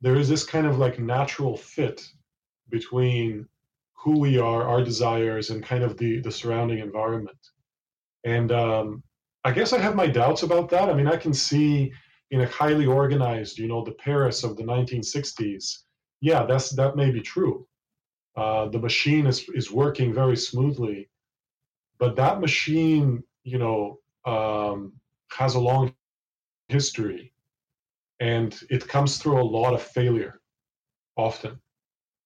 There 0.00 0.16
is 0.16 0.30
this 0.30 0.44
kind 0.44 0.66
of 0.66 0.78
like 0.78 0.98
natural 0.98 1.58
fit 1.58 2.08
between 2.70 3.46
who 3.92 4.18
we 4.18 4.38
are, 4.38 4.62
our 4.66 4.82
desires, 4.82 5.50
and 5.50 5.62
kind 5.62 5.84
of 5.84 5.98
the 5.98 6.20
the 6.20 6.30
surrounding 6.30 6.78
environment. 6.78 7.42
And 8.24 8.50
um, 8.50 9.02
I 9.44 9.50
guess 9.52 9.74
I 9.74 9.78
have 9.78 9.94
my 9.94 10.06
doubts 10.06 10.42
about 10.42 10.70
that. 10.70 10.88
I 10.88 10.94
mean, 10.94 11.06
I 11.06 11.18
can 11.18 11.34
see 11.34 11.92
in 12.30 12.40
a 12.40 12.46
highly 12.46 12.86
organized, 12.86 13.58
you 13.58 13.68
know, 13.68 13.84
the 13.84 13.98
Paris 14.06 14.42
of 14.42 14.56
the 14.56 14.62
1960s. 14.62 15.80
Yeah, 16.22 16.46
that's 16.46 16.70
that 16.70 16.96
may 16.96 17.10
be 17.10 17.20
true. 17.20 17.66
Uh, 18.36 18.68
the 18.70 18.78
machine 18.78 19.26
is 19.26 19.46
is 19.50 19.70
working 19.70 20.14
very 20.14 20.38
smoothly, 20.38 21.10
but 22.04 22.16
that 22.16 22.38
machine, 22.38 23.24
you 23.44 23.56
know, 23.56 23.98
um, 24.26 24.92
has 25.30 25.54
a 25.54 25.58
long 25.58 25.94
history, 26.68 27.32
and 28.20 28.60
it 28.68 28.86
comes 28.86 29.16
through 29.16 29.40
a 29.40 29.50
lot 29.58 29.72
of 29.72 29.82
failure, 29.82 30.42
often, 31.16 31.58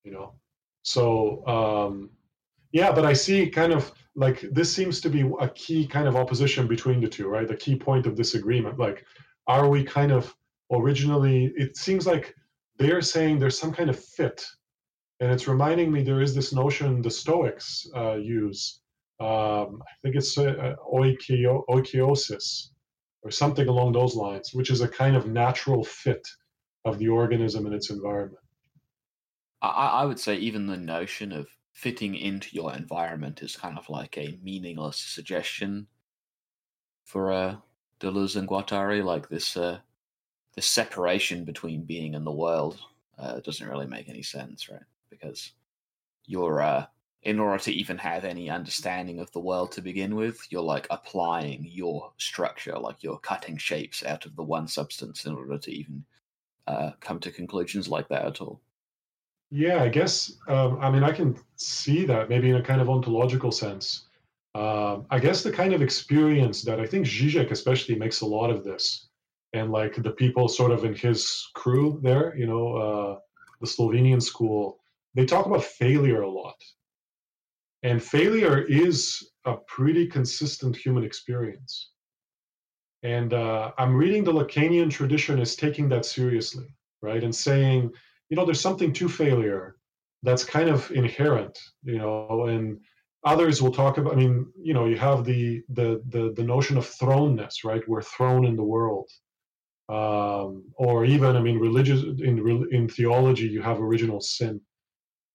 you 0.02 0.10
know. 0.10 0.34
So 0.82 1.46
um, 1.46 2.10
yeah, 2.72 2.90
but 2.90 3.04
I 3.04 3.12
see 3.12 3.48
kind 3.48 3.72
of 3.72 3.92
like 4.16 4.40
this 4.50 4.74
seems 4.74 5.00
to 5.02 5.08
be 5.08 5.22
a 5.38 5.48
key 5.50 5.86
kind 5.86 6.08
of 6.08 6.16
opposition 6.16 6.66
between 6.66 7.00
the 7.00 7.08
two, 7.08 7.28
right? 7.28 7.46
The 7.46 7.62
key 7.64 7.76
point 7.76 8.04
of 8.06 8.16
disagreement. 8.16 8.80
Like, 8.80 9.04
are 9.46 9.68
we 9.68 9.84
kind 9.84 10.10
of 10.10 10.34
originally? 10.72 11.52
It 11.56 11.76
seems 11.76 12.04
like 12.04 12.34
they're 12.80 13.00
saying 13.00 13.38
there's 13.38 13.60
some 13.60 13.72
kind 13.72 13.90
of 13.90 14.04
fit 14.16 14.44
and 15.20 15.32
it's 15.32 15.48
reminding 15.48 15.90
me 15.90 16.02
there 16.02 16.22
is 16.22 16.34
this 16.34 16.52
notion 16.52 17.02
the 17.02 17.10
Stoics 17.10 17.86
uh, 17.94 18.14
use. 18.14 18.80
Um, 19.20 19.82
I 19.82 19.94
think 20.02 20.14
it's 20.14 20.38
uh, 20.38 20.74
oikio, 20.92 21.64
oikeiosis 21.68 22.68
or 23.22 23.30
something 23.30 23.68
along 23.68 23.92
those 23.92 24.14
lines, 24.14 24.50
which 24.52 24.70
is 24.70 24.80
a 24.80 24.88
kind 24.88 25.16
of 25.16 25.26
natural 25.26 25.82
fit 25.84 26.26
of 26.84 26.98
the 26.98 27.08
organism 27.08 27.66
and 27.66 27.74
its 27.74 27.90
environment. 27.90 28.44
I, 29.60 29.68
I 29.68 30.04
would 30.04 30.20
say 30.20 30.36
even 30.36 30.66
the 30.66 30.76
notion 30.76 31.32
of 31.32 31.48
fitting 31.72 32.14
into 32.14 32.54
your 32.54 32.72
environment 32.74 33.42
is 33.42 33.56
kind 33.56 33.76
of 33.76 33.88
like 33.88 34.16
a 34.16 34.38
meaningless 34.42 34.98
suggestion 34.98 35.88
for 37.04 37.32
uh, 37.32 37.56
Deleuze 38.00 38.36
and 38.36 38.48
Guattari, 38.48 39.04
like 39.04 39.28
this 39.28 39.56
uh, 39.56 39.78
this 40.54 40.66
separation 40.66 41.44
between 41.44 41.84
being 41.84 42.14
and 42.14 42.26
the 42.26 42.32
world 42.32 42.78
uh, 43.18 43.40
doesn't 43.40 43.68
really 43.68 43.86
make 43.86 44.08
any 44.08 44.22
sense, 44.22 44.68
right? 44.68 44.82
because 45.10 45.52
you're 46.26 46.62
uh, 46.62 46.86
in 47.22 47.40
order 47.40 47.62
to 47.64 47.72
even 47.72 47.98
have 47.98 48.24
any 48.24 48.48
understanding 48.48 49.18
of 49.18 49.30
the 49.32 49.40
world 49.40 49.72
to 49.72 49.82
begin 49.82 50.14
with, 50.14 50.46
you're 50.50 50.62
like 50.62 50.86
applying 50.90 51.66
your 51.68 52.12
structure, 52.16 52.78
like 52.78 53.02
you're 53.02 53.18
cutting 53.18 53.56
shapes 53.56 54.04
out 54.04 54.24
of 54.24 54.36
the 54.36 54.42
one 54.42 54.68
substance 54.68 55.26
in 55.26 55.34
order 55.34 55.58
to 55.58 55.72
even 55.72 56.04
uh, 56.66 56.92
come 57.00 57.18
to 57.18 57.30
conclusions 57.30 57.88
like 57.88 58.08
that 58.08 58.24
at 58.24 58.40
all. 58.40 58.60
Yeah, 59.50 59.82
I 59.82 59.88
guess. 59.88 60.34
Um, 60.46 60.78
I 60.80 60.90
mean, 60.90 61.02
I 61.02 61.12
can 61.12 61.36
see 61.56 62.04
that 62.04 62.28
maybe 62.28 62.50
in 62.50 62.56
a 62.56 62.62
kind 62.62 62.80
of 62.80 62.90
ontological 62.90 63.50
sense. 63.50 64.04
Uh, 64.54 64.98
I 65.10 65.18
guess 65.18 65.42
the 65.42 65.52
kind 65.52 65.72
of 65.72 65.82
experience 65.82 66.62
that 66.62 66.80
I 66.80 66.86
think 66.86 67.06
Zizek 67.06 67.50
especially 67.50 67.96
makes 67.96 68.20
a 68.20 68.26
lot 68.26 68.50
of 68.50 68.64
this, 68.64 69.08
and 69.54 69.72
like 69.72 69.94
the 70.02 70.10
people 70.10 70.48
sort 70.48 70.70
of 70.70 70.84
in 70.84 70.94
his 70.94 71.48
crew 71.54 71.98
there, 72.02 72.36
you 72.36 72.46
know, 72.46 72.76
uh, 72.76 73.18
the 73.60 73.66
Slovenian 73.66 74.22
school, 74.22 74.78
they 75.14 75.24
talk 75.24 75.46
about 75.46 75.64
failure 75.64 76.22
a 76.22 76.30
lot. 76.30 76.56
And 77.88 78.02
failure 78.02 78.58
is 78.86 79.30
a 79.46 79.54
pretty 79.66 80.06
consistent 80.06 80.76
human 80.76 81.04
experience. 81.04 81.92
And 83.02 83.32
uh, 83.32 83.72
I'm 83.78 83.94
reading 83.96 84.24
the 84.24 84.32
Lacanian 84.40 84.90
tradition 84.90 85.40
as 85.40 85.56
taking 85.56 85.88
that 85.88 86.04
seriously, 86.04 86.68
right? 87.00 87.24
And 87.24 87.34
saying, 87.34 87.90
you 88.28 88.36
know, 88.36 88.44
there's 88.44 88.60
something 88.60 88.92
to 88.92 89.08
failure 89.08 89.76
that's 90.22 90.44
kind 90.44 90.68
of 90.68 90.90
inherent, 90.90 91.58
you 91.82 91.96
know, 91.96 92.46
and 92.52 92.78
others 93.24 93.62
will 93.62 93.72
talk 93.72 93.96
about, 93.96 94.12
I 94.12 94.16
mean, 94.16 94.34
you 94.68 94.74
know, 94.74 94.84
you 94.84 94.98
have 94.98 95.24
the 95.24 95.62
the 95.70 96.02
the, 96.08 96.34
the 96.36 96.48
notion 96.54 96.76
of 96.76 96.84
thrownness, 96.84 97.64
right? 97.64 97.88
We're 97.88 98.02
thrown 98.02 98.44
in 98.44 98.56
the 98.56 98.70
world. 98.76 99.08
Um, 99.88 100.64
or 100.76 101.06
even, 101.06 101.36
I 101.36 101.40
mean, 101.40 101.58
religious 101.58 102.02
in 102.02 102.68
in 102.70 102.88
theology, 102.96 103.46
you 103.46 103.62
have 103.62 103.80
original 103.80 104.20
sin. 104.20 104.60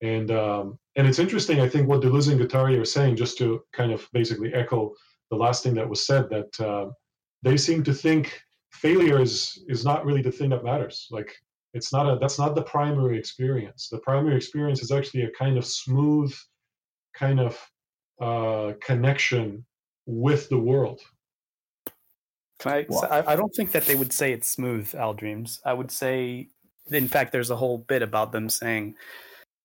And 0.03 0.31
um, 0.31 0.77
and 0.97 1.07
it's 1.07 1.17
interesting, 1.17 1.61
I 1.61 1.69
think, 1.69 1.87
what 1.87 2.01
Deleuze 2.01 2.29
and 2.29 2.39
Guattari 2.39 2.79
are 2.79 2.85
saying, 2.85 3.15
just 3.15 3.37
to 3.37 3.63
kind 3.71 3.91
of 3.91 4.07
basically 4.11 4.53
echo 4.53 4.93
the 5.31 5.37
last 5.37 5.63
thing 5.63 5.73
that 5.75 5.89
was 5.89 6.05
said, 6.05 6.29
that 6.29 6.59
uh, 6.59 6.91
they 7.41 7.55
seem 7.55 7.83
to 7.85 7.93
think 7.93 8.39
failure 8.71 9.21
is 9.21 9.63
is 9.69 9.85
not 9.85 10.05
really 10.05 10.21
the 10.21 10.31
thing 10.31 10.49
that 10.49 10.63
matters. 10.63 11.07
Like 11.09 11.33
it's 11.73 11.93
not 11.93 12.05
a 12.11 12.19
that's 12.19 12.37
not 12.37 12.53
the 12.53 12.63
primary 12.63 13.17
experience. 13.17 13.87
The 13.89 13.99
primary 13.99 14.35
experience 14.35 14.83
is 14.83 14.91
actually 14.91 15.23
a 15.23 15.31
kind 15.31 15.57
of 15.57 15.65
smooth, 15.65 16.35
kind 17.15 17.39
of 17.39 17.57
uh, 18.19 18.73
connection 18.81 19.65
with 20.05 20.49
the 20.49 20.59
world. 20.59 20.99
Can 22.59 22.73
I, 22.73 22.85
wow. 22.89 23.07
I? 23.09 23.33
I 23.33 23.35
don't 23.37 23.55
think 23.55 23.71
that 23.71 23.85
they 23.85 23.95
would 23.95 24.11
say 24.11 24.33
it's 24.33 24.49
smooth, 24.49 24.93
Al 24.95 25.13
Dreams. 25.13 25.61
I 25.65 25.71
would 25.71 25.91
say, 25.91 26.49
in 26.91 27.07
fact, 27.07 27.31
there's 27.31 27.51
a 27.51 27.55
whole 27.55 27.77
bit 27.77 28.01
about 28.01 28.33
them 28.33 28.49
saying 28.49 28.95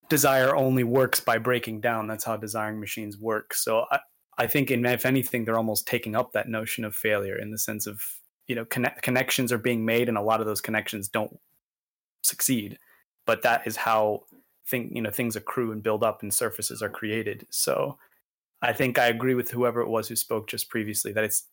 desire 0.08 0.56
only 0.56 0.84
works 0.84 1.20
by 1.20 1.38
breaking 1.38 1.80
down. 1.80 2.06
That's 2.06 2.24
how 2.24 2.36
desiring 2.36 2.80
machines 2.80 3.18
work. 3.18 3.54
So 3.54 3.84
I, 3.90 4.00
I 4.38 4.46
think, 4.46 4.70
in, 4.70 4.84
if 4.86 5.04
anything, 5.04 5.44
they're 5.44 5.58
almost 5.58 5.86
taking 5.86 6.14
up 6.14 6.32
that 6.32 6.48
notion 6.48 6.84
of 6.84 6.94
failure 6.94 7.36
in 7.38 7.50
the 7.50 7.58
sense 7.58 7.86
of 7.86 8.00
you 8.46 8.54
know 8.54 8.64
connect, 8.64 9.02
connections 9.02 9.52
are 9.52 9.58
being 9.58 9.84
made, 9.84 10.08
and 10.08 10.18
a 10.18 10.22
lot 10.22 10.40
of 10.40 10.46
those 10.46 10.60
connections 10.60 11.08
don't 11.08 11.38
succeed. 12.22 12.78
But 13.26 13.42
that 13.42 13.66
is 13.66 13.76
how 13.76 14.24
thing 14.66 14.94
you 14.94 15.02
know 15.02 15.10
things 15.10 15.36
accrue 15.36 15.72
and 15.72 15.82
build 15.82 16.02
up, 16.02 16.22
and 16.22 16.32
surfaces 16.32 16.82
are 16.82 16.88
created. 16.88 17.46
So 17.50 17.98
I 18.62 18.72
think 18.72 18.98
I 18.98 19.06
agree 19.06 19.34
with 19.34 19.50
whoever 19.50 19.80
it 19.80 19.88
was 19.88 20.08
who 20.08 20.16
spoke 20.16 20.48
just 20.48 20.68
previously 20.68 21.12
that 21.12 21.24
it's 21.24 21.44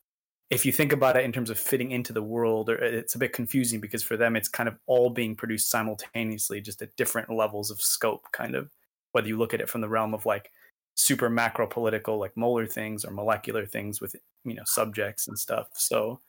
if 0.50 0.66
you 0.66 0.72
think 0.72 0.92
about 0.92 1.18
it 1.18 1.26
in 1.26 1.32
terms 1.32 1.50
of 1.50 1.60
fitting 1.60 1.92
into 1.92 2.14
the 2.14 2.22
world, 2.22 2.70
uh, 2.70 2.78
it's 2.80 3.16
a 3.16 3.20
bit 3.20 3.34
confusing 3.34 3.80
because 3.80 4.04
for 4.04 4.16
them 4.16 4.36
it's 4.36 4.48
kind 4.48 4.70
of 4.70 4.78
all 4.86 5.10
being 5.10 5.36
produced 5.36 5.70
simultaneously, 5.70 6.62
just 6.62 6.82
at 6.82 6.96
different 6.96 7.30
levels 7.30 7.72
of 7.72 7.82
scope. 7.82 8.26
Kind 8.32 8.56
of 8.56 8.70
whether 9.12 9.28
you 9.28 9.38
look 9.38 9.54
at 9.54 9.62
it 9.62 9.70
from 9.70 9.82
the 9.82 9.90
realm 9.90 10.14
of 10.14 10.26
like 10.26 10.52
super 10.96 11.30
macro 11.30 11.68
political, 11.68 12.20
like 12.20 12.36
molar 12.38 12.68
things, 12.68 13.04
or 13.04 13.12
molecular 13.12 13.66
things 13.66 14.00
with 14.00 14.16
you 14.44 14.54
know 14.54 14.64
subjects 14.66 15.28
and 15.28 15.38
stuff. 15.38 15.68
So 15.74 16.20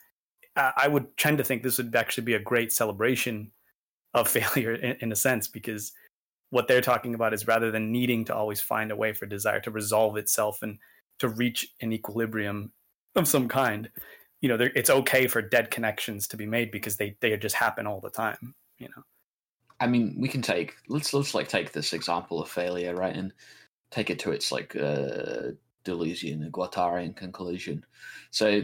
I 0.57 0.89
would 0.89 1.15
tend 1.19 1.37
to 1.39 1.45
think 1.45 1.63
this 1.63 1.77
would 1.77 1.95
actually 1.95 2.25
be 2.25 2.35
a 2.35 2.41
great 2.41 2.73
celebration 2.73 3.53
of 4.15 4.29
failure 4.29 4.75
in, 4.75 4.97
in 5.01 5.13
a 5.13 5.17
sense 5.17 5.49
because 5.49 5.93
what 6.51 6.69
they're 6.69 6.81
talking 6.81 7.15
about 7.15 7.35
is 7.35 7.47
rather 7.47 7.71
than 7.71 7.93
needing 7.93 8.25
to 8.25 8.35
always 8.35 8.61
find 8.61 8.91
a 8.91 8.97
way 8.97 9.13
for 9.13 9.27
desire 9.27 9.61
to 9.61 9.71
resolve 9.71 10.17
itself 10.17 10.63
and 10.63 10.79
to 11.19 11.29
reach 11.29 11.69
an 11.83 11.93
equilibrium 11.93 12.73
of 13.17 13.29
some 13.29 13.49
kind 13.49 13.91
you 14.41 14.49
know 14.49 14.59
it's 14.75 14.91
okay 14.91 15.27
for 15.27 15.43
dead 15.43 15.71
connections 15.71 16.29
to 16.29 16.37
be 16.37 16.47
made 16.47 16.71
because 16.71 16.97
they 16.97 17.17
they 17.21 17.37
just 17.37 17.55
happen 17.55 17.87
all 17.87 18.01
the 18.01 18.11
time 18.11 18.55
you 18.79 18.89
know 18.95 19.03
i 19.81 19.87
mean 19.87 20.17
we 20.19 20.29
can 20.29 20.43
take 20.43 20.75
let's 20.89 21.13
let's 21.13 21.35
like 21.35 21.49
take 21.49 21.73
this 21.73 21.93
example 21.93 22.41
of 22.41 22.49
failure 22.49 22.95
right 22.95 23.17
and 23.17 23.33
take 23.91 24.11
it 24.11 24.19
to 24.19 24.31
its 24.31 24.53
like 24.53 24.77
uh 24.77 25.51
Deleuzian 25.87 26.43
and 26.43 26.53
Guattarian 26.53 27.17
conclusion. 27.17 27.85
So, 28.31 28.63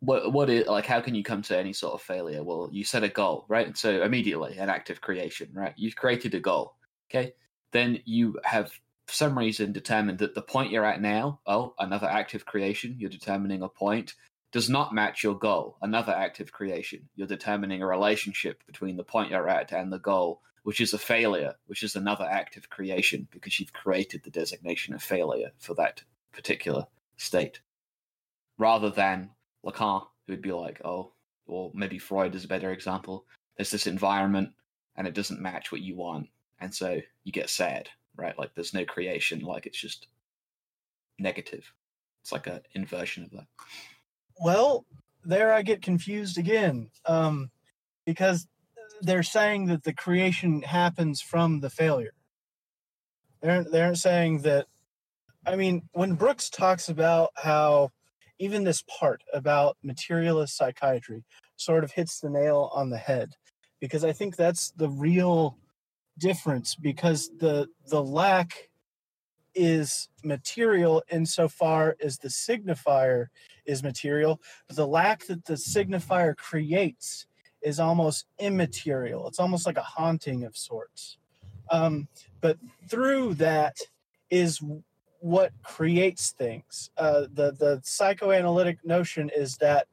what 0.00 0.32
what 0.32 0.50
is 0.50 0.66
like? 0.66 0.86
How 0.86 1.00
can 1.00 1.14
you 1.14 1.22
come 1.22 1.42
to 1.42 1.56
any 1.56 1.72
sort 1.72 1.94
of 1.94 2.02
failure? 2.02 2.42
Well, 2.42 2.68
you 2.72 2.84
set 2.84 3.04
a 3.04 3.08
goal, 3.08 3.44
right? 3.48 3.76
So 3.76 4.02
immediately 4.02 4.58
an 4.58 4.68
act 4.68 4.90
of 4.90 5.00
creation, 5.00 5.50
right? 5.52 5.74
You've 5.76 5.96
created 5.96 6.34
a 6.34 6.40
goal, 6.40 6.74
okay? 7.08 7.34
Then 7.72 8.00
you 8.04 8.38
have 8.44 8.72
for 9.06 9.14
some 9.14 9.38
reason 9.38 9.72
determined 9.72 10.18
that 10.18 10.34
the 10.34 10.42
point 10.42 10.70
you're 10.70 10.84
at 10.84 11.00
now, 11.00 11.40
oh, 11.46 11.74
another 11.78 12.06
active 12.06 12.46
creation, 12.46 12.96
you're 12.98 13.10
determining 13.10 13.62
a 13.62 13.68
point, 13.68 14.14
does 14.50 14.70
not 14.70 14.94
match 14.94 15.22
your 15.22 15.38
goal, 15.38 15.76
another 15.82 16.12
active 16.12 16.52
creation. 16.52 17.08
You're 17.16 17.26
determining 17.26 17.82
a 17.82 17.86
relationship 17.86 18.62
between 18.66 18.96
the 18.96 19.04
point 19.04 19.30
you're 19.30 19.48
at 19.48 19.72
and 19.72 19.92
the 19.92 19.98
goal, 19.98 20.40
which 20.62 20.80
is 20.80 20.94
a 20.94 20.98
failure, 20.98 21.54
which 21.66 21.82
is 21.82 21.96
another 21.96 22.24
active 22.24 22.70
creation 22.70 23.28
because 23.30 23.58
you've 23.58 23.72
created 23.72 24.22
the 24.22 24.30
designation 24.30 24.94
of 24.94 25.02
failure 25.02 25.50
for 25.58 25.74
that 25.74 26.02
particular 26.32 26.86
state. 27.16 27.60
Rather 28.56 28.90
than 28.90 29.30
Lacan, 29.64 30.06
who'd 30.26 30.40
be 30.40 30.52
like, 30.52 30.80
oh, 30.84 31.12
or 31.46 31.70
maybe 31.74 31.98
Freud 31.98 32.34
is 32.34 32.44
a 32.44 32.48
better 32.48 32.70
example. 32.70 33.26
There's 33.56 33.70
this 33.70 33.86
environment 33.86 34.50
and 34.96 35.06
it 35.06 35.14
doesn't 35.14 35.42
match 35.42 35.72
what 35.72 35.82
you 35.82 35.96
want. 35.96 36.28
And 36.60 36.72
so 36.72 37.00
you 37.24 37.32
get 37.32 37.50
sad 37.50 37.90
right? 38.16 38.38
Like 38.38 38.54
there's 38.54 38.74
no 38.74 38.84
creation, 38.84 39.40
like 39.40 39.66
it's 39.66 39.80
just 39.80 40.08
negative. 41.18 41.72
It's 42.22 42.32
like 42.32 42.46
an 42.46 42.60
inversion 42.72 43.24
of 43.24 43.30
that. 43.32 43.46
Well, 44.40 44.86
there 45.24 45.52
I 45.52 45.62
get 45.62 45.82
confused 45.82 46.38
again, 46.38 46.90
um, 47.06 47.50
because 48.06 48.46
they're 49.00 49.22
saying 49.22 49.66
that 49.66 49.84
the 49.84 49.92
creation 49.92 50.62
happens 50.62 51.20
from 51.20 51.60
the 51.60 51.70
failure. 51.70 52.14
They're 53.42 53.64
they're 53.64 53.94
saying 53.94 54.42
that. 54.42 54.66
I 55.46 55.56
mean, 55.56 55.82
when 55.92 56.14
Brooks 56.14 56.48
talks 56.48 56.88
about 56.88 57.30
how 57.36 57.92
even 58.38 58.64
this 58.64 58.82
part 58.82 59.22
about 59.32 59.76
materialist 59.82 60.56
psychiatry 60.56 61.24
sort 61.56 61.84
of 61.84 61.92
hits 61.92 62.20
the 62.20 62.30
nail 62.30 62.70
on 62.74 62.88
the 62.88 62.96
head, 62.96 63.34
because 63.80 64.04
I 64.04 64.12
think 64.12 64.36
that's 64.36 64.70
the 64.70 64.88
real 64.88 65.58
difference. 66.18 66.74
Because 66.74 67.30
the 67.38 67.68
the 67.86 68.02
lack 68.02 68.70
is 69.54 70.08
material 70.24 71.02
insofar 71.10 71.96
as 72.02 72.18
the 72.18 72.28
signifier 72.28 73.26
is 73.66 73.82
material, 73.82 74.40
but 74.66 74.76
the 74.76 74.86
lack 74.86 75.26
that 75.26 75.44
the 75.44 75.54
signifier 75.54 76.36
creates 76.36 77.26
is 77.62 77.80
almost 77.80 78.26
immaterial. 78.38 79.26
It's 79.26 79.38
almost 79.40 79.66
like 79.66 79.78
a 79.78 79.82
haunting 79.82 80.44
of 80.44 80.56
sorts. 80.56 81.18
Um, 81.70 82.08
but 82.40 82.58
through 82.90 83.34
that 83.34 83.76
is 84.30 84.60
what 85.20 85.52
creates 85.62 86.32
things. 86.32 86.90
Uh, 86.98 87.22
the 87.32 87.52
the 87.52 87.80
psychoanalytic 87.82 88.84
notion 88.84 89.30
is 89.34 89.56
that 89.56 89.86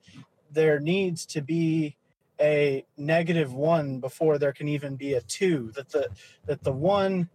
there 0.52 0.80
needs 0.80 1.26
to 1.27 1.41
be 1.41 1.95
a 2.41 2.85
negative 2.97 3.53
one 3.53 3.99
before 3.99 4.38
there 4.38 4.53
can 4.53 4.68
even 4.68 4.95
be 4.95 5.13
a 5.13 5.22
two. 5.22 5.72
That 5.76 5.89
the 5.89 6.09
that 6.45 6.63
the 6.63 6.72
one 6.72 7.30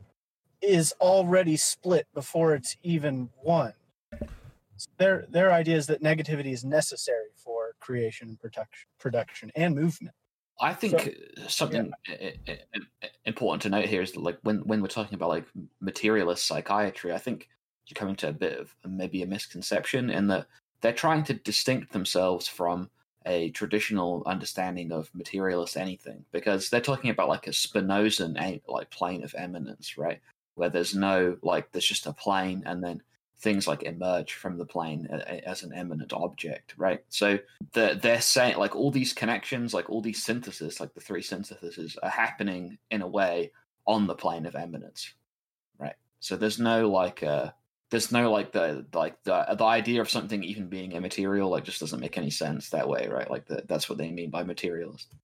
is 0.60 0.92
already 1.00 1.56
split 1.56 2.06
before 2.14 2.54
it's 2.54 2.76
even 2.82 3.30
one. 3.42 3.72
So 4.76 4.90
their 4.98 5.26
their 5.30 5.52
idea 5.52 5.76
is 5.76 5.86
that 5.86 6.02
negativity 6.02 6.52
is 6.52 6.64
necessary 6.64 7.30
for 7.36 7.74
creation, 7.80 8.36
production, 8.40 8.88
production, 8.98 9.52
and 9.54 9.74
movement. 9.74 10.14
I 10.58 10.72
think 10.72 11.16
so, 11.36 11.48
something 11.48 11.92
yeah. 12.08 12.54
important 13.26 13.62
to 13.62 13.68
note 13.68 13.84
here 13.84 14.00
is 14.00 14.12
that, 14.12 14.22
like, 14.22 14.38
when 14.42 14.60
when 14.60 14.80
we're 14.80 14.88
talking 14.88 15.14
about 15.14 15.28
like 15.28 15.44
materialist 15.80 16.46
psychiatry, 16.46 17.12
I 17.12 17.18
think 17.18 17.48
you're 17.86 17.94
coming 17.94 18.16
to 18.16 18.28
a 18.28 18.32
bit 18.32 18.58
of 18.58 18.74
maybe 18.84 19.22
a 19.22 19.26
misconception 19.26 20.10
in 20.10 20.28
that 20.28 20.46
they're 20.80 20.92
trying 20.92 21.24
to 21.24 21.34
distinct 21.34 21.92
themselves 21.92 22.48
from 22.48 22.90
a 23.26 23.50
traditional 23.50 24.22
understanding 24.24 24.92
of 24.92 25.10
materialist 25.14 25.76
anything 25.76 26.24
because 26.32 26.70
they're 26.70 26.80
talking 26.80 27.10
about 27.10 27.28
like 27.28 27.46
a 27.46 27.50
Spinozan 27.50 28.60
like 28.68 28.90
plane 28.90 29.24
of 29.24 29.34
immanence, 29.34 29.98
right? 29.98 30.20
Where 30.54 30.70
there's 30.70 30.94
no 30.94 31.36
like 31.42 31.72
there's 31.72 31.86
just 31.86 32.06
a 32.06 32.12
plane 32.12 32.62
and 32.64 32.82
then 32.82 33.02
things 33.38 33.68
like 33.68 33.82
emerge 33.82 34.32
from 34.32 34.56
the 34.56 34.64
plane 34.64 35.06
as 35.44 35.62
an 35.62 35.76
immanent 35.76 36.12
object, 36.12 36.74
right? 36.78 37.04
So 37.10 37.38
they're, 37.72 37.94
they're 37.94 38.20
saying 38.20 38.56
like 38.56 38.74
all 38.74 38.90
these 38.90 39.12
connections, 39.12 39.74
like 39.74 39.90
all 39.90 40.00
these 40.00 40.24
syntheses, 40.24 40.80
like 40.80 40.94
the 40.94 41.00
three 41.00 41.22
syntheses, 41.22 41.98
are 42.02 42.08
happening 42.08 42.78
in 42.90 43.02
a 43.02 43.06
way 43.06 43.52
on 43.86 44.06
the 44.06 44.14
plane 44.14 44.46
of 44.46 44.54
immanence, 44.54 45.12
right? 45.78 45.96
So 46.20 46.36
there's 46.36 46.58
no 46.58 46.88
like 46.90 47.22
uh 47.22 47.50
there's 47.90 48.10
no 48.10 48.30
like 48.32 48.52
the 48.52 48.84
like 48.92 49.22
the 49.24 49.46
the 49.56 49.64
idea 49.64 50.00
of 50.00 50.10
something 50.10 50.42
even 50.42 50.68
being 50.68 50.92
immaterial 50.92 51.50
like 51.50 51.64
just 51.64 51.80
doesn't 51.80 52.00
make 52.00 52.18
any 52.18 52.30
sense 52.30 52.70
that 52.70 52.88
way, 52.88 53.08
right? 53.08 53.30
Like 53.30 53.46
the, 53.46 53.62
that's 53.68 53.88
what 53.88 53.98
they 53.98 54.10
mean 54.10 54.30
by 54.30 54.42
materialist. 54.42 55.14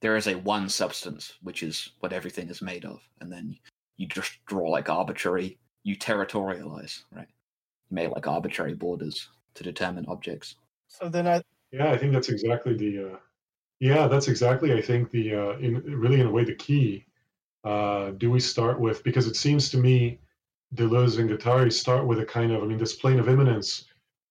There 0.00 0.16
is 0.16 0.28
a 0.28 0.34
one 0.34 0.68
substance 0.68 1.34
which 1.42 1.62
is 1.62 1.90
what 2.00 2.12
everything 2.12 2.48
is 2.48 2.62
made 2.62 2.84
of, 2.84 3.00
and 3.20 3.32
then 3.32 3.56
you 3.96 4.06
just 4.06 4.44
draw 4.46 4.68
like 4.68 4.88
arbitrary, 4.88 5.58
you 5.82 5.96
territorialize, 5.96 7.02
right? 7.12 7.28
You 7.90 7.94
made 7.94 8.10
like 8.10 8.26
arbitrary 8.26 8.74
borders 8.74 9.28
to 9.54 9.64
determine 9.64 10.06
objects. 10.06 10.56
So 10.86 11.08
then 11.08 11.26
I 11.26 11.42
yeah, 11.72 11.90
I 11.90 11.98
think 11.98 12.12
that's 12.12 12.28
exactly 12.28 12.76
the 12.76 13.12
uh, 13.12 13.16
yeah, 13.80 14.06
that's 14.06 14.28
exactly 14.28 14.72
I 14.72 14.80
think 14.80 15.10
the 15.10 15.34
uh, 15.34 15.58
in 15.58 15.82
really 15.82 16.20
in 16.20 16.26
a 16.26 16.30
way 16.30 16.44
the 16.44 16.54
key. 16.54 17.06
Uh, 17.64 18.10
do 18.18 18.30
we 18.30 18.38
start 18.38 18.78
with 18.78 19.02
because 19.04 19.26
it 19.26 19.36
seems 19.36 19.70
to 19.70 19.78
me 19.78 20.20
Deleuze 20.74 21.18
and 21.18 21.30
Guattari 21.30 21.72
start 21.72 22.06
with 22.06 22.20
a 22.20 22.26
kind 22.26 22.52
of 22.52 22.62
I 22.62 22.66
mean 22.66 22.78
this 22.78 22.96
plane 22.96 23.18
of 23.18 23.28
immanence. 23.28 23.86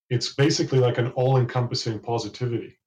It's 0.09 0.33
basically 0.33 0.79
like 0.79 0.97
an 0.97 1.11
all-encompassing 1.11 1.99
positivity, 1.99 2.77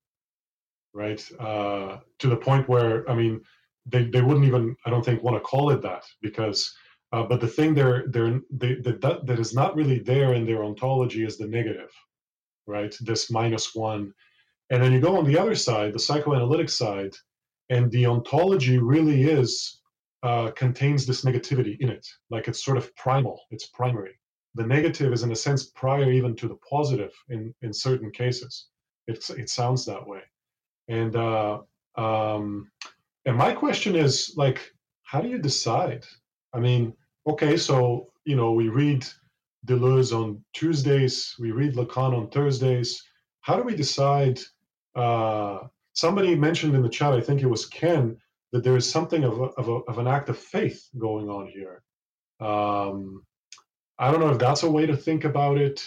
right? 0.93 1.23
Uh, 1.41 1.99
to 2.19 2.29
the 2.29 2.37
point 2.37 2.69
where 2.69 3.09
I 3.11 3.15
mean 3.15 3.41
they, 3.87 4.05
they 4.05 4.23
wouldn't 4.23 4.47
even 4.47 4.77
I 4.85 4.91
don't 4.91 5.05
think 5.05 5.23
want 5.23 5.37
to 5.37 5.41
call 5.41 5.71
it 5.71 5.83
that 5.83 6.05
because 6.23 6.75
uh, 7.13 7.23
but 7.23 7.41
the 7.41 7.49
thing 7.49 7.75
they're, 7.75 8.05
they're, 8.09 8.41
they, 8.51 8.75
that, 8.75 9.21
that 9.25 9.39
is 9.39 9.55
not 9.55 9.77
really 9.77 10.01
there 10.01 10.35
in 10.35 10.45
their 10.45 10.65
ontology 10.65 11.25
is 11.25 11.39
the 11.39 11.47
negative, 11.47 11.91
right? 12.67 12.95
This 13.01 13.31
minus 13.31 13.75
one. 13.75 14.13
And 14.71 14.83
then 14.83 14.93
you 14.93 15.01
go 15.01 15.17
on 15.17 15.25
the 15.25 15.39
other 15.39 15.55
side, 15.55 15.93
the 15.93 16.01
psychoanalytic 16.01 16.69
side, 16.69 17.15
and 17.71 17.91
the 17.91 18.07
ontology 18.07 18.79
really 18.79 19.23
is, 19.23 19.81
uh, 20.29 20.51
contains 20.63 21.03
this 21.03 21.25
negativity 21.29 21.75
in 21.81 21.89
it. 21.97 22.07
Like 22.35 22.49
it's 22.49 22.65
sort 22.65 22.79
of 22.79 22.95
primal, 23.05 23.37
it's 23.55 23.67
primary. 23.81 24.15
The 24.59 24.67
negative 24.77 25.13
is, 25.13 25.23
in 25.23 25.33
a 25.33 25.37
sense, 25.47 25.63
prior 25.83 26.11
even 26.19 26.35
to 26.37 26.49
the 26.49 26.59
positive 26.75 27.13
in, 27.29 27.55
in 27.63 27.73
certain 27.73 28.11
cases. 28.23 28.53
It's, 29.11 29.27
it 29.43 29.49
sounds 29.51 29.85
that 29.85 30.05
way. 30.13 30.23
And, 30.89 31.15
uh, 31.15 31.55
um, 32.07 32.71
and 33.27 33.37
my 33.37 33.53
question 33.53 33.93
is 34.07 34.15
like, 34.37 34.59
how 35.11 35.21
do 35.21 35.29
you 35.29 35.39
decide? 35.39 36.05
I 36.57 36.59
mean, 36.67 36.83
okay, 37.27 37.57
so 37.57 37.77
you 38.27 38.37
know, 38.37 38.53
we 38.53 38.69
read 38.69 39.07
Deleuze 39.67 40.13
on 40.13 40.45
Tuesdays, 40.53 41.35
we 41.39 41.53
read 41.53 41.75
Lacan 41.75 42.13
on 42.19 42.29
Thursdays. 42.29 43.03
How 43.41 43.57
do 43.57 43.63
we 43.63 43.75
decide? 43.75 44.41
Uh, 44.95 45.59
somebody 45.93 46.35
mentioned 46.35 46.75
in 46.75 46.83
the 46.83 46.89
chat, 46.99 47.13
I 47.13 47.21
think 47.21 47.43
it 47.43 47.47
was 47.47 47.67
Ken, 47.67 48.17
that 48.53 48.63
there 48.65 48.77
is 48.77 48.89
something 48.89 49.25
of, 49.25 49.41
a, 49.41 49.45
of, 49.45 49.69
a, 49.69 49.73
of 49.73 49.99
an 49.99 50.07
act 50.07 50.29
of 50.29 50.39
faith 50.39 50.89
going 50.99 51.29
on 51.29 51.47
here. 51.47 51.83
Um, 52.41 53.25
I 53.99 54.11
don't 54.11 54.21
know 54.21 54.31
if 54.31 54.39
that's 54.39 54.63
a 54.63 54.71
way 54.71 54.87
to 54.87 54.97
think 54.97 55.25
about 55.25 55.59
it. 55.59 55.83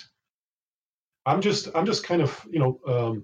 I'm 1.25 1.41
just, 1.41 1.69
I'm 1.75 1.85
just 1.85 2.03
kind 2.03 2.21
of, 2.21 2.45
you 2.49 2.59
know, 2.59 2.79
um, 2.87 3.23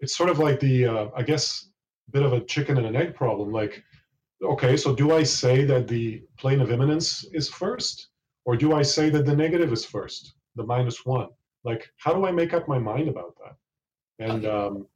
it's 0.00 0.16
sort 0.16 0.30
of 0.30 0.38
like 0.38 0.60
the, 0.60 0.86
uh, 0.86 1.08
I 1.16 1.22
guess, 1.22 1.68
bit 2.10 2.22
of 2.22 2.32
a 2.32 2.40
chicken 2.40 2.76
and 2.76 2.86
an 2.86 2.96
egg 2.96 3.14
problem. 3.14 3.52
Like, 3.52 3.82
okay, 4.42 4.76
so 4.76 4.94
do 4.94 5.14
I 5.14 5.22
say 5.22 5.64
that 5.64 5.88
the 5.88 6.22
plane 6.38 6.60
of 6.60 6.70
immanence 6.70 7.24
is 7.32 7.48
first? 7.48 8.08
Or 8.44 8.56
do 8.56 8.74
I 8.74 8.82
say 8.82 9.10
that 9.10 9.26
the 9.26 9.34
negative 9.34 9.72
is 9.72 9.84
first, 9.84 10.34
the 10.54 10.64
minus 10.64 11.04
one? 11.04 11.28
Like, 11.64 11.90
how 11.98 12.14
do 12.14 12.26
I 12.26 12.30
make 12.30 12.54
up 12.54 12.68
my 12.68 12.78
mind 12.78 13.08
about 13.08 13.34
that? 13.42 13.56
And 14.24 14.44
okay. 14.44 14.48
um, 14.48 14.86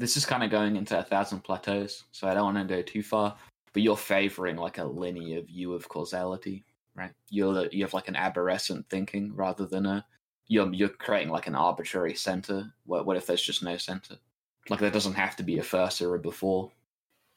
this 0.00 0.16
is 0.16 0.26
kind 0.26 0.42
of 0.42 0.50
going 0.50 0.76
into 0.76 0.98
a 0.98 1.02
thousand 1.02 1.40
plateaus, 1.40 2.04
so 2.10 2.26
I 2.26 2.34
don't 2.34 2.54
want 2.54 2.68
to 2.68 2.74
go 2.74 2.82
too 2.82 3.02
far. 3.02 3.36
But 3.72 3.82
you're 3.82 3.96
favoring 3.96 4.56
like 4.56 4.78
a 4.78 4.84
linear 4.84 5.42
view 5.42 5.74
of 5.74 5.88
causality, 5.88 6.64
right? 6.96 7.12
You're 7.28 7.68
you 7.70 7.84
have 7.84 7.94
like 7.94 8.08
an 8.08 8.16
aberrant 8.16 8.86
thinking 8.90 9.34
rather 9.34 9.66
than 9.66 9.86
a 9.86 10.04
you're 10.48 10.72
you're 10.72 10.88
creating 10.88 11.30
like 11.30 11.46
an 11.46 11.54
arbitrary 11.54 12.14
center. 12.14 12.72
What 12.86 13.06
what 13.06 13.16
if 13.16 13.26
there's 13.26 13.42
just 13.42 13.62
no 13.62 13.76
center? 13.76 14.16
Like 14.68 14.80
there 14.80 14.90
doesn't 14.90 15.14
have 15.14 15.36
to 15.36 15.42
be 15.42 15.58
a 15.58 15.62
first 15.62 16.02
or 16.02 16.14
a 16.14 16.18
before 16.18 16.72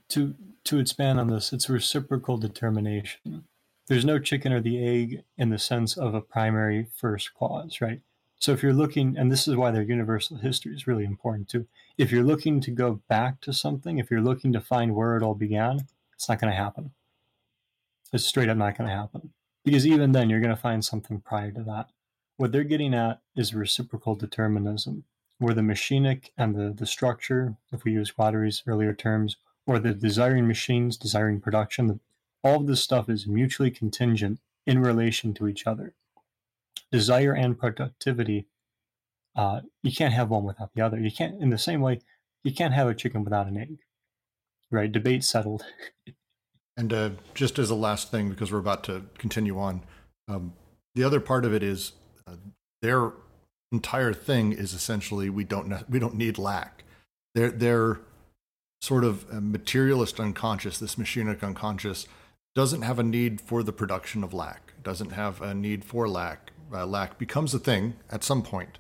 to 0.10 0.36
to 0.66 0.80
expand 0.80 1.20
on 1.20 1.28
this, 1.28 1.52
it's 1.52 1.70
reciprocal 1.70 2.38
determination. 2.38 3.44
There's 3.88 4.06
no 4.06 4.18
chicken 4.18 4.54
or 4.54 4.62
the 4.62 4.82
egg 4.86 5.24
in 5.38 5.50
the 5.50 5.60
sense 5.60 5.98
of 5.98 6.14
a 6.14 6.22
primary 6.22 6.88
first 6.96 7.34
cause, 7.34 7.82
right? 7.82 8.00
So 8.40 8.54
if 8.54 8.64
you're 8.64 8.74
looking, 8.74 9.18
and 9.18 9.32
this 9.32 9.48
is 9.48 9.56
why 9.56 9.72
their 9.72 9.82
universal 9.82 10.38
history 10.38 10.74
is 10.74 10.88
really 10.88 11.04
important 11.04 11.50
too. 11.50 11.68
If 11.98 12.12
you're 12.12 12.24
looking 12.24 12.60
to 12.62 12.72
go 12.72 13.02
back 13.08 13.40
to 13.42 13.54
something, 13.54 14.00
if 14.00 14.10
you're 14.10 14.22
looking 14.22 14.52
to 14.54 14.62
find 14.62 14.96
where 14.96 15.16
it 15.16 15.24
all 15.24 15.36
began, 15.36 15.88
it's 16.16 16.28
not 16.28 16.40
going 16.40 16.52
to 16.52 16.58
happen. 16.58 16.92
It's 18.12 18.26
straight 18.26 18.50
up 18.50 18.58
not 18.58 18.78
going 18.78 18.90
to 18.90 18.96
happen. 18.96 19.34
Because 19.64 19.86
even 19.86 20.12
then, 20.12 20.30
you're 20.30 20.40
going 20.40 20.56
to 20.56 20.62
find 20.62 20.84
something 20.84 21.22
prior 21.22 21.52
to 21.52 21.64
that. 21.64 21.90
What 22.38 22.52
they're 22.52 22.64
getting 22.64 22.94
at 22.94 23.22
is 23.36 23.54
reciprocal 23.54 24.16
determinism, 24.16 25.04
where 25.38 25.54
the 25.54 25.62
machinic 25.62 26.32
and 26.38 26.56
the, 26.56 26.74
the 26.74 26.86
structure, 26.86 27.56
if 27.72 27.84
we 27.84 27.94
use 27.94 28.12
Guattari's 28.12 28.64
earlier 28.66 28.94
terms, 28.94 29.38
or 29.66 29.80
the 29.80 29.94
desiring 29.94 30.48
machines, 30.48 30.98
desiring 30.98 31.40
production, 31.40 32.00
all 32.44 32.62
of 32.62 32.68
this 32.68 32.84
stuff 32.84 33.08
is 33.08 33.28
mutually 33.28 33.72
contingent 33.72 34.40
in 34.66 34.82
relation 34.82 35.34
to 35.36 35.48
each 35.48 35.68
other. 35.68 35.94
Desire 36.92 37.34
and 37.34 37.58
productivity, 37.58 38.48
uh, 39.36 39.62
you 39.82 39.92
can't 39.92 40.14
have 40.14 40.30
one 40.30 40.44
without 40.44 40.70
the 40.76 40.82
other. 40.82 41.00
You 41.00 41.12
can't, 41.12 41.42
in 41.42 41.50
the 41.50 41.58
same 41.58 41.82
way, 41.82 42.00
you 42.44 42.54
can't 42.54 42.74
have 42.74 42.88
a 42.88 42.96
chicken 42.96 43.24
without 43.24 43.48
an 43.48 43.58
egg. 43.58 43.78
Right? 44.72 44.92
Debate 44.92 45.24
settled. 45.24 45.64
and 46.78 46.94
uh, 46.94 47.10
just 47.34 47.60
as 47.60 47.70
a 47.70 47.76
last 47.76 48.12
thing, 48.12 48.30
because 48.30 48.52
we're 48.52 48.60
about 48.60 48.84
to 48.86 49.04
continue 49.18 49.60
on, 49.60 49.82
um, 50.28 50.54
the 50.96 51.04
other 51.04 51.20
part 51.20 51.46
of 51.46 51.54
it 51.54 51.64
is 51.64 51.94
uh, 52.28 52.36
their 52.82 53.14
entire 53.72 54.14
thing 54.14 54.52
is 54.52 54.74
essentially 54.74 55.30
we 55.30 55.44
don't 55.44 55.90
we 55.90 56.00
don't 56.00 56.16
need 56.16 56.38
lack. 56.38 56.84
They're 57.34 57.52
they're 57.52 58.00
sort 58.82 59.04
of 59.04 59.32
materialist 59.42 60.20
unconscious, 60.20 60.78
this 60.78 60.96
machinic 60.96 61.42
unconscious, 61.42 62.06
doesn't 62.54 62.82
have 62.82 63.00
a 63.00 63.04
need 63.04 63.40
for 63.40 63.64
the 63.64 63.72
production 63.72 64.24
of 64.24 64.34
lack, 64.34 64.74
doesn't 64.84 65.12
have 65.12 65.42
a 65.42 65.54
need 65.54 65.86
for 65.86 66.08
lack, 66.08 66.52
Uh, 66.72 66.86
lack 66.86 67.18
becomes 67.18 67.54
a 67.54 67.60
thing 67.60 67.96
at 68.12 68.24
some 68.24 68.42
point. 68.42 68.78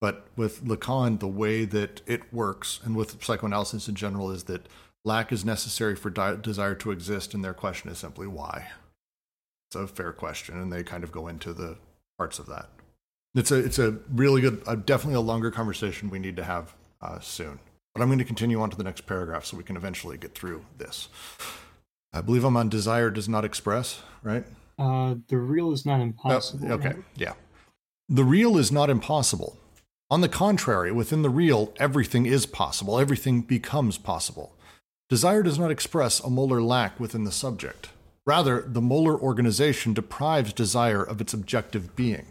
But 0.00 0.26
with 0.36 0.64
Lacan, 0.64 1.20
the 1.20 1.26
way 1.28 1.64
that 1.64 2.02
it 2.06 2.32
works, 2.32 2.80
and 2.84 2.94
with 2.94 3.22
psychoanalysis 3.22 3.88
in 3.88 3.94
general, 3.94 4.30
is 4.30 4.44
that 4.44 4.66
lack 5.04 5.32
is 5.32 5.44
necessary 5.44 5.96
for 5.96 6.10
di- 6.10 6.36
desire 6.36 6.74
to 6.76 6.90
exist, 6.90 7.32
and 7.32 7.42
their 7.44 7.54
question 7.54 7.90
is 7.90 7.98
simply 7.98 8.26
why. 8.26 8.68
It's 9.70 9.76
a 9.76 9.86
fair 9.86 10.12
question, 10.12 10.60
and 10.60 10.72
they 10.72 10.82
kind 10.84 11.02
of 11.02 11.12
go 11.12 11.28
into 11.28 11.52
the 11.52 11.76
parts 12.18 12.38
of 12.38 12.46
that. 12.46 12.68
It's 13.34 13.50
a 13.50 13.56
it's 13.56 13.78
a 13.78 13.98
really 14.14 14.40
good, 14.40 14.62
uh, 14.66 14.76
definitely 14.76 15.16
a 15.16 15.20
longer 15.20 15.50
conversation 15.50 16.08
we 16.10 16.18
need 16.18 16.36
to 16.36 16.44
have 16.44 16.74
uh, 17.02 17.20
soon. 17.20 17.58
But 17.94 18.02
I'm 18.02 18.08
going 18.08 18.18
to 18.18 18.24
continue 18.24 18.60
on 18.60 18.68
to 18.70 18.76
the 18.76 18.84
next 18.84 19.06
paragraph 19.06 19.44
so 19.46 19.56
we 19.56 19.62
can 19.64 19.76
eventually 19.76 20.18
get 20.18 20.34
through 20.34 20.64
this. 20.76 21.08
I 22.12 22.20
believe 22.20 22.44
I'm 22.44 22.56
on 22.56 22.68
desire 22.68 23.10
does 23.10 23.28
not 23.28 23.44
express, 23.44 24.00
right? 24.22 24.44
Uh, 24.78 25.16
the 25.28 25.38
real 25.38 25.72
is 25.72 25.84
not 25.86 26.00
Oh, 26.00 26.02
impossible. 26.04 26.72
okay, 26.72 26.88
right? 26.88 26.96
yeah. 27.14 27.32
The 28.08 28.24
real 28.24 28.56
is 28.58 28.70
not 28.70 28.88
impossible. 28.90 29.56
On 30.08 30.20
the 30.20 30.28
contrary, 30.28 30.92
within 30.92 31.22
the 31.22 31.30
real, 31.30 31.74
everything 31.80 32.26
is 32.26 32.46
possible, 32.46 33.00
everything 33.00 33.40
becomes 33.40 33.98
possible. 33.98 34.54
Desire 35.08 35.42
does 35.42 35.58
not 35.58 35.72
express 35.72 36.20
a 36.20 36.30
molar 36.30 36.62
lack 36.62 37.00
within 37.00 37.24
the 37.24 37.32
subject. 37.32 37.88
Rather, 38.24 38.60
the 38.60 38.80
molar 38.80 39.18
organization 39.18 39.94
deprives 39.94 40.52
desire 40.52 41.02
of 41.02 41.20
its 41.20 41.34
objective 41.34 41.96
being. 41.96 42.26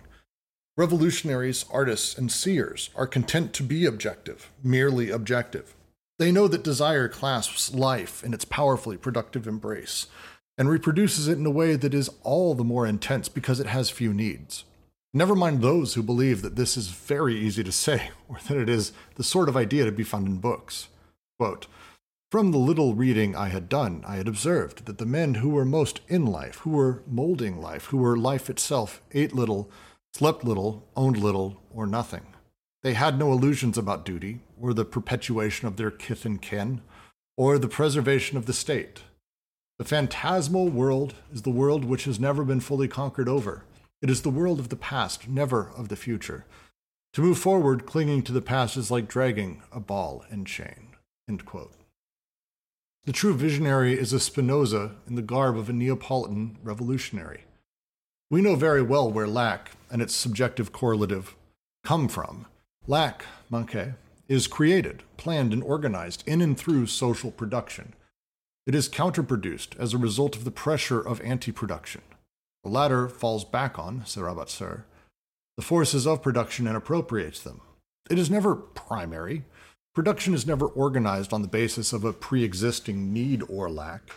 Revolutionaries, 0.77 1.65
artists, 1.69 2.17
and 2.17 2.31
seers 2.31 2.91
are 2.95 3.07
content 3.07 3.53
to 3.53 3.63
be 3.63 3.85
objective, 3.85 4.51
merely 4.63 5.09
objective. 5.09 5.75
They 6.17 6.31
know 6.31 6.47
that 6.47 6.63
desire 6.63 7.09
clasps 7.09 7.73
life 7.73 8.23
in 8.23 8.33
its 8.33 8.45
powerfully 8.45 8.95
productive 8.95 9.47
embrace 9.47 10.07
and 10.57 10.69
reproduces 10.69 11.27
it 11.27 11.37
in 11.37 11.45
a 11.45 11.51
way 11.51 11.75
that 11.75 11.93
is 11.93 12.09
all 12.23 12.55
the 12.55 12.63
more 12.63 12.87
intense 12.87 13.27
because 13.27 13.59
it 13.59 13.67
has 13.67 13.89
few 13.89 14.13
needs. 14.13 14.63
Never 15.17 15.33
mind 15.33 15.61
those 15.61 15.93
who 15.93 16.03
believe 16.03 16.41
that 16.41 16.57
this 16.57 16.75
is 16.75 16.89
very 16.89 17.37
easy 17.37 17.63
to 17.63 17.71
say, 17.71 18.09
or 18.27 18.37
that 18.49 18.57
it 18.57 18.67
is 18.67 18.91
the 19.15 19.23
sort 19.23 19.47
of 19.47 19.55
idea 19.55 19.85
to 19.85 19.91
be 19.93 20.03
found 20.03 20.27
in 20.27 20.39
books. 20.39 20.89
Quote, 21.39 21.67
From 22.29 22.51
the 22.51 22.57
little 22.57 22.95
reading 22.95 23.33
I 23.33 23.47
had 23.47 23.69
done, 23.69 24.03
I 24.05 24.17
had 24.17 24.27
observed 24.27 24.85
that 24.85 24.97
the 24.97 25.05
men 25.05 25.35
who 25.35 25.47
were 25.47 25.63
most 25.63 26.01
in 26.09 26.25
life, 26.25 26.57
who 26.57 26.71
were 26.71 27.01
molding 27.07 27.61
life, 27.61 27.85
who 27.85 27.97
were 27.97 28.17
life 28.17 28.49
itself, 28.49 29.01
ate 29.13 29.33
little, 29.33 29.71
slept 30.13 30.43
little, 30.43 30.85
owned 30.97 31.15
little, 31.15 31.63
or 31.73 31.87
nothing. 31.87 32.25
They 32.83 32.93
had 32.93 33.17
no 33.17 33.31
illusions 33.31 33.77
about 33.77 34.03
duty, 34.03 34.41
or 34.59 34.73
the 34.73 34.83
perpetuation 34.83 35.65
of 35.65 35.77
their 35.77 35.91
kith 35.91 36.25
and 36.25 36.41
kin, 36.41 36.81
or 37.37 37.57
the 37.57 37.69
preservation 37.69 38.37
of 38.37 38.47
the 38.47 38.53
state. 38.53 39.03
The 39.79 39.85
phantasmal 39.85 40.67
world 40.67 41.15
is 41.33 41.43
the 41.43 41.51
world 41.51 41.85
which 41.85 42.03
has 42.03 42.19
never 42.19 42.43
been 42.43 42.59
fully 42.59 42.89
conquered 42.89 43.29
over. 43.29 43.63
It 44.01 44.09
is 44.09 44.21
the 44.21 44.29
world 44.29 44.59
of 44.59 44.69
the 44.69 44.75
past, 44.75 45.27
never 45.27 45.71
of 45.75 45.89
the 45.89 45.95
future. 45.95 46.45
To 47.13 47.21
move 47.21 47.37
forward, 47.37 47.85
clinging 47.85 48.23
to 48.23 48.33
the 48.33 48.41
past 48.41 48.75
is 48.75 48.91
like 48.91 49.07
dragging 49.07 49.61
a 49.71 49.79
ball 49.79 50.25
and 50.29 50.45
chain. 50.45 50.95
The 53.05 53.13
true 53.13 53.33
visionary 53.33 53.97
is 53.97 54.13
a 54.13 54.19
Spinoza 54.19 54.95
in 55.07 55.15
the 55.15 55.21
garb 55.21 55.57
of 55.57 55.69
a 55.69 55.73
Neapolitan 55.73 56.57
revolutionary. 56.63 57.45
We 58.29 58.41
know 58.41 58.55
very 58.55 58.81
well 58.81 59.11
where 59.11 59.27
lack 59.27 59.71
and 59.91 60.01
its 60.01 60.15
subjective 60.15 60.71
correlative 60.71 61.35
come 61.83 62.07
from. 62.07 62.47
Lack, 62.87 63.25
manque, 63.49 63.93
is 64.27 64.47
created, 64.47 65.03
planned, 65.17 65.53
and 65.53 65.63
organized 65.63 66.23
in 66.25 66.41
and 66.41 66.57
through 66.57 66.87
social 66.87 67.31
production. 67.31 67.93
It 68.65 68.73
is 68.73 68.89
counterproduced 68.89 69.79
as 69.79 69.93
a 69.93 69.99
result 69.99 70.35
of 70.35 70.43
the 70.43 70.51
pressure 70.51 70.99
of 70.99 71.21
anti 71.21 71.51
production. 71.51 72.01
The 72.65 72.71
latter 72.71 73.07
falls 73.07 73.45
back 73.45 73.77
on, 73.77 74.03
se 74.07 74.19
rabat 74.19 74.49
sur, 74.49 74.85
the 75.55 75.61
forces 75.61 76.07
of 76.07 76.23
production 76.23 76.65
and 76.65 76.75
appropriates 76.75 77.39
them. 77.39 77.61
It 78.09 78.17
is 78.17 78.31
never 78.31 78.55
primary. 78.55 79.43
Production 79.93 80.33
is 80.33 80.47
never 80.47 80.65
organized 80.65 81.31
on 81.31 81.43
the 81.43 81.47
basis 81.47 81.93
of 81.93 82.03
a 82.03 82.11
pre 82.11 82.43
existing 82.43 83.13
need 83.13 83.43
or 83.47 83.69
lack. 83.69 84.09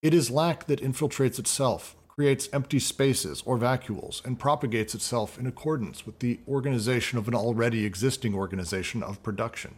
It 0.00 0.14
is 0.14 0.30
lack 0.30 0.66
that 0.66 0.80
infiltrates 0.80 1.40
itself, 1.40 1.96
creates 2.06 2.48
empty 2.52 2.78
spaces 2.78 3.42
or 3.44 3.58
vacuoles, 3.58 4.24
and 4.24 4.38
propagates 4.38 4.94
itself 4.94 5.36
in 5.36 5.48
accordance 5.48 6.06
with 6.06 6.20
the 6.20 6.38
organization 6.46 7.18
of 7.18 7.26
an 7.26 7.34
already 7.34 7.84
existing 7.84 8.32
organization 8.32 9.02
of 9.02 9.24
production. 9.24 9.74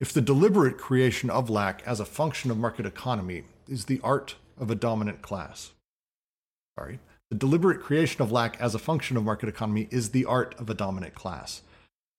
If 0.00 0.10
the 0.10 0.22
deliberate 0.22 0.78
creation 0.78 1.28
of 1.28 1.50
lack 1.50 1.82
as 1.86 2.00
a 2.00 2.06
function 2.06 2.50
of 2.50 2.56
market 2.56 2.86
economy 2.86 3.44
is 3.68 3.84
the 3.84 4.00
art 4.02 4.36
of 4.56 4.70
a 4.70 4.74
dominant 4.74 5.20
class, 5.20 5.72
sorry, 6.78 6.98
the 7.30 7.36
deliberate 7.36 7.80
creation 7.80 8.22
of 8.22 8.32
lack 8.32 8.60
as 8.60 8.74
a 8.74 8.78
function 8.78 9.16
of 9.16 9.24
market 9.24 9.48
economy 9.48 9.88
is 9.90 10.10
the 10.10 10.24
art 10.24 10.54
of 10.58 10.68
a 10.68 10.74
dominant 10.74 11.14
class. 11.14 11.62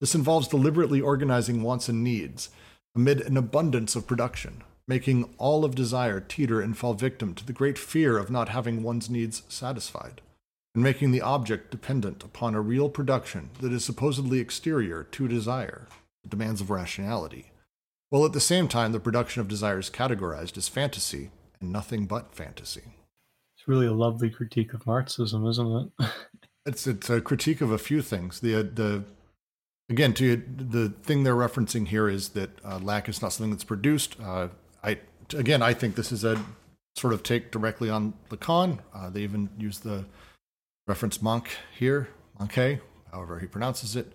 This 0.01 0.15
involves 0.15 0.47
deliberately 0.47 1.01
organizing 1.01 1.63
wants 1.63 1.87
and 1.87 2.03
needs 2.03 2.49
amid 2.95 3.21
an 3.21 3.37
abundance 3.37 3.95
of 3.95 4.07
production, 4.07 4.63
making 4.87 5.33
all 5.37 5.65
of 5.65 5.75
desire 5.75 6.19
teeter 6.19 6.61
and 6.61 6.77
fall 6.77 6.93
victim 6.93 7.33
to 7.35 7.45
the 7.45 7.53
great 7.53 7.77
fear 7.77 8.17
of 8.17 8.29
not 8.29 8.49
having 8.49 8.83
one's 8.83 9.09
needs 9.09 9.43
satisfied, 9.49 10.21
and 10.73 10.83
making 10.83 11.11
the 11.11 11.21
object 11.21 11.71
dependent 11.71 12.23
upon 12.23 12.55
a 12.55 12.61
real 12.61 12.89
production 12.89 13.49
that 13.61 13.73
is 13.73 13.83
supposedly 13.83 14.39
exterior 14.39 15.03
to 15.03 15.27
desire, 15.27 15.87
the 16.23 16.29
demands 16.29 16.61
of 16.61 16.69
rationality, 16.69 17.51
while 18.09 18.25
at 18.25 18.33
the 18.33 18.39
same 18.39 18.67
time 18.67 18.91
the 18.91 18.99
production 18.99 19.41
of 19.41 19.47
desire 19.47 19.79
is 19.79 19.89
categorized 19.89 20.57
as 20.57 20.69
fantasy 20.69 21.31
and 21.59 21.71
nothing 21.71 22.05
but 22.05 22.33
fantasy. 22.33 22.83
It's 23.65 23.69
really 23.69 23.87
a 23.87 23.93
lovely 23.93 24.29
critique 24.29 24.75
of 24.75 24.85
Marxism, 24.85 25.47
isn't 25.47 25.91
it? 25.99 26.05
It's 26.67 26.87
it's 26.87 27.11
a 27.11 27.21
critique 27.21 27.61
of 27.61 27.69
a 27.71 27.77
few 27.77 28.01
things. 28.01 28.39
The 28.39 28.55
uh, 28.55 28.63
the 28.63 29.03
again 29.87 30.13
to 30.15 30.43
the 30.57 30.89
thing 31.03 31.23
they're 31.23 31.35
referencing 31.35 31.87
here 31.87 32.09
is 32.09 32.29
that 32.29 32.49
uh, 32.65 32.79
lack 32.79 33.07
is 33.07 33.21
not 33.21 33.33
something 33.33 33.51
that's 33.51 33.63
produced. 33.63 34.19
Uh, 34.19 34.47
I 34.83 34.97
again 35.35 35.61
I 35.61 35.73
think 35.75 35.95
this 35.95 36.11
is 36.11 36.23
a 36.23 36.43
sort 36.95 37.13
of 37.13 37.21
take 37.21 37.51
directly 37.51 37.91
on 37.91 38.15
Lacan. 38.29 38.79
Uh, 38.95 39.11
they 39.11 39.21
even 39.21 39.49
use 39.59 39.77
the 39.79 40.05
reference 40.87 41.21
monk 41.21 41.49
here, 41.77 42.09
Monke, 42.39 42.81
however 43.11 43.37
he 43.37 43.45
pronounces 43.45 43.95
it. 43.95 44.11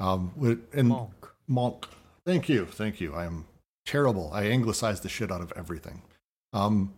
Um, 0.00 0.32
and 0.72 0.88
Monk. 0.88 1.28
monk. 1.46 1.86
Thank 2.26 2.48
you, 2.48 2.66
thank 2.66 3.00
you. 3.00 3.14
I 3.14 3.24
am 3.24 3.46
terrible. 3.86 4.30
I 4.32 4.46
anglicize 4.46 5.00
the 5.00 5.08
shit 5.08 5.30
out 5.30 5.42
of 5.42 5.52
everything. 5.54 6.02
Um, 6.52 6.92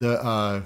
the 0.00 0.20
uh, 0.20 0.62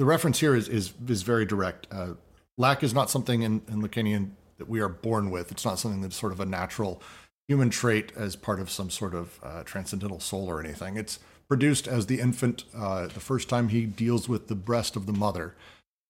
the 0.00 0.06
reference 0.06 0.40
here 0.40 0.54
is 0.54 0.66
is 0.66 0.94
is 1.06 1.22
very 1.22 1.44
direct. 1.44 1.86
Uh, 1.92 2.14
lack 2.56 2.82
is 2.82 2.94
not 2.94 3.10
something 3.10 3.42
in, 3.42 3.60
in 3.68 3.82
Lacanian 3.82 4.30
that 4.56 4.66
we 4.66 4.80
are 4.80 4.88
born 4.88 5.30
with. 5.30 5.52
It's 5.52 5.64
not 5.64 5.78
something 5.78 6.00
that's 6.00 6.16
sort 6.16 6.32
of 6.32 6.40
a 6.40 6.46
natural 6.46 7.02
human 7.48 7.68
trait 7.68 8.10
as 8.16 8.34
part 8.34 8.60
of 8.60 8.70
some 8.70 8.88
sort 8.88 9.14
of 9.14 9.38
uh, 9.42 9.62
transcendental 9.64 10.18
soul 10.18 10.48
or 10.48 10.58
anything. 10.58 10.96
It's 10.96 11.18
produced 11.48 11.86
as 11.86 12.06
the 12.06 12.18
infant, 12.18 12.64
uh, 12.74 13.08
the 13.08 13.20
first 13.20 13.50
time 13.50 13.68
he 13.68 13.84
deals 13.84 14.26
with 14.26 14.48
the 14.48 14.54
breast 14.54 14.96
of 14.96 15.04
the 15.04 15.12
mother, 15.12 15.54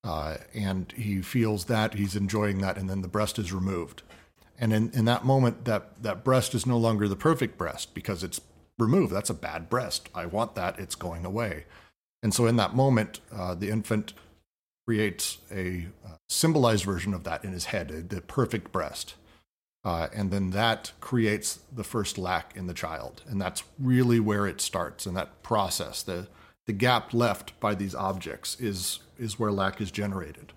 uh, 0.04 0.36
and 0.54 0.92
he 0.96 1.20
feels 1.20 1.64
that 1.64 1.94
he's 1.94 2.14
enjoying 2.14 2.58
that, 2.58 2.78
and 2.78 2.88
then 2.88 3.02
the 3.02 3.08
breast 3.08 3.40
is 3.40 3.52
removed. 3.52 4.02
And 4.56 4.72
in, 4.72 4.90
in 4.90 5.04
that 5.06 5.24
moment, 5.24 5.64
that, 5.64 6.00
that 6.02 6.22
breast 6.22 6.54
is 6.54 6.64
no 6.64 6.78
longer 6.78 7.08
the 7.08 7.16
perfect 7.16 7.58
breast 7.58 7.92
because 7.94 8.22
it's 8.22 8.40
removed. 8.78 9.12
That's 9.12 9.30
a 9.30 9.34
bad 9.34 9.68
breast. 9.68 10.08
I 10.14 10.26
want 10.26 10.54
that. 10.54 10.78
It's 10.78 10.94
going 10.94 11.24
away. 11.24 11.64
And 12.22 12.34
so 12.34 12.46
in 12.46 12.56
that 12.56 12.74
moment, 12.74 13.20
uh, 13.32 13.54
the 13.54 13.70
infant 13.70 14.12
creates 14.86 15.38
a 15.50 15.86
uh, 16.04 16.16
symbolized 16.28 16.84
version 16.84 17.14
of 17.14 17.24
that 17.24 17.44
in 17.44 17.52
his 17.52 17.66
head, 17.66 18.10
the 18.10 18.20
perfect 18.20 18.72
breast. 18.72 19.14
Uh, 19.84 20.08
and 20.14 20.30
then 20.30 20.50
that 20.50 20.92
creates 21.00 21.60
the 21.72 21.84
first 21.84 22.18
lack 22.18 22.54
in 22.54 22.66
the 22.66 22.74
child. 22.74 23.22
And 23.26 23.40
that's 23.40 23.62
really 23.78 24.20
where 24.20 24.46
it 24.46 24.60
starts. 24.60 25.06
And 25.06 25.16
that 25.16 25.42
process, 25.42 26.02
the, 26.02 26.28
the 26.66 26.72
gap 26.72 27.14
left 27.14 27.58
by 27.60 27.74
these 27.74 27.94
objects, 27.94 28.60
is, 28.60 29.00
is 29.18 29.38
where 29.38 29.52
lack 29.52 29.80
is 29.80 29.90
generated. 29.90 30.52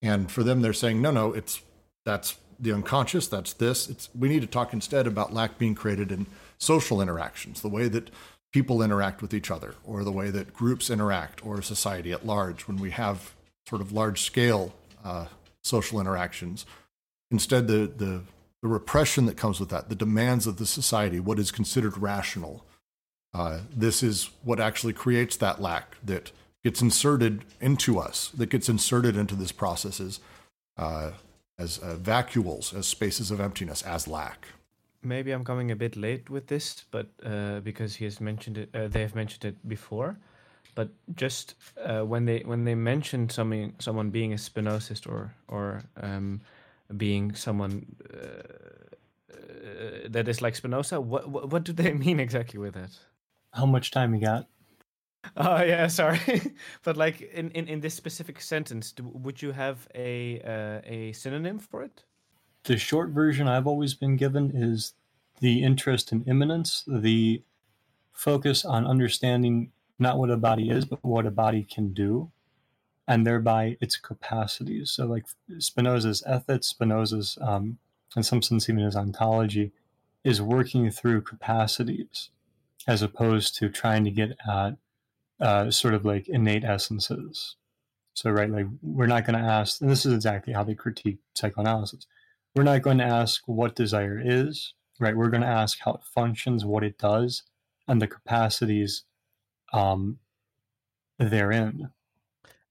And 0.00 0.30
for 0.30 0.42
them, 0.42 0.62
they're 0.62 0.72
saying, 0.72 1.02
no, 1.02 1.10
no, 1.10 1.32
it's 1.32 1.60
that's 2.06 2.36
the 2.58 2.72
unconscious, 2.72 3.28
that's 3.28 3.52
this. 3.52 3.88
It's, 3.88 4.08
we 4.18 4.28
need 4.28 4.40
to 4.40 4.46
talk 4.46 4.72
instead 4.72 5.06
about 5.06 5.34
lack 5.34 5.58
being 5.58 5.74
created 5.74 6.10
in 6.10 6.26
social 6.56 7.00
interactions, 7.00 7.60
the 7.60 7.68
way 7.68 7.88
that 7.88 8.10
people 8.52 8.82
interact 8.82 9.22
with 9.22 9.34
each 9.34 9.50
other, 9.50 9.74
or 9.84 10.04
the 10.04 10.12
way 10.12 10.30
that 10.30 10.54
groups 10.54 10.90
interact, 10.90 11.44
or 11.44 11.60
society 11.62 12.12
at 12.12 12.26
large, 12.26 12.66
when 12.66 12.76
we 12.76 12.90
have 12.90 13.34
sort 13.68 13.80
of 13.82 13.92
large 13.92 14.22
scale 14.22 14.74
uh, 15.04 15.26
social 15.62 16.00
interactions. 16.00 16.64
Instead, 17.30 17.68
the, 17.68 17.92
the, 17.96 18.22
the 18.62 18.68
repression 18.68 19.26
that 19.26 19.36
comes 19.36 19.60
with 19.60 19.68
that, 19.68 19.88
the 19.88 19.94
demands 19.94 20.46
of 20.46 20.56
the 20.56 20.66
society, 20.66 21.20
what 21.20 21.38
is 21.38 21.50
considered 21.50 21.98
rational, 21.98 22.64
uh, 23.34 23.60
this 23.74 24.02
is 24.02 24.30
what 24.42 24.58
actually 24.58 24.94
creates 24.94 25.36
that 25.36 25.60
lack 25.60 25.96
that 26.02 26.32
gets 26.64 26.80
inserted 26.80 27.44
into 27.60 27.98
us, 27.98 28.30
that 28.30 28.48
gets 28.48 28.68
inserted 28.68 29.16
into 29.16 29.36
these 29.36 29.52
processes 29.52 30.20
uh, 30.78 31.10
as 31.58 31.78
uh, 31.78 31.96
vacuoles, 32.00 32.74
as 32.74 32.86
spaces 32.86 33.30
of 33.30 33.40
emptiness, 33.40 33.82
as 33.82 34.08
lack. 34.08 34.48
Maybe 35.02 35.30
I'm 35.32 35.44
coming 35.44 35.70
a 35.70 35.76
bit 35.76 35.96
late 35.96 36.28
with 36.28 36.48
this, 36.48 36.84
but 36.90 37.06
uh, 37.24 37.60
because 37.60 37.96
he 37.96 38.04
has 38.04 38.20
mentioned 38.20 38.58
it, 38.58 38.70
uh, 38.74 38.88
they 38.88 39.00
have 39.02 39.14
mentioned 39.14 39.44
it 39.44 39.68
before. 39.68 40.18
But 40.74 40.90
just 41.14 41.54
uh, 41.84 42.02
when 42.02 42.24
they 42.24 42.40
when 42.40 42.64
they 42.64 42.74
mention 42.74 43.28
something, 43.28 43.74
someone 43.78 44.10
being 44.10 44.32
a 44.32 44.36
Spinozist 44.36 45.06
or 45.08 45.34
or 45.48 45.82
um, 46.02 46.40
being 46.96 47.34
someone 47.34 47.86
uh, 48.12 48.42
uh, 49.32 50.08
that 50.08 50.28
is 50.28 50.40
like 50.42 50.54
Spinoza, 50.56 51.00
what, 51.00 51.28
what 51.28 51.50
what 51.50 51.64
do 51.64 51.72
they 51.72 51.92
mean 52.06 52.20
exactly 52.20 52.58
with 52.58 52.74
that? 52.74 52.90
How 53.52 53.66
much 53.66 53.90
time 53.90 54.14
you 54.14 54.20
got? 54.20 54.46
Oh 55.36 55.62
yeah, 55.62 55.86
sorry, 55.88 56.20
but 56.82 56.96
like 56.96 57.20
in, 57.20 57.50
in, 57.52 57.68
in 57.68 57.80
this 57.80 57.94
specific 57.94 58.40
sentence, 58.40 58.92
do, 58.92 59.04
would 59.04 59.42
you 59.42 59.52
have 59.52 59.88
a 59.94 60.40
uh, 60.42 60.80
a 60.84 61.12
synonym 61.12 61.58
for 61.58 61.82
it? 61.82 62.04
The 62.64 62.76
short 62.76 63.10
version 63.10 63.48
I've 63.48 63.66
always 63.66 63.94
been 63.94 64.16
given 64.16 64.50
is 64.54 64.94
the 65.40 65.62
interest 65.62 66.12
in 66.12 66.24
immanence, 66.24 66.84
the 66.86 67.42
focus 68.12 68.64
on 68.64 68.86
understanding 68.86 69.70
not 69.98 70.18
what 70.18 70.30
a 70.30 70.36
body 70.36 70.70
is, 70.70 70.84
but 70.84 71.04
what 71.04 71.26
a 71.26 71.30
body 71.30 71.64
can 71.64 71.92
do, 71.92 72.30
and 73.06 73.26
thereby 73.26 73.76
its 73.80 73.96
capacities. 73.96 74.90
So, 74.90 75.06
like 75.06 75.24
Spinoza's 75.58 76.22
ethics, 76.26 76.68
Spinoza's, 76.68 77.38
um, 77.40 77.78
in 78.16 78.22
some 78.22 78.42
sense, 78.42 78.68
even 78.68 78.84
his 78.84 78.96
ontology, 78.96 79.72
is 80.24 80.42
working 80.42 80.90
through 80.90 81.22
capacities 81.22 82.30
as 82.86 83.02
opposed 83.02 83.56
to 83.56 83.68
trying 83.68 84.04
to 84.04 84.10
get 84.10 84.36
at 84.48 84.76
uh, 85.40 85.70
sort 85.70 85.94
of 85.94 86.04
like 86.04 86.28
innate 86.28 86.64
essences. 86.64 87.56
So, 88.14 88.30
right, 88.30 88.50
like 88.50 88.66
we're 88.82 89.06
not 89.06 89.24
going 89.24 89.38
to 89.38 89.48
ask, 89.48 89.80
and 89.80 89.90
this 89.90 90.04
is 90.04 90.12
exactly 90.12 90.52
how 90.52 90.64
they 90.64 90.74
critique 90.74 91.18
psychoanalysis. 91.34 92.06
We're 92.58 92.64
not 92.64 92.82
going 92.82 92.98
to 92.98 93.04
ask 93.04 93.44
what 93.46 93.76
desire 93.76 94.20
is, 94.20 94.74
right? 94.98 95.16
We're 95.16 95.30
going 95.30 95.44
to 95.44 95.46
ask 95.46 95.78
how 95.78 95.92
it 95.92 96.02
functions, 96.02 96.64
what 96.64 96.82
it 96.82 96.98
does, 96.98 97.44
and 97.86 98.02
the 98.02 98.08
capacities 98.08 99.04
um, 99.72 100.18
therein. 101.20 101.90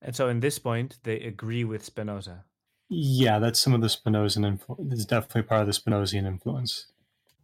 And 0.02 0.14
so, 0.14 0.28
in 0.28 0.42
this 0.42 0.60
point, 0.60 1.00
they 1.04 1.22
agree 1.22 1.64
with 1.64 1.86
Spinoza. 1.86 2.44
Yeah, 2.90 3.40
that's 3.40 3.62
some 3.62 3.74
of 3.74 3.80
the 3.80 3.88
Spinozan 3.88 4.46
influence. 4.46 4.94
It's 4.94 5.06
definitely 5.06 5.44
part 5.44 5.62
of 5.62 5.68
the 5.68 5.72
Spinozian 5.72 6.28
influence. 6.28 6.88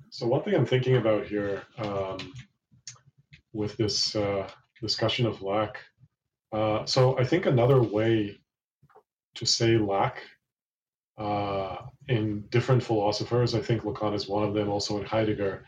So 0.10 0.28
one 0.28 0.44
thing 0.44 0.53
I'm 0.53 0.65
thinking 0.65 0.98
about 0.98 1.26
here 1.26 1.64
um, 1.78 2.34
with 3.53 3.78
this 3.78 4.18
uh, 4.18 4.49
discussion 4.82 5.26
of 5.26 5.41
lack. 5.41 5.78
Uh, 6.52 6.84
so 6.84 7.18
I 7.18 7.24
think 7.24 7.45
another 7.45 7.82
way 7.82 8.38
to 9.36 9.45
say 9.45 9.78
lack 9.78 10.24
uh, 11.18 11.77
in 12.07 12.41
different 12.49 12.84
philosophers, 12.84 13.56
I 13.56 13.61
think 13.61 13.84
Lacan 13.84 14.14
is 14.14 14.27
one 14.27 14.44
of 14.44 14.53
them, 14.53 14.69
also 14.69 14.98
in 14.98 15.06
Heidegger, 15.06 15.65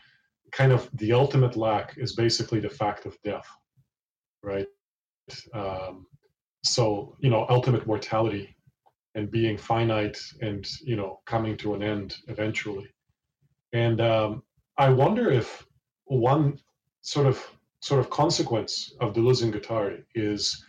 kind 0.52 0.72
of 0.72 0.88
the 0.94 1.12
ultimate 1.12 1.56
lack 1.56 1.94
is 1.96 2.14
basically 2.14 2.60
the 2.60 2.68
fact 2.68 3.06
of 3.06 3.20
death, 3.22 3.48
right? 4.42 4.66
Um, 5.52 6.06
so, 6.64 7.16
you 7.20 7.30
know, 7.30 7.46
ultimate 7.48 7.86
mortality 7.86 8.56
and 9.14 9.30
being 9.30 9.56
finite 9.56 10.18
and, 10.42 10.66
you 10.82 10.96
know, 10.96 11.20
coming 11.26 11.56
to 11.58 11.74
an 11.74 11.82
end 11.82 12.16
eventually. 12.28 12.88
And 13.72 14.00
um, 14.00 14.42
I 14.78 14.90
wonder 14.90 15.30
if 15.30 15.66
one 16.04 16.58
sort 17.02 17.26
of 17.26 17.44
sort 17.80 18.00
of 18.00 18.10
consequence 18.10 18.94
of 19.00 19.12
Deleuze 19.12 19.42
and 19.42 19.54
Guattari 19.54 20.02
is 20.14 20.64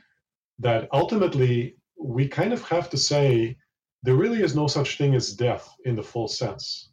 that 0.59 0.87
ultimately 0.91 1.77
we 1.99 2.27
kind 2.27 2.53
of 2.53 2.61
have 2.63 2.89
to 2.91 2.97
say 2.97 3.57
there 4.03 4.15
really 4.15 4.41
is 4.41 4.55
no 4.55 4.67
such 4.67 4.97
thing 4.97 5.15
as 5.15 5.33
death 5.33 5.75
in 5.85 5.95
the 5.95 6.03
full 6.03 6.27
sense. 6.27 6.89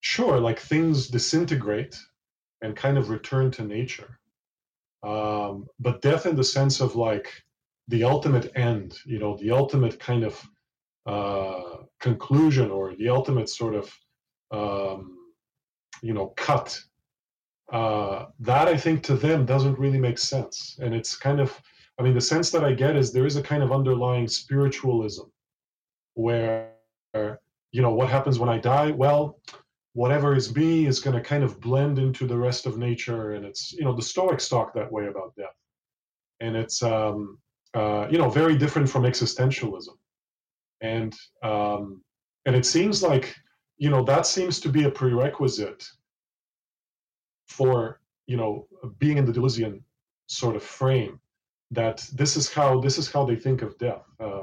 Sure, 0.00 0.38
like 0.38 0.58
things 0.58 1.08
disintegrate 1.08 1.98
and 2.62 2.76
kind 2.76 2.98
of 2.98 3.10
return 3.10 3.50
to 3.52 3.64
nature. 3.64 4.18
Um, 5.02 5.66
but 5.78 6.02
death 6.02 6.26
in 6.26 6.36
the 6.36 6.44
sense 6.44 6.80
of 6.80 6.96
like 6.96 7.28
the 7.88 8.04
ultimate 8.04 8.52
end, 8.56 8.98
you 9.04 9.18
know, 9.18 9.36
the 9.36 9.50
ultimate 9.50 9.98
kind 9.98 10.24
of 10.24 10.48
uh, 11.06 11.82
conclusion 12.00 12.70
or 12.70 12.94
the 12.96 13.08
ultimate 13.08 13.48
sort 13.48 13.74
of, 13.74 13.98
um, 14.50 15.18
you 16.02 16.12
know, 16.12 16.28
cut 16.36 16.78
uh, 17.72 18.26
that 18.40 18.68
I 18.68 18.76
think 18.76 19.02
to 19.04 19.14
them 19.16 19.44
doesn't 19.44 19.78
really 19.78 19.98
make 19.98 20.18
sense. 20.18 20.78
And 20.80 20.94
it's 20.94 21.16
kind 21.16 21.40
of, 21.40 21.60
I 21.98 22.02
mean, 22.02 22.14
the 22.14 22.20
sense 22.20 22.50
that 22.50 22.64
I 22.64 22.72
get 22.72 22.96
is 22.96 23.12
there 23.12 23.26
is 23.26 23.36
a 23.36 23.42
kind 23.42 23.62
of 23.62 23.72
underlying 23.72 24.28
spiritualism 24.28 25.24
where, 26.16 26.72
you 27.14 27.82
know, 27.82 27.92
what 27.92 28.08
happens 28.08 28.38
when 28.38 28.48
I 28.48 28.58
die? 28.58 28.90
Well, 28.90 29.40
whatever 29.92 30.34
is 30.34 30.54
me 30.54 30.86
is 30.86 31.00
going 31.00 31.16
to 31.16 31.22
kind 31.22 31.44
of 31.44 31.60
blend 31.60 31.98
into 31.98 32.26
the 32.26 32.36
rest 32.36 32.66
of 32.66 32.76
nature. 32.76 33.32
And 33.32 33.44
it's, 33.44 33.72
you 33.72 33.84
know, 33.84 33.94
the 33.94 34.02
Stoics 34.02 34.48
talk 34.48 34.74
that 34.74 34.90
way 34.90 35.06
about 35.06 35.34
death. 35.36 35.56
And 36.40 36.56
it's, 36.56 36.82
um, 36.82 37.38
uh, 37.74 38.08
you 38.10 38.18
know, 38.18 38.28
very 38.28 38.56
different 38.56 38.88
from 38.88 39.04
existentialism. 39.04 39.96
And, 40.80 41.14
um, 41.42 42.02
and 42.44 42.54
it 42.54 42.66
seems 42.66 43.02
like, 43.02 43.34
you 43.78 43.90
know, 43.90 44.02
that 44.04 44.26
seems 44.26 44.60
to 44.60 44.68
be 44.68 44.84
a 44.84 44.90
prerequisite 44.90 45.86
for 47.46 48.00
you 48.26 48.36
know 48.36 48.66
being 48.98 49.16
in 49.16 49.24
the 49.24 49.32
Deleuzian 49.32 49.80
sort 50.26 50.56
of 50.56 50.62
frame 50.62 51.20
that 51.70 52.06
this 52.12 52.36
is 52.36 52.52
how 52.52 52.80
this 52.80 52.98
is 52.98 53.10
how 53.10 53.24
they 53.24 53.36
think 53.36 53.62
of 53.62 53.78
death. 53.78 54.04
Uh, 54.20 54.42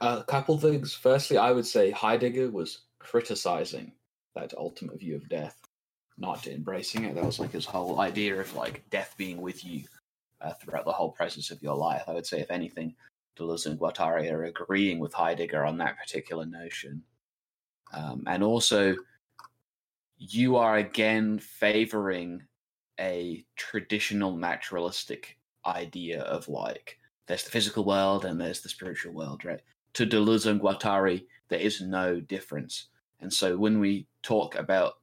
a 0.00 0.24
couple 0.24 0.58
things. 0.58 0.94
Firstly, 0.94 1.38
I 1.38 1.52
would 1.52 1.66
say 1.66 1.90
Heidegger 1.90 2.50
was 2.50 2.82
criticizing 2.98 3.92
that 4.34 4.54
ultimate 4.56 5.00
view 5.00 5.16
of 5.16 5.28
death, 5.28 5.56
not 6.16 6.46
embracing 6.46 7.04
it. 7.04 7.14
That 7.14 7.24
was 7.24 7.38
like 7.38 7.52
his 7.52 7.64
whole 7.64 8.00
idea 8.00 8.38
of 8.40 8.54
like 8.54 8.88
death 8.90 9.14
being 9.16 9.40
with 9.40 9.64
you 9.64 9.84
uh, 10.40 10.52
throughout 10.54 10.84
the 10.84 10.92
whole 10.92 11.12
presence 11.12 11.50
of 11.50 11.62
your 11.62 11.74
life. 11.74 12.02
I 12.06 12.12
would 12.12 12.26
say, 12.26 12.40
if 12.40 12.50
anything, 12.50 12.94
Deleuze 13.38 13.66
and 13.66 13.78
Guattari 13.78 14.30
are 14.32 14.44
agreeing 14.44 14.98
with 14.98 15.12
Heidegger 15.12 15.64
on 15.64 15.78
that 15.78 15.98
particular 15.98 16.46
notion. 16.46 17.02
Um, 17.92 18.24
and 18.26 18.42
also, 18.42 18.94
you 20.18 20.56
are 20.56 20.76
again 20.76 21.38
favoring 21.38 22.42
a 23.00 23.44
traditional 23.56 24.36
naturalistic 24.36 25.38
idea 25.64 26.22
of 26.22 26.48
like 26.48 26.98
there's 27.26 27.44
the 27.44 27.50
physical 27.50 27.84
world 27.84 28.24
and 28.24 28.40
there's 28.40 28.60
the 28.60 28.68
spiritual 28.68 29.12
world, 29.12 29.44
right? 29.44 29.60
To 29.94 30.06
Deleuze 30.06 30.46
and 30.46 30.60
Guattari, 30.60 31.24
there 31.48 31.58
is 31.58 31.80
no 31.80 32.20
difference. 32.20 32.86
And 33.20 33.32
so 33.32 33.56
when 33.56 33.80
we 33.80 34.06
talk 34.22 34.54
about, 34.54 34.94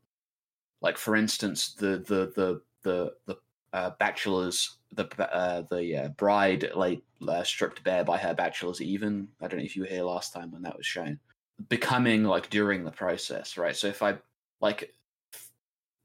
like 0.82 0.98
for 0.98 1.16
instance, 1.16 1.74
the 1.74 1.98
the 1.98 2.32
the 2.36 2.62
the 2.84 3.14
the 3.26 3.38
uh, 3.74 3.92
bachelor's 4.00 4.78
the 4.94 5.08
uh, 5.34 5.64
the 5.70 5.98
uh, 5.98 6.08
bride 6.10 6.70
like 6.76 7.02
uh, 7.28 7.44
stripped 7.44 7.84
bare 7.84 8.06
by 8.06 8.18
her 8.18 8.34
bachelor's 8.34 8.82
even. 8.82 9.28
I 9.42 9.48
don't 9.48 9.60
know 9.60 9.66
if 9.66 9.76
you 9.76 9.84
were 9.84 9.90
here 9.90 10.04
last 10.04 10.34
time 10.34 10.52
when 10.52 10.62
that 10.62 10.78
was 10.78 10.86
shown. 10.86 11.20
Becoming 11.70 12.24
like 12.24 12.50
during 12.50 12.84
the 12.84 12.92
process, 12.92 13.58
right? 13.58 13.76
So 13.76 13.88
if 13.88 14.02
I 14.04 14.18
like 14.62 14.94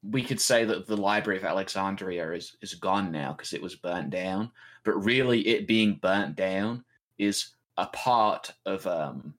we 0.03 0.23
could 0.23 0.41
say 0.41 0.65
that 0.65 0.87
the 0.87 0.97
Library 0.97 1.39
of 1.39 1.45
Alexandria 1.45 2.33
is, 2.33 2.57
is 2.63 2.75
gone 2.75 3.13
now 3.13 3.33
because 3.33 3.53
it 3.53 3.61
was 3.61 3.75
burnt 3.75 4.11
down, 4.11 4.51
but 4.83 5.05
really 5.05 5.47
it 5.47 5.67
being 5.67 5.99
burnt 6.01 6.37
down 6.37 6.85
is 7.19 7.51
a 7.77 7.87
part 7.87 8.53
of 8.67 8.87
um 8.87 9.35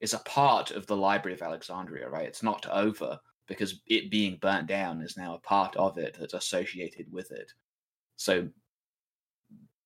is 0.00 0.14
a 0.14 0.18
part 0.18 0.70
of 0.70 0.86
the 0.86 0.96
Library 0.96 1.34
of 1.34 1.42
Alexandria, 1.42 2.08
right? 2.08 2.26
It's 2.26 2.42
not 2.42 2.66
over 2.70 3.18
because 3.48 3.80
it 3.86 4.10
being 4.10 4.38
burnt 4.40 4.66
down 4.66 5.00
is 5.00 5.16
now 5.16 5.34
a 5.34 5.40
part 5.40 5.74
of 5.76 5.98
it 5.98 6.16
that's 6.18 6.34
associated 6.34 7.10
with 7.10 7.30
it. 7.32 7.52
So 8.16 8.48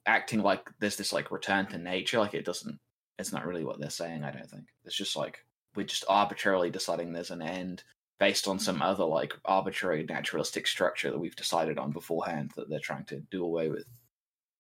acting 0.07 0.43
like 0.43 0.69
there's 0.81 0.97
this 0.97 1.13
like 1.13 1.31
return 1.31 1.67
to 1.67 1.79
nature, 1.79 2.19
like 2.19 2.35
it 2.35 2.45
doesn't 2.45 2.79
it's 3.19 3.33
not 3.33 3.47
really 3.47 3.65
what 3.65 3.79
they're 3.79 3.91
saying, 3.91 4.25
I 4.25 4.31
don't 4.31 4.51
think. 4.51 4.65
It's 4.85 4.97
just 4.97 5.17
like 5.17 5.45
we're 5.77 5.87
just 5.87 6.05
arbitrarily 6.09 6.71
deciding 6.71 7.13
there's 7.13 7.31
an 7.31 7.43
end 7.43 7.85
based 8.19 8.49
on 8.49 8.59
some 8.59 8.83
other 8.83 9.05
like 9.05 9.33
arbitrary 9.45 10.05
naturalistic 10.09 10.67
structure 10.67 11.11
that 11.11 11.19
we've 11.19 11.37
decided 11.37 11.79
on 11.79 11.93
beforehand 11.93 12.53
that 12.57 12.69
they're 12.69 12.81
trying 12.81 13.05
to 13.05 13.21
do 13.31 13.45
away 13.45 13.69
with. 13.69 13.87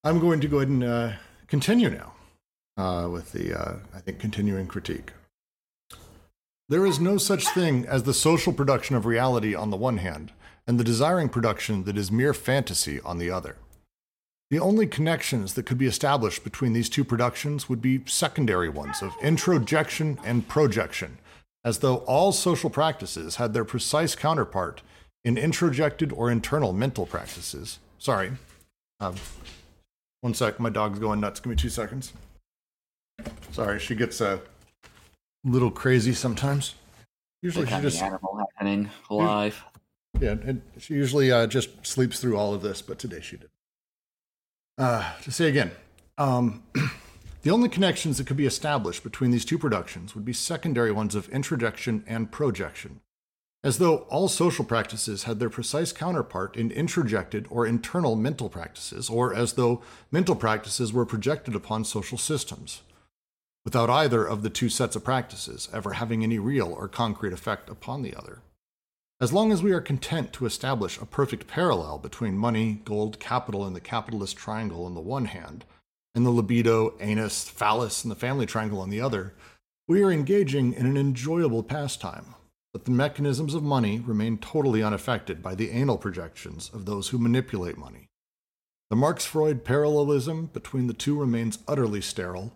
I'm 0.04 0.20
going 0.20 0.40
to 0.40 0.48
go 0.48 0.58
ahead 0.58 0.68
and 0.68 0.84
uh, 0.84 1.12
continue 1.48 1.90
now 1.90 2.14
uh, 2.76 3.08
with 3.10 3.32
the, 3.32 3.58
uh, 3.58 3.76
I 3.94 4.00
think, 4.00 4.18
continuing 4.18 4.66
critique. 4.66 5.12
There 6.68 6.86
is 6.86 7.00
no 7.00 7.18
such 7.18 7.48
thing 7.48 7.84
as 7.84 8.04
the 8.04 8.14
social 8.14 8.52
production 8.52 8.94
of 8.94 9.04
reality 9.04 9.54
on 9.54 9.70
the 9.70 9.76
one 9.76 9.98
hand, 9.98 10.32
and 10.66 10.78
the 10.78 10.84
desiring 10.84 11.28
production 11.28 11.84
that 11.84 11.98
is 11.98 12.12
mere 12.12 12.32
fantasy 12.32 13.00
on 13.00 13.18
the 13.18 13.30
other. 13.30 13.56
The 14.50 14.60
only 14.60 14.86
connections 14.86 15.54
that 15.54 15.66
could 15.66 15.78
be 15.78 15.86
established 15.86 16.44
between 16.44 16.72
these 16.72 16.88
two 16.88 17.04
productions 17.04 17.68
would 17.68 17.80
be 17.80 18.02
secondary 18.06 18.68
ones 18.68 19.02
of 19.02 19.12
introjection 19.22 20.18
and 20.24 20.46
projection, 20.46 21.18
as 21.64 21.78
though 21.78 21.98
all 21.98 22.32
social 22.32 22.70
practices 22.70 23.36
had 23.36 23.52
their 23.52 23.64
precise 23.64 24.14
counterpart 24.14 24.82
in 25.24 25.36
introjected 25.36 26.12
or 26.16 26.30
internal 26.30 26.72
mental 26.72 27.06
practices. 27.06 27.78
Sorry. 27.98 28.32
Um, 28.98 29.16
one 30.20 30.34
sec, 30.34 30.58
my 30.60 30.70
dog's 30.70 30.98
going 30.98 31.20
nuts. 31.20 31.40
Give 31.40 31.50
me 31.50 31.56
two 31.56 31.68
seconds. 31.68 32.12
Sorry, 33.52 33.78
she 33.78 33.94
gets 33.94 34.20
a 34.20 34.40
little 35.44 35.70
crazy 35.70 36.12
sometimes. 36.12 36.74
Usually 37.42 37.66
she 37.66 37.80
just 37.80 38.02
animal 38.02 38.38
happening 38.38 38.90
live. 39.08 39.62
Yeah, 40.18 40.32
and 40.32 40.62
she 40.78 40.94
usually 40.94 41.32
uh, 41.32 41.46
just 41.46 41.86
sleeps 41.86 42.20
through 42.20 42.36
all 42.36 42.52
of 42.52 42.62
this, 42.62 42.82
but 42.82 42.98
today 42.98 43.20
she 43.20 43.36
did. 43.36 43.48
Uh, 44.76 45.12
to 45.22 45.32
say 45.32 45.48
again, 45.48 45.70
um, 46.18 46.62
the 47.42 47.50
only 47.50 47.68
connections 47.68 48.18
that 48.18 48.26
could 48.26 48.36
be 48.36 48.46
established 48.46 49.02
between 49.02 49.30
these 49.30 49.44
two 49.44 49.58
productions 49.58 50.14
would 50.14 50.24
be 50.24 50.32
secondary 50.32 50.92
ones 50.92 51.14
of 51.14 51.28
introjection 51.30 52.04
and 52.06 52.30
projection, 52.30 53.00
as 53.64 53.78
though 53.78 53.98
all 54.10 54.28
social 54.28 54.64
practices 54.64 55.24
had 55.24 55.38
their 55.38 55.50
precise 55.50 55.92
counterpart 55.92 56.56
in 56.56 56.70
introjected 56.70 57.46
or 57.48 57.66
internal 57.66 58.16
mental 58.16 58.50
practices, 58.50 59.08
or 59.08 59.34
as 59.34 59.54
though 59.54 59.80
mental 60.10 60.36
practices 60.36 60.92
were 60.92 61.06
projected 61.06 61.54
upon 61.54 61.84
social 61.84 62.18
systems, 62.18 62.82
without 63.64 63.90
either 63.90 64.24
of 64.24 64.42
the 64.42 64.50
two 64.50 64.68
sets 64.68 64.96
of 64.96 65.04
practices 65.04 65.68
ever 65.72 65.94
having 65.94 66.22
any 66.22 66.38
real 66.38 66.72
or 66.72 66.88
concrete 66.88 67.32
effect 67.32 67.68
upon 67.68 68.02
the 68.02 68.14
other. 68.14 68.42
As 69.20 69.32
long 69.32 69.52
as 69.52 69.62
we 69.62 69.72
are 69.72 69.82
content 69.82 70.32
to 70.32 70.46
establish 70.46 70.98
a 70.98 71.04
perfect 71.04 71.46
parallel 71.46 71.98
between 71.98 72.38
money, 72.38 72.80
gold, 72.84 73.20
capital, 73.20 73.66
and 73.66 73.76
the 73.76 73.80
capitalist 73.80 74.36
triangle 74.36 74.86
on 74.86 74.94
the 74.94 75.00
one 75.00 75.26
hand, 75.26 75.66
and 76.14 76.24
the 76.24 76.30
libido, 76.30 76.94
anus, 77.00 77.48
phallus, 77.48 78.02
and 78.02 78.10
the 78.10 78.16
family 78.16 78.46
triangle 78.46 78.80
on 78.80 78.88
the 78.88 79.00
other, 79.00 79.34
we 79.86 80.02
are 80.02 80.10
engaging 80.10 80.72
in 80.72 80.86
an 80.86 80.96
enjoyable 80.96 81.62
pastime. 81.62 82.34
But 82.72 82.84
the 82.84 82.92
mechanisms 82.92 83.54
of 83.54 83.62
money 83.62 83.98
remain 83.98 84.38
totally 84.38 84.82
unaffected 84.82 85.42
by 85.42 85.54
the 85.54 85.70
anal 85.70 85.98
projections 85.98 86.70
of 86.72 86.86
those 86.86 87.08
who 87.08 87.18
manipulate 87.18 87.76
money. 87.76 88.06
The 88.88 88.96
Marx 88.96 89.24
Freud 89.26 89.64
parallelism 89.64 90.46
between 90.46 90.86
the 90.86 90.94
two 90.94 91.18
remains 91.18 91.58
utterly 91.68 92.00
sterile 92.00 92.52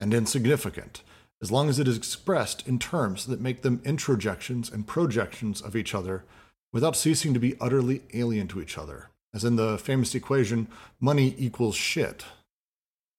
and 0.00 0.12
insignificant 0.12 1.02
as 1.44 1.52
long 1.52 1.68
as 1.68 1.78
it 1.78 1.86
is 1.86 1.96
expressed 1.96 2.66
in 2.66 2.78
terms 2.78 3.26
that 3.26 3.38
make 3.38 3.60
them 3.60 3.78
introjections 3.80 4.72
and 4.72 4.86
projections 4.86 5.60
of 5.60 5.76
each 5.76 5.94
other 5.94 6.24
without 6.72 6.96
ceasing 6.96 7.34
to 7.34 7.40
be 7.40 7.54
utterly 7.60 8.02
alien 8.14 8.48
to 8.48 8.62
each 8.62 8.78
other, 8.78 9.10
as 9.34 9.44
in 9.44 9.56
the 9.56 9.76
famous 9.76 10.14
equation 10.14 10.66
money 11.00 11.34
equals 11.36 11.76
shit. 11.76 12.24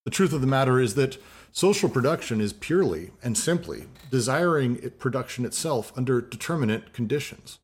The 0.06 0.12
truth 0.12 0.34
of 0.34 0.42
the 0.42 0.48
matter 0.48 0.80
is 0.80 0.96
that 0.96 1.22
social 1.52 1.88
production 1.88 2.42
is 2.42 2.52
purely 2.52 3.12
and 3.24 3.38
simply 3.38 3.86
desiring 4.10 4.80
it 4.82 4.98
production 4.98 5.46
itself 5.46 5.94
under 5.96 6.20
determinate 6.20 6.94
conditions. 6.94 7.60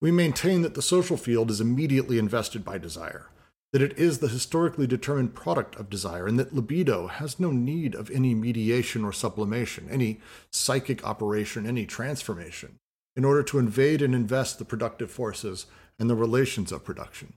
We 0.00 0.12
maintain 0.12 0.62
that 0.62 0.74
the 0.74 0.82
social 0.82 1.16
field 1.16 1.50
is 1.50 1.60
immediately 1.60 2.18
invested 2.18 2.64
by 2.64 2.78
desire, 2.78 3.26
that 3.74 3.82
it 3.82 3.98
is 3.98 4.20
the 4.20 4.28
historically 4.28 4.86
determined 4.86 5.34
product 5.34 5.74
of 5.74 5.90
desire, 5.90 6.28
and 6.28 6.38
that 6.38 6.54
libido 6.54 7.08
has 7.08 7.40
no 7.40 7.50
need 7.50 7.96
of 7.96 8.08
any 8.12 8.32
mediation 8.32 9.04
or 9.04 9.12
sublimation, 9.12 9.88
any 9.90 10.20
psychic 10.52 11.04
operation, 11.04 11.66
any 11.66 11.84
transformation, 11.84 12.76
in 13.16 13.24
order 13.24 13.42
to 13.42 13.58
invade 13.58 14.00
and 14.00 14.14
invest 14.14 14.60
the 14.60 14.64
productive 14.64 15.10
forces 15.10 15.66
and 15.98 16.08
the 16.08 16.14
relations 16.14 16.70
of 16.70 16.84
production. 16.84 17.32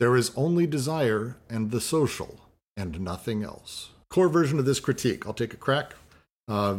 There 0.00 0.16
is 0.16 0.32
only 0.34 0.66
desire 0.66 1.36
and 1.48 1.70
the 1.70 1.80
social, 1.80 2.40
and 2.76 2.98
nothing 2.98 3.44
else. 3.44 3.90
Core 4.10 4.28
version 4.28 4.58
of 4.58 4.64
this 4.64 4.80
critique, 4.80 5.24
I'll 5.24 5.34
take 5.34 5.54
a 5.54 5.56
crack. 5.56 5.94
Uh, 6.48 6.78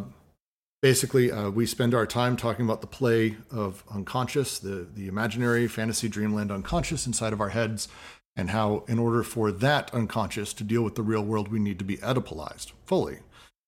basically, 0.82 1.32
uh, 1.32 1.50
we 1.50 1.66
spend 1.66 1.94
our 1.96 2.06
time 2.06 2.36
talking 2.36 2.66
about 2.66 2.82
the 2.82 2.88
play 2.88 3.38
of 3.50 3.86
unconscious, 3.90 4.60
the, 4.60 4.86
the 4.94 5.08
imaginary 5.08 5.68
fantasy 5.70 6.10
dreamland 6.10 6.52
unconscious 6.52 7.08
inside 7.08 7.32
of 7.32 7.40
our 7.40 7.50
heads, 7.50 7.88
and 8.36 8.50
how, 8.50 8.84
in 8.88 9.00
order 9.00 9.24
for 9.24 9.52
that 9.52 9.94
unconscious 9.94 10.54
to 10.54 10.64
deal 10.64 10.82
with 10.82 10.96
the 10.96 11.02
real 11.02 11.24
world, 11.24 11.48
we 11.48 11.60
need 11.60 11.80
to 11.80 11.86
be 11.86 11.98
Oedipalized 11.98 12.74
fully. 12.86 13.20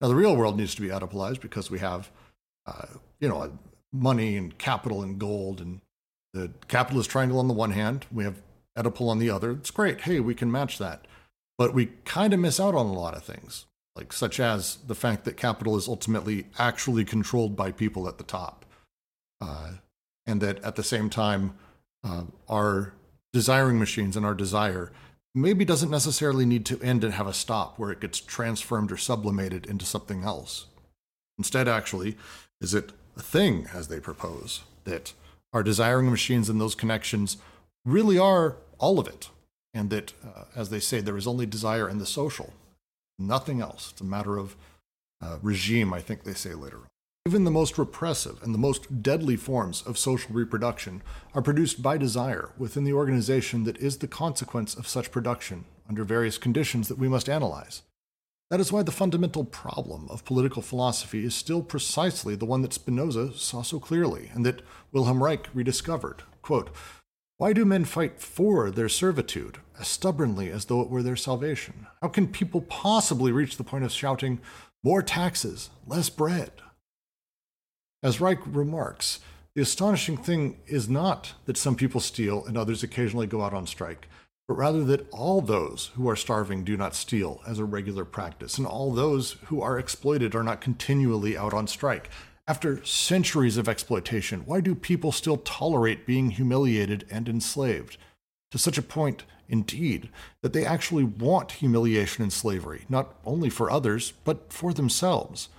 Now, 0.02 0.10
the 0.10 0.16
real 0.16 0.36
world 0.36 0.58
needs 0.58 0.76
to 0.76 0.82
be 0.82 0.90
Oedipalized 0.90 1.42
because 1.42 1.72
we 1.72 1.80
have, 1.80 2.12
uh, 2.66 2.88
you 3.20 3.30
know, 3.30 3.58
money 3.94 4.36
and 4.36 4.58
capital 4.58 5.02
and 5.02 5.18
gold 5.18 5.62
and 5.62 5.82
the 6.34 6.52
capitalist 6.68 7.10
triangle 7.10 7.40
on 7.40 7.48
the 7.48 7.54
one 7.54 7.72
hand, 7.72 8.06
we 8.12 8.24
have 8.24 8.42
Oedipal 8.78 9.10
on 9.10 9.20
the 9.20 9.30
other. 9.30 9.52
It's 9.52 9.72
great. 9.72 10.02
Hey, 10.02 10.20
we 10.20 10.36
can 10.36 10.52
match 10.52 10.78
that. 10.78 11.06
But 11.58 11.74
we 11.74 11.88
kind 12.06 12.34
of 12.34 12.40
miss 12.40 12.60
out 12.60 12.76
on 12.76 12.86
a 12.86 12.94
lot 12.94 13.16
of 13.16 13.24
things, 13.24 13.66
like 13.96 14.14
such 14.14 14.40
as 14.40 14.76
the 14.86 14.94
fact 14.94 15.26
that 15.26 15.38
capital 15.38 15.76
is 15.76 15.88
ultimately 15.88 16.48
actually 16.60 17.04
controlled 17.04 17.56
by 17.56 17.72
people 17.72 18.08
at 18.08 18.20
the 18.20 18.24
top. 18.24 18.66
Uh, 19.42 19.72
and 20.28 20.42
that 20.42 20.64
at 20.64 20.76
the 20.76 20.84
same 20.84 21.10
time, 21.10 21.56
uh, 22.04 22.24
our 22.48 22.94
desiring 23.38 23.78
machines 23.78 24.18
and 24.18 24.26
our 24.26 24.34
desire 24.34 24.92
maybe 25.36 25.64
doesn't 25.64 25.92
necessarily 25.92 26.44
need 26.44 26.66
to 26.66 26.82
end 26.82 27.04
and 27.04 27.14
have 27.14 27.28
a 27.28 27.34
stop 27.34 27.78
where 27.78 27.92
it 27.92 28.02
gets 28.02 28.20
transformed 28.20 28.92
or 28.92 28.98
sublimated 28.98 29.68
into 29.68 29.86
something 29.86 30.24
else. 30.24 30.66
Instead, 31.38 31.68
actually, 31.68 32.18
is 32.60 32.74
it 32.74 32.94
a 33.16 33.22
thing, 33.22 33.68
as 33.72 33.90
they 33.90 34.00
propose, 34.00 34.62
that 34.86 35.14
our 35.54 35.62
desiring 35.62 36.10
machines 36.10 36.50
and 36.50 36.60
those 36.60 36.74
connections 36.74 37.38
really 37.86 38.18
are 38.18 38.58
all 38.80 38.98
of 38.98 39.08
it, 39.08 39.30
and 39.72 39.92
that, 39.92 40.14
uh, 40.26 40.46
as 40.56 40.72
they 40.72 40.80
say, 40.80 41.00
there 41.00 41.16
is 41.16 41.28
only 41.28 41.46
desire 41.46 41.88
in 41.88 42.00
the 42.00 42.08
social, 42.08 42.54
nothing 43.20 43.62
else. 43.62 43.92
It's 43.92 44.02
a 44.02 44.06
matter 44.16 44.40
of 44.40 44.56
uh, 45.22 45.38
regime, 45.44 45.94
I 45.94 46.02
think 46.02 46.24
they 46.24 46.34
say 46.34 46.56
later 46.56 46.78
on. 46.78 46.88
Even 47.28 47.44
the 47.44 47.52
most 47.52 47.78
repressive 47.78 48.42
and 48.42 48.54
the 48.54 48.58
most 48.58 49.04
deadly 49.04 49.36
forms 49.36 49.82
of 49.82 49.98
social 49.98 50.34
reproduction 50.34 51.04
are 51.34 51.42
produced 51.42 51.82
by 51.82 51.98
desire 51.98 52.52
within 52.58 52.86
the 52.86 52.94
organization 52.94 53.66
that 53.66 53.76
is 53.80 53.98
the 53.98 54.08
consequence 54.08 54.74
of 54.76 54.88
such 54.88 55.12
production 55.12 55.66
under 55.90 56.06
various 56.06 56.38
conditions 56.38 56.88
that 56.88 56.98
we 56.98 57.10
must 57.10 57.28
analyze. 57.28 57.82
That 58.50 58.62
is 58.62 58.72
why 58.72 58.82
the 58.82 58.94
fundamental 58.94 59.44
problem 59.44 60.08
of 60.10 60.24
political 60.24 60.62
philosophy 60.62 61.26
is 61.26 61.36
still 61.36 61.62
precisely 61.62 62.34
the 62.34 62.46
one 62.46 62.62
that 62.62 62.72
Spinoza 62.72 63.34
saw 63.34 63.62
so 63.62 63.78
clearly 63.78 64.32
and 64.34 64.46
that 64.46 64.62
Wilhelm 64.94 65.22
Reich 65.22 65.50
rediscovered. 65.54 66.24
Quote, 66.42 66.70
why 67.36 67.52
do 67.52 67.66
men 67.66 67.84
fight 67.84 68.22
for 68.22 68.72
their 68.72 68.88
servitude 68.88 69.58
as 69.78 69.90
stubbornly 69.90 70.50
as 70.50 70.64
though 70.64 70.80
it 70.80 70.90
were 70.90 71.04
their 71.04 71.18
salvation? 71.18 71.88
How 72.02 72.08
can 72.08 72.30
people 72.30 72.62
possibly 72.62 73.34
reach 73.34 73.58
the 73.58 73.66
point 73.66 73.84
of 73.84 73.92
shouting, 73.92 74.40
more 74.82 75.02
taxes, 75.02 75.70
less 75.86 76.10
bread? 76.10 76.54
As 78.04 78.22
Reich 78.22 78.40
remarks, 78.46 79.22
the 79.56 79.62
astonishing 79.64 80.18
thing 80.18 80.60
is 80.68 80.88
not 80.88 81.34
that 81.46 81.58
some 81.58 81.76
people 81.76 82.00
steal 82.00 82.46
and 82.46 82.56
others 82.56 82.84
occasionally 82.84 83.26
go 83.26 83.42
out 83.42 83.56
on 83.56 83.66
strike, 83.66 84.08
but 84.48 84.54
rather 84.54 84.84
that 84.84 85.10
all 85.12 85.42
those 85.42 85.88
who 85.96 86.08
are 86.08 86.16
starving 86.16 86.64
do 86.64 86.78
not 86.78 86.94
steal 86.94 87.42
as 87.48 87.58
a 87.58 87.66
regular 87.66 88.06
practice, 88.06 88.60
and 88.60 88.68
all 88.68 88.92
those 88.92 89.38
who 89.46 89.62
are 89.62 89.80
exploited 89.80 90.36
are 90.36 90.44
not 90.44 90.62
continually 90.62 91.36
out 91.36 91.56
on 91.56 91.66
strike. 91.66 92.12
After 92.48 92.86
centuries 92.86 93.58
of 93.58 93.68
exploitation, 93.68 94.42
why 94.46 94.62
do 94.62 94.76
people 94.76 95.12
still 95.12 95.38
tolerate 95.38 96.06
being 96.06 96.30
humiliated 96.30 97.08
and 97.10 97.28
enslaved? 97.28 97.98
To 98.52 98.60
such 98.60 98.78
a 98.78 98.84
point, 98.84 99.24
indeed, 99.50 100.10
that 100.44 100.54
they 100.54 100.66
actually 100.66 101.04
want 101.04 101.54
humiliation 101.54 102.22
and 102.22 102.32
slavery, 102.32 102.86
not 102.90 103.16
only 103.26 103.50
for 103.50 103.72
others, 103.72 104.14
but 104.24 104.54
for 104.54 104.72
themselves. 104.72 105.50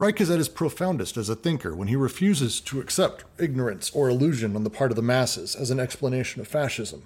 Reich 0.00 0.18
is 0.22 0.30
at 0.30 0.38
his 0.38 0.48
profoundest 0.48 1.18
as 1.18 1.28
a 1.28 1.36
thinker 1.36 1.74
when 1.74 1.88
he 1.88 1.94
refuses 1.94 2.58
to 2.62 2.80
accept 2.80 3.24
ignorance 3.38 3.90
or 3.90 4.08
illusion 4.08 4.56
on 4.56 4.64
the 4.64 4.70
part 4.70 4.90
of 4.90 4.96
the 4.96 5.02
masses 5.02 5.54
as 5.54 5.70
an 5.70 5.78
explanation 5.78 6.40
of 6.40 6.48
fascism, 6.48 7.02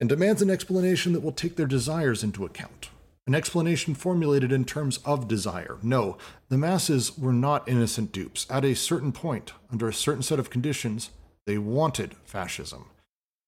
and 0.00 0.08
demands 0.08 0.40
an 0.40 0.48
explanation 0.48 1.12
that 1.12 1.20
will 1.20 1.32
take 1.32 1.56
their 1.56 1.66
desires 1.66 2.24
into 2.24 2.46
account. 2.46 2.88
An 3.26 3.34
explanation 3.34 3.94
formulated 3.94 4.50
in 4.50 4.64
terms 4.64 4.98
of 5.04 5.28
desire. 5.28 5.76
No, 5.82 6.16
the 6.48 6.56
masses 6.56 7.18
were 7.18 7.34
not 7.34 7.68
innocent 7.68 8.12
dupes. 8.12 8.46
At 8.48 8.64
a 8.64 8.74
certain 8.74 9.12
point, 9.12 9.52
under 9.70 9.86
a 9.86 9.92
certain 9.92 10.22
set 10.22 10.38
of 10.38 10.48
conditions, 10.48 11.10
they 11.44 11.58
wanted 11.58 12.16
fascism. 12.24 12.86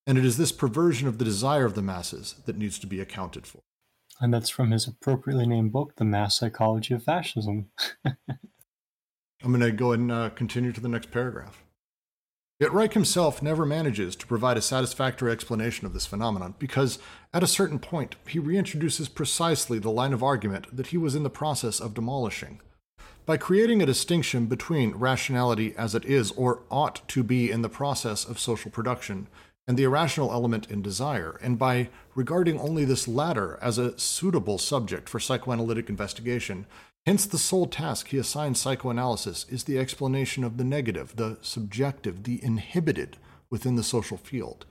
And 0.07 0.19
it 0.19 0.27
is 0.27 0.37
this 0.37 0.53
perversion 0.53 1.09
of 1.09 1.17
the 1.17 1.25
desire 1.25 1.65
of 1.65 1.75
the 1.75 1.81
masses 1.81 2.35
that 2.45 2.59
needs 2.59 2.79
to 2.81 2.87
be 2.87 3.01
accounted 3.01 3.47
for. 3.47 3.61
And 4.21 4.33
that's 4.33 4.51
from 4.51 4.73
his 4.73 4.87
appropriately 4.87 5.47
named 5.47 5.73
book, 5.73 5.95
The 5.97 6.05
Mass 6.05 6.39
Psychology 6.39 6.93
of 6.93 7.03
Fascism. 7.03 7.71
I'm 9.45 9.51
going 9.53 9.61
to 9.61 9.73
go 9.73 9.93
ahead 9.93 10.01
and 10.01 10.11
uh, 10.11 10.31
continue 10.31 10.73
to 10.73 10.81
the 10.81 10.89
next 10.89 11.11
paragraph. 11.11 11.63
Yet 12.59 12.73
Reich 12.73 12.95
himself 12.95 13.43
never 13.43 13.67
manages 13.67 14.17
to 14.17 14.27
provide 14.27 14.57
a 14.57 14.63
satisfactory 14.63 15.31
explanation 15.31 15.87
of 15.87 15.93
this 15.93 16.07
phenomenon 16.07 16.55
because, 16.59 16.99
at 17.35 17.43
a 17.43 17.49
certain 17.49 17.79
point, 17.79 18.17
he 18.27 18.41
reintroduces 18.41 19.13
precisely 19.13 19.79
the 19.79 19.91
line 19.91 20.15
of 20.15 20.23
argument 20.23 20.75
that 20.75 20.87
he 20.89 20.97
was 20.97 21.15
in 21.15 21.25
the 21.25 21.31
process 21.31 21.79
of 21.79 21.93
demolishing. 21.93 22.63
By 23.27 23.37
creating 23.37 23.83
a 23.83 23.87
distinction 23.87 24.47
between 24.47 24.93
rationality 24.93 25.75
as 25.77 25.95
it 25.95 26.07
is 26.07 26.31
or 26.33 26.63
ought 26.71 27.07
to 27.09 27.23
be 27.23 27.51
in 27.51 27.61
the 27.61 27.69
process 27.69 28.25
of 28.25 28.39
social 28.39 28.71
production 28.71 29.27
and 29.67 29.77
the 29.77 29.85
irrational 29.85 30.33
element 30.33 30.71
in 30.71 30.81
desire, 30.81 31.39
and 31.43 31.59
by 31.59 31.89
regarding 32.15 32.59
only 32.59 32.85
this 32.87 33.09
latter 33.09 33.59
as 33.61 33.77
a 33.77 33.99
suitable 33.99 34.57
subject 34.57 35.09
for 35.09 35.19
psychoanalytic 35.19 35.89
investigation, 35.91 36.67
Hence, 37.07 37.27
the 37.27 37.39
sole 37.39 37.67
task 37.67 38.09
he 38.09 38.19
assigns 38.19 38.59
psychoanalysis 38.59 39.45
is 39.51 39.65
the 39.65 39.79
explanation 39.79 40.43
of 40.43 40.57
the 40.57 40.65
negative, 40.65 41.17
the 41.17 41.39
subjective, 41.43 42.23
the 42.23 42.43
inhibited 42.43 43.19
within 43.51 43.77
the 43.77 43.83
social 43.83 44.17
field. 44.17 44.65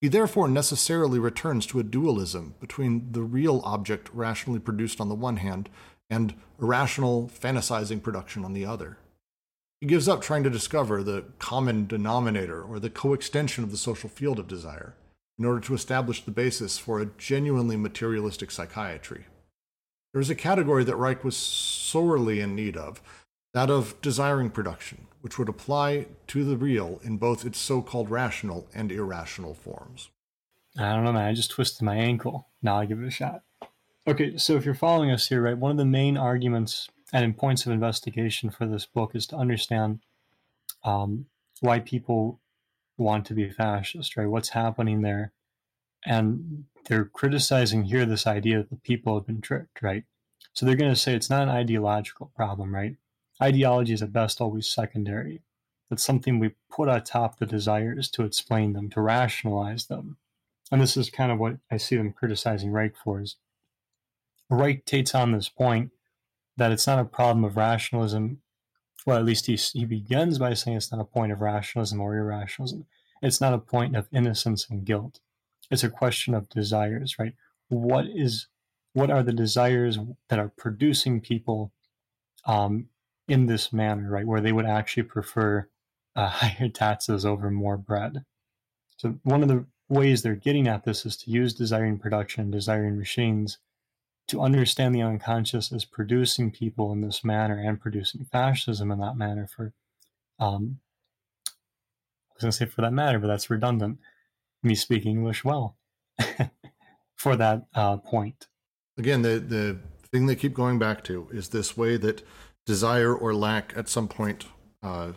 He 0.00 0.08
therefore 0.08 0.48
necessarily 0.48 1.18
returns 1.18 1.66
to 1.66 1.80
a 1.80 1.84
dualism 1.84 2.54
between 2.60 3.12
the 3.12 3.22
real 3.22 3.60
object 3.64 4.10
rationally 4.12 4.60
produced 4.60 5.00
on 5.00 5.08
the 5.08 5.14
one 5.14 5.38
hand 5.38 5.68
and 6.08 6.34
irrational, 6.60 7.28
fantasizing 7.28 8.02
production 8.02 8.44
on 8.44 8.52
the 8.52 8.66
other. 8.66 8.98
He 9.80 9.86
gives 9.86 10.08
up 10.08 10.20
trying 10.20 10.44
to 10.44 10.50
discover 10.50 11.02
the 11.02 11.24
common 11.40 11.86
denominator 11.88 12.62
or 12.62 12.78
the 12.78 12.90
coextension 12.90 13.64
of 13.64 13.72
the 13.72 13.76
social 13.76 14.08
field 14.08 14.38
of 14.38 14.46
desire. 14.46 14.94
in 15.38 15.44
order 15.44 15.60
to 15.60 15.74
establish 15.74 16.24
the 16.24 16.30
basis 16.30 16.78
for 16.78 17.00
a 17.00 17.06
genuinely 17.18 17.76
materialistic 17.76 18.50
psychiatry. 18.50 19.26
There 20.12 20.18
was 20.18 20.30
a 20.30 20.34
category 20.34 20.84
that 20.84 20.96
Reich 20.96 21.24
was 21.24 21.36
sorely 21.36 22.40
in 22.40 22.54
need 22.54 22.76
of 22.76 23.02
that 23.54 23.70
of 23.70 24.00
desiring 24.00 24.50
production, 24.50 25.06
which 25.20 25.38
would 25.38 25.48
apply 25.48 26.06
to 26.28 26.44
the 26.44 26.56
real 26.56 27.00
in 27.02 27.18
both 27.18 27.44
its 27.44 27.58
so 27.58 27.82
called 27.82 28.10
rational 28.10 28.66
and 28.74 28.90
irrational 28.90 29.54
forms. 29.54 30.10
I 30.78 30.94
don't 30.94 31.04
know, 31.04 31.12
man. 31.12 31.28
I 31.28 31.34
just 31.34 31.50
twisted 31.50 31.82
my 31.82 31.96
ankle. 31.96 32.48
Now 32.62 32.78
I 32.78 32.86
give 32.86 33.00
it 33.00 33.06
a 33.06 33.10
shot. 33.10 33.42
Okay, 34.06 34.36
so 34.36 34.56
if 34.56 34.64
you're 34.64 34.74
following 34.74 35.10
us 35.10 35.28
here, 35.28 35.42
right, 35.42 35.56
one 35.56 35.70
of 35.70 35.76
the 35.76 35.84
main 35.84 36.16
arguments 36.16 36.88
and 37.12 37.24
in 37.24 37.34
points 37.34 37.66
of 37.66 37.72
investigation 37.72 38.50
for 38.50 38.66
this 38.66 38.86
book 38.86 39.14
is 39.14 39.26
to 39.28 39.36
understand 39.36 40.00
um, 40.82 41.26
why 41.60 41.78
people 41.78 42.40
want 42.96 43.26
to 43.26 43.34
be 43.34 43.50
fascist, 43.50 44.16
right? 44.16 44.26
What's 44.26 44.50
happening 44.50 45.02
there? 45.02 45.32
And 46.04 46.64
they're 46.86 47.04
criticizing 47.04 47.84
here 47.84 48.04
this 48.04 48.26
idea 48.26 48.58
that 48.58 48.70
the 48.70 48.76
people 48.76 49.14
have 49.14 49.26
been 49.26 49.40
tricked, 49.40 49.82
right? 49.82 50.04
So 50.52 50.66
they're 50.66 50.76
going 50.76 50.92
to 50.92 50.98
say 50.98 51.14
it's 51.14 51.30
not 51.30 51.44
an 51.44 51.48
ideological 51.48 52.32
problem, 52.34 52.74
right? 52.74 52.96
Ideology 53.40 53.92
is 53.92 54.02
at 54.02 54.12
best 54.12 54.40
always 54.40 54.68
secondary. 54.68 55.42
It's 55.90 56.02
something 56.02 56.38
we 56.38 56.54
put 56.70 56.88
atop 56.88 57.38
the 57.38 57.46
desires 57.46 58.10
to 58.10 58.24
explain 58.24 58.72
them, 58.72 58.90
to 58.90 59.00
rationalize 59.00 59.86
them. 59.86 60.16
And 60.70 60.80
this 60.80 60.96
is 60.96 61.10
kind 61.10 61.30
of 61.30 61.38
what 61.38 61.58
I 61.70 61.76
see 61.76 61.96
them 61.96 62.12
criticizing 62.12 62.70
Reich 62.72 62.94
for 62.96 63.20
is 63.20 63.36
Reich 64.48 64.84
takes 64.84 65.14
on 65.14 65.32
this 65.32 65.48
point 65.48 65.90
that 66.56 66.72
it's 66.72 66.86
not 66.86 66.98
a 66.98 67.04
problem 67.04 67.44
of 67.44 67.56
rationalism. 67.56 68.42
Well, 69.06 69.18
at 69.18 69.24
least 69.24 69.46
he, 69.46 69.56
he 69.56 69.84
begins 69.84 70.38
by 70.38 70.54
saying 70.54 70.76
it's 70.76 70.92
not 70.92 71.00
a 71.00 71.04
point 71.04 71.32
of 71.32 71.40
rationalism 71.40 72.00
or 72.00 72.16
irrationalism. 72.16 72.86
It's 73.20 73.40
not 73.40 73.54
a 73.54 73.58
point 73.58 73.96
of 73.96 74.08
innocence 74.12 74.68
and 74.68 74.84
guilt. 74.84 75.20
It's 75.72 75.84
a 75.84 75.90
question 75.90 76.34
of 76.34 76.48
desires, 76.50 77.18
right? 77.18 77.34
What 77.68 78.06
is 78.06 78.46
what 78.92 79.10
are 79.10 79.22
the 79.22 79.32
desires 79.32 79.98
that 80.28 80.38
are 80.38 80.50
producing 80.50 81.20
people 81.20 81.72
um, 82.44 82.88
in 83.26 83.46
this 83.46 83.72
manner, 83.72 84.10
right? 84.10 84.26
Where 84.26 84.42
they 84.42 84.52
would 84.52 84.66
actually 84.66 85.04
prefer 85.04 85.68
uh, 86.14 86.28
higher 86.28 86.68
taxes 86.68 87.24
over 87.24 87.50
more 87.50 87.78
bread. 87.78 88.24
So 88.98 89.18
one 89.22 89.42
of 89.42 89.48
the 89.48 89.64
ways 89.88 90.22
they're 90.22 90.34
getting 90.34 90.68
at 90.68 90.84
this 90.84 91.06
is 91.06 91.16
to 91.18 91.30
use 91.30 91.54
desiring 91.54 91.98
production, 91.98 92.50
desiring 92.50 92.98
machines 92.98 93.58
to 94.28 94.40
understand 94.40 94.94
the 94.94 95.02
unconscious 95.02 95.72
as 95.72 95.84
producing 95.84 96.50
people 96.50 96.92
in 96.92 97.00
this 97.00 97.24
manner 97.24 97.58
and 97.58 97.80
producing 97.80 98.24
fascism 98.24 98.90
in 98.90 98.98
that 99.00 99.16
manner 99.16 99.46
for 99.46 99.72
um 100.38 100.78
I 101.46 102.34
was 102.34 102.42
gonna 102.42 102.52
say 102.52 102.66
for 102.66 102.82
that 102.82 102.92
matter, 102.92 103.18
but 103.18 103.26
that's 103.26 103.50
redundant. 103.50 103.98
Me 104.62 104.74
speak 104.74 105.06
English 105.06 105.44
well. 105.44 105.76
for 107.22 107.36
that 107.36 107.66
uh, 107.74 107.96
point. 107.98 108.48
Again, 108.98 109.22
the 109.22 109.38
the 109.38 109.78
thing 110.08 110.26
they 110.26 110.36
keep 110.36 110.54
going 110.54 110.78
back 110.78 111.04
to 111.04 111.28
is 111.32 111.48
this 111.48 111.76
way 111.76 111.96
that 111.98 112.26
desire 112.66 113.14
or 113.14 113.32
lack 113.32 113.72
at 113.76 113.88
some 113.88 114.08
point 114.08 114.44
uh, 114.82 115.12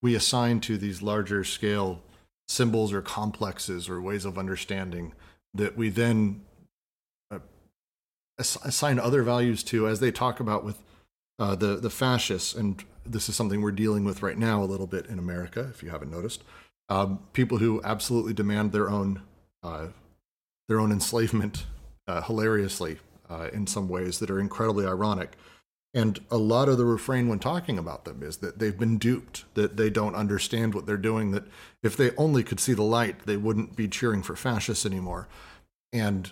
we 0.00 0.14
assign 0.14 0.60
to 0.60 0.78
these 0.78 1.02
larger 1.02 1.44
scale 1.44 2.00
symbols 2.48 2.92
or 2.92 3.02
complexes 3.02 3.88
or 3.88 4.00
ways 4.00 4.24
of 4.24 4.38
understanding 4.38 5.12
that 5.54 5.76
we 5.76 5.88
then 5.88 6.42
uh, 7.30 7.40
assign 8.38 8.98
other 8.98 9.22
values 9.22 9.62
to, 9.64 9.86
as 9.86 10.00
they 10.00 10.10
talk 10.10 10.40
about 10.40 10.64
with 10.64 10.78
uh, 11.38 11.56
the 11.56 11.76
the 11.76 11.90
fascists, 11.90 12.54
and 12.54 12.84
this 13.04 13.28
is 13.28 13.34
something 13.34 13.60
we're 13.60 13.72
dealing 13.72 14.04
with 14.04 14.22
right 14.22 14.38
now 14.38 14.62
a 14.62 14.64
little 14.64 14.86
bit 14.86 15.06
in 15.06 15.18
America, 15.18 15.68
if 15.70 15.82
you 15.82 15.90
haven't 15.90 16.10
noticed. 16.10 16.44
Um, 16.92 17.20
people 17.32 17.56
who 17.56 17.80
absolutely 17.84 18.34
demand 18.34 18.72
their 18.72 18.90
own 18.90 19.22
uh, 19.62 19.86
their 20.68 20.78
own 20.78 20.92
enslavement, 20.92 21.64
uh, 22.06 22.20
hilariously 22.20 22.98
uh, 23.30 23.48
in 23.50 23.66
some 23.66 23.88
ways 23.88 24.18
that 24.18 24.30
are 24.30 24.38
incredibly 24.38 24.84
ironic. 24.84 25.32
And 25.94 26.20
a 26.30 26.36
lot 26.36 26.68
of 26.68 26.76
the 26.76 26.84
refrain 26.84 27.28
when 27.28 27.38
talking 27.38 27.78
about 27.78 28.04
them 28.04 28.22
is 28.22 28.38
that 28.38 28.58
they've 28.58 28.78
been 28.78 28.98
duped, 28.98 29.44
that 29.54 29.78
they 29.78 29.88
don't 29.88 30.14
understand 30.14 30.74
what 30.74 30.84
they're 30.84 30.98
doing, 30.98 31.30
that 31.30 31.44
if 31.82 31.96
they 31.96 32.14
only 32.16 32.42
could 32.42 32.60
see 32.60 32.74
the 32.74 32.82
light, 32.82 33.24
they 33.24 33.38
wouldn't 33.38 33.74
be 33.74 33.88
cheering 33.88 34.22
for 34.22 34.36
fascists 34.36 34.84
anymore. 34.84 35.28
And 35.94 36.30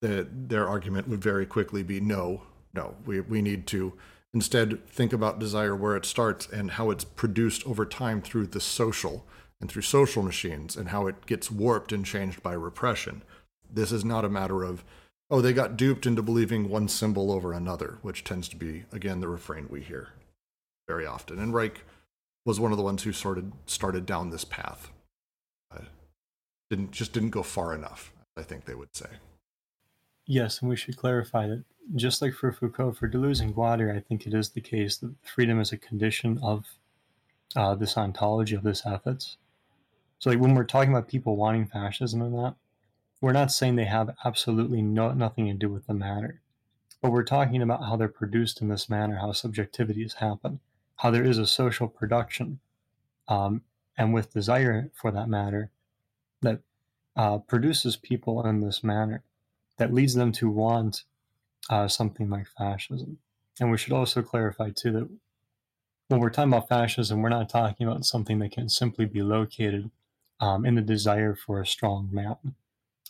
the, 0.00 0.26
their 0.32 0.68
argument 0.68 1.06
would 1.06 1.22
very 1.22 1.46
quickly 1.46 1.84
be 1.84 2.00
no, 2.00 2.42
no, 2.74 2.96
we, 3.06 3.20
we 3.20 3.40
need 3.40 3.68
to 3.68 3.92
instead 4.34 4.84
think 4.88 5.12
about 5.12 5.38
desire 5.38 5.76
where 5.76 5.94
it 5.94 6.06
starts 6.06 6.48
and 6.48 6.72
how 6.72 6.90
it's 6.90 7.04
produced 7.04 7.64
over 7.68 7.86
time 7.86 8.20
through 8.20 8.48
the 8.48 8.60
social 8.60 9.24
and 9.62 9.70
through 9.70 9.82
social 9.82 10.24
machines 10.24 10.76
and 10.76 10.88
how 10.88 11.06
it 11.06 11.24
gets 11.24 11.50
warped 11.50 11.92
and 11.92 12.04
changed 12.04 12.42
by 12.42 12.52
repression. 12.52 13.22
This 13.72 13.92
is 13.92 14.04
not 14.04 14.24
a 14.24 14.28
matter 14.28 14.64
of 14.64 14.84
oh, 15.30 15.40
they 15.40 15.54
got 15.54 15.78
duped 15.78 16.04
into 16.04 16.20
believing 16.20 16.68
one 16.68 16.86
symbol 16.88 17.32
over 17.32 17.54
another, 17.54 17.96
which 18.02 18.22
tends 18.22 18.50
to 18.50 18.56
be, 18.56 18.84
again, 18.92 19.20
the 19.20 19.28
refrain 19.28 19.66
we 19.70 19.80
hear 19.80 20.10
very 20.86 21.06
often. 21.06 21.38
And 21.38 21.54
Reich 21.54 21.84
was 22.44 22.60
one 22.60 22.70
of 22.70 22.76
the 22.76 22.84
ones 22.84 23.04
who 23.04 23.12
started 23.12 23.52
started 23.64 24.04
down 24.04 24.28
this 24.28 24.44
path. 24.44 24.90
Uh, 25.74 25.84
didn't 26.68 26.90
just 26.90 27.14
didn't 27.14 27.30
go 27.30 27.42
far 27.42 27.72
enough, 27.72 28.12
I 28.36 28.42
think 28.42 28.64
they 28.64 28.74
would 28.74 28.94
say. 28.94 29.06
Yes, 30.26 30.60
and 30.60 30.68
we 30.68 30.76
should 30.76 30.96
clarify 30.96 31.46
that 31.46 31.64
just 31.94 32.20
like 32.20 32.34
for 32.34 32.52
Foucault, 32.52 32.92
for 32.92 33.08
Deleuze 33.08 33.40
and 33.40 33.54
Guattari, 33.54 33.96
I 33.96 34.00
think 34.00 34.26
it 34.26 34.34
is 34.34 34.50
the 34.50 34.60
case 34.60 34.96
that 34.98 35.14
freedom 35.22 35.60
is 35.60 35.72
a 35.72 35.78
condition 35.78 36.38
of 36.42 36.66
uh, 37.54 37.74
this 37.74 37.96
ontology 37.96 38.54
of 38.54 38.64
this 38.64 38.84
ethics. 38.84 39.36
So, 40.22 40.30
like 40.30 40.38
when 40.38 40.54
we're 40.54 40.62
talking 40.62 40.92
about 40.92 41.08
people 41.08 41.34
wanting 41.34 41.66
fascism 41.66 42.22
and 42.22 42.32
that, 42.34 42.54
we're 43.20 43.32
not 43.32 43.50
saying 43.50 43.74
they 43.74 43.86
have 43.86 44.14
absolutely 44.24 44.80
no, 44.80 45.10
nothing 45.10 45.46
to 45.46 45.52
do 45.52 45.68
with 45.68 45.88
the 45.88 45.94
matter, 45.94 46.40
but 47.00 47.10
we're 47.10 47.24
talking 47.24 47.60
about 47.60 47.82
how 47.82 47.96
they're 47.96 48.06
produced 48.06 48.60
in 48.60 48.68
this 48.68 48.88
manner, 48.88 49.16
how 49.16 49.32
subjectivities 49.32 50.14
happen, 50.14 50.60
how 50.98 51.10
there 51.10 51.24
is 51.24 51.38
a 51.38 51.46
social 51.46 51.88
production, 51.88 52.60
um, 53.26 53.62
and 53.98 54.14
with 54.14 54.32
desire 54.32 54.92
for 54.94 55.10
that 55.10 55.28
matter, 55.28 55.70
that 56.40 56.60
uh, 57.16 57.38
produces 57.38 57.96
people 57.96 58.46
in 58.46 58.60
this 58.60 58.84
manner, 58.84 59.24
that 59.78 59.92
leads 59.92 60.14
them 60.14 60.30
to 60.30 60.48
want 60.48 61.02
uh, 61.68 61.88
something 61.88 62.30
like 62.30 62.46
fascism. 62.46 63.18
And 63.58 63.72
we 63.72 63.76
should 63.76 63.92
also 63.92 64.22
clarify 64.22 64.70
too 64.70 64.92
that 64.92 65.08
when 66.06 66.20
we're 66.20 66.30
talking 66.30 66.52
about 66.52 66.68
fascism, 66.68 67.22
we're 67.22 67.28
not 67.28 67.48
talking 67.48 67.88
about 67.88 68.04
something 68.04 68.38
that 68.38 68.52
can 68.52 68.68
simply 68.68 69.04
be 69.04 69.20
located 69.20 69.90
um, 70.42 70.66
in 70.66 70.74
the 70.74 70.82
desire 70.82 71.34
for 71.34 71.60
a 71.60 71.66
strong 71.66 72.10
man 72.12 72.54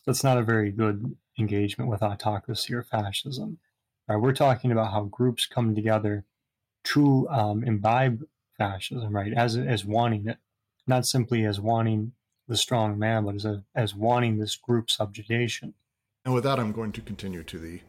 that's 0.06 0.24
not 0.24 0.38
a 0.38 0.42
very 0.42 0.70
good 0.70 1.16
engagement 1.38 1.90
with 1.90 2.02
autocracy 2.02 2.74
or 2.74 2.82
fascism. 2.82 3.58
Right? 4.08 4.16
We're 4.16 4.32
talking 4.32 4.72
about 4.72 4.92
how 4.92 5.04
groups 5.04 5.46
come 5.46 5.74
together 5.74 6.24
to 6.84 7.28
um, 7.28 7.62
imbibe 7.64 8.24
fascism, 8.58 9.14
right, 9.14 9.32
as 9.32 9.56
as 9.56 9.84
wanting 9.84 10.26
it, 10.26 10.38
not 10.86 11.06
simply 11.06 11.44
as 11.44 11.60
wanting 11.60 12.12
the 12.48 12.56
strong 12.56 12.98
man, 12.98 13.24
but 13.24 13.36
as 13.36 13.44
a, 13.44 13.62
as 13.74 13.94
wanting 13.94 14.38
this 14.38 14.56
group 14.56 14.90
subjugation. 14.90 15.74
And 16.24 16.34
with 16.34 16.44
that, 16.44 16.58
I'm 16.58 16.72
going 16.72 16.92
to 16.92 17.00
continue 17.00 17.44
to 17.44 17.58
the 17.58 17.80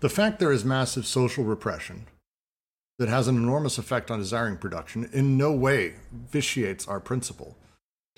the 0.00 0.08
fact 0.08 0.38
there 0.38 0.52
is 0.52 0.64
massive 0.64 1.06
social 1.06 1.44
repression 1.44 2.06
that 2.98 3.08
has 3.08 3.28
an 3.28 3.36
enormous 3.36 3.78
effect 3.78 4.10
on 4.10 4.18
desiring 4.18 4.56
production 4.56 5.08
in 5.12 5.36
no 5.36 5.52
way 5.52 5.94
vitiates 6.12 6.86
our 6.88 7.00
principle 7.00 7.56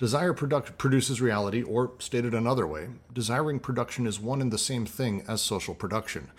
Desire 0.01 0.33
product 0.33 0.79
produces 0.79 1.21
reality, 1.21 1.61
or 1.61 1.91
stated 1.99 2.33
another 2.33 2.65
way, 2.65 2.87
desiring 3.13 3.59
production 3.59 4.07
is 4.07 4.19
one 4.19 4.41
and 4.41 4.51
the 4.51 4.57
same 4.57 4.83
thing 4.83 5.23
as 5.27 5.43
social 5.43 5.75
production. 5.75 6.31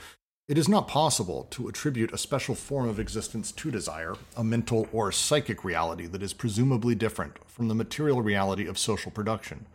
It 0.48 0.58
is 0.58 0.68
not 0.68 0.88
possible 0.88 1.46
to 1.52 1.68
attribute 1.68 2.12
a 2.12 2.18
special 2.18 2.56
form 2.56 2.88
of 2.88 2.98
existence 2.98 3.52
to 3.52 3.70
desire, 3.70 4.16
a 4.36 4.42
mental 4.42 4.88
or 4.92 5.12
psychic 5.12 5.62
reality 5.62 6.06
that 6.06 6.24
is 6.24 6.32
presumably 6.32 6.96
different 6.96 7.38
from 7.48 7.68
the 7.68 7.74
material 7.76 8.20
reality 8.20 8.66
of 8.66 8.78
social 8.78 9.12
production. 9.12 9.66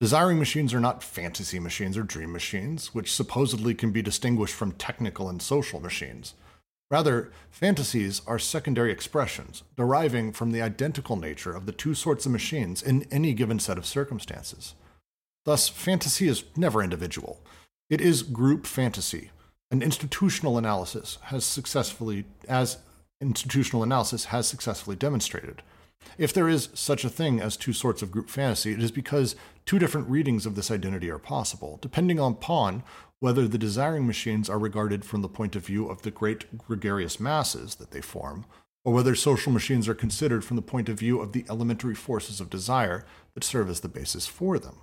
Desiring 0.00 0.38
machines 0.38 0.72
are 0.72 0.80
not 0.80 1.02
fantasy 1.02 1.58
machines 1.58 1.98
or 1.98 2.02
dream 2.02 2.32
machines, 2.32 2.94
which 2.94 3.12
supposedly 3.12 3.74
can 3.74 3.90
be 3.90 4.00
distinguished 4.00 4.54
from 4.54 4.72
technical 4.72 5.28
and 5.28 5.42
social 5.42 5.78
machines. 5.78 6.32
Rather, 6.90 7.30
fantasies 7.50 8.20
are 8.26 8.38
secondary 8.38 8.90
expressions, 8.90 9.62
deriving 9.76 10.32
from 10.32 10.50
the 10.50 10.60
identical 10.60 11.16
nature 11.16 11.54
of 11.54 11.66
the 11.66 11.72
two 11.72 11.94
sorts 11.94 12.26
of 12.26 12.32
machines 12.32 12.82
in 12.82 13.06
any 13.12 13.32
given 13.32 13.60
set 13.60 13.78
of 13.78 13.86
circumstances. 13.86 14.74
Thus, 15.44 15.68
fantasy 15.68 16.26
is 16.26 16.44
never 16.56 16.82
individual. 16.82 17.40
It 17.88 18.00
is 18.00 18.22
group 18.22 18.66
fantasy. 18.66 19.30
An 19.70 19.82
institutional 19.82 20.58
analysis 20.58 21.18
has 21.24 21.44
successfully, 21.44 22.24
as 22.48 22.78
institutional 23.20 23.84
analysis 23.84 24.26
has 24.26 24.48
successfully 24.48 24.96
demonstrated. 24.96 25.62
If 26.18 26.32
there 26.32 26.48
is 26.48 26.70
such 26.74 27.04
a 27.04 27.10
thing 27.10 27.40
as 27.40 27.56
two 27.56 27.72
sorts 27.72 28.02
of 28.02 28.10
group 28.10 28.28
fantasy, 28.30 28.72
it 28.72 28.82
is 28.82 28.90
because 28.90 29.36
two 29.64 29.78
different 29.78 30.08
readings 30.08 30.46
of 30.46 30.56
this 30.56 30.70
identity 30.70 31.10
are 31.10 31.18
possible, 31.18 31.78
depending 31.80 32.18
upon 32.18 32.82
whether 33.20 33.46
the 33.46 33.58
desiring 33.58 34.06
machines 34.06 34.50
are 34.50 34.58
regarded 34.58 35.04
from 35.04 35.22
the 35.22 35.28
point 35.28 35.54
of 35.54 35.64
view 35.64 35.88
of 35.88 36.02
the 36.02 36.10
great 36.10 36.58
gregarious 36.58 37.20
masses 37.20 37.76
that 37.76 37.90
they 37.90 38.00
form, 38.00 38.46
or 38.84 38.94
whether 38.94 39.14
social 39.14 39.52
machines 39.52 39.86
are 39.88 39.94
considered 39.94 40.44
from 40.44 40.56
the 40.56 40.62
point 40.62 40.88
of 40.88 40.98
view 40.98 41.20
of 41.20 41.32
the 41.32 41.44
elementary 41.48 41.94
forces 41.94 42.40
of 42.40 42.50
desire 42.50 43.04
that 43.34 43.44
serve 43.44 43.68
as 43.68 43.80
the 43.80 43.88
basis 43.88 44.26
for 44.26 44.58
them. 44.58 44.76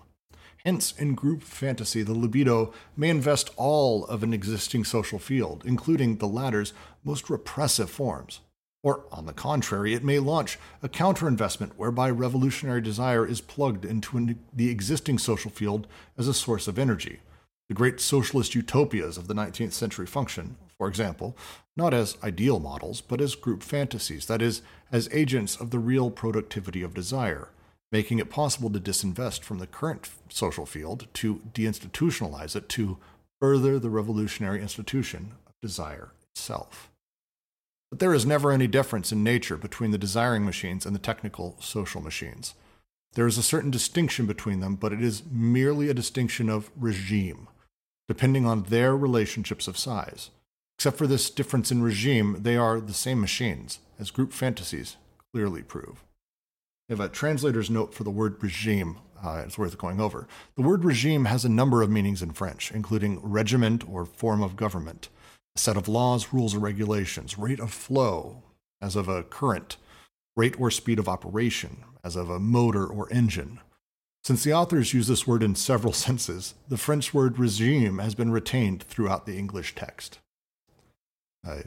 Hence, 0.63 0.93
in 0.97 1.15
group 1.15 1.43
fantasy, 1.43 2.03
the 2.03 2.13
libido 2.13 2.73
may 2.95 3.09
invest 3.09 3.49
all 3.55 4.05
of 4.05 4.21
an 4.21 4.33
existing 4.33 4.83
social 4.83 5.19
field, 5.19 5.63
including 5.65 6.17
the 6.17 6.27
latter's 6.27 6.73
most 7.03 7.29
repressive 7.29 7.89
forms. 7.89 8.41
Or, 8.83 9.05
on 9.11 9.25
the 9.25 9.33
contrary, 9.33 9.93
it 9.93 10.03
may 10.03 10.19
launch 10.19 10.59
a 10.83 10.89
counterinvestment 10.89 11.71
whereby 11.77 12.09
revolutionary 12.11 12.81
desire 12.81 13.25
is 13.25 13.41
plugged 13.41 13.85
into 13.85 14.17
an, 14.17 14.39
the 14.53 14.69
existing 14.69 15.17
social 15.17 15.49
field 15.49 15.87
as 16.17 16.27
a 16.27 16.33
source 16.33 16.67
of 16.67 16.77
energy. 16.77 17.21
The 17.69 17.73
great 17.73 17.99
socialist 17.99 18.55
utopias 18.55 19.17
of 19.17 19.27
the 19.27 19.33
19th 19.33 19.73
century 19.73 20.05
function, 20.05 20.55
for 20.77 20.87
example, 20.87 21.35
not 21.75 21.93
as 21.93 22.17
ideal 22.23 22.59
models, 22.59 23.01
but 23.01 23.19
as 23.19 23.35
group 23.35 23.61
fantasies, 23.61 24.27
that 24.27 24.41
is, 24.41 24.61
as 24.91 25.09
agents 25.11 25.57
of 25.57 25.71
the 25.71 25.79
real 25.79 26.09
productivity 26.09 26.81
of 26.81 26.93
desire, 26.93 27.49
making 27.91 28.19
it 28.19 28.29
possible 28.29 28.69
to 28.69 28.79
disinvest 28.79 29.41
from 29.41 29.59
the 29.59 29.67
current 29.67 30.09
social 30.29 30.65
field, 30.65 31.07
to 31.15 31.41
deinstitutionalize 31.53 32.55
it, 32.55 32.69
to 32.69 32.97
further 33.41 33.79
the 33.79 33.89
revolutionary 33.89 34.61
institution 34.61 35.33
of 35.45 35.53
desire 35.61 36.11
itself. 36.31 36.89
But 37.89 37.99
there 37.99 38.13
is 38.13 38.25
never 38.25 38.51
any 38.51 38.67
difference 38.67 39.11
in 39.11 39.23
nature 39.23 39.57
between 39.57 39.91
the 39.91 39.97
desiring 39.97 40.45
machines 40.45 40.85
and 40.85 40.95
the 40.95 40.99
technical 40.99 41.57
social 41.59 42.01
machines. 42.01 42.53
There 43.13 43.27
is 43.27 43.37
a 43.37 43.43
certain 43.43 43.71
distinction 43.71 44.25
between 44.25 44.59
them, 44.59 44.75
but 44.75 44.93
it 44.93 45.01
is 45.01 45.23
merely 45.31 45.89
a 45.89 45.93
distinction 45.93 46.49
of 46.49 46.69
regime, 46.75 47.47
depending 48.07 48.45
on 48.45 48.63
their 48.63 48.95
relationships 48.95 49.67
of 49.67 49.77
size. 49.77 50.29
Except 50.77 50.97
for 50.97 51.07
this 51.07 51.29
difference 51.29 51.71
in 51.71 51.81
regime, 51.81 52.37
they 52.41 52.55
are 52.55 52.79
the 52.79 52.93
same 52.93 53.19
machines, 53.19 53.79
as 53.99 54.11
group 54.11 54.31
fantasies 54.31 54.97
clearly 55.33 55.63
prove. 55.63 56.03
I 56.89 56.93
have 56.93 56.99
a 56.99 57.09
translator's 57.09 57.69
note 57.69 57.93
for 57.93 58.03
the 58.03 58.11
word 58.11 58.41
regime. 58.41 58.97
Uh, 59.21 59.41
it's 59.45 59.57
worth 59.57 59.77
going 59.77 59.99
over. 59.99 60.27
The 60.55 60.61
word 60.61 60.85
regime 60.85 61.25
has 61.25 61.43
a 61.43 61.49
number 61.49 61.81
of 61.81 61.89
meanings 61.89 62.21
in 62.21 62.31
French, 62.31 62.71
including 62.71 63.19
regiment 63.21 63.83
or 63.89 64.05
form 64.05 64.41
of 64.43 64.55
government, 64.55 65.09
a 65.55 65.59
set 65.59 65.75
of 65.75 65.87
laws, 65.87 66.31
rules, 66.31 66.55
or 66.55 66.59
regulations, 66.59 67.37
rate 67.37 67.59
of 67.59 67.73
flow, 67.73 68.43
as 68.81 68.95
of 68.95 69.09
a 69.09 69.23
current, 69.23 69.77
rate 70.35 70.59
or 70.59 70.69
speed 70.69 70.99
of 70.99 71.09
operation, 71.09 71.83
as 72.03 72.15
of 72.15 72.29
a 72.29 72.39
motor 72.39 72.85
or 72.85 73.11
engine. 73.11 73.59
Since 74.23 74.43
the 74.43 74.53
authors 74.53 74.93
use 74.93 75.07
this 75.07 75.25
word 75.25 75.43
in 75.43 75.55
several 75.55 75.93
senses, 76.07 76.55
the 76.67 76.77
French 76.77 77.13
word 77.13 77.39
regime 77.39 77.99
has 77.99 78.15
been 78.15 78.31
retained 78.31 78.83
throughout 78.83 79.25
the 79.25 79.37
English 79.37 79.75
text. 79.75 80.19
Uh, 81.47 81.61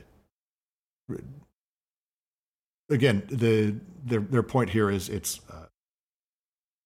again, 2.90 3.22
the 3.30 3.76
their 4.04 4.20
their 4.20 4.42
point 4.42 4.70
here 4.70 4.90
is 4.90 5.08
it's 5.08 5.40
uh, 5.50 5.66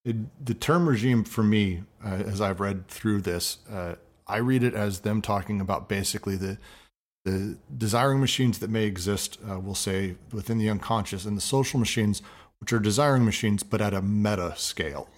it, 0.04 0.44
the 0.44 0.54
term 0.54 0.88
regime 0.88 1.24
for 1.24 1.42
me, 1.42 1.82
uh, 2.04 2.08
as 2.08 2.40
I've 2.40 2.60
read 2.60 2.88
through 2.88 3.22
this, 3.22 3.58
uh, 3.70 3.94
I 4.26 4.36
read 4.38 4.62
it 4.62 4.74
as 4.74 5.00
them 5.00 5.22
talking 5.22 5.60
about 5.60 5.88
basically 5.88 6.36
the 6.36 6.58
the 7.24 7.56
desiring 7.76 8.20
machines 8.20 8.58
that 8.58 8.68
may 8.68 8.84
exist, 8.84 9.38
uh, 9.50 9.58
we'll 9.58 9.74
say 9.74 10.16
within 10.30 10.58
the 10.58 10.68
unconscious, 10.68 11.24
and 11.24 11.36
the 11.36 11.42
social 11.42 11.80
machines, 11.80 12.20
which 12.60 12.70
are 12.72 12.78
desiring 12.78 13.24
machines, 13.24 13.62
but 13.62 13.80
at 13.80 13.94
a 13.94 14.02
meta 14.02 14.52
scale, 14.56 15.08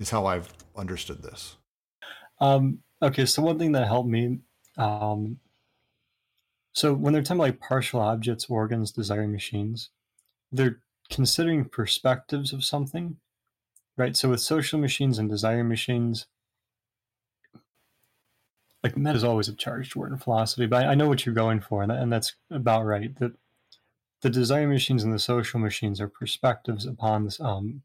is 0.00 0.10
how 0.10 0.26
I've 0.26 0.52
understood 0.76 1.22
this. 1.22 1.56
Um, 2.40 2.78
okay, 3.02 3.26
so 3.26 3.42
one 3.42 3.58
thing 3.58 3.72
that 3.72 3.86
helped 3.86 4.08
me 4.08 4.38
um, 4.78 5.40
so 6.72 6.94
when 6.94 7.12
they're 7.12 7.22
talking 7.22 7.40
about 7.40 7.48
like 7.48 7.60
partial 7.60 8.00
objects, 8.00 8.46
organs, 8.48 8.92
desiring 8.92 9.32
machines, 9.32 9.90
they're 10.52 10.80
considering 11.10 11.64
perspectives 11.64 12.52
of 12.52 12.64
something, 12.64 13.16
right? 13.96 14.16
So 14.16 14.30
with 14.30 14.40
social 14.40 14.78
machines 14.78 15.18
and 15.18 15.28
desiring 15.28 15.68
machines, 15.68 16.26
like 18.84 18.94
that 18.94 19.16
is 19.16 19.24
always 19.24 19.48
a 19.48 19.54
charged 19.54 19.96
word 19.96 20.12
in 20.12 20.18
philosophy, 20.18 20.66
but 20.66 20.84
I, 20.84 20.92
I 20.92 20.94
know 20.94 21.08
what 21.08 21.26
you're 21.26 21.34
going 21.34 21.60
for, 21.60 21.82
and, 21.82 21.90
that, 21.90 22.00
and 22.00 22.12
that's 22.12 22.36
about 22.48 22.84
right. 22.84 23.12
That 23.18 23.32
the 24.22 24.30
desiring 24.30 24.70
machines 24.70 25.02
and 25.02 25.12
the 25.12 25.18
social 25.18 25.58
machines 25.58 26.00
are 26.00 26.08
perspectives 26.08 26.86
upon 26.86 27.24
this, 27.24 27.40
um, 27.40 27.82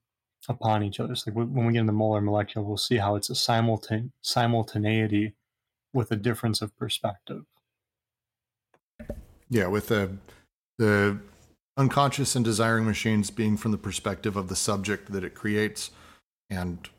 upon 0.50 0.84
each 0.84 1.00
other. 1.00 1.16
So 1.16 1.32
like 1.32 1.36
when 1.36 1.66
we 1.66 1.74
get 1.74 1.82
into 1.82 1.94
molar 1.94 2.22
molecular, 2.22 2.66
we'll 2.66 2.78
see 2.78 2.98
how 2.98 3.16
it's 3.16 3.30
a 3.30 3.34
simultane- 3.34 4.12
simultaneity 4.22 5.34
with 5.94 6.12
a 6.12 6.16
difference 6.16 6.62
of 6.62 6.76
perspective. 6.78 7.44
Yeah, 9.50 9.68
with 9.68 9.88
the 9.88 10.18
the 10.78 11.20
unconscious 11.78 12.36
and 12.36 12.44
desiring 12.44 12.86
machines 12.86 13.30
being 13.30 13.58
from 13.58 13.72
the 13.72 13.78
perspective 13.78 14.36
of 14.36 14.48
the 14.48 14.56
subject 14.56 15.12
that 15.12 15.24
it 15.24 15.36
creates, 15.36 15.92
and 16.50 16.90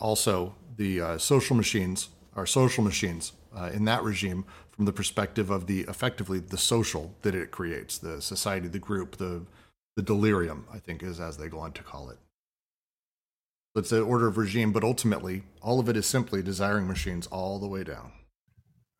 also 0.00 0.54
the 0.76 1.00
uh, 1.00 1.18
social 1.18 1.56
machines 1.56 2.08
are 2.34 2.46
social 2.46 2.84
machines 2.84 3.32
uh, 3.56 3.70
in 3.72 3.84
that 3.84 4.02
regime 4.02 4.44
from 4.70 4.84
the 4.84 4.92
perspective 4.92 5.50
of 5.50 5.66
the 5.66 5.80
effectively 5.82 6.38
the 6.38 6.58
social 6.58 7.14
that 7.22 7.34
it 7.34 7.50
creates, 7.50 7.98
the 7.98 8.22
society, 8.22 8.68
the 8.68 8.78
group, 8.78 9.16
the 9.16 9.42
the 9.96 10.02
delirium. 10.02 10.66
I 10.72 10.78
think 10.78 11.02
is 11.02 11.20
as 11.20 11.36
they 11.36 11.48
go 11.48 11.58
on 11.58 11.72
to 11.72 11.82
call 11.82 12.10
it. 12.10 12.18
It's 13.74 13.92
an 13.92 14.02
order 14.02 14.26
of 14.26 14.38
regime, 14.38 14.72
but 14.72 14.82
ultimately, 14.82 15.44
all 15.62 15.78
of 15.78 15.88
it 15.88 15.96
is 15.96 16.06
simply 16.06 16.42
desiring 16.42 16.88
machines 16.88 17.26
all 17.28 17.58
the 17.58 17.68
way 17.68 17.84
down. 17.84 18.12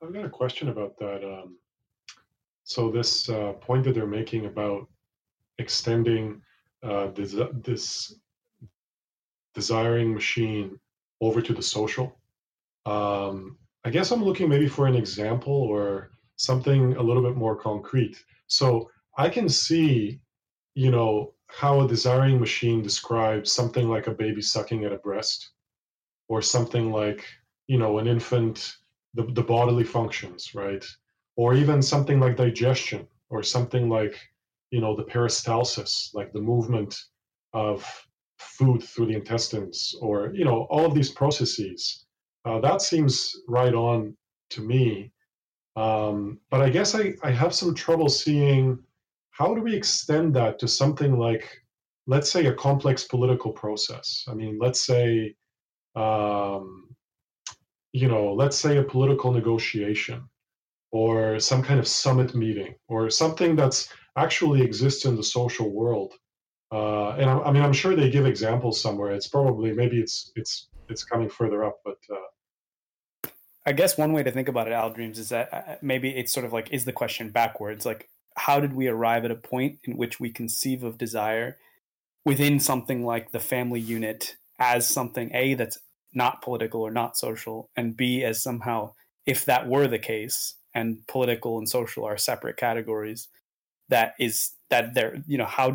I've 0.02 0.12
got 0.12 0.24
a 0.24 0.30
question 0.30 0.68
about 0.68 0.96
that. 0.98 1.24
Um, 1.24 1.58
so 2.62 2.90
this 2.90 3.28
uh, 3.28 3.54
point 3.60 3.84
that 3.84 3.94
they're 3.94 4.06
making 4.06 4.46
about 4.46 4.86
extending 5.58 6.40
uh, 6.82 7.08
this, 7.08 7.34
this 7.62 8.14
desiring 9.54 10.14
machine 10.14 10.78
over 11.20 11.40
to 11.42 11.52
the 11.52 11.62
social, 11.62 12.20
um, 12.86 13.58
I 13.84 13.90
guess 13.90 14.12
I'm 14.12 14.22
looking 14.22 14.48
maybe 14.48 14.68
for 14.68 14.86
an 14.86 14.94
example 14.94 15.52
or 15.52 16.10
something 16.36 16.94
a 16.96 17.02
little 17.02 17.22
bit 17.22 17.36
more 17.36 17.56
concrete. 17.56 18.22
So 18.46 18.90
I 19.16 19.28
can 19.28 19.48
see, 19.48 20.20
you 20.74 20.90
know, 20.90 21.34
how 21.48 21.80
a 21.80 21.88
desiring 21.88 22.38
machine 22.38 22.82
describes 22.82 23.52
something 23.52 23.88
like 23.88 24.06
a 24.06 24.12
baby 24.12 24.42
sucking 24.42 24.84
at 24.84 24.92
a 24.92 24.98
breast, 24.98 25.50
or 26.28 26.42
something 26.42 26.92
like, 26.92 27.24
you 27.66 27.78
know, 27.78 27.98
an 27.98 28.06
infant, 28.06 28.76
the, 29.14 29.24
the 29.32 29.42
bodily 29.42 29.84
functions, 29.84 30.54
right? 30.54 30.84
or 31.38 31.54
even 31.54 31.80
something 31.80 32.18
like 32.20 32.36
digestion 32.36 33.06
or 33.30 33.42
something 33.42 33.88
like 33.88 34.16
you 34.70 34.80
know 34.82 34.94
the 34.94 35.04
peristalsis 35.04 36.12
like 36.12 36.30
the 36.32 36.40
movement 36.40 36.94
of 37.54 37.86
food 38.38 38.82
through 38.82 39.06
the 39.06 39.14
intestines 39.14 39.94
or 40.02 40.32
you 40.34 40.44
know 40.44 40.66
all 40.68 40.84
of 40.84 40.94
these 40.94 41.10
processes 41.10 42.04
uh, 42.44 42.60
that 42.60 42.82
seems 42.82 43.34
right 43.48 43.74
on 43.74 44.14
to 44.50 44.60
me 44.60 45.10
um, 45.76 46.38
but 46.50 46.60
i 46.60 46.68
guess 46.68 46.94
I, 46.94 47.14
I 47.22 47.30
have 47.30 47.54
some 47.54 47.74
trouble 47.74 48.08
seeing 48.08 48.78
how 49.38 49.54
do 49.54 49.60
we 49.62 49.74
extend 49.74 50.34
that 50.34 50.58
to 50.58 50.68
something 50.68 51.18
like 51.18 51.44
let's 52.06 52.30
say 52.30 52.46
a 52.46 52.54
complex 52.54 53.04
political 53.04 53.52
process 53.52 54.24
i 54.28 54.34
mean 54.34 54.58
let's 54.60 54.84
say 54.84 55.34
um, 55.96 56.88
you 57.92 58.08
know 58.08 58.32
let's 58.34 58.56
say 58.56 58.78
a 58.78 58.82
political 58.94 59.32
negotiation 59.32 60.28
or 60.90 61.38
some 61.38 61.62
kind 61.62 61.78
of 61.78 61.86
summit 61.86 62.34
meeting 62.34 62.74
or 62.88 63.10
something 63.10 63.54
that's 63.56 63.92
actually 64.16 64.62
exists 64.62 65.04
in 65.04 65.16
the 65.16 65.22
social 65.22 65.70
world. 65.70 66.14
Uh, 66.72 67.10
and 67.10 67.30
I, 67.30 67.38
I, 67.40 67.52
mean, 67.52 67.62
I'm 67.62 67.72
sure 67.72 67.94
they 67.94 68.10
give 68.10 68.26
examples 68.26 68.80
somewhere. 68.80 69.12
It's 69.12 69.28
probably 69.28 69.72
maybe 69.72 70.00
it's 70.00 70.32
it's 70.36 70.68
it's 70.88 71.04
coming 71.04 71.28
further 71.28 71.64
up, 71.64 71.78
but. 71.84 71.98
Uh, 72.10 73.28
I 73.66 73.72
guess 73.72 73.98
one 73.98 74.14
way 74.14 74.22
to 74.22 74.30
think 74.30 74.48
about 74.48 74.66
it, 74.66 74.72
Al 74.72 74.90
Dreams, 74.90 75.18
is 75.18 75.28
that 75.28 75.52
uh, 75.52 75.74
maybe 75.82 76.08
it's 76.08 76.32
sort 76.32 76.46
of 76.46 76.54
like 76.54 76.70
is 76.72 76.86
the 76.86 76.92
question 76.92 77.28
backwards. 77.28 77.84
Like, 77.84 78.08
how 78.38 78.60
did 78.60 78.72
we 78.72 78.88
arrive 78.88 79.24
at 79.24 79.30
a 79.30 79.36
point 79.36 79.78
in 79.84 79.96
which 79.96 80.20
we 80.20 80.30
conceive 80.30 80.82
of 80.82 80.98
desire 80.98 81.56
within 82.24 82.60
something 82.60 83.04
like 83.04 83.32
the 83.32 83.40
family 83.40 83.80
unit 83.80 84.36
as 84.58 84.88
something 84.88 85.30
a 85.34 85.54
that's 85.54 85.78
not 86.12 86.42
political 86.42 86.80
or 86.80 86.90
not 86.90 87.16
social, 87.16 87.70
and 87.76 87.96
b 87.96 88.24
as 88.24 88.42
somehow, 88.42 88.92
if 89.26 89.44
that 89.44 89.68
were 89.68 89.86
the 89.86 89.98
case, 89.98 90.54
and 90.74 91.06
political 91.06 91.58
and 91.58 91.68
social 91.68 92.04
are 92.04 92.16
separate 92.16 92.56
categories 92.56 93.28
that 93.88 94.14
is 94.18 94.50
that 94.70 94.94
they're 94.94 95.22
you 95.26 95.38
know 95.38 95.46
how 95.46 95.70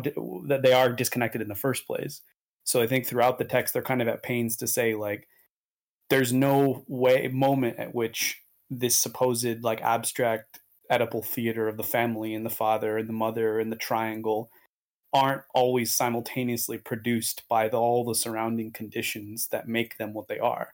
that 0.46 0.62
they 0.62 0.72
are 0.72 0.92
disconnected 0.92 1.42
in 1.42 1.48
the 1.48 1.54
first 1.54 1.86
place. 1.86 2.20
So 2.64 2.80
i 2.80 2.86
think 2.86 3.06
throughout 3.06 3.38
the 3.38 3.44
text 3.44 3.74
they're 3.74 3.82
kind 3.82 4.00
of 4.02 4.08
at 4.08 4.22
pains 4.22 4.56
to 4.56 4.66
say 4.66 4.94
like 4.94 5.28
there's 6.10 6.32
no 6.32 6.84
way 6.88 7.28
moment 7.28 7.78
at 7.78 7.94
which 7.94 8.40
this 8.70 8.96
supposed 8.96 9.62
like 9.62 9.80
abstract 9.82 10.60
oedipal 10.98 11.24
theater 11.24 11.68
of 11.68 11.76
the 11.76 11.82
family 11.82 12.34
and 12.34 12.44
the 12.44 12.50
father 12.50 12.96
and 12.98 13.08
the 13.08 13.12
mother 13.12 13.58
and 13.58 13.70
the 13.70 13.76
triangle 13.76 14.50
aren't 15.12 15.42
always 15.54 15.94
simultaneously 15.94 16.76
produced 16.76 17.44
by 17.48 17.68
the, 17.68 17.76
all 17.76 18.04
the 18.04 18.14
surrounding 18.14 18.72
conditions 18.72 19.48
that 19.48 19.68
make 19.68 19.96
them 19.96 20.12
what 20.12 20.28
they 20.28 20.38
are 20.38 20.72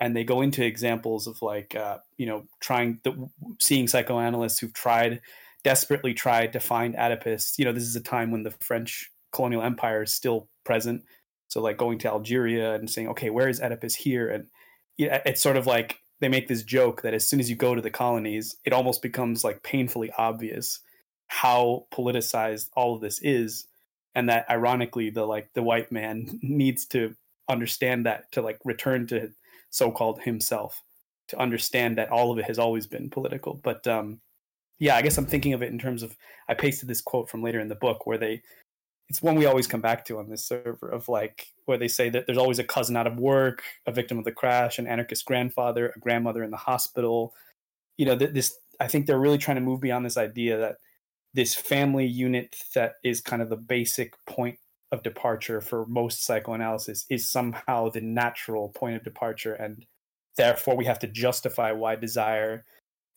and 0.00 0.16
they 0.16 0.24
go 0.24 0.40
into 0.42 0.64
examples 0.64 1.26
of 1.26 1.40
like 1.42 1.76
uh, 1.76 1.98
you 2.16 2.26
know 2.26 2.44
trying 2.60 2.98
the, 3.04 3.28
seeing 3.60 3.86
psychoanalysts 3.86 4.58
who've 4.58 4.72
tried 4.72 5.20
desperately 5.64 6.14
tried 6.14 6.52
to 6.52 6.60
find 6.60 6.96
Oedipus. 6.96 7.54
You 7.58 7.64
know, 7.64 7.72
this 7.72 7.84
is 7.84 7.96
a 7.96 8.00
time 8.00 8.30
when 8.30 8.42
the 8.42 8.50
French 8.60 9.10
colonial 9.32 9.62
empire 9.62 10.02
is 10.02 10.12
still 10.12 10.48
present. 10.64 11.04
So 11.48 11.60
like 11.60 11.76
going 11.76 11.98
to 11.98 12.08
Algeria 12.08 12.74
and 12.74 12.90
saying, 12.90 13.08
okay, 13.08 13.30
where 13.30 13.48
is 13.48 13.60
Oedipus 13.60 13.94
here? 13.94 14.28
And 14.28 14.46
it's 14.98 15.42
sort 15.42 15.56
of 15.56 15.66
like 15.66 15.98
they 16.22 16.28
make 16.28 16.46
this 16.46 16.62
joke 16.62 17.02
that 17.02 17.14
as 17.14 17.26
soon 17.26 17.40
as 17.40 17.50
you 17.50 17.56
go 17.56 17.74
to 17.74 17.82
the 17.82 17.90
colonies, 17.90 18.56
it 18.64 18.72
almost 18.72 19.02
becomes 19.02 19.42
like 19.42 19.64
painfully 19.64 20.12
obvious 20.16 20.78
how 21.26 21.84
politicized 21.92 22.68
all 22.76 22.94
of 22.94 23.00
this 23.00 23.18
is, 23.22 23.66
and 24.14 24.28
that 24.28 24.48
ironically, 24.48 25.10
the 25.10 25.26
like 25.26 25.50
the 25.54 25.64
white 25.64 25.90
man 25.90 26.38
needs 26.42 26.86
to 26.86 27.16
understand 27.48 28.06
that 28.06 28.30
to 28.30 28.40
like 28.40 28.60
return 28.64 29.08
to 29.08 29.32
so-called 29.70 30.20
himself 30.20 30.80
to 31.26 31.38
understand 31.40 31.98
that 31.98 32.10
all 32.10 32.30
of 32.30 32.38
it 32.38 32.44
has 32.44 32.58
always 32.58 32.86
been 32.86 33.10
political. 33.10 33.54
But 33.54 33.84
um, 33.88 34.20
yeah, 34.78 34.94
I 34.94 35.02
guess 35.02 35.18
I'm 35.18 35.26
thinking 35.26 35.54
of 35.54 35.62
it 35.62 35.72
in 35.72 35.78
terms 35.78 36.04
of 36.04 36.16
I 36.48 36.54
pasted 36.54 36.88
this 36.88 37.00
quote 37.00 37.28
from 37.28 37.42
later 37.42 37.58
in 37.58 37.68
the 37.68 37.74
book 37.74 38.06
where 38.06 38.18
they 38.18 38.42
it's 39.12 39.20
one 39.20 39.34
we 39.34 39.44
always 39.44 39.66
come 39.66 39.82
back 39.82 40.06
to 40.06 40.16
on 40.16 40.30
this 40.30 40.42
server 40.42 40.88
of 40.88 41.06
like 41.06 41.48
where 41.66 41.76
they 41.76 41.86
say 41.86 42.08
that 42.08 42.24
there's 42.24 42.38
always 42.38 42.58
a 42.58 42.64
cousin 42.64 42.96
out 42.96 43.06
of 43.06 43.18
work, 43.18 43.62
a 43.86 43.92
victim 43.92 44.16
of 44.16 44.24
the 44.24 44.32
crash, 44.32 44.78
an 44.78 44.86
anarchist 44.86 45.26
grandfather, 45.26 45.92
a 45.94 46.00
grandmother 46.00 46.42
in 46.42 46.50
the 46.50 46.56
hospital. 46.56 47.34
You 47.98 48.06
know, 48.06 48.14
this 48.14 48.56
I 48.80 48.86
think 48.86 49.04
they're 49.04 49.20
really 49.20 49.36
trying 49.36 49.56
to 49.56 49.60
move 49.60 49.82
beyond 49.82 50.06
this 50.06 50.16
idea 50.16 50.56
that 50.56 50.76
this 51.34 51.54
family 51.54 52.06
unit 52.06 52.56
that 52.74 52.94
is 53.04 53.20
kind 53.20 53.42
of 53.42 53.50
the 53.50 53.56
basic 53.58 54.14
point 54.24 54.58
of 54.92 55.02
departure 55.02 55.60
for 55.60 55.84
most 55.84 56.24
psychoanalysis 56.24 57.04
is 57.10 57.30
somehow 57.30 57.90
the 57.90 58.00
natural 58.00 58.70
point 58.70 58.96
of 58.96 59.04
departure 59.04 59.52
and 59.52 59.84
therefore 60.38 60.74
we 60.74 60.86
have 60.86 60.98
to 61.00 61.06
justify 61.06 61.70
why 61.70 61.96
desire 61.96 62.64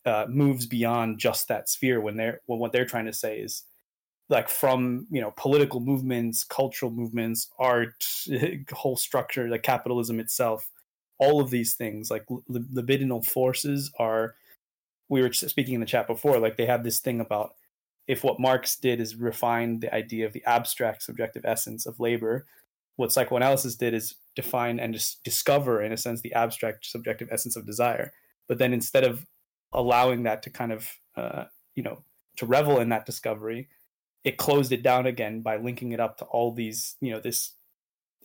uh, 0.05 0.25
moves 0.27 0.65
beyond 0.65 1.19
just 1.19 1.47
that 1.47 1.69
sphere 1.69 2.01
when 2.01 2.17
they're 2.17 2.41
when 2.47 2.59
what 2.59 2.73
they're 2.73 2.85
trying 2.85 3.05
to 3.05 3.13
say 3.13 3.39
is 3.39 3.63
like 4.29 4.49
from 4.49 5.05
you 5.09 5.21
know 5.21 5.31
political 5.37 5.79
movements 5.79 6.43
cultural 6.43 6.91
movements 6.91 7.49
art 7.59 8.05
whole 8.71 8.97
structure 8.97 9.47
like 9.49 9.63
capitalism 9.63 10.19
itself 10.19 10.69
all 11.17 11.39
of 11.39 11.49
these 11.49 11.73
things 11.73 12.09
like 12.09 12.25
libidinal 12.49 13.25
forces 13.25 13.91
are 13.99 14.35
we 15.07 15.21
were 15.21 15.31
speaking 15.31 15.75
in 15.75 15.79
the 15.79 15.85
chat 15.85 16.07
before 16.07 16.39
like 16.39 16.57
they 16.57 16.65
have 16.65 16.83
this 16.83 16.99
thing 16.99 17.19
about 17.19 17.55
if 18.07 18.23
what 18.23 18.39
marx 18.39 18.75
did 18.75 18.99
is 18.99 19.15
refine 19.15 19.79
the 19.79 19.93
idea 19.93 20.25
of 20.25 20.33
the 20.33 20.43
abstract 20.45 21.03
subjective 21.03 21.45
essence 21.45 21.85
of 21.85 21.99
labor 21.99 22.45
what 22.95 23.11
psychoanalysis 23.11 23.75
did 23.75 23.93
is 23.93 24.15
define 24.35 24.79
and 24.79 24.93
just 24.93 25.23
discover 25.23 25.81
in 25.81 25.91
a 25.91 25.97
sense 25.97 26.21
the 26.21 26.33
abstract 26.33 26.85
subjective 26.85 27.29
essence 27.31 27.55
of 27.55 27.65
desire. 27.65 28.13
But 28.47 28.57
then 28.57 28.73
instead 28.73 29.03
of 29.03 29.25
allowing 29.73 30.23
that 30.23 30.43
to 30.43 30.49
kind 30.49 30.71
of 30.71 30.89
uh, 31.15 31.45
you 31.75 31.83
know 31.83 32.03
to 32.37 32.45
revel 32.45 32.79
in 32.79 32.89
that 32.89 33.05
discovery 33.05 33.69
it 34.25 34.37
closed 34.37 34.71
it 34.71 34.81
down 34.83 35.05
again 35.05 35.41
by 35.41 35.57
linking 35.57 35.91
it 35.91 35.99
up 35.99 36.17
to 36.17 36.25
all 36.25 36.51
these, 36.51 36.95
you 36.99 37.11
know, 37.11 37.19
this 37.19 37.53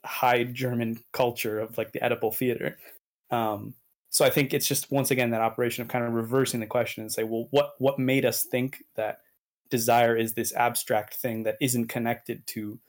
high 0.03 0.45
German 0.45 0.99
culture 1.13 1.61
of 1.61 1.77
like 1.77 1.93
the 1.93 2.01
Oedipal 2.01 2.35
theater. 2.35 2.79
Um, 3.31 3.75
so 4.09 4.25
I 4.25 4.31
think 4.31 4.53
it's 4.53 4.67
just 4.67 4.91
once 4.91 5.11
again 5.11 5.31
that 5.31 5.43
operation 5.43 5.83
of 5.83 5.89
kind 5.89 6.05
of 6.05 6.15
reversing 6.15 6.59
the 6.59 6.67
question 6.67 7.03
and 7.03 7.13
say, 7.13 7.23
well, 7.23 7.47
what 7.51 7.75
what 7.79 7.99
made 7.99 8.25
us 8.25 8.43
think 8.43 8.83
that 8.97 9.21
desire 9.69 10.17
is 10.17 10.33
this 10.33 10.55
abstract 10.55 11.15
thing 11.15 11.45
that 11.45 11.59
isn't 11.61 11.89
connected 11.89 12.45
to 12.49 12.81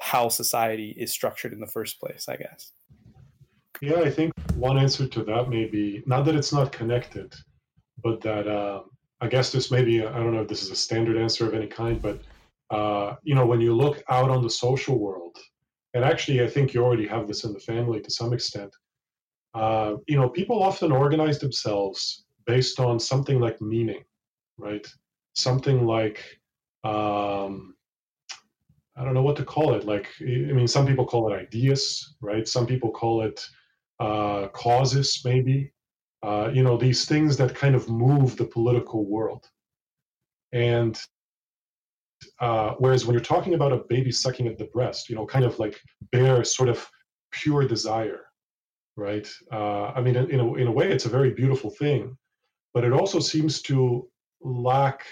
how 0.00 0.28
society 0.28 0.94
is 0.96 1.12
structured 1.12 1.52
in 1.52 1.60
the 1.60 1.66
first 1.66 2.00
place? 2.00 2.26
I 2.28 2.36
guess. 2.36 2.72
Yeah, 3.80 4.00
I 4.00 4.10
think 4.10 4.32
one 4.54 4.78
answer 4.78 5.08
to 5.08 5.24
that 5.24 5.50
may 5.50 5.66
be 5.66 6.04
not 6.06 6.24
that 6.26 6.36
it's 6.36 6.52
not 6.52 6.70
connected, 6.70 7.34
but 8.02 8.20
that 8.20 8.46
uh, 8.46 8.82
I 9.20 9.26
guess 9.26 9.50
this 9.50 9.72
may 9.72 9.82
be 9.82 10.06
I 10.06 10.12
don't 10.12 10.32
know 10.32 10.42
if 10.42 10.48
this 10.48 10.62
is 10.62 10.70
a 10.70 10.76
standard 10.76 11.16
answer 11.16 11.44
of 11.46 11.54
any 11.54 11.66
kind, 11.66 12.00
but 12.00 12.20
uh, 12.72 13.16
you 13.22 13.34
know, 13.34 13.46
when 13.46 13.60
you 13.60 13.74
look 13.74 14.02
out 14.08 14.30
on 14.30 14.42
the 14.42 14.50
social 14.50 14.98
world, 14.98 15.36
and 15.94 16.04
actually, 16.04 16.42
I 16.42 16.48
think 16.48 16.72
you 16.72 16.82
already 16.82 17.06
have 17.06 17.26
this 17.28 17.44
in 17.44 17.52
the 17.52 17.60
family 17.60 18.00
to 18.00 18.10
some 18.10 18.32
extent. 18.32 18.74
Uh, 19.54 19.96
you 20.08 20.16
know, 20.16 20.30
people 20.30 20.62
often 20.62 20.90
organize 20.90 21.38
themselves 21.38 22.24
based 22.46 22.80
on 22.80 22.98
something 22.98 23.38
like 23.38 23.60
meaning, 23.60 24.02
right? 24.56 24.86
Something 25.34 25.86
like, 25.86 26.18
um, 26.82 27.74
I 28.96 29.04
don't 29.04 29.14
know 29.14 29.22
what 29.22 29.36
to 29.36 29.44
call 29.44 29.74
it. 29.74 29.84
Like, 29.84 30.08
I 30.20 30.24
mean, 30.24 30.66
some 30.66 30.86
people 30.86 31.04
call 31.04 31.30
it 31.30 31.36
ideas, 31.36 32.14
right? 32.22 32.48
Some 32.48 32.66
people 32.66 32.90
call 32.90 33.22
it 33.22 33.46
uh, 34.00 34.48
causes, 34.48 35.20
maybe. 35.24 35.72
Uh, 36.22 36.50
you 36.54 36.62
know, 36.62 36.78
these 36.78 37.04
things 37.04 37.36
that 37.36 37.54
kind 37.54 37.74
of 37.74 37.88
move 37.90 38.36
the 38.36 38.44
political 38.46 39.04
world. 39.04 39.44
And 40.52 40.98
uh, 42.40 42.74
whereas 42.78 43.06
when 43.06 43.14
you're 43.14 43.22
talking 43.22 43.54
about 43.54 43.72
a 43.72 43.84
baby 43.88 44.12
sucking 44.12 44.46
at 44.46 44.58
the 44.58 44.66
breast, 44.66 45.08
you 45.08 45.16
know, 45.16 45.26
kind 45.26 45.44
of 45.44 45.58
like 45.58 45.80
bare 46.10 46.44
sort 46.44 46.68
of 46.68 46.86
pure 47.30 47.66
desire, 47.66 48.20
right? 48.96 49.28
Uh, 49.52 49.86
I 49.86 50.00
mean, 50.00 50.16
in 50.16 50.40
a, 50.40 50.54
in 50.54 50.66
a 50.66 50.72
way, 50.72 50.90
it's 50.90 51.06
a 51.06 51.10
very 51.10 51.32
beautiful 51.32 51.70
thing, 51.70 52.16
but 52.74 52.84
it 52.84 52.92
also 52.92 53.20
seems 53.20 53.62
to 53.62 54.08
lack 54.40 55.04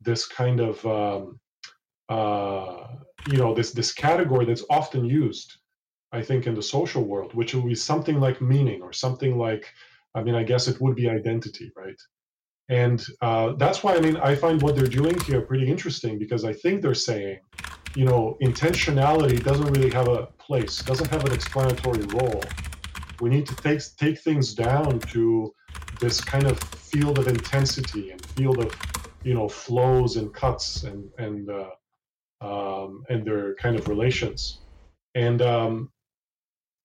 this 0.00 0.26
kind 0.26 0.60
of, 0.60 0.84
um, 0.86 1.40
uh, 2.08 2.88
you 3.24 3.38
know, 3.38 3.54
this 3.54 3.72
this 3.72 3.92
category 3.92 4.44
that's 4.44 4.64
often 4.68 5.04
used, 5.04 5.56
I 6.12 6.22
think, 6.22 6.46
in 6.46 6.54
the 6.54 6.62
social 6.62 7.04
world, 7.04 7.34
which 7.34 7.54
would 7.54 7.66
be 7.66 7.74
something 7.74 8.20
like 8.20 8.40
meaning 8.40 8.82
or 8.82 8.92
something 8.92 9.38
like, 9.38 9.72
I 10.14 10.22
mean, 10.22 10.34
I 10.34 10.44
guess 10.44 10.68
it 10.68 10.80
would 10.80 10.94
be 10.96 11.08
identity, 11.08 11.72
right? 11.76 12.00
And 12.68 13.04
uh, 13.20 13.52
that's 13.52 13.82
why 13.82 13.94
I 13.94 14.00
mean 14.00 14.16
I 14.16 14.34
find 14.34 14.60
what 14.62 14.74
they're 14.76 14.86
doing 14.86 15.18
here 15.20 15.42
pretty 15.42 15.68
interesting 15.68 16.18
because 16.18 16.44
I 16.44 16.52
think 16.52 16.80
they're 16.80 16.94
saying, 16.94 17.40
you 17.94 18.06
know, 18.06 18.38
intentionality 18.42 19.42
doesn't 19.42 19.70
really 19.72 19.90
have 19.90 20.08
a 20.08 20.26
place, 20.38 20.78
doesn't 20.82 21.10
have 21.10 21.24
an 21.24 21.32
explanatory 21.32 22.02
role. 22.02 22.42
We 23.20 23.28
need 23.28 23.46
to 23.46 23.56
take 23.56 23.80
take 23.98 24.18
things 24.18 24.54
down 24.54 24.98
to 24.98 25.54
this 26.00 26.20
kind 26.22 26.46
of 26.46 26.58
field 26.58 27.18
of 27.18 27.28
intensity 27.28 28.10
and 28.10 28.26
field 28.26 28.58
of, 28.58 28.74
you 29.22 29.34
know, 29.34 29.46
flows 29.46 30.16
and 30.16 30.32
cuts 30.32 30.84
and 30.84 31.10
and 31.18 31.50
uh, 31.50 31.70
um, 32.40 33.04
and 33.10 33.26
their 33.26 33.54
kind 33.56 33.76
of 33.76 33.88
relations. 33.88 34.60
And 35.14 35.42
um, 35.42 35.92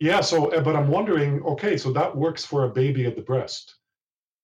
yeah, 0.01 0.19
so 0.19 0.49
but 0.61 0.75
I'm 0.75 0.89
wondering, 0.89 1.41
okay, 1.43 1.77
so 1.77 1.93
that 1.93 2.15
works 2.15 2.43
for 2.43 2.65
a 2.65 2.69
baby 2.69 3.05
at 3.05 3.15
the 3.15 3.21
breast 3.21 3.75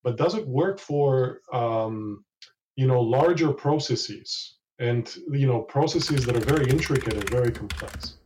but 0.05 0.17
does 0.17 0.35
it 0.35 0.47
work 0.47 0.79
for 0.79 1.41
um, 1.51 2.23
you 2.77 2.87
know 2.87 3.01
larger 3.01 3.51
processes 3.51 4.57
and 4.79 5.17
you 5.31 5.47
know 5.47 5.61
processes 5.61 6.25
that 6.25 6.37
are 6.37 6.45
very 6.55 6.69
intricate 6.69 7.15
and 7.15 7.29
very 7.29 7.51
complex? 7.51 8.17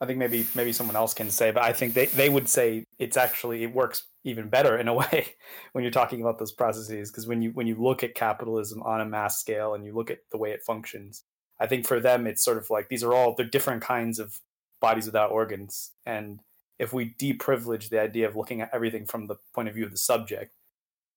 I 0.00 0.06
think 0.06 0.18
maybe 0.18 0.46
maybe 0.54 0.72
someone 0.72 0.94
else 0.94 1.14
can 1.14 1.30
say 1.30 1.50
but 1.50 1.62
i 1.62 1.72
think 1.72 1.94
they, 1.94 2.04
they 2.06 2.28
would 2.28 2.50
say 2.50 2.84
it's 2.98 3.16
actually 3.16 3.64
it 3.64 3.74
works 3.74 4.02
even 4.24 4.50
better 4.50 4.76
in 4.76 4.88
a 4.88 4.94
way 5.02 5.34
when 5.72 5.82
you're 5.82 5.90
talking 5.90 6.20
about 6.20 6.38
those 6.38 6.52
processes 6.52 7.10
because 7.10 7.26
when 7.26 7.40
you 7.40 7.50
when 7.52 7.66
you 7.66 7.74
look 7.76 8.04
at 8.04 8.14
capitalism 8.14 8.82
on 8.82 9.00
a 9.00 9.06
mass 9.06 9.40
scale 9.40 9.72
and 9.72 9.86
you 9.86 9.94
look 9.94 10.10
at 10.10 10.18
the 10.30 10.36
way 10.36 10.50
it 10.50 10.62
functions 10.62 11.24
i 11.58 11.66
think 11.66 11.86
for 11.86 11.98
them 11.98 12.26
it's 12.26 12.44
sort 12.44 12.58
of 12.58 12.68
like 12.68 12.90
these 12.90 13.02
are 13.02 13.14
all 13.14 13.34
they're 13.34 13.46
different 13.46 13.82
kinds 13.82 14.18
of 14.18 14.38
bodies 14.82 15.06
without 15.06 15.32
organs 15.32 15.92
and 16.04 16.40
if 16.78 16.92
we 16.92 17.14
deprivilege 17.18 17.88
the 17.88 18.00
idea 18.00 18.28
of 18.28 18.36
looking 18.36 18.60
at 18.60 18.70
everything 18.72 19.06
from 19.06 19.26
the 19.26 19.36
point 19.54 19.68
of 19.68 19.74
view 19.74 19.84
of 19.84 19.90
the 19.90 19.98
subject, 19.98 20.52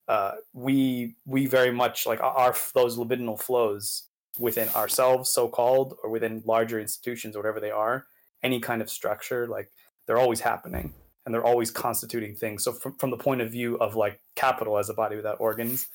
uh, 0.07 0.33
we 0.53 1.15
we 1.25 1.45
very 1.45 1.71
much 1.71 2.05
like 2.05 2.21
our 2.21 2.55
those 2.73 2.97
libidinal 2.97 3.39
flows 3.39 4.03
within 4.37 4.69
ourselves, 4.69 5.31
so 5.31 5.47
called, 5.47 5.95
or 6.03 6.09
within 6.09 6.41
larger 6.45 6.79
institutions 6.79 7.35
or 7.35 7.39
whatever 7.39 7.59
they 7.59 7.71
are, 7.71 8.05
any 8.41 8.59
kind 8.59 8.81
of 8.81 8.89
structure, 8.89 9.47
like 9.47 9.69
they're 10.07 10.17
always 10.17 10.39
happening 10.39 10.93
and 11.25 11.33
they're 11.35 11.45
always 11.45 11.69
constituting 11.69 12.35
things. 12.35 12.63
So 12.63 12.71
from 12.71 12.95
from 12.95 13.11
the 13.11 13.17
point 13.17 13.41
of 13.41 13.51
view 13.51 13.77
of 13.77 13.95
like 13.95 14.19
capital 14.35 14.77
as 14.77 14.89
a 14.89 14.93
body 14.93 15.15
without 15.15 15.39
organs, 15.39 15.87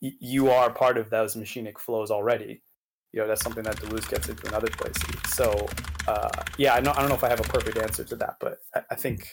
y- 0.00 0.14
you 0.20 0.50
are 0.50 0.70
part 0.70 0.96
of 0.96 1.10
those 1.10 1.34
machinic 1.36 1.78
flows 1.78 2.10
already 2.10 2.62
you 3.12 3.20
know 3.20 3.28
that's 3.28 3.42
something 3.42 3.62
that 3.64 3.76
Deleuze 3.76 4.08
gets 4.08 4.28
into 4.28 4.46
in 4.46 4.54
other 4.54 4.68
places. 4.68 5.04
So 5.28 5.66
uh, 6.06 6.30
yeah, 6.56 6.74
I 6.74 6.80
don't, 6.80 6.96
I 6.96 7.00
don't 7.00 7.08
know 7.08 7.14
if 7.14 7.24
I 7.24 7.28
have 7.28 7.40
a 7.40 7.44
perfect 7.44 7.78
answer 7.78 8.04
to 8.04 8.16
that, 8.16 8.36
but 8.40 8.58
I, 8.74 8.82
I 8.90 8.94
think 8.94 9.28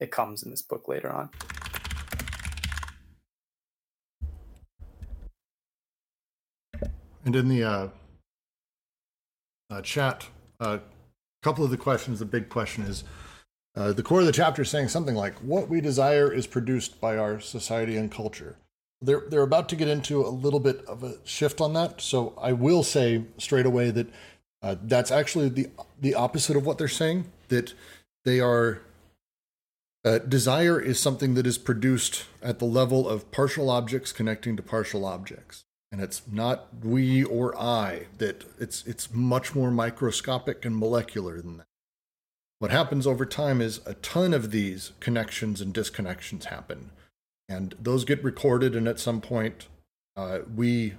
it 0.00 0.10
comes 0.10 0.42
in 0.42 0.50
this 0.50 0.62
book 0.62 0.88
later 0.88 1.10
on. 1.10 1.30
And 7.24 7.36
in 7.36 7.48
the 7.48 7.62
uh, 7.62 7.88
uh, 9.70 9.82
chat, 9.82 10.26
a 10.58 10.80
couple 11.42 11.64
of 11.64 11.70
the 11.70 11.76
questions, 11.76 12.18
the 12.18 12.24
big 12.24 12.48
question 12.48 12.84
is 12.84 13.04
uh, 13.76 13.92
the 13.92 14.02
core 14.02 14.20
of 14.20 14.26
the 14.26 14.32
chapter 14.32 14.62
is 14.62 14.70
saying 14.70 14.88
something 14.88 15.14
like, 15.14 15.34
What 15.36 15.68
we 15.68 15.80
desire 15.80 16.32
is 16.32 16.46
produced 16.46 17.00
by 17.00 17.16
our 17.18 17.40
society 17.40 17.96
and 17.96 18.10
culture 18.10 18.56
they're 19.02 19.24
they're 19.28 19.42
about 19.42 19.68
to 19.70 19.76
get 19.76 19.88
into 19.88 20.24
a 20.24 20.28
little 20.28 20.60
bit 20.60 20.84
of 20.86 21.02
a 21.02 21.14
shift 21.24 21.60
on 21.60 21.72
that. 21.74 22.00
So 22.00 22.34
I 22.40 22.52
will 22.52 22.82
say 22.82 23.24
straight 23.38 23.66
away 23.66 23.90
that 23.90 24.08
uh, 24.62 24.76
that's 24.82 25.10
actually 25.10 25.48
the 25.48 25.68
the 26.00 26.14
opposite 26.14 26.56
of 26.56 26.64
what 26.66 26.78
they're 26.78 26.88
saying. 26.88 27.26
That 27.48 27.74
they 28.24 28.40
are 28.40 28.80
Uh, 30.02 30.18
desire 30.18 30.80
is 30.80 30.98
something 30.98 31.34
that 31.34 31.46
is 31.46 31.58
produced 31.58 32.24
at 32.42 32.58
the 32.58 32.64
level 32.64 33.06
of 33.06 33.30
partial 33.30 33.68
objects 33.68 34.12
connecting 34.12 34.56
to 34.56 34.62
partial 34.62 35.04
objects. 35.04 35.64
And 35.92 36.00
it's 36.00 36.22
not 36.26 36.68
we 36.82 37.22
or 37.22 37.54
I 37.58 38.06
that 38.16 38.44
it's 38.58 38.86
it's 38.86 39.12
much 39.12 39.54
more 39.54 39.70
microscopic 39.70 40.64
and 40.64 40.74
molecular 40.74 41.42
than 41.42 41.58
that. 41.58 41.66
What 42.60 42.70
happens 42.70 43.06
over 43.06 43.26
time 43.26 43.60
is 43.60 43.80
a 43.84 43.92
ton 43.94 44.32
of 44.32 44.50
these 44.50 44.92
connections 45.00 45.60
and 45.60 45.74
disconnections 45.74 46.44
happen. 46.44 46.92
And 47.46 47.74
those 47.78 48.06
get 48.06 48.24
recorded, 48.24 48.74
and 48.74 48.88
at 48.88 49.00
some 49.00 49.20
point, 49.20 49.68
uh, 50.16 50.38
we, 50.56 50.94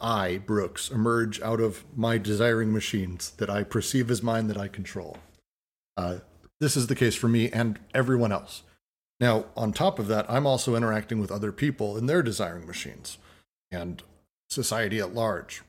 I, 0.00 0.38
Brooks, 0.38 0.90
emerge 0.90 1.40
out 1.40 1.60
of 1.60 1.84
my 1.96 2.18
desiring 2.18 2.72
machines 2.72 3.30
that 3.38 3.50
I 3.50 3.62
perceive 3.62 4.10
as 4.10 4.22
mine 4.22 4.46
that 4.48 4.56
I 4.56 4.68
control. 4.68 5.18
Uh, 5.96 6.18
this 6.60 6.76
is 6.76 6.86
the 6.86 6.94
case 6.94 7.14
for 7.14 7.28
me 7.28 7.50
and 7.50 7.78
everyone 7.94 8.32
else. 8.32 8.62
Now, 9.20 9.46
on 9.56 9.72
top 9.72 9.98
of 9.98 10.06
that, 10.08 10.30
I'm 10.30 10.46
also 10.46 10.76
interacting 10.76 11.20
with 11.20 11.32
other 11.32 11.52
people 11.52 11.96
in 11.96 12.06
their 12.06 12.22
desiring 12.22 12.66
machines 12.66 13.18
and 13.70 14.02
society 14.48 14.98
at 14.98 15.14
large. 15.14 15.62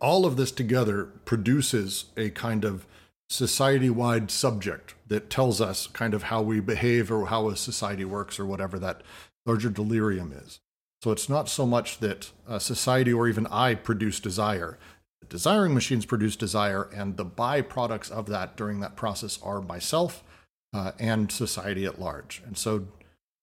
All 0.00 0.26
of 0.26 0.36
this 0.36 0.50
together 0.50 1.04
produces 1.24 2.06
a 2.16 2.30
kind 2.30 2.64
of 2.64 2.86
society 3.28 3.90
wide 3.90 4.30
subject 4.30 4.94
that 5.08 5.30
tells 5.30 5.60
us 5.60 5.86
kind 5.86 6.14
of 6.14 6.24
how 6.24 6.42
we 6.42 6.60
behave 6.60 7.10
or 7.10 7.26
how 7.26 7.48
a 7.48 7.56
society 7.56 8.04
works 8.04 8.38
or 8.38 8.46
whatever 8.46 8.78
that 8.78 9.02
larger 9.46 9.70
delirium 9.70 10.32
is. 10.32 10.60
So 11.06 11.12
it's 11.12 11.28
not 11.28 11.48
so 11.48 11.66
much 11.66 11.98
that 11.98 12.32
society 12.58 13.12
or 13.12 13.28
even 13.28 13.46
I 13.46 13.76
produce 13.76 14.18
desire. 14.18 14.76
The 15.20 15.28
desiring 15.28 15.72
machines 15.72 16.04
produce 16.04 16.34
desire, 16.34 16.90
and 16.92 17.16
the 17.16 17.24
byproducts 17.24 18.10
of 18.10 18.26
that 18.26 18.56
during 18.56 18.80
that 18.80 18.96
process 18.96 19.38
are 19.40 19.60
myself 19.60 20.24
uh, 20.74 20.90
and 20.98 21.30
society 21.30 21.84
at 21.84 22.00
large. 22.00 22.42
And 22.44 22.58
so, 22.58 22.88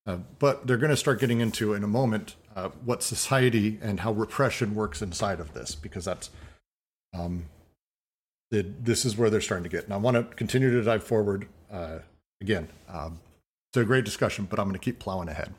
uh, 0.05 0.17
but 0.39 0.67
they're 0.67 0.75
going 0.75 0.89
to 0.89 0.97
start 0.97 1.21
getting 1.21 1.39
into 1.39 1.73
in 1.73 1.85
a 1.85 1.87
moment 1.87 2.35
uh, 2.53 2.67
what 2.83 3.01
society 3.01 3.79
and 3.81 4.01
how 4.01 4.11
repression 4.11 4.75
works 4.75 5.01
inside 5.01 5.39
of 5.39 5.53
this, 5.53 5.73
because 5.73 6.03
that's 6.03 6.31
um, 7.17 7.45
the, 8.51 8.63
this 8.63 9.05
is 9.05 9.15
where 9.15 9.29
they're 9.29 9.39
starting 9.39 9.63
to 9.63 9.69
get. 9.69 9.85
And 9.85 9.93
I 9.93 9.97
want 9.97 10.17
to 10.17 10.23
continue 10.35 10.69
to 10.69 10.83
dive 10.83 11.05
forward. 11.05 11.47
Uh, 11.71 11.99
again, 12.41 12.67
um, 12.89 13.21
it's 13.69 13.77
a 13.77 13.85
great 13.85 14.03
discussion, 14.03 14.47
but 14.49 14.59
I'm 14.59 14.65
going 14.65 14.77
to 14.77 14.83
keep 14.83 14.99
plowing 14.99 15.29
ahead. 15.29 15.53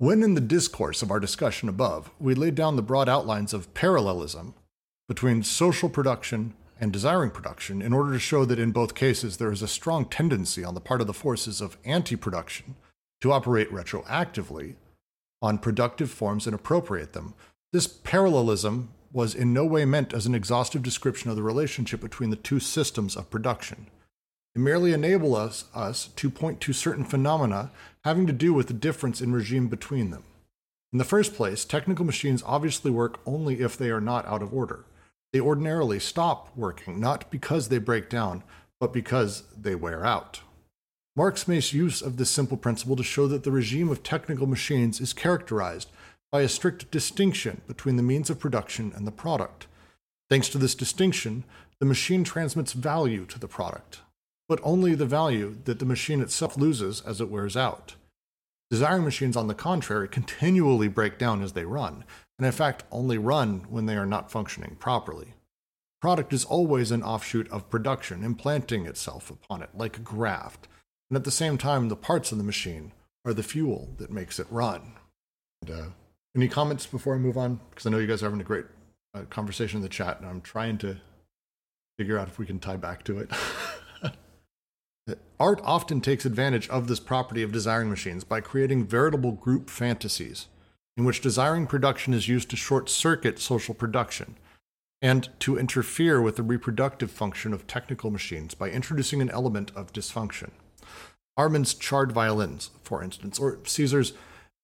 When 0.00 0.22
in 0.22 0.32
the 0.32 0.40
discourse 0.40 1.02
of 1.02 1.10
our 1.10 1.20
discussion 1.20 1.68
above, 1.68 2.10
we 2.18 2.34
laid 2.34 2.54
down 2.54 2.76
the 2.76 2.80
broad 2.80 3.06
outlines 3.06 3.52
of 3.52 3.74
parallelism 3.74 4.54
between 5.06 5.42
social 5.42 5.90
production 5.90 6.54
and 6.80 6.90
desiring 6.90 7.30
production 7.30 7.82
in 7.82 7.92
order 7.92 8.14
to 8.14 8.18
show 8.18 8.46
that 8.46 8.58
in 8.58 8.72
both 8.72 8.94
cases 8.94 9.36
there 9.36 9.52
is 9.52 9.60
a 9.60 9.68
strong 9.68 10.06
tendency 10.06 10.64
on 10.64 10.72
the 10.72 10.80
part 10.80 11.02
of 11.02 11.06
the 11.06 11.12
forces 11.12 11.60
of 11.60 11.76
anti 11.84 12.16
production 12.16 12.76
to 13.20 13.30
operate 13.30 13.70
retroactively 13.70 14.76
on 15.42 15.58
productive 15.58 16.10
forms 16.10 16.46
and 16.46 16.54
appropriate 16.54 17.12
them. 17.12 17.34
This 17.74 17.86
parallelism 17.86 18.94
was 19.12 19.34
in 19.34 19.52
no 19.52 19.66
way 19.66 19.84
meant 19.84 20.14
as 20.14 20.24
an 20.24 20.34
exhaustive 20.34 20.82
description 20.82 21.28
of 21.28 21.36
the 21.36 21.42
relationship 21.42 22.00
between 22.00 22.30
the 22.30 22.36
two 22.36 22.58
systems 22.58 23.16
of 23.16 23.28
production. 23.28 23.88
It 24.54 24.58
merely 24.58 24.92
enable 24.92 25.36
us, 25.36 25.64
us 25.74 26.08
to 26.16 26.30
point 26.30 26.60
to 26.62 26.72
certain 26.72 27.04
phenomena 27.04 27.70
having 28.04 28.26
to 28.26 28.32
do 28.32 28.52
with 28.52 28.66
the 28.66 28.74
difference 28.74 29.20
in 29.20 29.32
regime 29.32 29.68
between 29.68 30.10
them. 30.10 30.24
In 30.92 30.98
the 30.98 31.04
first 31.04 31.34
place, 31.34 31.64
technical 31.64 32.04
machines 32.04 32.42
obviously 32.44 32.90
work 32.90 33.20
only 33.24 33.60
if 33.60 33.76
they 33.76 33.90
are 33.90 34.00
not 34.00 34.26
out 34.26 34.42
of 34.42 34.52
order. 34.52 34.84
They 35.32 35.40
ordinarily 35.40 36.00
stop 36.00 36.56
working, 36.56 36.98
not 36.98 37.30
because 37.30 37.68
they 37.68 37.78
break 37.78 38.10
down, 38.10 38.42
but 38.80 38.92
because 38.92 39.44
they 39.56 39.76
wear 39.76 40.04
out. 40.04 40.40
Marx 41.14 41.46
makes 41.46 41.72
use 41.72 42.02
of 42.02 42.16
this 42.16 42.30
simple 42.30 42.56
principle 42.56 42.96
to 42.96 43.02
show 43.02 43.28
that 43.28 43.44
the 43.44 43.50
regime 43.50 43.88
of 43.88 44.02
technical 44.02 44.46
machines 44.46 45.00
is 45.00 45.12
characterized 45.12 45.90
by 46.32 46.42
a 46.42 46.48
strict 46.48 46.90
distinction 46.90 47.60
between 47.66 47.96
the 47.96 48.02
means 48.02 48.30
of 48.30 48.38
production 48.38 48.92
and 48.94 49.06
the 49.06 49.12
product. 49.12 49.66
Thanks 50.28 50.48
to 50.50 50.58
this 50.58 50.74
distinction, 50.74 51.44
the 51.78 51.86
machine 51.86 52.24
transmits 52.24 52.72
value 52.72 53.24
to 53.26 53.38
the 53.38 53.48
product, 53.48 54.00
but 54.50 54.58
only 54.64 54.96
the 54.96 55.06
value 55.06 55.56
that 55.62 55.78
the 55.78 55.84
machine 55.84 56.20
itself 56.20 56.56
loses 56.56 57.00
as 57.02 57.20
it 57.20 57.30
wears 57.30 57.56
out. 57.56 57.94
Desiring 58.68 59.04
machines, 59.04 59.36
on 59.36 59.46
the 59.46 59.54
contrary, 59.54 60.08
continually 60.08 60.88
break 60.88 61.18
down 61.18 61.40
as 61.40 61.52
they 61.52 61.64
run, 61.64 62.02
and 62.36 62.44
in 62.44 62.50
fact 62.50 62.82
only 62.90 63.16
run 63.16 63.64
when 63.70 63.86
they 63.86 63.96
are 63.96 64.04
not 64.04 64.28
functioning 64.28 64.76
properly. 64.80 65.34
Product 66.02 66.32
is 66.32 66.44
always 66.44 66.90
an 66.90 67.04
offshoot 67.04 67.48
of 67.52 67.70
production, 67.70 68.24
implanting 68.24 68.86
itself 68.86 69.30
upon 69.30 69.62
it 69.62 69.70
like 69.72 69.98
a 69.98 70.00
graft, 70.00 70.66
and 71.08 71.16
at 71.16 71.22
the 71.22 71.30
same 71.30 71.56
time, 71.56 71.88
the 71.88 71.94
parts 71.94 72.32
of 72.32 72.38
the 72.38 72.42
machine 72.42 72.90
are 73.24 73.32
the 73.32 73.44
fuel 73.44 73.90
that 73.98 74.10
makes 74.10 74.40
it 74.40 74.48
run. 74.50 74.94
And, 75.62 75.70
uh, 75.70 75.86
any 76.34 76.48
comments 76.48 76.86
before 76.86 77.14
I 77.14 77.18
move 77.18 77.38
on? 77.38 77.60
Because 77.70 77.86
I 77.86 77.90
know 77.90 77.98
you 77.98 78.08
guys 78.08 78.20
are 78.20 78.26
having 78.26 78.40
a 78.40 78.44
great 78.44 78.66
uh, 79.14 79.22
conversation 79.30 79.76
in 79.76 79.82
the 79.82 79.88
chat, 79.88 80.18
and 80.18 80.28
I'm 80.28 80.40
trying 80.40 80.76
to 80.78 80.96
figure 81.98 82.18
out 82.18 82.26
if 82.26 82.40
we 82.40 82.46
can 82.46 82.58
tie 82.58 82.76
back 82.76 83.04
to 83.04 83.20
it. 83.20 83.30
Art 85.38 85.60
often 85.64 86.00
takes 86.00 86.24
advantage 86.24 86.68
of 86.68 86.86
this 86.86 87.00
property 87.00 87.42
of 87.42 87.52
desiring 87.52 87.88
machines 87.88 88.24
by 88.24 88.40
creating 88.40 88.86
veritable 88.86 89.32
group 89.32 89.70
fantasies, 89.70 90.48
in 90.96 91.04
which 91.04 91.20
desiring 91.22 91.66
production 91.66 92.12
is 92.12 92.28
used 92.28 92.50
to 92.50 92.56
short 92.56 92.88
circuit 92.88 93.38
social 93.38 93.74
production 93.74 94.36
and 95.02 95.30
to 95.40 95.58
interfere 95.58 96.20
with 96.20 96.36
the 96.36 96.42
reproductive 96.42 97.10
function 97.10 97.54
of 97.54 97.66
technical 97.66 98.10
machines 98.10 98.54
by 98.54 98.70
introducing 98.70 99.22
an 99.22 99.30
element 99.30 99.72
of 99.74 99.92
dysfunction. 99.92 100.50
Arman's 101.36 101.72
charred 101.72 102.12
violins, 102.12 102.70
for 102.82 103.02
instance, 103.02 103.38
or 103.38 103.58
Caesar's 103.64 104.12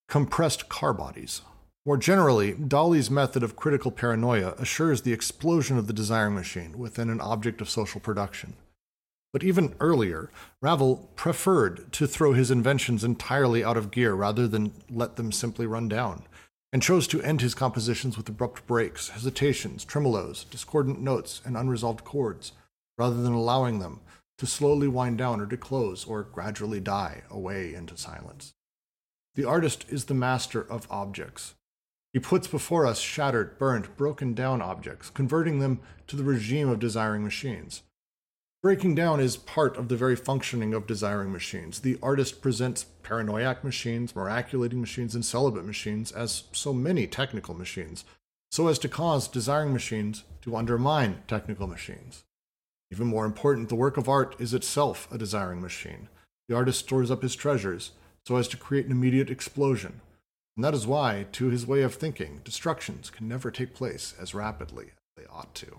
compressed 0.09 0.69
car 0.69 0.93
bodies, 0.93 1.41
more 1.87 1.97
generally, 1.97 2.53
Dali's 2.53 3.13
method 3.13 3.45
of 3.45 3.55
critical 3.55 3.93
paranoia 3.93 4.55
assures 4.59 5.03
the 5.03 5.13
explosion 5.13 5.79
of 5.79 5.87
the 5.87 5.93
desiring 5.93 6.35
machine 6.35 6.77
within 6.77 7.09
an 7.09 7.21
object 7.21 7.61
of 7.61 7.71
social 7.71 8.01
production. 8.01 8.55
But 9.33 9.43
even 9.45 9.75
earlier, 9.81 10.31
Ravel 10.61 11.11
preferred 11.17 11.93
to 11.93 12.07
throw 12.07 12.33
his 12.33 12.51
inventions 12.51 13.05
entirely 13.05 13.63
out 13.63 13.77
of 13.77 13.91
gear 13.91 14.15
rather 14.15 14.49
than 14.49 14.73
let 14.91 15.17
them 15.17 15.33
simply 15.33 15.67
run 15.67 15.89
down, 15.89 16.23
and 16.73 16.83
chose 16.83 17.07
to 17.09 17.23
end 17.23 17.41
his 17.41 17.55
compositions 17.55 18.17
with 18.17 18.29
abrupt 18.29 18.67
breaks, 18.67 19.11
hesitations, 19.11 19.85
tremolos, 19.85 20.49
discordant 20.49 21.01
notes, 21.01 21.43
and 21.45 21.57
unresolved 21.57 22.05
chords, 22.05 22.53
rather 22.97 23.23
than 23.23 23.33
allowing 23.33 23.79
them 23.79 24.01
to 24.39 24.47
slowly 24.47 24.89
wind 24.89 25.19
down 25.19 25.41
or 25.41 25.47
to 25.47 25.57
close 25.57 26.05
or 26.05 26.23
gradually 26.23 26.81
die 26.81 27.23
away 27.31 27.75
into 27.75 27.97
silence. 27.97 28.55
The 29.35 29.45
artist 29.45 29.85
is 29.89 30.07
the 30.07 30.15
master 30.15 30.61
of 30.61 30.87
objects, 30.91 31.55
he 32.17 32.21
puts 32.21 32.47
before 32.47 32.87
us 32.87 32.99
shattered, 32.99 33.59
burnt, 33.59 33.95
broken 33.99 34.33
down 34.33 34.63
objects, 34.63 35.11
converting 35.11 35.59
them 35.59 35.81
to 36.07 36.17
the 36.17 36.25
regime 36.25 36.67
of 36.71 36.79
desiring 36.79 37.23
machines. 37.23 37.83
Breaking 38.67 38.97
down 38.97 39.21
is 39.21 39.37
part 39.37 39.77
of 39.77 39.87
the 39.87 39.97
very 39.97 40.17
functioning 40.17 40.75
of 40.75 40.89
desiring 40.89 41.31
machines. 41.31 41.79
The 41.79 42.01
artist 42.03 42.43
presents 42.43 42.87
paranoiac 43.05 43.63
machines, 43.63 44.15
miraculating 44.15 44.81
machines, 44.81 45.15
and 45.15 45.25
celibate 45.25 45.65
machines 45.65 46.11
as 46.11 46.43
so 46.51 46.73
many 46.73 47.07
technical 47.07 47.55
machines, 47.55 48.05
so 48.51 48.67
as 48.67 48.81
to 48.81 48.89
cause 48.89 49.29
desiring 49.29 49.73
machines 49.73 50.25
to 50.43 50.57
undermine 50.57 51.23
technical 51.29 51.69
machines. 51.69 52.25
Even 52.91 53.07
more 53.07 53.25
important, 53.25 53.69
the 53.69 53.77
work 53.77 53.97
of 53.97 54.09
art 54.09 54.35
is 54.41 54.53
itself 54.53 55.07
a 55.13 55.17
desiring 55.17 55.61
machine. 55.61 56.09
The 56.49 56.57
artist 56.57 56.81
stores 56.81 57.09
up 57.09 57.23
his 57.23 57.37
treasures 57.37 57.93
so 58.27 58.35
as 58.35 58.49
to 58.49 58.57
create 58.57 58.87
an 58.87 58.91
immediate 58.91 59.31
explosion, 59.31 60.01
and 60.57 60.65
that 60.65 60.75
is 60.75 60.89
why, 60.89 61.27
to 61.31 61.51
his 61.51 61.69
way 61.69 61.83
of 61.83 61.95
thinking, 61.95 62.41
destructions 62.43 63.11
can 63.11 63.29
never 63.29 63.53
take 63.53 63.75
place 63.75 64.13
as 64.21 64.35
rapidly 64.35 64.87
as 64.87 65.23
they 65.23 65.27
ought 65.31 65.55
to. 65.55 65.79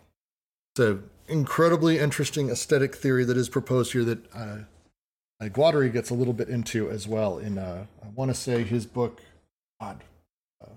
It's 0.78 0.88
an 0.88 1.10
incredibly 1.28 1.98
interesting 1.98 2.52
aesthetic 2.52 2.96
theory 2.96 3.26
that 3.26 3.36
is 3.36 3.50
proposed 3.50 3.94
here 3.94 4.04
that 4.04 4.32
uh, 4.32 4.58
Guattari 5.42 5.92
gets 5.92 6.12
a 6.12 6.14
little 6.14 6.34
bit 6.34 6.50
into 6.50 6.88
as 6.92 7.08
well. 7.08 7.40
In 7.40 7.58
uh, 7.58 7.88
I 8.04 8.08
want 8.14 8.30
to 8.30 8.36
say 8.36 8.62
his 8.62 8.86
book, 8.86 9.24
God, 9.82 10.04
uh, 10.64 10.70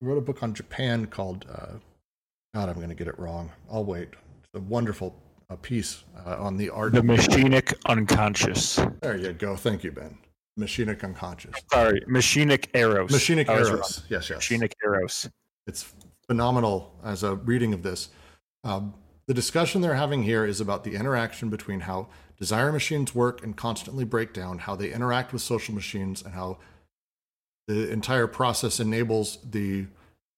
he 0.00 0.06
wrote 0.06 0.16
a 0.16 0.22
book 0.22 0.42
on 0.42 0.54
Japan 0.54 1.04
called 1.04 1.44
uh, 1.52 1.72
God. 2.54 2.70
I'm 2.70 2.76
going 2.76 2.88
to 2.88 2.94
get 2.94 3.08
it 3.08 3.18
wrong. 3.18 3.52
I'll 3.70 3.84
wait. 3.84 4.08
It's 4.08 4.54
a 4.54 4.60
wonderful 4.60 5.14
uh, 5.50 5.56
piece 5.56 6.04
uh, 6.24 6.42
on 6.42 6.56
the 6.56 6.70
art. 6.70 6.94
The 6.94 7.02
machinic 7.02 7.74
unconscious. 7.84 8.80
There 9.02 9.18
you 9.18 9.34
go. 9.34 9.54
Thank 9.54 9.84
you, 9.84 9.92
Ben. 9.92 10.16
Machinic 10.58 11.04
unconscious. 11.04 11.54
Sorry, 11.70 12.00
machinic 12.08 12.68
eros. 12.72 13.10
Machinic 13.10 13.50
eros. 13.50 14.04
Yes, 14.08 14.30
yes. 14.30 14.38
Machinic 14.38 14.72
eros. 14.82 15.28
It's 15.66 15.92
phenomenal 16.26 16.94
as 17.04 17.22
a 17.22 17.34
reading 17.34 17.74
of 17.74 17.82
this. 17.82 18.08
Um, 18.64 18.94
the 19.26 19.34
discussion 19.34 19.80
they're 19.80 19.94
having 19.94 20.22
here 20.22 20.44
is 20.44 20.60
about 20.60 20.84
the 20.84 20.94
interaction 20.94 21.50
between 21.50 21.80
how 21.80 22.08
desire 22.38 22.70
machines 22.70 23.14
work 23.14 23.42
and 23.42 23.56
constantly 23.56 24.04
break 24.04 24.32
down, 24.32 24.58
how 24.58 24.76
they 24.76 24.92
interact 24.92 25.32
with 25.32 25.42
social 25.42 25.74
machines, 25.74 26.22
and 26.22 26.34
how 26.34 26.58
the 27.66 27.90
entire 27.90 28.26
process 28.26 28.78
enables 28.78 29.38
the, 29.50 29.86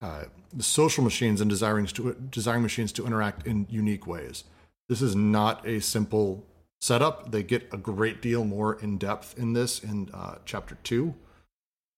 uh, 0.01 0.23
the 0.51 0.63
social 0.63 1.03
machines 1.03 1.41
and 1.41 1.49
desiring, 1.49 1.85
to, 1.85 2.15
desiring 2.31 2.63
machines 2.63 2.91
to 2.93 3.05
interact 3.05 3.45
in 3.45 3.67
unique 3.69 4.07
ways. 4.07 4.43
This 4.87 5.01
is 5.03 5.15
not 5.15 5.67
a 5.67 5.79
simple 5.79 6.43
setup. 6.81 7.31
They 7.31 7.43
get 7.43 7.71
a 7.71 7.77
great 7.77 8.21
deal 8.21 8.43
more 8.43 8.79
in 8.81 8.97
depth 8.97 9.37
in 9.37 9.53
this 9.53 9.83
in 9.83 10.09
uh, 10.13 10.35
chapter 10.45 10.77
two. 10.83 11.13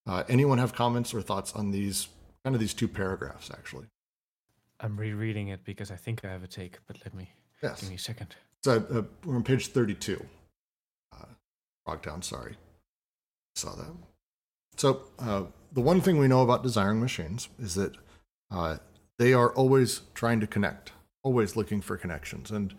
Uh, 0.06 0.24
anyone 0.28 0.58
have 0.58 0.74
comments 0.74 1.14
or 1.14 1.22
thoughts 1.22 1.54
on 1.54 1.72
these 1.72 2.10
kind 2.44 2.56
of 2.56 2.60
these 2.60 2.74
two 2.74 2.88
paragraphs? 2.88 3.50
Actually, 3.52 3.86
I'm 4.82 4.98
rereading 4.98 5.50
it 5.50 5.64
because 5.64 5.92
I 5.92 5.96
think 5.96 6.26
I 6.26 6.32
have 6.32 6.44
a 6.44 6.48
take, 6.48 6.80
but 6.88 6.98
let 7.06 7.14
me 7.14 7.32
yes. 7.62 7.82
give 7.82 7.90
me 7.90 7.96
a 7.96 8.00
second. 8.00 8.36
So 8.64 8.86
uh, 8.94 9.02
we're 9.26 9.36
on 9.36 9.44
page 9.44 9.68
32. 9.68 10.24
Uh, 11.14 11.26
Frogtown, 11.88 12.24
sorry, 12.24 12.56
saw 13.56 13.76
that. 13.76 13.92
So 14.78 15.04
uh, 15.20 15.44
the 15.72 15.82
one 15.82 16.02
thing 16.02 16.18
we 16.18 16.28
know 16.28 16.42
about 16.42 16.64
desiring 16.64 17.00
machines 17.00 17.50
is 17.60 17.76
that 17.76 17.96
uh, 18.50 18.78
they 19.20 19.34
are 19.34 19.52
always 19.54 20.02
trying 20.14 20.40
to 20.40 20.48
connect, 20.48 20.92
always 21.24 21.56
looking 21.56 21.82
for 21.82 21.98
connections, 21.98 22.52
and 22.52 22.74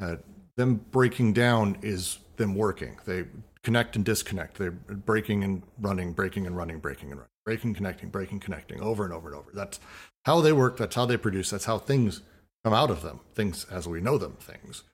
uh, 0.00 0.16
them 0.56 0.84
breaking 0.90 1.32
down 1.32 1.76
is 1.82 2.18
them 2.36 2.54
working. 2.54 2.98
They 3.04 3.24
connect 3.62 3.96
and 3.96 4.04
disconnect. 4.04 4.58
They're 4.58 4.70
breaking 4.70 5.44
and 5.44 5.62
running, 5.80 6.12
breaking 6.12 6.46
and 6.46 6.56
running, 6.56 6.78
breaking 6.78 7.10
and 7.10 7.20
running, 7.20 7.29
breaking, 7.44 7.74
connecting, 7.74 8.08
breaking, 8.10 8.40
connecting, 8.40 8.80
over 8.80 9.04
and 9.04 9.12
over 9.12 9.28
and 9.28 9.36
over. 9.36 9.50
That's 9.52 9.80
how 10.24 10.40
they 10.40 10.52
work. 10.52 10.76
That's 10.76 10.94
how 10.94 11.06
they 11.06 11.16
produce. 11.16 11.50
That's 11.50 11.64
how 11.64 11.78
things 11.78 12.22
come 12.64 12.74
out 12.74 12.90
of 12.90 13.02
them. 13.02 13.20
Things 13.34 13.66
as 13.70 13.88
we 13.88 14.00
know 14.00 14.18
them. 14.18 14.36
Things. 14.40 14.84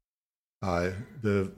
Uh, 0.63 0.91
the 1.23 1.53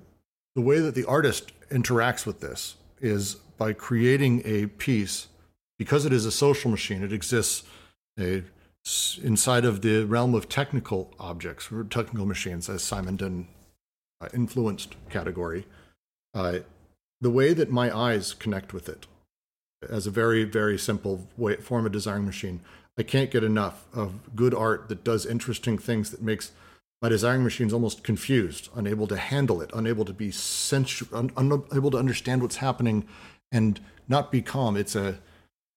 the 0.54 0.62
way 0.62 0.80
that 0.80 0.94
the 0.94 1.04
artist 1.04 1.52
interacts 1.70 2.26
with 2.26 2.40
this 2.40 2.76
is 3.00 3.36
by 3.58 3.72
creating 3.72 4.42
a 4.44 4.66
piece 4.66 5.28
because 5.78 6.04
it 6.04 6.12
is 6.12 6.26
a 6.26 6.32
social 6.32 6.70
machine. 6.70 7.02
It 7.02 7.12
exists 7.12 7.64
a, 8.18 8.42
inside 9.22 9.64
of 9.64 9.82
the 9.82 10.04
realm 10.04 10.34
of 10.34 10.48
technical 10.48 11.12
objects 11.20 11.70
or 11.70 11.84
technical 11.84 12.26
machines, 12.26 12.68
as 12.68 12.82
Simondon 12.82 13.46
uh, 14.20 14.28
influenced 14.34 14.96
category. 15.10 15.66
Uh, 16.34 16.60
the 17.20 17.30
way 17.30 17.52
that 17.52 17.70
my 17.70 17.96
eyes 17.96 18.34
connect 18.34 18.72
with 18.72 18.88
it 18.88 19.06
as 19.88 20.06
a 20.06 20.10
very 20.10 20.44
very 20.44 20.78
simple 20.78 21.26
way, 21.36 21.56
form 21.56 21.86
of 21.86 21.92
design 21.92 22.24
machine. 22.24 22.60
I 22.98 23.02
can't 23.04 23.30
get 23.30 23.44
enough 23.44 23.86
of 23.94 24.34
good 24.34 24.54
art 24.54 24.88
that 24.88 25.04
does 25.04 25.24
interesting 25.24 25.78
things 25.78 26.10
that 26.10 26.20
makes 26.20 26.50
my 27.00 27.08
desiring 27.08 27.44
machines 27.44 27.72
almost 27.72 28.02
confused 28.02 28.68
unable 28.74 29.06
to 29.06 29.16
handle 29.16 29.60
it 29.60 29.70
unable 29.72 30.04
to 30.04 30.12
be 30.12 30.30
sensu- 30.30 31.06
un- 31.12 31.32
unable 31.36 31.90
to 31.90 31.98
understand 31.98 32.42
what's 32.42 32.56
happening 32.56 33.06
and 33.52 33.80
not 34.08 34.32
be 34.32 34.42
calm. 34.42 34.76
It's 34.76 34.96
a 34.96 35.18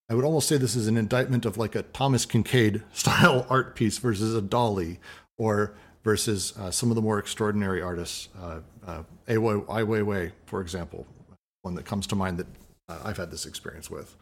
i 0.09 0.15
would 0.15 0.25
almost 0.25 0.47
say 0.47 0.57
this 0.57 0.75
is 0.75 0.87
an 0.87 0.97
indictment 0.97 1.45
of 1.45 1.57
like 1.57 1.75
a 1.75 1.83
thomas 1.83 2.25
Kinkade 2.25 2.83
style 2.91 3.45
art 3.49 3.75
piece 3.75 3.97
versus 3.97 4.35
a 4.35 4.41
Dali 4.41 4.97
or 5.37 5.73
versus 6.03 6.53
uh, 6.57 6.71
some 6.71 6.89
of 6.89 6.95
the 6.95 7.01
more 7.01 7.19
extraordinary 7.19 7.81
artists 7.81 8.29
uh, 8.41 8.59
uh, 8.85 9.03
Ai 9.27 9.35
Weiwei, 9.35 10.31
for 10.45 10.61
example, 10.61 11.05
one 11.61 11.75
that 11.75 11.85
comes 11.85 12.07
to 12.07 12.15
mind 12.15 12.37
that 12.37 12.47
uh, 12.91 13.07
I've 13.07 13.17
had 13.17 13.31
this 13.31 13.45
experience 13.45 13.89
with. 13.89 14.15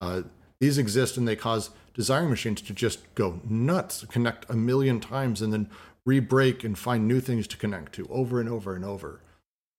Uh, 0.00 0.22
these 0.60 0.78
exist 0.78 1.16
and 1.16 1.26
they 1.26 1.36
cause 1.36 1.70
desiring 1.94 2.30
machines 2.30 2.60
to 2.62 2.72
just 2.72 3.14
go 3.14 3.40
nuts, 3.48 4.04
connect 4.08 4.48
a 4.50 4.54
million 4.54 5.00
times, 5.00 5.40
and 5.40 5.52
then 5.52 5.70
re-break 6.04 6.64
and 6.64 6.78
find 6.78 7.06
new 7.06 7.20
things 7.20 7.46
to 7.48 7.56
connect 7.56 7.92
to 7.94 8.06
over 8.08 8.40
and 8.40 8.48
over 8.48 8.74
and 8.74 8.84
over. 8.84 9.20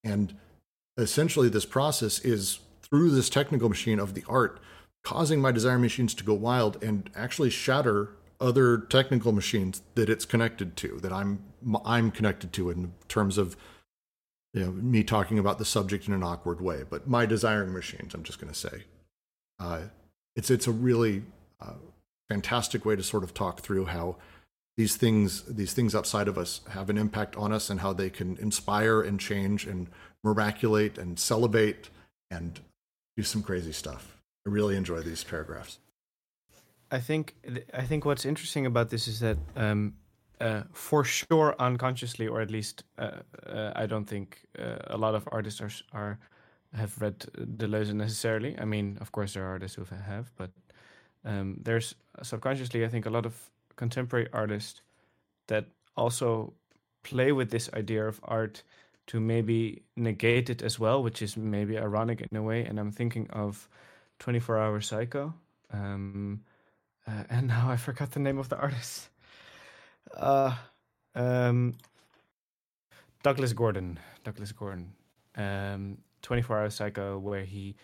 And 0.03 0.36
essentially, 0.98 1.49
this 1.49 1.66
process 1.66 2.20
is 2.20 2.60
through 2.82 3.11
this 3.11 3.30
technical 3.30 3.70
machine 3.70 3.99
of 3.99 4.14
the 4.14 4.24
art, 4.28 4.60
causing 5.03 5.41
my 5.41 5.52
desire 5.52 5.80
machines 5.80 6.14
to 6.16 6.24
go 6.24 6.34
wild 6.34 6.82
and 6.84 7.10
actually 7.16 7.49
shatter 7.49 8.11
other 8.40 8.78
technical 8.78 9.34
machines 9.34 9.82
that 9.95 10.10
it's 10.10 10.26
connected 10.26 10.78
to, 10.78 10.99
that 11.02 11.11
I'm 11.11 11.44
I'm 11.86 12.10
connected 12.10 12.53
to 12.53 12.70
in 12.70 12.94
terms 13.10 13.38
of 13.38 13.57
you 14.54 14.62
know, 14.62 14.72
me 14.72 15.04
talking 15.04 15.38
about 15.38 15.60
the 15.60 15.66
subject 15.66 16.08
in 16.08 16.14
an 16.14 16.24
awkward 16.24 16.62
way, 16.62 16.84
but 16.90 17.08
my 17.08 17.26
desiring 17.26 17.74
machines, 17.74 18.14
I'm 18.14 18.24
just 18.24 18.40
going 18.40 18.52
to 18.52 18.60
say. 18.60 18.84
Uh, 19.60 19.82
it's, 20.36 20.50
it's 20.50 20.68
a 20.68 20.72
really 20.72 21.24
uh, 21.62 21.74
fantastic 22.30 22.86
way 22.86 22.96
to 22.96 23.04
sort 23.04 23.24
of 23.24 23.34
talk 23.34 23.62
through 23.62 23.86
how 23.86 24.16
these 24.78 24.96
things, 24.96 25.44
these 25.44 25.74
things 25.74 25.94
outside 25.94 26.28
of 26.28 26.38
us 26.38 26.62
have 26.70 26.90
an 26.90 26.98
impact 26.98 27.36
on 27.36 27.52
us 27.52 27.70
and 27.70 27.82
how 27.82 27.94
they 27.94 28.10
can 28.10 28.38
inspire 28.38 29.02
and 29.02 29.20
change 29.20 29.68
and 29.68 29.88
miraculate 30.24 30.98
and 30.98 31.20
celebrate 31.20 31.90
and 32.32 32.60
do 33.18 33.24
some 33.24 33.44
crazy 33.44 33.74
stuff. 33.74 34.18
I 34.48 34.50
really 34.50 34.78
enjoy 34.78 35.02
these 35.02 35.24
paragraphs. 35.24 35.80
I 36.92 37.00
think 37.00 37.36
I 37.74 37.84
think 37.84 38.06
what's 38.06 38.26
interesting 38.26 38.66
about 38.66 38.90
this 38.90 39.08
is 39.08 39.20
that 39.20 39.38
um, 39.56 39.94
uh, 40.40 40.64
for 40.74 41.03
sure 41.03 41.56
unconsciously, 41.60 42.28
or 42.28 42.41
at 42.41 42.52
least 42.52 42.84
uh, 42.98 43.11
uh, 43.45 43.72
I 43.76 43.86
don't 43.86 44.06
think 44.06 44.40
uh, 44.57 44.78
a 44.88 44.98
lot 44.98 45.16
of 45.16 45.28
artists 45.32 45.61
are, 45.61 45.72
are 45.94 46.20
have 46.74 46.99
read 47.02 47.20
Deleuze 47.57 47.94
necessarily. 47.94 48.57
I 48.60 48.66
mean, 48.66 48.98
of 49.02 49.11
course, 49.11 49.34
there 49.34 49.44
are 49.44 49.49
artists 49.49 49.76
who 49.76 49.86
have, 49.95 50.32
but 50.38 50.52
um, 51.26 51.57
there's 51.64 51.95
subconsciously, 52.22 52.86
I 52.86 52.90
think, 52.90 53.06
a 53.06 53.10
lot 53.10 53.26
of 53.26 53.49
contemporary 53.76 54.28
artists 54.34 54.82
that 55.48 55.66
also 55.98 56.53
play 57.03 57.32
with 57.32 57.49
this 57.49 57.70
idea 57.74 58.07
of 58.07 58.20
art 58.24 58.64
to 59.07 59.20
maybe 59.20 59.82
negate 59.95 60.49
it 60.49 60.61
as 60.61 60.80
well, 60.80 61.02
which 61.02 61.22
is 61.22 61.36
maybe 61.36 61.78
ironic 61.78 62.22
in 62.22 62.38
a 62.38 62.44
way. 62.44 62.64
And 62.64 62.80
I'm 62.80 62.91
thinking 62.91 63.28
of 63.32 63.68
24 64.20 64.60
Hour 64.60 64.82
Psycho. 64.82 65.34
Um, 65.74 66.41
uh, 67.07 67.24
and 67.30 67.48
now 67.48 67.72
I 67.72 67.78
forgot 67.78 68.11
the 68.11 68.20
name 68.20 68.38
of 68.38 68.49
the 68.49 68.57
artist. 68.57 69.10
Uh, 70.15 70.56
um, 71.15 71.76
Douglas 73.23 73.53
Gordon. 73.53 73.99
Douglas 74.23 74.52
Gordon. 74.52 74.94
Um, 75.36 75.98
24 76.22 76.60
Hour 76.60 76.69
Psycho, 76.69 77.18
where 77.18 77.45
he 77.45 77.76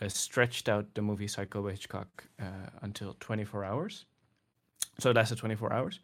uh, 0.00 0.08
stretched 0.08 0.68
out 0.68 0.94
the 0.94 1.02
movie 1.02 1.26
Psycho 1.26 1.62
by 1.62 1.70
Hitchcock 1.70 2.24
uh, 2.40 2.70
until 2.82 3.16
24 3.20 3.64
hours. 3.64 4.04
So 4.98 5.12
that's 5.12 5.30
the 5.30 5.36
24 5.36 5.72
hours. 5.72 6.00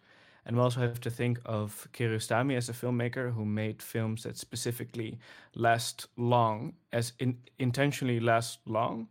And 0.47 0.57
we 0.57 0.63
also 0.63 0.81
have 0.81 1.01
to 1.01 1.11
think 1.11 1.41
of 1.47 1.89
Kiarostami 1.93 2.57
as 2.57 2.69
a 2.69 2.73
filmmaker 2.73 3.33
who 3.33 3.45
made 3.45 3.81
films 3.81 4.25
that 4.25 4.37
specifically 4.37 5.19
last 5.55 6.07
long, 6.17 6.75
as 6.93 7.13
in, 7.19 7.39
intentionally 7.59 8.21
last 8.21 8.59
long. 8.67 9.09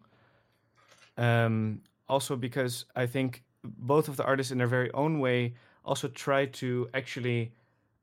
Um, 1.18 1.82
also, 2.08 2.36
because 2.36 2.86
I 2.96 3.08
think 3.08 3.44
both 3.64 4.08
of 4.08 4.18
the 4.18 4.26
artists, 4.26 4.52
in 4.52 4.60
their 4.60 4.68
very 4.68 4.92
own 4.94 5.20
way, 5.20 5.56
also 5.86 6.08
try 6.08 6.46
to 6.46 6.90
actually 6.94 7.52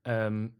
um, 0.06 0.52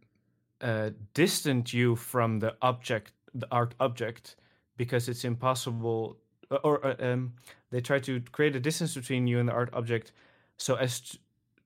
uh, 0.60 0.90
distance 1.14 1.72
you 1.72 1.96
from 1.96 2.38
the 2.38 2.54
object, 2.62 3.12
the 3.34 3.46
art 3.50 3.74
object, 3.80 4.36
because 4.76 5.08
it's 5.08 5.24
impossible. 5.24 6.16
Uh, 6.50 6.56
or 6.64 6.84
uh, 6.84 6.94
um, 7.00 7.32
they 7.70 7.80
try 7.80 7.98
to 7.98 8.20
create 8.32 8.56
a 8.56 8.60
distance 8.60 8.94
between 8.94 9.26
you 9.26 9.38
and 9.38 9.48
the 9.48 9.52
art 9.52 9.70
object, 9.72 10.12
so 10.56 10.74
as 10.74 11.00
to, 11.00 11.18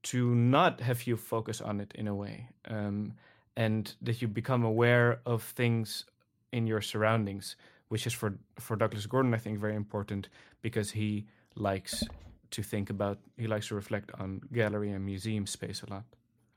to 0.03 0.35
not 0.35 0.81
have 0.81 1.07
you 1.07 1.17
focus 1.17 1.61
on 1.61 1.81
it 1.81 1.93
in 1.95 2.09
a 2.09 2.15
way, 2.15 2.49
um, 2.69 3.13
and 3.57 3.95
that 4.03 4.21
you 4.21 4.29
become 4.29 4.65
aware 4.65 5.21
of 5.25 5.43
things 5.43 6.05
in 6.53 6.67
your 6.67 6.81
surroundings, 6.81 7.57
which 7.89 8.07
is 8.07 8.13
for 8.13 8.35
for 8.59 8.77
Douglas 8.77 9.07
Gordon, 9.07 9.35
I 9.35 9.39
think, 9.39 9.59
very 9.59 9.75
important 9.75 10.29
because 10.63 10.91
he 10.91 11.27
likes 11.57 12.05
to 12.55 12.63
think 12.63 12.91
about. 12.91 13.19
He 13.37 13.47
likes 13.47 13.69
to 13.69 13.75
reflect 13.75 14.11
on 14.19 14.41
gallery 14.53 14.91
and 14.91 15.05
museum 15.05 15.47
space 15.47 15.83
a 15.83 15.91
lot. 15.91 16.05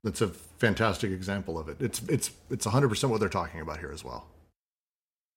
That's 0.04 0.22
a 0.22 0.28
fantastic 0.28 1.12
example 1.12 1.58
of 1.58 1.70
it. 1.70 1.78
It's 1.82 2.02
it's 2.08 2.32
it's 2.50 2.66
100% 2.66 3.10
what 3.10 3.20
they're 3.20 3.30
talking 3.30 3.62
about 3.62 3.80
here 3.80 3.92
as 3.92 4.04
well. 4.04 4.28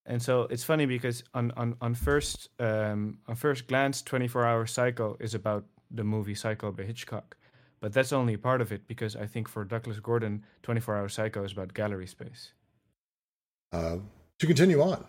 And 0.06 0.22
so 0.22 0.42
it's 0.50 0.64
funny 0.64 0.86
because 0.86 1.24
on 1.34 1.52
on 1.56 1.76
on 1.80 1.94
first 1.94 2.48
um, 2.58 3.18
on 3.26 3.36
first 3.36 3.66
glance, 3.66 4.02
24 4.02 4.44
Hour 4.44 4.66
Psycho 4.66 5.16
is 5.20 5.34
about 5.34 5.64
the 5.90 6.04
movie 6.04 6.34
Psycho 6.34 6.72
by 6.72 6.84
Hitchcock, 6.84 7.36
but 7.80 7.92
that's 7.92 8.12
only 8.12 8.36
part 8.36 8.60
of 8.60 8.72
it 8.72 8.86
because 8.86 9.16
I 9.16 9.26
think 9.26 9.48
for 9.48 9.64
Douglas 9.64 10.00
Gordon, 10.00 10.44
24 10.62 10.96
Hour 10.96 11.08
Psycho 11.08 11.44
is 11.44 11.52
about 11.52 11.74
gallery 11.74 12.06
space. 12.06 12.52
Uh, 13.72 13.98
to 14.38 14.46
continue 14.46 14.80
on, 14.82 15.04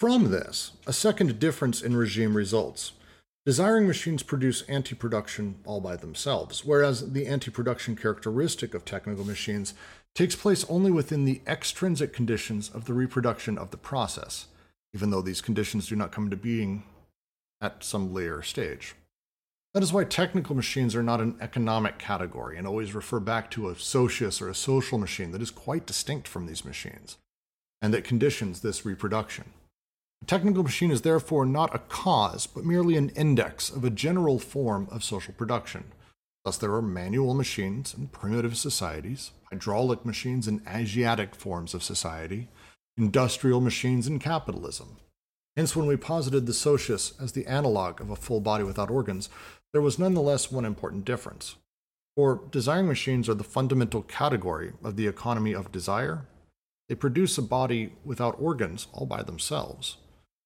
from 0.00 0.30
this, 0.30 0.72
a 0.86 0.92
second 0.92 1.38
difference 1.38 1.80
in 1.82 1.96
regime 1.96 2.36
results. 2.36 2.92
Desiring 3.44 3.88
machines 3.88 4.22
produce 4.22 4.62
anti 4.62 4.94
production 4.94 5.56
all 5.64 5.80
by 5.80 5.96
themselves, 5.96 6.64
whereas 6.64 7.12
the 7.12 7.26
anti 7.26 7.50
production 7.50 7.96
characteristic 7.96 8.72
of 8.72 8.84
technical 8.84 9.24
machines 9.24 9.74
takes 10.14 10.36
place 10.36 10.64
only 10.68 10.92
within 10.92 11.24
the 11.24 11.40
extrinsic 11.46 12.12
conditions 12.12 12.68
of 12.68 12.84
the 12.84 12.94
reproduction 12.94 13.58
of 13.58 13.72
the 13.72 13.76
process, 13.76 14.46
even 14.94 15.10
though 15.10 15.22
these 15.22 15.40
conditions 15.40 15.88
do 15.88 15.96
not 15.96 16.12
come 16.12 16.24
into 16.24 16.36
being 16.36 16.84
at 17.60 17.82
some 17.82 18.14
later 18.14 18.42
stage. 18.42 18.94
That 19.74 19.82
is 19.82 19.92
why 19.92 20.04
technical 20.04 20.54
machines 20.54 20.94
are 20.94 21.02
not 21.02 21.20
an 21.20 21.36
economic 21.40 21.98
category 21.98 22.58
and 22.58 22.66
always 22.66 22.94
refer 22.94 23.20
back 23.20 23.50
to 23.52 23.70
a 23.70 23.78
socius 23.78 24.40
or 24.40 24.48
a 24.48 24.54
social 24.54 24.98
machine 24.98 25.32
that 25.32 25.42
is 25.42 25.50
quite 25.50 25.86
distinct 25.86 26.28
from 26.28 26.46
these 26.46 26.64
machines 26.64 27.16
and 27.80 27.92
that 27.94 28.04
conditions 28.04 28.60
this 28.60 28.84
reproduction. 28.84 29.44
Technical 30.26 30.62
machine 30.62 30.90
is 30.90 31.02
therefore 31.02 31.44
not 31.44 31.74
a 31.74 31.80
cause, 31.80 32.46
but 32.46 32.64
merely 32.64 32.96
an 32.96 33.10
index 33.10 33.70
of 33.70 33.84
a 33.84 33.90
general 33.90 34.38
form 34.38 34.86
of 34.90 35.02
social 35.02 35.34
production. 35.34 35.84
Thus, 36.44 36.56
there 36.56 36.74
are 36.74 36.82
manual 36.82 37.34
machines 37.34 37.94
in 37.94 38.08
primitive 38.08 38.56
societies, 38.56 39.32
hydraulic 39.50 40.04
machines 40.04 40.48
in 40.48 40.62
Asiatic 40.66 41.34
forms 41.34 41.74
of 41.74 41.82
society, 41.82 42.48
industrial 42.96 43.60
machines, 43.60 44.06
in 44.06 44.18
capitalism. 44.18 44.96
Hence, 45.56 45.76
when 45.76 45.86
we 45.86 45.96
posited 45.96 46.46
the 46.46 46.54
socius 46.54 47.12
as 47.20 47.32
the 47.32 47.46
analog 47.46 48.00
of 48.00 48.10
a 48.10 48.16
full 48.16 48.40
body 48.40 48.64
without 48.64 48.90
organs, 48.90 49.28
there 49.72 49.82
was 49.82 49.98
nonetheless 49.98 50.50
one 50.50 50.64
important 50.64 51.04
difference. 51.04 51.56
For 52.16 52.42
desiring 52.50 52.88
machines 52.88 53.28
are 53.28 53.34
the 53.34 53.44
fundamental 53.44 54.02
category 54.02 54.72
of 54.82 54.96
the 54.96 55.06
economy 55.06 55.52
of 55.52 55.72
desire. 55.72 56.26
They 56.88 56.94
produce 56.94 57.38
a 57.38 57.42
body 57.42 57.92
without 58.04 58.36
organs 58.38 58.86
all 58.92 59.06
by 59.06 59.22
themselves, 59.22 59.96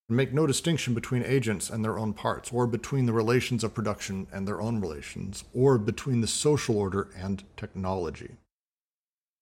and 0.07 0.15
make 0.15 0.33
no 0.33 0.47
distinction 0.47 0.93
between 0.93 1.23
agents 1.23 1.69
and 1.69 1.83
their 1.83 1.99
own 1.99 2.13
parts, 2.13 2.51
or 2.51 2.65
between 2.65 3.05
the 3.05 3.13
relations 3.13 3.63
of 3.63 3.73
production 3.73 4.27
and 4.31 4.47
their 4.47 4.61
own 4.61 4.79
relations, 4.79 5.43
or 5.53 5.77
between 5.77 6.21
the 6.21 6.27
social 6.27 6.77
order 6.77 7.09
and 7.17 7.43
technology. 7.57 8.31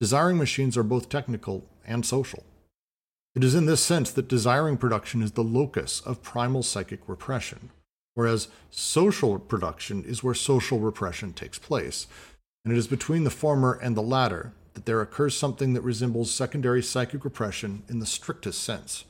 Desiring 0.02 0.38
machines 0.38 0.76
are 0.76 0.84
both 0.84 1.10
technical 1.10 1.66
and 1.86 2.06
social. 2.06 2.44
It 3.36 3.44
is 3.44 3.54
in 3.54 3.66
this 3.66 3.82
sense 3.82 4.12
that 4.12 4.28
desiring 4.28 4.78
production 4.78 5.22
is 5.22 5.34
the 5.34 5.44
locus 5.44 6.02
of 6.02 6.24
primal 6.24 6.64
psychic 6.64 7.02
repression, 7.08 7.70
whereas 8.14 8.48
social 8.72 9.38
production 9.40 10.04
is 10.04 10.24
where 10.24 10.34
social 10.34 10.80
repression 10.80 11.34
takes 11.34 11.60
place. 11.60 12.08
And 12.64 12.74
it 12.74 12.78
is 12.78 12.88
between 12.88 13.26
the 13.26 13.30
former 13.30 13.74
and 13.74 13.96
the 13.96 14.02
latter 14.02 14.54
that 14.74 14.86
there 14.86 15.02
occurs 15.02 15.38
something 15.38 15.74
that 15.74 15.82
resembles 15.82 16.32
secondary 16.32 16.82
psychic 16.82 17.24
repression 17.24 17.84
in 17.88 18.00
the 18.00 18.06
strictest 18.06 18.64
sense. 18.64 19.06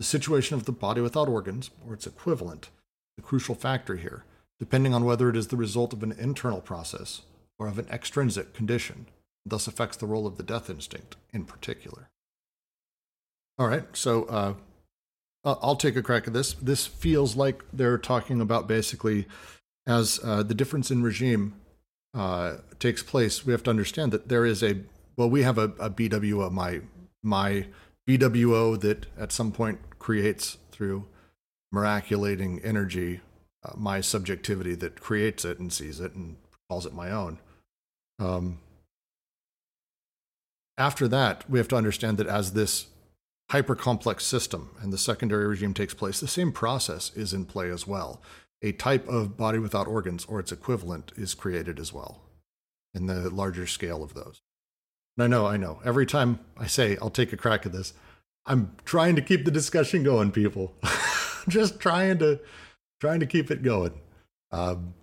The 0.00 0.04
situation 0.04 0.56
of 0.56 0.64
the 0.64 0.72
body 0.72 1.02
without 1.02 1.28
organs, 1.28 1.68
or 1.86 1.92
its 1.92 2.06
equivalent, 2.06 2.70
the 3.18 3.22
crucial 3.22 3.54
factor 3.54 3.96
here, 3.96 4.24
depending 4.58 4.94
on 4.94 5.04
whether 5.04 5.28
it 5.28 5.36
is 5.36 5.48
the 5.48 5.58
result 5.58 5.92
of 5.92 6.02
an 6.02 6.12
internal 6.12 6.62
process 6.62 7.20
or 7.58 7.68
of 7.68 7.78
an 7.78 7.86
extrinsic 7.90 8.54
condition, 8.54 9.08
thus 9.44 9.66
affects 9.66 9.98
the 9.98 10.06
role 10.06 10.26
of 10.26 10.38
the 10.38 10.42
death 10.42 10.70
instinct 10.70 11.16
in 11.34 11.44
particular. 11.44 12.08
All 13.58 13.68
right, 13.68 13.84
so 13.92 14.24
uh, 14.24 14.54
I'll 15.44 15.76
take 15.76 15.96
a 15.96 16.02
crack 16.02 16.26
at 16.26 16.32
this. 16.32 16.54
This 16.54 16.86
feels 16.86 17.36
like 17.36 17.62
they're 17.70 17.98
talking 17.98 18.40
about 18.40 18.66
basically 18.66 19.26
as 19.86 20.18
uh, 20.24 20.42
the 20.42 20.54
difference 20.54 20.90
in 20.90 21.02
regime 21.02 21.56
uh, 22.14 22.56
takes 22.78 23.02
place. 23.02 23.44
We 23.44 23.52
have 23.52 23.64
to 23.64 23.70
understand 23.70 24.12
that 24.12 24.30
there 24.30 24.46
is 24.46 24.62
a 24.62 24.78
well, 25.18 25.28
we 25.28 25.42
have 25.42 25.58
a, 25.58 25.64
a 25.78 25.90
BWO, 25.90 26.50
my 26.50 26.80
my 27.22 27.66
BWO 28.08 28.80
that 28.80 29.04
at 29.18 29.30
some 29.30 29.52
point 29.52 29.78
creates 30.00 30.58
through 30.72 31.06
miraculating 31.72 32.60
energy 32.64 33.20
uh, 33.62 33.72
my 33.76 34.00
subjectivity 34.00 34.74
that 34.74 35.00
creates 35.00 35.44
it 35.44 35.58
and 35.58 35.72
sees 35.72 36.00
it 36.00 36.14
and 36.14 36.36
calls 36.68 36.86
it 36.86 36.94
my 36.94 37.10
own. 37.10 37.38
Um, 38.18 38.58
after 40.78 41.06
that, 41.08 41.48
we 41.48 41.58
have 41.58 41.68
to 41.68 41.76
understand 41.76 42.16
that 42.16 42.26
as 42.26 42.52
this 42.52 42.86
hypercomplex 43.50 44.22
system 44.22 44.70
and 44.80 44.92
the 44.92 44.98
secondary 44.98 45.46
regime 45.46 45.74
takes 45.74 45.92
place, 45.92 46.20
the 46.20 46.28
same 46.28 46.52
process 46.52 47.10
is 47.14 47.34
in 47.34 47.44
play 47.44 47.68
as 47.68 47.86
well. 47.86 48.22
A 48.62 48.72
type 48.72 49.06
of 49.08 49.36
body 49.36 49.58
without 49.58 49.86
organs 49.86 50.24
or 50.24 50.40
its 50.40 50.52
equivalent 50.52 51.12
is 51.16 51.34
created 51.34 51.78
as 51.78 51.92
well 51.92 52.22
in 52.94 53.06
the 53.06 53.28
larger 53.30 53.66
scale 53.66 54.02
of 54.02 54.14
those. 54.14 54.40
And 55.16 55.24
I 55.24 55.26
know, 55.26 55.46
I 55.46 55.56
know. 55.56 55.80
Every 55.84 56.06
time 56.06 56.40
I 56.56 56.66
say 56.66 56.96
I'll 57.02 57.10
take 57.10 57.32
a 57.32 57.36
crack 57.36 57.66
at 57.66 57.72
this, 57.72 57.92
I'm 58.50 58.72
trying 58.84 59.14
to 59.14 59.22
keep 59.22 59.44
the 59.44 59.52
discussion 59.52 60.02
going, 60.02 60.32
people. 60.32 60.74
Just 61.48 61.78
trying 61.78 62.18
to 62.18 62.40
trying 63.00 63.20
to 63.20 63.26
keep 63.26 63.48
it 63.48 63.62
going. 63.62 63.92
Um, 64.50 64.94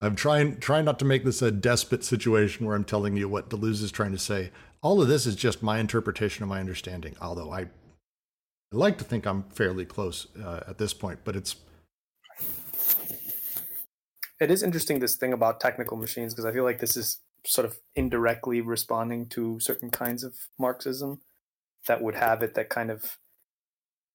I'm 0.00 0.16
trying 0.16 0.58
trying 0.58 0.84
not 0.84 0.98
to 0.98 1.04
make 1.04 1.24
this 1.24 1.42
a 1.42 1.52
despot 1.52 2.02
situation 2.02 2.66
where 2.66 2.74
I'm 2.74 2.82
telling 2.82 3.16
you 3.16 3.28
what 3.28 3.50
Deleuze 3.50 3.84
is 3.84 3.92
trying 3.92 4.10
to 4.10 4.18
say 4.18 4.50
all 4.82 5.00
of 5.00 5.06
this 5.06 5.26
is 5.26 5.36
just 5.36 5.62
my 5.62 5.78
interpretation 5.78 6.42
of 6.42 6.48
my 6.48 6.58
understanding, 6.58 7.14
although 7.20 7.52
I, 7.52 7.60
I 7.60 7.68
like 8.72 8.98
to 8.98 9.04
think 9.04 9.24
I'm 9.24 9.44
fairly 9.44 9.84
close 9.84 10.26
uh, 10.42 10.64
at 10.66 10.78
this 10.78 10.92
point, 10.92 11.20
but 11.22 11.36
it's. 11.36 11.54
It 14.40 14.50
is 14.50 14.64
interesting 14.64 14.98
this 14.98 15.16
thing 15.16 15.32
about 15.32 15.60
technical 15.60 15.96
machines 15.96 16.34
because 16.34 16.46
I 16.46 16.52
feel 16.52 16.64
like 16.64 16.80
this 16.80 16.96
is 16.96 17.20
sort 17.46 17.64
of 17.64 17.78
indirectly 17.94 18.60
responding 18.60 19.28
to 19.28 19.60
certain 19.60 19.90
kinds 19.90 20.24
of 20.24 20.34
Marxism 20.58 21.20
that 21.88 22.02
would 22.02 22.14
have 22.14 22.42
it 22.42 22.54
that 22.54 22.68
kind 22.70 22.90
of 22.90 23.18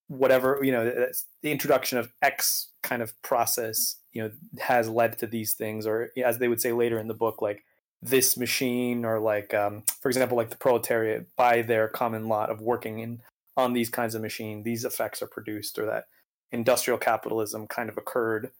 whatever 0.08 0.60
you 0.62 0.72
know 0.72 1.08
the 1.41 1.52
introduction 1.52 1.98
of 1.98 2.14
X 2.22 2.70
kind 2.82 3.02
of 3.02 3.20
process 3.22 3.98
you 4.12 4.22
know 4.22 4.32
has 4.60 4.90
led 4.90 5.18
to 5.20 5.28
these 5.28 5.54
things 5.54 5.86
or 5.86 6.10
as 6.24 6.38
they 6.38 6.48
would 6.48 6.62
say 6.62 6.72
later 6.72 7.00
in 7.00 7.08
the 7.08 7.14
book 7.14 7.41
like 7.41 7.64
this 8.02 8.38
machine 8.38 9.06
or 9.06 9.20
like 9.20 9.54
um, 9.54 9.84
for 10.02 10.10
example 10.10 10.38
like 10.38 10.50
the 10.50 10.58
proletariat 10.58 11.28
by 11.36 11.62
their 11.62 11.88
common 11.88 12.28
lot 12.28 12.50
of 12.50 12.62
working 12.62 13.00
in 13.00 13.22
on 13.56 13.74
these 13.74 13.90
kinds 13.90 14.16
of 14.16 14.22
machine 14.22 14.64
these 14.64 14.86
effects 14.86 15.22
are 15.22 15.28
produced 15.28 15.80
or 15.80 15.86
that 15.86 16.06
industrial 16.52 17.00
capitalism 17.00 17.68
kind 17.68 17.90
of 17.90 17.98
occurred. 17.98 18.52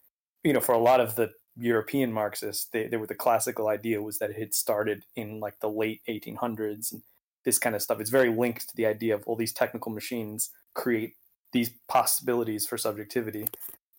You 0.44 0.53
know 0.53 0.60
for 0.60 0.73
a 0.73 0.80
lot 0.80 0.99
of 0.99 1.15
the 1.15 1.31
european 1.56 2.11
marxists 2.11 2.65
they, 2.73 2.88
they 2.88 2.98
were 2.98 3.06
the 3.06 3.14
classical 3.14 3.68
idea 3.68 4.02
was 4.02 4.18
that 4.18 4.31
it 4.31 4.40
had 4.40 4.56
started 4.56 5.03
in 5.15 5.40
like 5.40 5.60
the 5.60 5.69
late 5.69 6.02
1800s 6.10 6.91
and 6.91 7.03
this 7.45 7.59
kind 7.59 7.75
of 7.75 7.81
stuff 7.81 7.99
it's 7.99 8.09
very 8.09 8.29
linked 8.29 8.69
to 8.69 8.75
the 8.75 8.85
idea 8.85 9.13
of 9.13 9.23
all 9.25 9.35
these 9.35 9.53
technical 9.53 9.91
machines 9.91 10.49
create 10.73 11.15
these 11.51 11.71
possibilities 11.87 12.65
for 12.65 12.77
subjectivity 12.77 13.47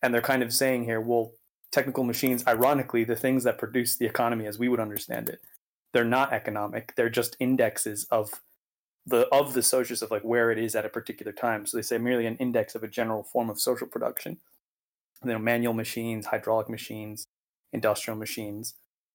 and 0.03 0.13
they're 0.13 0.21
kind 0.21 0.43
of 0.43 0.53
saying 0.53 0.85
here 0.85 1.01
well 1.01 1.33
technical 1.75 2.05
machines, 2.05 2.47
ironically, 2.47 3.03
the 3.03 3.17
things 3.17 3.43
that 3.43 3.59
produce 3.59 3.97
the 3.97 4.07
economy 4.07 4.47
as 4.47 4.59
we 4.59 4.69
would 4.69 4.79
understand 4.79 5.29
it, 5.29 5.41
they're 5.93 6.05
not 6.05 6.33
economic. 6.33 6.95
They're 6.95 7.11
just 7.11 7.37
indexes 7.41 8.05
of 8.11 8.41
the 9.05 9.27
of 9.31 9.53
the 9.53 9.63
socius 9.63 10.01
of 10.01 10.11
like 10.11 10.23
where 10.23 10.51
it 10.51 10.59
is 10.59 10.77
at 10.77 10.87
a 10.87 10.89
particular 10.89 11.33
time. 11.33 11.67
So 11.67 11.77
they 11.77 11.83
say 11.83 11.99
merely 11.99 12.27
an 12.27 12.37
index 12.37 12.75
of 12.75 12.85
a 12.85 12.89
general 12.89 13.25
form 13.25 13.51
of 13.51 13.61
social 13.61 13.89
production. 13.89 14.39
You 15.25 15.33
know, 15.33 15.39
manual 15.39 15.75
machines, 15.75 16.27
hydraulic 16.27 16.69
machines, 16.69 17.27
industrial 17.73 18.19
machines. 18.19 18.75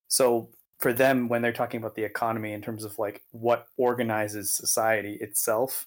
So 0.09 0.49
for 0.79 0.93
them, 0.93 1.27
when 1.27 1.41
they're 1.41 1.51
talking 1.51 1.77
about 1.77 1.95
the 1.95 2.05
economy 2.05 2.53
in 2.53 2.61
terms 2.61 2.83
of 2.83 2.97
like 2.97 3.21
what 3.31 3.67
organizes 3.77 4.51
society 4.51 5.17
itself, 5.19 5.85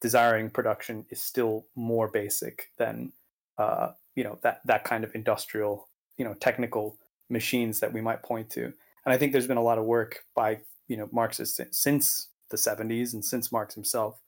desiring 0.00 0.48
production 0.48 1.04
is 1.10 1.20
still 1.20 1.66
more 1.74 2.08
basic 2.08 2.70
than 2.78 3.12
uh, 3.58 3.90
you 4.14 4.22
know 4.22 4.38
that 4.42 4.60
that 4.64 4.84
kind 4.84 5.02
of 5.02 5.14
industrial 5.14 5.88
you 6.16 6.24
know 6.24 6.34
technical 6.34 6.96
machines 7.28 7.80
that 7.80 7.92
we 7.92 8.00
might 8.00 8.22
point 8.22 8.48
to. 8.50 8.64
And 9.04 9.14
I 9.14 9.18
think 9.18 9.32
there's 9.32 9.48
been 9.48 9.56
a 9.56 9.62
lot 9.62 9.78
of 9.78 9.84
work 9.84 10.20
by 10.36 10.60
you 10.86 10.96
know 10.96 11.08
Marxists 11.12 11.60
since 11.72 12.28
the 12.50 12.56
70s 12.56 13.12
and 13.12 13.24
since 13.24 13.52
Marx 13.52 13.74
himself 13.74 14.22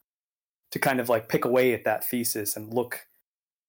to 0.72 0.78
kind 0.78 1.00
of 1.00 1.08
like 1.08 1.28
pick 1.28 1.44
away 1.44 1.72
at 1.72 1.84
that 1.84 2.04
thesis 2.04 2.56
and 2.56 2.74
look 2.74 3.06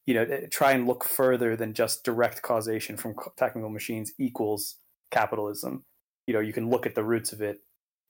you 0.07 0.15
know 0.15 0.23
eh, 0.23 0.47
try 0.49 0.71
and 0.71 0.87
look 0.87 1.03
further 1.03 1.55
than 1.55 1.73
just 1.73 2.03
direct 2.03 2.41
causation 2.41 2.97
from 2.97 3.13
technical 3.37 3.69
machines 3.69 4.11
equals 4.17 4.77
capitalism 5.11 5.85
you 6.31 6.37
know 6.37 6.39
you 6.39 6.53
can 6.53 6.69
look 6.69 6.85
at 6.85 6.95
the 6.95 7.03
roots 7.03 7.33
of 7.33 7.41
it 7.41 7.59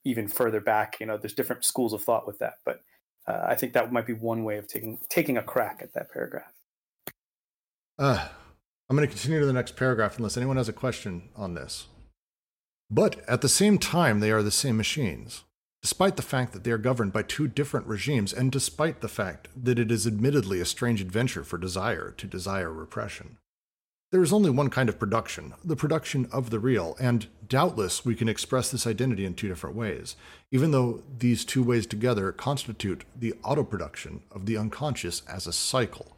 even 0.04 0.28
further 0.28 0.60
back 0.60 1.00
you 1.00 1.06
know 1.06 1.16
there's 1.16 1.34
different 1.34 1.64
schools 1.64 1.92
of 1.92 2.04
thought 2.04 2.24
with 2.24 2.38
that 2.38 2.54
but 2.64 2.80
uh, 3.26 3.42
i 3.48 3.56
think 3.56 3.72
that 3.72 3.92
might 3.92 4.06
be 4.06 4.12
one 4.12 4.44
way 4.44 4.58
of 4.58 4.68
taking 4.68 5.00
taking 5.08 5.36
a 5.36 5.42
crack 5.42 5.80
at 5.82 5.92
that 5.92 6.08
paragraph 6.12 6.52
uh, 7.98 8.28
I'm 8.88 8.96
going 8.96 9.08
to 9.08 9.14
continue 9.14 9.40
to 9.40 9.46
the 9.46 9.52
next 9.52 9.76
paragraph 9.76 10.18
unless 10.18 10.36
anyone 10.36 10.56
has 10.56 10.68
a 10.68 10.72
question 10.72 11.30
on 11.36 11.54
this. 11.54 11.86
But 12.90 13.26
at 13.28 13.40
the 13.40 13.48
same 13.48 13.78
time, 13.78 14.20
they 14.20 14.30
are 14.30 14.42
the 14.42 14.50
same 14.50 14.76
machines, 14.76 15.44
despite 15.80 16.16
the 16.16 16.22
fact 16.22 16.52
that 16.52 16.64
they 16.64 16.70
are 16.70 16.78
governed 16.78 17.12
by 17.12 17.22
two 17.22 17.48
different 17.48 17.86
regimes, 17.86 18.32
and 18.32 18.52
despite 18.52 19.00
the 19.00 19.08
fact 19.08 19.48
that 19.56 19.78
it 19.78 19.90
is 19.90 20.06
admittedly 20.06 20.60
a 20.60 20.66
strange 20.66 21.00
adventure 21.00 21.44
for 21.44 21.58
desire 21.58 22.10
to 22.10 22.26
desire 22.26 22.70
repression. 22.70 23.38
There 24.12 24.22
is 24.22 24.32
only 24.32 24.50
one 24.50 24.68
kind 24.68 24.90
of 24.90 24.98
production, 24.98 25.54
the 25.64 25.74
production 25.74 26.28
of 26.30 26.50
the 26.50 26.58
real, 26.58 26.98
and 27.00 27.28
doubtless 27.48 28.04
we 28.04 28.14
can 28.14 28.28
express 28.28 28.70
this 28.70 28.86
identity 28.86 29.24
in 29.24 29.32
two 29.32 29.48
different 29.48 29.74
ways, 29.74 30.16
even 30.50 30.70
though 30.70 31.02
these 31.18 31.46
two 31.46 31.62
ways 31.62 31.86
together 31.86 32.30
constitute 32.30 33.06
the 33.18 33.32
autoproduction 33.42 34.20
of 34.30 34.44
the 34.44 34.58
unconscious 34.58 35.22
as 35.26 35.46
a 35.46 35.52
cycle. 35.52 36.14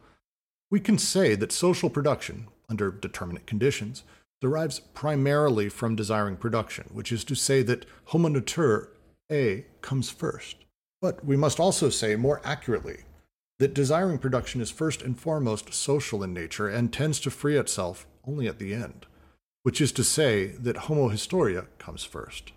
We 0.73 0.81
can 0.81 0.99
say 0.99 1.37
that 1.37 1.53
social 1.53 1.89
production, 1.89 2.49
under 2.69 2.91
determinate 2.91 3.47
conditions, 3.47 4.03
derives 4.41 4.81
primarily 4.81 5.69
from 5.69 5.95
desiring 5.95 6.37
production, 6.37 6.87
which 6.93 7.13
is 7.13 7.23
to 7.23 7.37
say 7.37 7.63
that 7.63 7.87
homo 8.07 8.29
nature 8.29 8.89
A 9.31 9.67
comes 9.83 10.11
first. 10.11 10.57
But 11.01 11.25
we 11.25 11.37
must 11.37 11.61
also 11.61 11.91
say 11.91 12.17
more 12.17 12.41
accurately 12.45 13.05
that 13.59 13.75
desiring 13.75 14.19
production 14.19 14.61
is 14.61 14.71
first 14.71 15.03
and 15.03 15.19
foremost 15.19 15.73
social 15.73 16.23
in 16.23 16.35
nature 16.35 16.69
and 16.69 16.93
tends 16.93 17.21
to 17.21 17.31
free 17.31 17.57
itself 17.57 18.07
only 18.27 18.49
at 18.49 18.59
the 18.59 18.75
end, 18.75 19.07
which 19.63 19.81
is 19.81 19.93
to 19.93 20.05
say 20.05 20.47
that 20.47 20.77
homo 20.77 21.09
historia 21.09 21.67
comes 21.79 22.05
first. 22.05 22.53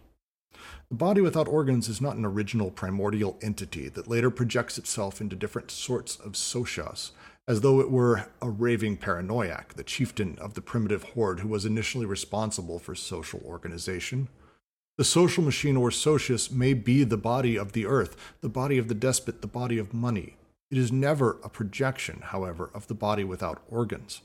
The 0.90 0.96
body 0.96 1.20
without 1.20 1.50
organs 1.50 1.90
is 1.90 2.00
not 2.00 2.16
an 2.16 2.26
original 2.26 2.72
primordial 2.72 3.38
entity 3.42 3.90
that 3.90 4.08
later 4.08 4.32
projects 4.32 4.78
itself 4.78 5.20
into 5.20 5.36
different 5.36 5.70
sorts 5.70 6.16
of 6.16 6.34
socias 6.34 7.12
as 7.46 7.62
though 7.62 7.80
it 7.82 7.92
were 7.92 8.28
a 8.42 8.50
raving 8.50 8.98
paranoiac, 8.98 9.74
the 9.74 9.84
chieftain 9.84 10.38
of 10.40 10.54
the 10.54 10.62
primitive 10.62 11.04
horde 11.04 11.42
who 11.42 11.48
was 11.50 11.66
initially 11.66 12.06
responsible 12.06 12.80
for 12.80 12.96
social 12.96 13.42
organization. 13.46 14.30
The 14.98 15.04
social 15.04 15.44
machine 15.44 15.78
or 15.78 15.92
socius 15.92 16.50
may 16.50 16.74
be 16.74 17.04
the 17.04 17.18
body 17.18 17.58
of 17.58 17.74
the 17.74 17.86
earth, 17.86 18.16
the 18.42 18.50
body 18.50 18.78
of 18.78 18.88
the 18.88 18.96
despot, 18.96 19.42
the 19.42 19.48
body 19.48 19.78
of 19.78 19.94
money. 19.94 20.37
It 20.70 20.78
is 20.78 20.92
never 20.92 21.40
a 21.44 21.50
projection, 21.50 22.22
however, 22.22 22.70
of 22.74 22.88
the 22.88 22.94
body 22.94 23.24
without 23.24 23.62
organs. 23.70 24.22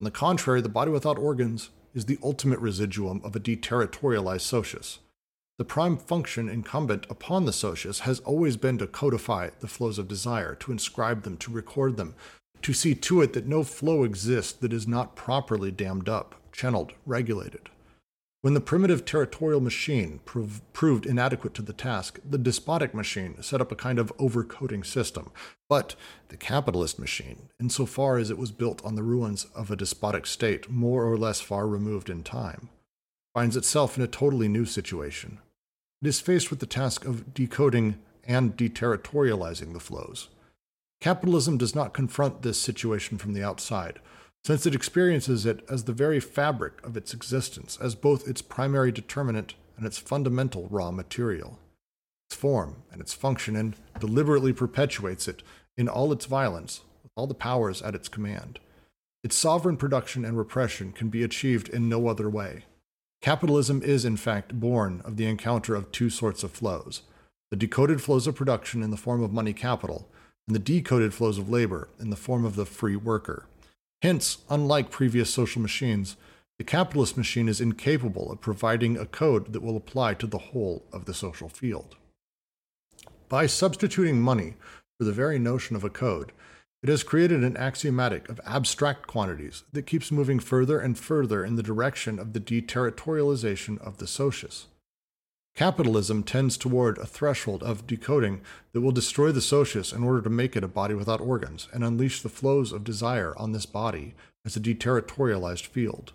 On 0.00 0.04
the 0.04 0.10
contrary, 0.10 0.60
the 0.60 0.68
body 0.68 0.90
without 0.90 1.18
organs 1.18 1.70
is 1.94 2.06
the 2.06 2.18
ultimate 2.22 2.58
residuum 2.58 3.20
of 3.22 3.36
a 3.36 3.40
deterritorialized 3.40 4.40
socius. 4.40 4.98
The 5.58 5.64
prime 5.64 5.96
function 5.96 6.48
incumbent 6.48 7.06
upon 7.08 7.46
the 7.46 7.52
socius 7.52 8.00
has 8.00 8.20
always 8.20 8.56
been 8.56 8.76
to 8.78 8.86
codify 8.86 9.50
the 9.60 9.68
flows 9.68 9.98
of 9.98 10.08
desire, 10.08 10.54
to 10.56 10.72
inscribe 10.72 11.22
them, 11.22 11.38
to 11.38 11.50
record 11.50 11.96
them, 11.96 12.14
to 12.62 12.74
see 12.74 12.94
to 12.94 13.22
it 13.22 13.32
that 13.32 13.46
no 13.46 13.62
flow 13.62 14.02
exists 14.02 14.52
that 14.52 14.72
is 14.72 14.86
not 14.86 15.16
properly 15.16 15.70
dammed 15.70 16.08
up, 16.08 16.34
channeled, 16.52 16.92
regulated. 17.06 17.70
When 18.46 18.54
the 18.54 18.60
primitive 18.60 19.04
territorial 19.04 19.60
machine 19.60 20.20
prov- 20.24 20.62
proved 20.72 21.04
inadequate 21.04 21.52
to 21.54 21.62
the 21.62 21.72
task, 21.72 22.20
the 22.24 22.38
despotic 22.38 22.94
machine 22.94 23.42
set 23.42 23.60
up 23.60 23.72
a 23.72 23.74
kind 23.74 23.98
of 23.98 24.16
overcoding 24.18 24.86
system. 24.86 25.32
But 25.68 25.96
the 26.28 26.36
capitalist 26.36 26.96
machine, 26.96 27.48
insofar 27.58 28.18
as 28.18 28.30
it 28.30 28.38
was 28.38 28.52
built 28.52 28.84
on 28.84 28.94
the 28.94 29.02
ruins 29.02 29.46
of 29.56 29.72
a 29.72 29.74
despotic 29.74 30.26
state 30.26 30.70
more 30.70 31.04
or 31.04 31.18
less 31.18 31.40
far 31.40 31.66
removed 31.66 32.08
in 32.08 32.22
time, 32.22 32.68
finds 33.34 33.56
itself 33.56 33.96
in 33.96 34.04
a 34.04 34.06
totally 34.06 34.46
new 34.46 34.64
situation. 34.64 35.40
It 36.00 36.06
is 36.06 36.20
faced 36.20 36.48
with 36.48 36.60
the 36.60 36.66
task 36.66 37.04
of 37.04 37.34
decoding 37.34 37.98
and 38.22 38.56
deterritorializing 38.56 39.72
the 39.72 39.80
flows. 39.80 40.28
Capitalism 41.00 41.58
does 41.58 41.74
not 41.74 41.92
confront 41.92 42.42
this 42.42 42.60
situation 42.60 43.18
from 43.18 43.32
the 43.32 43.42
outside, 43.42 43.98
since 44.46 44.64
it 44.64 44.76
experiences 44.76 45.44
it 45.44 45.64
as 45.68 45.82
the 45.84 45.92
very 45.92 46.20
fabric 46.20 46.74
of 46.86 46.96
its 46.96 47.12
existence, 47.12 47.76
as 47.82 47.96
both 47.96 48.28
its 48.28 48.40
primary 48.40 48.92
determinant 48.92 49.54
and 49.76 49.84
its 49.84 49.98
fundamental 49.98 50.68
raw 50.70 50.92
material. 50.92 51.58
Its 52.30 52.36
form 52.36 52.76
and 52.92 53.00
its 53.00 53.12
function, 53.12 53.56
and 53.56 53.74
deliberately 53.98 54.52
perpetuates 54.52 55.26
it 55.26 55.42
in 55.76 55.88
all 55.88 56.12
its 56.12 56.26
violence, 56.26 56.82
with 57.02 57.10
all 57.16 57.26
the 57.26 57.34
powers 57.34 57.82
at 57.82 57.96
its 57.96 58.08
command. 58.08 58.60
Its 59.24 59.36
sovereign 59.36 59.76
production 59.76 60.24
and 60.24 60.38
repression 60.38 60.92
can 60.92 61.08
be 61.08 61.24
achieved 61.24 61.68
in 61.68 61.88
no 61.88 62.06
other 62.06 62.30
way. 62.30 62.66
Capitalism 63.20 63.82
is, 63.82 64.04
in 64.04 64.16
fact, 64.16 64.60
born 64.60 65.02
of 65.04 65.16
the 65.16 65.26
encounter 65.26 65.74
of 65.74 65.90
two 65.90 66.08
sorts 66.08 66.44
of 66.44 66.52
flows 66.52 67.02
the 67.50 67.56
decoded 67.56 68.00
flows 68.00 68.28
of 68.28 68.36
production 68.36 68.80
in 68.84 68.92
the 68.92 68.96
form 68.96 69.24
of 69.24 69.32
money 69.32 69.52
capital, 69.52 70.08
and 70.46 70.54
the 70.54 70.60
decoded 70.60 71.12
flows 71.12 71.36
of 71.36 71.50
labor 71.50 71.88
in 71.98 72.10
the 72.10 72.16
form 72.16 72.44
of 72.44 72.54
the 72.54 72.64
free 72.64 72.94
worker. 72.94 73.46
Hence, 74.02 74.38
unlike 74.50 74.90
previous 74.90 75.30
social 75.30 75.62
machines, 75.62 76.16
the 76.58 76.64
capitalist 76.64 77.16
machine 77.16 77.48
is 77.48 77.60
incapable 77.60 78.30
of 78.30 78.40
providing 78.40 78.96
a 78.96 79.06
code 79.06 79.52
that 79.52 79.62
will 79.62 79.76
apply 79.76 80.14
to 80.14 80.26
the 80.26 80.38
whole 80.38 80.84
of 80.92 81.04
the 81.04 81.14
social 81.14 81.48
field. 81.48 81.96
By 83.28 83.46
substituting 83.46 84.20
money 84.20 84.54
for 84.98 85.04
the 85.04 85.12
very 85.12 85.38
notion 85.38 85.76
of 85.76 85.84
a 85.84 85.90
code, 85.90 86.32
it 86.82 86.88
has 86.88 87.02
created 87.02 87.42
an 87.42 87.56
axiomatic 87.56 88.28
of 88.28 88.40
abstract 88.46 89.06
quantities 89.06 89.64
that 89.72 89.86
keeps 89.86 90.12
moving 90.12 90.38
further 90.38 90.78
and 90.78 90.96
further 90.96 91.44
in 91.44 91.56
the 91.56 91.62
direction 91.62 92.18
of 92.18 92.32
the 92.32 92.40
deterritorialization 92.40 93.78
of 93.78 93.98
the 93.98 94.06
socius. 94.06 94.66
Capitalism 95.56 96.22
tends 96.22 96.58
toward 96.58 96.98
a 96.98 97.06
threshold 97.06 97.62
of 97.62 97.86
decoding 97.86 98.42
that 98.72 98.82
will 98.82 98.92
destroy 98.92 99.32
the 99.32 99.40
socius 99.40 99.90
in 99.90 100.04
order 100.04 100.20
to 100.20 100.28
make 100.28 100.54
it 100.54 100.62
a 100.62 100.68
body 100.68 100.92
without 100.92 101.20
organs 101.20 101.66
and 101.72 101.82
unleash 101.82 102.20
the 102.20 102.28
flows 102.28 102.72
of 102.72 102.84
desire 102.84 103.34
on 103.38 103.52
this 103.52 103.64
body 103.64 104.14
as 104.44 104.54
a 104.54 104.60
deterritorialized 104.60 105.64
field. 105.64 106.12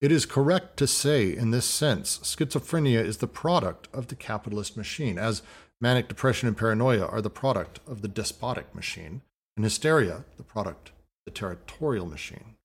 It 0.00 0.10
is 0.10 0.26
correct 0.26 0.76
to 0.78 0.88
say, 0.88 1.34
in 1.34 1.52
this 1.52 1.64
sense, 1.64 2.18
schizophrenia 2.18 3.02
is 3.02 3.18
the 3.18 3.28
product 3.28 3.86
of 3.92 4.08
the 4.08 4.16
capitalist 4.16 4.76
machine, 4.76 5.16
as 5.16 5.42
manic 5.80 6.08
depression 6.08 6.48
and 6.48 6.56
paranoia 6.56 7.06
are 7.06 7.22
the 7.22 7.30
product 7.30 7.78
of 7.86 8.02
the 8.02 8.08
despotic 8.08 8.74
machine, 8.74 9.22
and 9.56 9.64
hysteria 9.64 10.24
the 10.36 10.42
product 10.42 10.88
of 10.88 10.94
the 11.26 11.30
territorial 11.30 12.04
machine. 12.04 12.56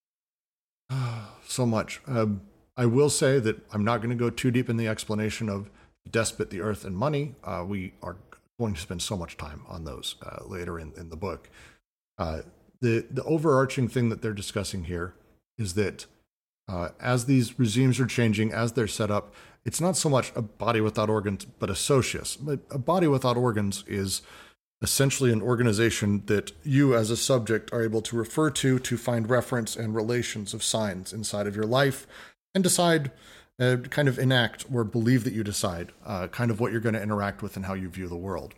so 1.47 1.67
much. 1.67 2.01
Um, 2.07 2.41
I 2.79 2.85
will 2.85 3.09
say 3.09 3.39
that 3.39 3.57
I'm 3.73 3.83
not 3.83 3.97
going 3.97 4.11
to 4.11 4.15
go 4.15 4.29
too 4.29 4.51
deep 4.51 4.69
in 4.69 4.77
the 4.77 4.87
explanation 4.87 5.49
of 5.49 5.69
despot, 6.09 6.49
the 6.49 6.61
earth, 6.61 6.85
and 6.85 6.95
money. 6.95 7.35
Uh, 7.43 7.65
we 7.67 7.91
are 8.01 8.15
going 8.57 8.73
to 8.73 8.79
spend 8.79 9.01
so 9.01 9.17
much 9.17 9.35
time 9.35 9.63
on 9.67 9.83
those 9.83 10.15
uh, 10.25 10.45
later 10.45 10.79
in, 10.79 10.93
in 10.95 11.09
the 11.09 11.17
book. 11.17 11.49
Uh, 12.17 12.43
the, 12.79 13.05
the 13.11 13.23
overarching 13.25 13.89
thing 13.89 14.07
that 14.07 14.21
they're 14.21 14.31
discussing 14.31 14.85
here 14.85 15.13
is 15.57 15.73
that 15.73 16.05
uh, 16.69 16.89
as 17.01 17.25
these 17.25 17.59
regimes 17.59 17.99
are 17.99 18.05
changing, 18.05 18.53
as 18.53 18.71
they're 18.71 18.87
set 18.87 19.11
up, 19.11 19.33
it's 19.65 19.81
not 19.81 19.97
so 19.97 20.07
much 20.07 20.31
a 20.33 20.41
body 20.41 20.79
without 20.79 21.09
organs, 21.09 21.43
but 21.43 21.69
a 21.69 21.75
socius. 21.75 22.37
A 22.71 22.77
body 22.77 23.07
without 23.07 23.35
organs 23.35 23.83
is 23.87 24.21
essentially 24.81 25.33
an 25.33 25.41
organization 25.41 26.23
that 26.27 26.53
you 26.63 26.95
as 26.95 27.09
a 27.09 27.17
subject 27.17 27.73
are 27.73 27.83
able 27.83 28.01
to 28.01 28.15
refer 28.15 28.49
to 28.49 28.79
to 28.79 28.95
find 28.95 29.29
reference 29.29 29.75
and 29.75 29.93
relations 29.93 30.53
of 30.53 30.63
signs 30.63 31.11
inside 31.11 31.47
of 31.47 31.57
your 31.57 31.65
life 31.65 32.07
and 32.53 32.63
decide, 32.63 33.11
uh, 33.59 33.77
kind 33.89 34.07
of 34.07 34.17
enact 34.17 34.65
or 34.73 34.83
believe 34.83 35.23
that 35.23 35.33
you 35.33 35.43
decide, 35.43 35.91
uh, 36.05 36.27
kind 36.27 36.51
of 36.51 36.59
what 36.59 36.71
you're 36.71 36.81
going 36.81 36.95
to 36.95 37.01
interact 37.01 37.41
with 37.41 37.55
and 37.55 37.65
how 37.65 37.73
you 37.73 37.89
view 37.89 38.07
the 38.07 38.15
world. 38.15 38.53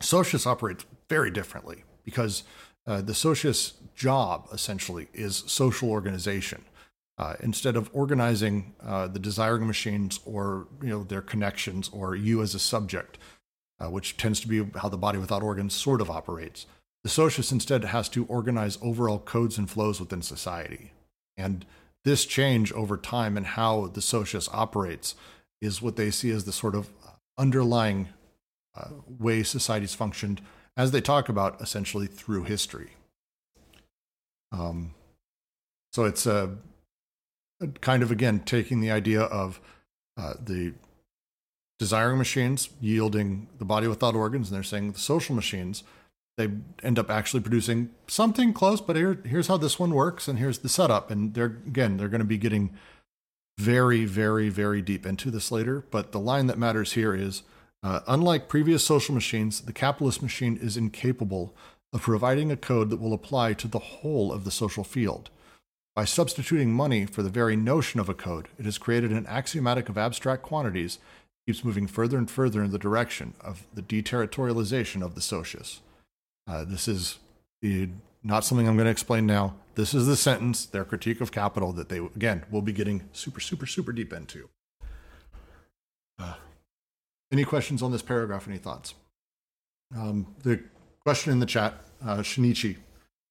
Socius 0.00 0.46
operates 0.46 0.84
very 1.08 1.30
differently 1.30 1.84
because 2.04 2.44
uh, 2.86 3.00
the 3.00 3.14
socius 3.14 3.74
job 3.94 4.48
essentially 4.52 5.08
is 5.12 5.44
social 5.46 5.90
organization. 5.90 6.64
Uh, 7.18 7.36
instead 7.40 7.76
of 7.76 7.90
organizing 7.92 8.74
uh, 8.82 9.06
the 9.06 9.18
desiring 9.18 9.66
machines 9.66 10.20
or 10.24 10.66
you 10.80 10.88
know 10.88 11.04
their 11.04 11.20
connections 11.20 11.90
or 11.92 12.16
you 12.16 12.40
as 12.40 12.54
a 12.54 12.58
subject, 12.58 13.18
uh, 13.78 13.90
which 13.90 14.16
tends 14.16 14.40
to 14.40 14.48
be 14.48 14.66
how 14.76 14.88
the 14.88 14.96
body 14.96 15.18
without 15.18 15.42
organs 15.42 15.74
sort 15.74 16.00
of 16.00 16.10
operates, 16.10 16.64
the 17.02 17.10
socius 17.10 17.52
instead 17.52 17.84
has 17.84 18.08
to 18.08 18.24
organize 18.24 18.78
overall 18.80 19.18
codes 19.18 19.58
and 19.58 19.68
flows 19.68 20.00
within 20.00 20.22
society. 20.22 20.92
And 21.36 21.66
this 22.04 22.24
change 22.24 22.72
over 22.72 22.96
time 22.96 23.36
and 23.36 23.46
how 23.46 23.88
the 23.88 24.00
socius 24.00 24.48
operates 24.52 25.14
is 25.60 25.82
what 25.82 25.96
they 25.96 26.10
see 26.10 26.30
as 26.30 26.44
the 26.44 26.52
sort 26.52 26.74
of 26.74 26.88
underlying 27.38 28.08
uh, 28.76 28.88
way 29.18 29.42
societies 29.42 29.94
functioned, 29.94 30.40
as 30.76 30.90
they 30.90 31.00
talk 31.00 31.28
about 31.28 31.60
essentially 31.60 32.06
through 32.06 32.44
history. 32.44 32.90
Um, 34.52 34.94
so 35.92 36.04
it's 36.04 36.26
a, 36.26 36.56
a, 37.60 37.66
kind 37.66 38.02
of 38.02 38.10
again 38.10 38.40
taking 38.40 38.80
the 38.80 38.90
idea 38.90 39.22
of 39.22 39.60
uh, 40.16 40.34
the 40.42 40.74
desiring 41.78 42.18
machines 42.18 42.68
yielding 42.80 43.48
the 43.58 43.64
body 43.64 43.86
without 43.86 44.14
organs, 44.14 44.48
and 44.48 44.56
they're 44.56 44.62
saying 44.62 44.92
the 44.92 44.98
social 44.98 45.34
machines 45.34 45.82
they 46.40 46.86
end 46.86 46.98
up 46.98 47.10
actually 47.10 47.40
producing 47.40 47.90
something 48.06 48.52
close, 48.52 48.80
but 48.80 48.96
here, 48.96 49.20
here's 49.24 49.48
how 49.48 49.56
this 49.56 49.78
one 49.78 49.92
works, 49.92 50.26
and 50.26 50.38
here's 50.38 50.60
the 50.60 50.68
setup. 50.68 51.10
And 51.10 51.34
they're 51.34 51.56
again, 51.66 51.96
they're 51.96 52.08
going 52.08 52.20
to 52.20 52.24
be 52.24 52.38
getting 52.38 52.70
very, 53.58 54.06
very, 54.06 54.48
very 54.48 54.80
deep 54.80 55.04
into 55.04 55.30
this 55.30 55.52
later. 55.52 55.84
But 55.90 56.12
the 56.12 56.20
line 56.20 56.46
that 56.46 56.58
matters 56.58 56.92
here 56.94 57.14
is 57.14 57.42
uh, 57.82 58.00
unlike 58.06 58.48
previous 58.48 58.84
social 58.84 59.14
machines, 59.14 59.60
the 59.62 59.72
capitalist 59.72 60.22
machine 60.22 60.58
is 60.60 60.76
incapable 60.76 61.54
of 61.92 62.02
providing 62.02 62.50
a 62.50 62.56
code 62.56 62.90
that 62.90 63.00
will 63.00 63.12
apply 63.12 63.52
to 63.54 63.68
the 63.68 63.78
whole 63.78 64.32
of 64.32 64.44
the 64.44 64.50
social 64.50 64.84
field. 64.84 65.30
By 65.96 66.04
substituting 66.04 66.72
money 66.72 67.04
for 67.04 67.22
the 67.22 67.30
very 67.30 67.56
notion 67.56 68.00
of 68.00 68.08
a 68.08 68.14
code, 68.14 68.48
it 68.58 68.64
has 68.64 68.78
created 68.78 69.10
an 69.10 69.26
axiomatic 69.26 69.88
of 69.88 69.98
abstract 69.98 70.42
quantities, 70.42 70.98
keeps 71.46 71.64
moving 71.64 71.86
further 71.86 72.16
and 72.16 72.30
further 72.30 72.62
in 72.62 72.70
the 72.70 72.78
direction 72.78 73.34
of 73.40 73.66
the 73.74 73.82
deterritorialization 73.82 75.02
of 75.02 75.14
the 75.14 75.20
socius. 75.20 75.80
Uh, 76.50 76.64
this 76.64 76.88
is 76.88 77.18
not 78.24 78.44
something 78.44 78.66
I'm 78.66 78.74
going 78.74 78.86
to 78.86 78.90
explain 78.90 79.24
now. 79.24 79.54
This 79.76 79.94
is 79.94 80.08
the 80.08 80.16
sentence, 80.16 80.66
their 80.66 80.84
critique 80.84 81.20
of 81.20 81.30
capital, 81.30 81.72
that 81.74 81.88
they, 81.88 81.98
again, 81.98 82.44
will 82.50 82.60
be 82.60 82.72
getting 82.72 83.08
super, 83.12 83.38
super, 83.38 83.66
super 83.66 83.92
deep 83.92 84.12
into. 84.12 84.48
Uh, 86.18 86.34
any 87.30 87.44
questions 87.44 87.82
on 87.82 87.92
this 87.92 88.02
paragraph? 88.02 88.48
Any 88.48 88.58
thoughts? 88.58 88.94
Um, 89.96 90.34
the 90.42 90.60
question 91.04 91.32
in 91.32 91.38
the 91.38 91.46
chat, 91.46 91.74
uh, 92.04 92.18
Shinichi 92.18 92.78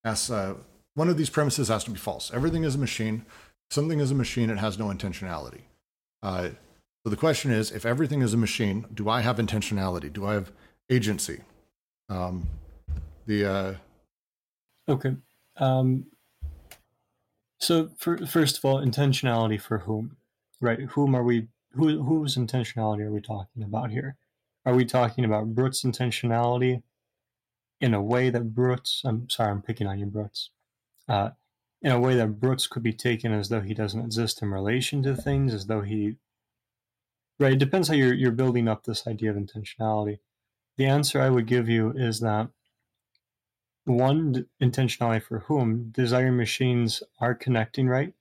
asks, 0.05 0.29
uh, 0.29 0.55
one 0.93 1.09
of 1.09 1.17
these 1.17 1.29
premises 1.29 1.67
has 1.67 1.83
to 1.83 1.91
be 1.91 1.97
false. 1.97 2.31
Everything 2.33 2.63
is 2.63 2.75
a 2.75 2.79
machine. 2.79 3.25
something 3.69 3.99
is 3.99 4.11
a 4.11 4.15
machine, 4.15 4.49
it 4.49 4.57
has 4.57 4.79
no 4.79 4.85
intentionality. 4.85 5.61
Uh, 6.23 6.49
so 7.03 7.09
the 7.09 7.17
question 7.17 7.51
is, 7.51 7.69
if 7.71 7.85
everything 7.85 8.21
is 8.21 8.33
a 8.33 8.37
machine, 8.37 8.85
do 8.93 9.09
I 9.09 9.21
have 9.21 9.37
intentionality? 9.37 10.11
Do 10.11 10.25
I 10.25 10.33
have 10.33 10.51
agency? 10.89 11.41
Um, 12.09 12.47
the 13.29 13.45
uh 13.45 13.73
okay 14.89 15.15
um 15.57 16.03
so 17.59 17.89
for, 17.95 18.17
first 18.25 18.57
of 18.57 18.65
all 18.65 18.83
intentionality 18.83 19.61
for 19.61 19.77
whom 19.77 20.17
right 20.59 20.79
whom 20.89 21.15
are 21.15 21.23
we 21.23 21.47
who 21.73 22.01
whose 22.01 22.35
intentionality 22.35 23.01
are 23.01 23.11
we 23.11 23.21
talking 23.21 23.61
about 23.61 23.91
here 23.91 24.17
are 24.65 24.73
we 24.73 24.83
talking 24.83 25.25
about 25.25 25.53
Brut's 25.53 25.83
intentionality 25.83 26.81
in 27.79 27.93
a 27.93 28.01
way 28.01 28.31
that 28.31 28.55
Brut's 28.55 29.03
I'm 29.05 29.29
sorry 29.29 29.51
I'm 29.51 29.61
picking 29.61 29.85
on 29.85 29.99
you 29.99 30.07
Brut's 30.07 30.49
uh 31.07 31.29
in 31.83 31.91
a 31.91 31.99
way 31.99 32.15
that 32.15 32.39
Brut's 32.39 32.65
could 32.65 32.83
be 32.83 32.93
taken 32.93 33.31
as 33.31 33.49
though 33.49 33.61
he 33.61 33.75
doesn't 33.75 34.03
exist 34.03 34.41
in 34.41 34.49
relation 34.49 35.03
to 35.03 35.15
things 35.15 35.53
as 35.53 35.67
though 35.67 35.81
he 35.81 36.17
Right. 37.39 37.53
It 37.53 37.59
depends 37.59 37.87
how 37.87 37.93
you're 37.93 38.13
you're 38.13 38.31
building 38.31 38.67
up 38.67 38.83
this 38.83 39.07
idea 39.07 39.29
of 39.29 39.37
intentionality. 39.37 40.17
The 40.77 40.87
answer 40.87 41.21
I 41.21 41.29
would 41.29 41.45
give 41.45 41.69
you 41.69 41.91
is 41.91 42.19
that 42.19 42.49
one 43.89 44.45
intentionality 44.61 45.21
for 45.23 45.39
whom 45.39 45.89
desire 45.89 46.31
machines 46.31 47.03
are 47.19 47.33
connecting 47.35 47.87
right. 47.87 48.13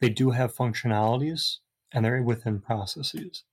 They 0.00 0.08
do 0.10 0.30
have 0.30 0.54
functionalities 0.54 1.58
and 1.92 2.04
they're 2.04 2.22
within 2.22 2.60
processes. 2.60 3.44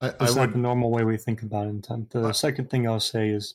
I, 0.00 0.08
It's 0.08 0.16
I 0.20 0.26
not 0.26 0.36
would 0.38 0.52
the 0.54 0.58
normal 0.58 0.90
way 0.90 1.04
we 1.04 1.16
think 1.16 1.42
about 1.42 1.68
intent. 1.68 2.10
The 2.10 2.28
I- 2.28 2.32
second 2.32 2.68
thing 2.70 2.86
I'll 2.86 3.00
say 3.00 3.30
is 3.30 3.54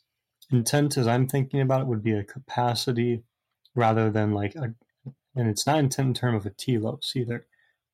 intent, 0.51 0.97
as 0.97 1.07
I'm 1.07 1.27
thinking 1.27 1.59
about 1.61 1.81
it, 1.81 1.87
would 1.87 2.03
be 2.03 2.13
a 2.13 2.23
capacity 2.23 3.23
rather 3.75 4.09
than 4.09 4.31
like 4.33 4.55
a, 4.55 4.73
and 5.35 5.47
it's 5.49 5.67
not 5.67 5.79
intent 5.79 6.07
in 6.07 6.13
terms 6.13 6.37
of 6.37 6.51
a 6.51 6.55
telos 6.55 7.11
either. 7.15 7.45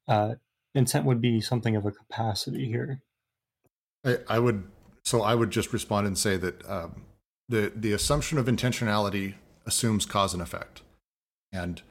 Uh, 0.08 0.36
intent 0.76 1.06
would 1.06 1.20
be 1.20 1.42
something 1.42 1.76
of 1.76 1.86
a 1.86 1.92
capacity 1.92 2.68
here. 2.68 3.02
I, 4.06 4.18
I 4.30 4.40
would 4.40 4.70
so 5.04 5.22
I 5.22 5.36
would 5.36 5.50
just 5.52 5.74
respond 5.74 6.08
and 6.08 6.18
say 6.18 6.38
that 6.38 6.70
um, 6.70 7.04
the 7.50 7.72
the 7.76 7.94
assumption 7.94 8.38
of 8.38 8.46
intentionality 8.46 9.36
assumes 9.66 10.06
cause 10.06 10.34
and 10.34 10.42
effect, 10.42 10.82
and 11.52 11.82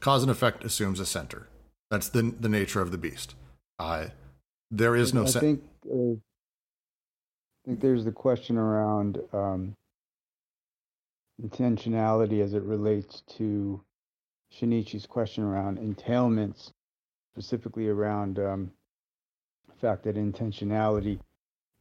cause 0.00 0.22
and 0.22 0.30
effect 0.30 0.64
assumes 0.64 1.00
a 1.00 1.06
center. 1.06 1.48
That's 1.90 2.08
the 2.08 2.34
the 2.38 2.48
nature 2.48 2.80
of 2.80 2.90
the 2.90 2.98
beast. 2.98 3.34
Uh, 3.78 4.08
there 4.70 4.96
is 4.96 5.12
no 5.12 5.24
I 5.24 5.30
think 5.30 5.62
uh, 5.90 6.12
I 6.12 7.66
think 7.66 7.80
there's 7.80 8.04
the 8.04 8.12
question 8.12 8.58
around 8.58 9.18
um, 9.32 9.76
intentionality 11.40 12.42
as 12.42 12.54
it 12.54 12.62
relates 12.62 13.22
to 13.36 13.80
Shinichi's 14.52 15.06
question 15.06 15.44
around 15.44 15.78
entailments, 15.78 16.72
specifically 17.32 17.88
around 17.88 18.38
um, 18.38 18.72
the 19.68 19.74
fact 19.74 20.04
that 20.04 20.16
intentionality 20.16 21.20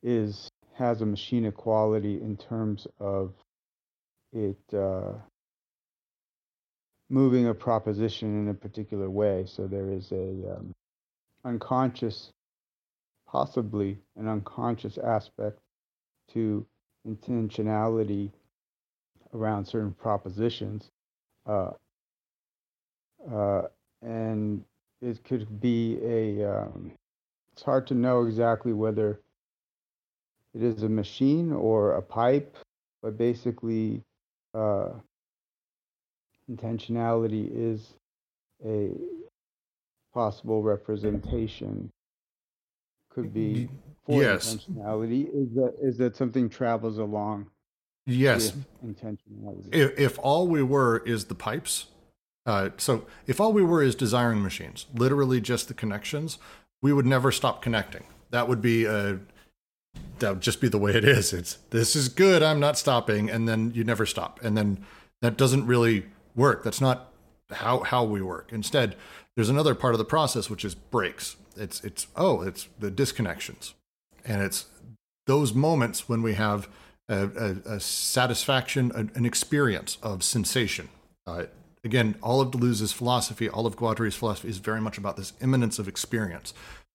is 0.03 0.50
has 0.73 1.01
a 1.01 1.05
machine 1.05 1.45
equality 1.45 2.21
in 2.21 2.37
terms 2.37 2.87
of 2.99 3.33
it 4.33 4.57
uh, 4.73 5.13
moving 7.09 7.47
a 7.47 7.53
proposition 7.53 8.41
in 8.41 8.49
a 8.49 8.53
particular 8.53 9.09
way. 9.09 9.45
So 9.47 9.67
there 9.67 9.89
is 9.89 10.11
a 10.11 10.55
um, 10.55 10.73
unconscious 11.43 12.31
possibly 13.31 13.97
an 14.17 14.27
unconscious 14.27 14.97
aspect 14.97 15.57
to 16.33 16.65
intentionality 17.07 18.29
around 19.33 19.65
certain 19.65 19.93
propositions. 19.93 20.89
Uh, 21.47 21.71
uh, 23.31 23.61
and 24.01 24.63
it 25.01 25.23
could 25.23 25.61
be 25.61 25.97
a, 26.03 26.43
um, 26.43 26.91
it's 27.53 27.63
hard 27.63 27.87
to 27.87 27.93
know 27.93 28.25
exactly 28.25 28.73
whether 28.73 29.21
it 30.53 30.63
is 30.63 30.83
a 30.83 30.89
machine 30.89 31.51
or 31.51 31.95
a 31.95 32.01
pipe, 32.01 32.57
but 33.01 33.17
basically, 33.17 34.01
uh, 34.53 34.89
intentionality 36.49 37.49
is 37.53 37.93
a 38.65 38.91
possible 40.13 40.61
representation 40.61 41.89
could 43.09 43.33
be 43.33 43.69
for 44.05 44.21
yes. 44.21 44.55
intentionality 44.55 45.27
is 45.33 45.53
that 45.53 45.73
is 45.81 45.97
that 45.97 46.15
something 46.15 46.49
travels 46.49 46.97
along 46.97 47.47
yes. 48.05 48.53
intentionality. 48.85 49.73
If, 49.73 49.99
if 49.99 50.19
all 50.19 50.47
we 50.47 50.63
were 50.63 51.03
is 51.05 51.25
the 51.25 51.35
pipes, 51.35 51.87
uh, 52.45 52.69
so 52.77 53.05
if 53.27 53.39
all 53.39 53.53
we 53.53 53.63
were 53.63 53.83
is 53.83 53.95
desiring 53.95 54.41
machines, 54.41 54.85
literally 54.93 55.41
just 55.41 55.67
the 55.67 55.73
connections, 55.73 56.37
we 56.81 56.93
would 56.93 57.05
never 57.05 57.31
stop 57.31 57.61
connecting. 57.61 58.03
That 58.31 58.47
would 58.47 58.61
be 58.61 58.85
a 58.85 59.19
that 60.19 60.29
would 60.33 60.41
just 60.41 60.61
be 60.61 60.69
the 60.69 60.77
way 60.77 60.93
it 60.93 61.03
is. 61.03 61.33
It's 61.33 61.55
this 61.69 61.95
is 61.95 62.09
good, 62.09 62.41
I'm 62.41 62.59
not 62.59 62.77
stopping, 62.77 63.29
and 63.29 63.47
then 63.47 63.71
you 63.73 63.83
never 63.83 64.05
stop. 64.05 64.39
And 64.43 64.57
then 64.57 64.85
that 65.21 65.37
doesn't 65.37 65.65
really 65.65 66.05
work. 66.35 66.63
That's 66.63 66.81
not 66.81 67.11
how 67.51 67.79
how 67.79 68.03
we 68.03 68.21
work. 68.21 68.51
Instead, 68.51 68.95
there's 69.35 69.49
another 69.49 69.75
part 69.75 69.93
of 69.93 69.97
the 69.97 70.05
process 70.05 70.49
which 70.49 70.63
is 70.63 70.75
breaks. 70.75 71.35
It's 71.57 71.83
it's 71.83 72.07
oh, 72.15 72.41
it's 72.41 72.67
the 72.79 72.91
disconnections. 72.91 73.73
And 74.23 74.41
it's 74.41 74.65
those 75.27 75.53
moments 75.53 76.07
when 76.07 76.21
we 76.21 76.35
have 76.35 76.69
a, 77.09 77.27
a, 77.27 77.73
a 77.75 77.79
satisfaction, 77.79 78.91
an, 78.93 79.25
experience 79.25 79.97
of 80.01 80.23
sensation. 80.23 80.89
Uh, 81.25 81.45
again, 81.83 82.15
all 82.21 82.39
of 82.39 82.51
Deleuze's 82.51 82.93
philosophy, 82.93 83.49
all 83.49 83.65
of 83.65 83.75
Guattari's 83.75 84.15
philosophy 84.15 84.49
is 84.49 84.59
very 84.59 84.79
much 84.79 84.97
about 84.97 85.17
this 85.17 85.33
immanence 85.41 85.79
of 85.79 85.87
experience. 85.87 86.53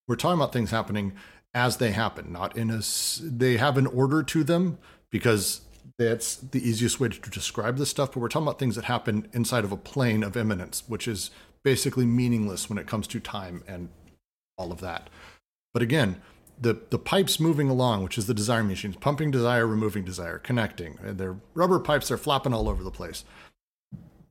We're 0.09 0.17
talking 0.17 0.39
about 0.39 0.53
things 0.53 0.71
happening 0.71 1.13
as 1.57 1.79
they 1.79 1.91
happen, 1.91 2.31
not 2.31 2.55
in 2.55 2.71
a. 2.71 2.83
They 3.23 3.57
have 3.57 3.79
an 3.79 3.87
order 3.87 4.23
to 4.23 4.45
them 4.45 4.79
because 5.11 5.63
that's 5.99 6.37
the 6.37 6.61
easiest 6.61 7.01
way 7.01 7.09
to 7.09 7.31
describe 7.31 7.79
this 7.79 7.89
stuff. 7.89 8.13
But 8.13 8.21
we're 8.21 8.29
talking 8.29 8.47
about 8.47 8.59
things 8.59 8.77
that 8.77 8.85
happen 8.85 9.27
inside 9.33 9.65
of 9.65 9.73
a 9.73 9.77
plane 9.77 10.23
of 10.23 10.37
immanence, 10.37 10.85
which 10.87 11.09
is 11.09 11.31
basically 11.65 12.05
meaningless 12.05 12.69
when 12.69 12.79
it 12.79 12.87
comes 12.87 13.07
to 13.09 13.19
time 13.19 13.65
and 13.67 13.89
all 14.59 14.71
of 14.71 14.81
that. 14.83 15.09
But 15.73 15.83
again, 15.83 16.21
the 16.61 16.79
the 16.91 16.99
pipes 16.99 17.41
moving 17.41 17.71
along, 17.71 18.05
which 18.05 18.19
is 18.19 18.27
the 18.27 18.35
desire 18.35 18.63
machines, 18.63 18.97
pumping 18.97 19.31
desire, 19.31 19.67
removing 19.67 20.05
desire, 20.05 20.39
connecting. 20.39 20.99
And 21.03 21.17
they're 21.17 21.37
rubber 21.55 21.81
pipes, 21.81 22.09
they're 22.09 22.19
flapping 22.19 22.53
all 22.53 22.69
over 22.69 22.85
the 22.85 22.91
place. 22.91 23.25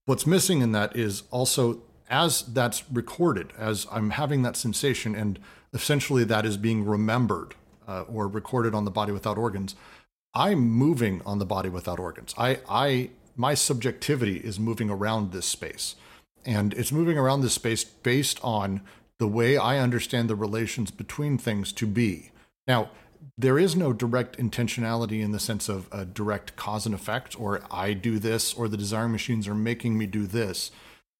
What's 0.05 0.27
missing 0.27 0.61
in 0.61 0.73
that 0.73 0.95
is 0.95 1.23
also 1.31 1.81
as 2.07 2.43
that's 2.43 2.83
recorded, 2.91 3.51
as 3.57 3.87
I'm 3.91 4.11
having 4.11 4.43
that 4.43 4.55
sensation, 4.55 5.15
and 5.15 5.39
essentially 5.75 6.23
that 6.23 6.45
is 6.45 6.57
being 6.57 6.85
remembered 6.85 7.53
uh, 7.87 8.01
or 8.03 8.27
recorded 8.27 8.73
on 8.73 8.85
the 8.85 8.91
body 8.91 9.11
without 9.11 9.37
organs. 9.37 9.75
I'm 10.33 10.59
moving 10.69 11.21
on 11.25 11.39
the 11.39 11.45
body 11.45 11.69
without 11.69 11.99
organs. 11.99 12.33
I, 12.37 12.59
I, 12.67 13.09
my 13.35 13.53
subjectivity 13.53 14.37
is 14.37 14.59
moving 14.59 14.89
around 14.89 15.31
this 15.31 15.45
space, 15.45 15.95
and 16.45 16.73
it's 16.73 16.91
moving 16.91 17.17
around 17.17 17.41
this 17.41 17.53
space 17.53 17.83
based 17.83 18.39
on 18.43 18.81
the 19.17 19.27
way 19.27 19.55
I 19.57 19.79
understand 19.79 20.29
the 20.29 20.35
relations 20.35 20.91
between 20.91 21.37
things 21.37 21.71
to 21.73 21.85
be. 21.85 22.31
Now, 22.67 22.89
there 23.37 23.59
is 23.59 23.75
no 23.75 23.93
direct 23.93 24.37
intentionality 24.37 25.21
in 25.21 25.31
the 25.31 25.39
sense 25.39 25.69
of 25.69 25.87
a 25.91 26.05
direct 26.05 26.55
cause 26.55 26.85
and 26.85 26.95
effect, 26.95 27.39
or 27.39 27.61
I 27.71 27.93
do 27.93 28.19
this, 28.19 28.53
or 28.53 28.67
the 28.67 28.77
desiring 28.77 29.11
machines 29.11 29.47
are 29.47 29.55
making 29.55 29.97
me 29.97 30.05
do 30.05 30.25
this. 30.25 30.71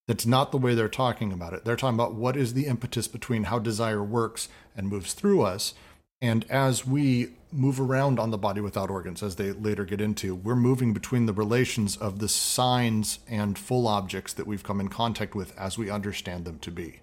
That's 0.06 0.26
not 0.26 0.52
the 0.52 0.58
way 0.58 0.74
they're 0.74 0.88
talking 0.88 1.32
about 1.32 1.52
it. 1.52 1.64
They're 1.64 1.76
talking 1.76 1.96
about 1.96 2.14
what 2.14 2.36
is 2.36 2.54
the 2.54 2.66
impetus 2.66 3.08
between 3.08 3.44
how 3.44 3.58
desire 3.58 4.02
works 4.02 4.48
and 4.76 4.88
moves 4.88 5.14
through 5.14 5.42
us. 5.42 5.74
And 6.20 6.44
as 6.48 6.86
we 6.86 7.30
move 7.52 7.80
around 7.80 8.18
on 8.18 8.30
the 8.30 8.38
body 8.38 8.60
without 8.60 8.90
organs, 8.90 9.22
as 9.22 9.36
they 9.36 9.52
later 9.52 9.84
get 9.84 10.00
into, 10.00 10.34
we're 10.34 10.56
moving 10.56 10.92
between 10.92 11.26
the 11.26 11.32
relations 11.32 11.96
of 11.96 12.18
the 12.20 12.28
signs 12.28 13.18
and 13.28 13.58
full 13.58 13.86
objects 13.86 14.32
that 14.34 14.46
we've 14.46 14.62
come 14.62 14.80
in 14.80 14.88
contact 14.88 15.34
with 15.34 15.56
as 15.58 15.76
we 15.76 15.90
understand 15.90 16.44
them 16.44 16.58
to 16.60 16.70
be. 16.70 17.00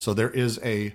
So 0.00 0.12
there 0.14 0.30
is 0.30 0.60
a 0.62 0.94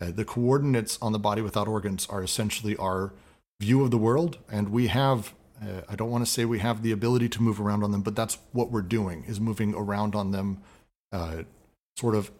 uh, 0.00 0.10
the 0.10 0.24
coordinates 0.24 0.98
on 1.00 1.12
the 1.12 1.18
body 1.18 1.40
without 1.40 1.68
organs 1.68 2.06
are 2.10 2.22
essentially 2.22 2.76
our 2.76 3.12
view 3.60 3.82
of 3.82 3.90
the 3.90 3.98
world, 3.98 4.38
and 4.50 4.70
we 4.70 4.88
have. 4.88 5.34
Uh, 5.62 5.80
I 5.88 5.96
don't 5.96 6.10
want 6.10 6.22
to 6.22 6.30
say 6.30 6.44
we 6.44 6.58
have 6.58 6.82
the 6.82 6.92
ability 6.92 7.30
to 7.30 7.42
move 7.42 7.58
around 7.58 7.82
on 7.82 7.90
them, 7.90 8.02
but 8.02 8.14
that's 8.14 8.36
what 8.52 8.70
we're 8.70 8.82
doing: 8.82 9.24
is 9.26 9.40
moving 9.40 9.74
around 9.74 10.14
on 10.14 10.32
them, 10.32 10.62
uh, 11.12 11.42
sort 11.96 12.14
of 12.14 12.30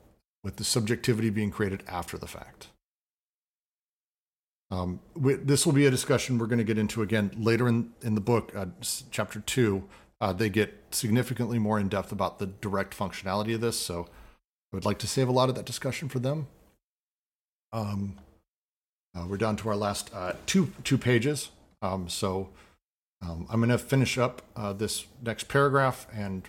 with 0.45 0.57
the 0.57 0.65
subjectivity 0.65 1.31
being 1.31 1.51
created 1.51 1.83
after 1.89 2.17
the 2.17 2.27
fact. 2.27 2.69
Um, 4.71 5.01
we, 5.15 5.35
this 5.35 5.65
will 5.65 5.73
be 5.73 5.87
a 5.87 5.91
discussion 5.91 6.39
we're 6.39 6.47
going 6.47 6.59
to 6.59 6.65
get 6.65 6.79
into 6.79 7.03
again 7.03 7.31
later 7.37 7.69
in, 7.69 7.93
in 8.03 8.15
the 8.15 8.21
book, 8.21 8.53
uh, 8.55 8.67
chapter 9.11 9.41
two. 9.41 9.85
Uh, 10.21 10.33
they 10.33 10.49
get 10.49 10.75
significantly 10.91 11.59
more 11.59 11.79
in 11.79 11.89
depth 11.89 12.11
about 12.11 12.39
the 12.39 12.47
direct 12.47 12.97
functionality 12.97 13.55
of 13.55 13.61
this, 13.61 13.79
so 13.79 14.09
I 14.73 14.77
would 14.77 14.85
like 14.85 14.99
to 15.01 15.07
save 15.07 15.29
a 15.29 15.33
lot 15.33 15.49
of 15.49 15.55
that 15.55 15.67
discussion 15.67 16.09
for 16.09 16.19
them. 16.19 16.47
Um, 17.73 18.17
uh, 19.17 19.27
we're 19.29 19.37
down 19.37 19.57
to 19.57 19.69
our 19.69 19.77
last 19.77 20.11
uh, 20.15 20.33
two 20.47 20.73
two 20.85 20.99
pages, 20.99 21.51
um, 21.83 22.09
so 22.09 22.49
um, 23.23 23.47
I'm 23.51 23.61
going 23.61 23.71
to 23.71 23.79
finish 23.79 24.19
up 24.19 24.43
uh, 24.57 24.73
this 24.73 25.07
next 25.23 25.49
paragraph 25.49 26.07
and 26.13 26.49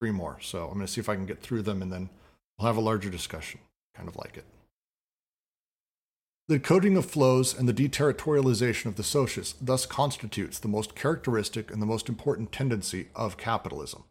three 0.00 0.10
more. 0.10 0.38
So 0.40 0.64
I'm 0.64 0.74
going 0.74 0.86
to 0.86 0.92
see 0.92 1.00
if 1.00 1.08
I 1.08 1.14
can 1.14 1.26
get 1.26 1.40
through 1.40 1.62
them, 1.62 1.82
and 1.82 1.92
then 1.92 2.10
we'll 2.58 2.66
have 2.66 2.76
a 2.76 2.80
larger 2.80 3.10
discussion. 3.10 3.60
Kind 3.94 4.08
of 4.08 4.16
like 4.16 4.36
it. 4.36 4.44
The 6.48 6.58
coding 6.58 6.96
of 6.96 7.04
flows 7.04 7.56
and 7.56 7.68
the 7.68 7.74
deterritorialization 7.74 8.86
of 8.86 8.96
the 8.96 9.02
socius 9.02 9.54
thus 9.60 9.84
constitutes 9.84 10.58
the 10.58 10.68
most 10.68 10.94
characteristic 10.94 11.70
and 11.70 11.82
the 11.82 11.86
most 11.86 12.08
important 12.08 12.52
tendency 12.52 13.08
of 13.14 13.36
capitalism. 13.36 14.04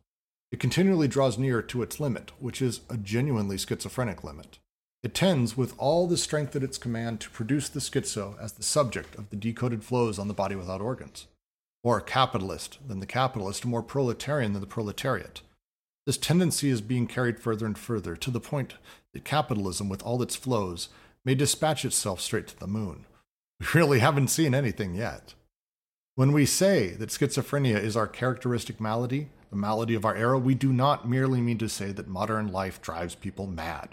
It 0.52 0.60
continually 0.60 1.08
draws 1.08 1.40
near 1.40 1.64
to 1.64 1.82
its 1.82 2.00
limit, 2.00 2.32
which 2.40 2.62
is 2.62 2.82
a 2.90 2.98
genuinely 2.98 3.58
schizophrenic 3.58 4.24
limit. 4.24 4.60
It 5.02 5.14
tends, 5.14 5.58
with 5.58 5.74
all 5.78 6.06
the 6.06 6.16
strength 6.16 6.56
at 6.56 6.64
its 6.64 6.78
command, 6.78 7.22
to 7.22 7.30
produce 7.30 7.70
the 7.70 7.80
schizo 7.80 8.40
as 8.40 8.54
the 8.54 8.64
subject 8.64 9.16
of 9.16 9.30
the 9.30 9.36
decoded 9.36 9.84
flows 9.84 10.20
on 10.20 10.28
the 10.28 10.34
body 10.34 10.56
without 10.56 10.82
organs. 10.82 11.28
More 11.84 12.02
capitalist 12.02 12.78
than 12.88 13.00
the 13.00 13.06
capitalist, 13.06 13.66
more 13.66 13.84
proletarian 13.84 14.54
than 14.54 14.62
the 14.62 14.68
proletariat. 14.68 15.42
This 16.08 16.18
tendency 16.18 16.70
is 16.70 16.80
being 16.80 17.06
carried 17.06 17.38
further 17.38 17.66
and 17.66 17.78
further 17.78 18.16
to 18.16 18.32
the 18.32 18.40
point 18.40 18.76
that 19.12 19.26
capitalism, 19.26 19.90
with 19.90 20.02
all 20.04 20.22
its 20.22 20.38
flows, 20.38 20.88
may 21.26 21.36
dispatch 21.36 21.84
itself 21.84 22.22
straight 22.22 22.48
to 22.48 22.58
the 22.58 22.66
moon. 22.66 23.06
We 23.60 23.68
really 23.74 24.00
haven't 24.00 24.30
seen 24.30 24.56
anything 24.56 24.96
yet. 24.96 25.34
When 26.16 26.32
we 26.32 26.46
say 26.46 26.92
that 26.92 27.10
schizophrenia 27.10 27.78
is 27.78 27.98
our 27.98 28.08
characteristic 28.08 28.80
malady, 28.80 29.32
the 29.50 29.58
malady 29.58 29.96
of 29.96 30.06
our 30.06 30.16
era, 30.16 30.40
we 30.40 30.56
do 30.56 30.72
not 30.72 31.10
merely 31.10 31.42
mean 31.42 31.58
to 31.58 31.68
say 31.68 31.92
that 31.92 32.08
modern 32.08 32.54
life 32.54 32.82
drives 32.82 33.14
people 33.14 33.46
mad. 33.46 33.90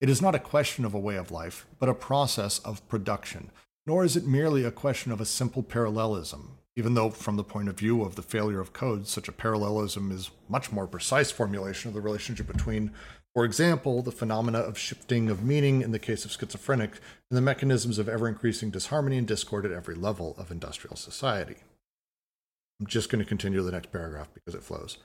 It 0.00 0.08
is 0.08 0.22
not 0.22 0.36
a 0.36 0.38
question 0.38 0.84
of 0.84 0.94
a 0.94 1.00
way 1.00 1.16
of 1.16 1.32
life, 1.32 1.66
but 1.80 1.88
a 1.88 1.94
process 1.94 2.60
of 2.60 2.86
production, 2.88 3.50
nor 3.88 4.04
is 4.04 4.16
it 4.16 4.24
merely 4.24 4.62
a 4.62 4.70
question 4.70 5.10
of 5.10 5.20
a 5.20 5.26
simple 5.26 5.64
parallelism, 5.64 6.55
even 6.76 6.92
though, 6.92 7.08
from 7.08 7.36
the 7.36 7.44
point 7.44 7.68
of 7.68 7.78
view 7.78 8.02
of 8.02 8.14
the 8.14 8.22
failure 8.22 8.60
of 8.60 8.74
code, 8.74 9.06
such 9.06 9.28
a 9.28 9.32
parallelism 9.32 10.12
is 10.12 10.30
much 10.48 10.70
more 10.70 10.86
precise 10.86 11.30
formulation 11.30 11.88
of 11.88 11.94
the 11.94 12.00
relationship 12.00 12.46
between, 12.46 12.90
for 13.34 13.44
example, 13.46 14.02
the 14.02 14.12
phenomena 14.12 14.58
of 14.58 14.78
shifting 14.78 15.30
of 15.30 15.42
meaning 15.42 15.80
in 15.80 15.90
the 15.90 15.98
case 15.98 16.26
of 16.26 16.32
schizophrenic 16.32 16.92
and 17.30 17.36
the 17.36 17.40
mechanisms 17.40 17.98
of 17.98 18.10
ever 18.10 18.28
increasing 18.28 18.70
disharmony 18.70 19.16
and 19.16 19.26
discord 19.26 19.64
at 19.64 19.72
every 19.72 19.94
level 19.94 20.34
of 20.38 20.50
industrial 20.50 20.96
society. 20.96 21.56
I'm 22.78 22.86
just 22.86 23.08
going 23.08 23.24
to 23.24 23.28
continue 23.28 23.62
the 23.62 23.72
next 23.72 23.90
paragraph 23.90 24.28
because 24.34 24.54
it 24.54 24.62
flows. 24.62 24.98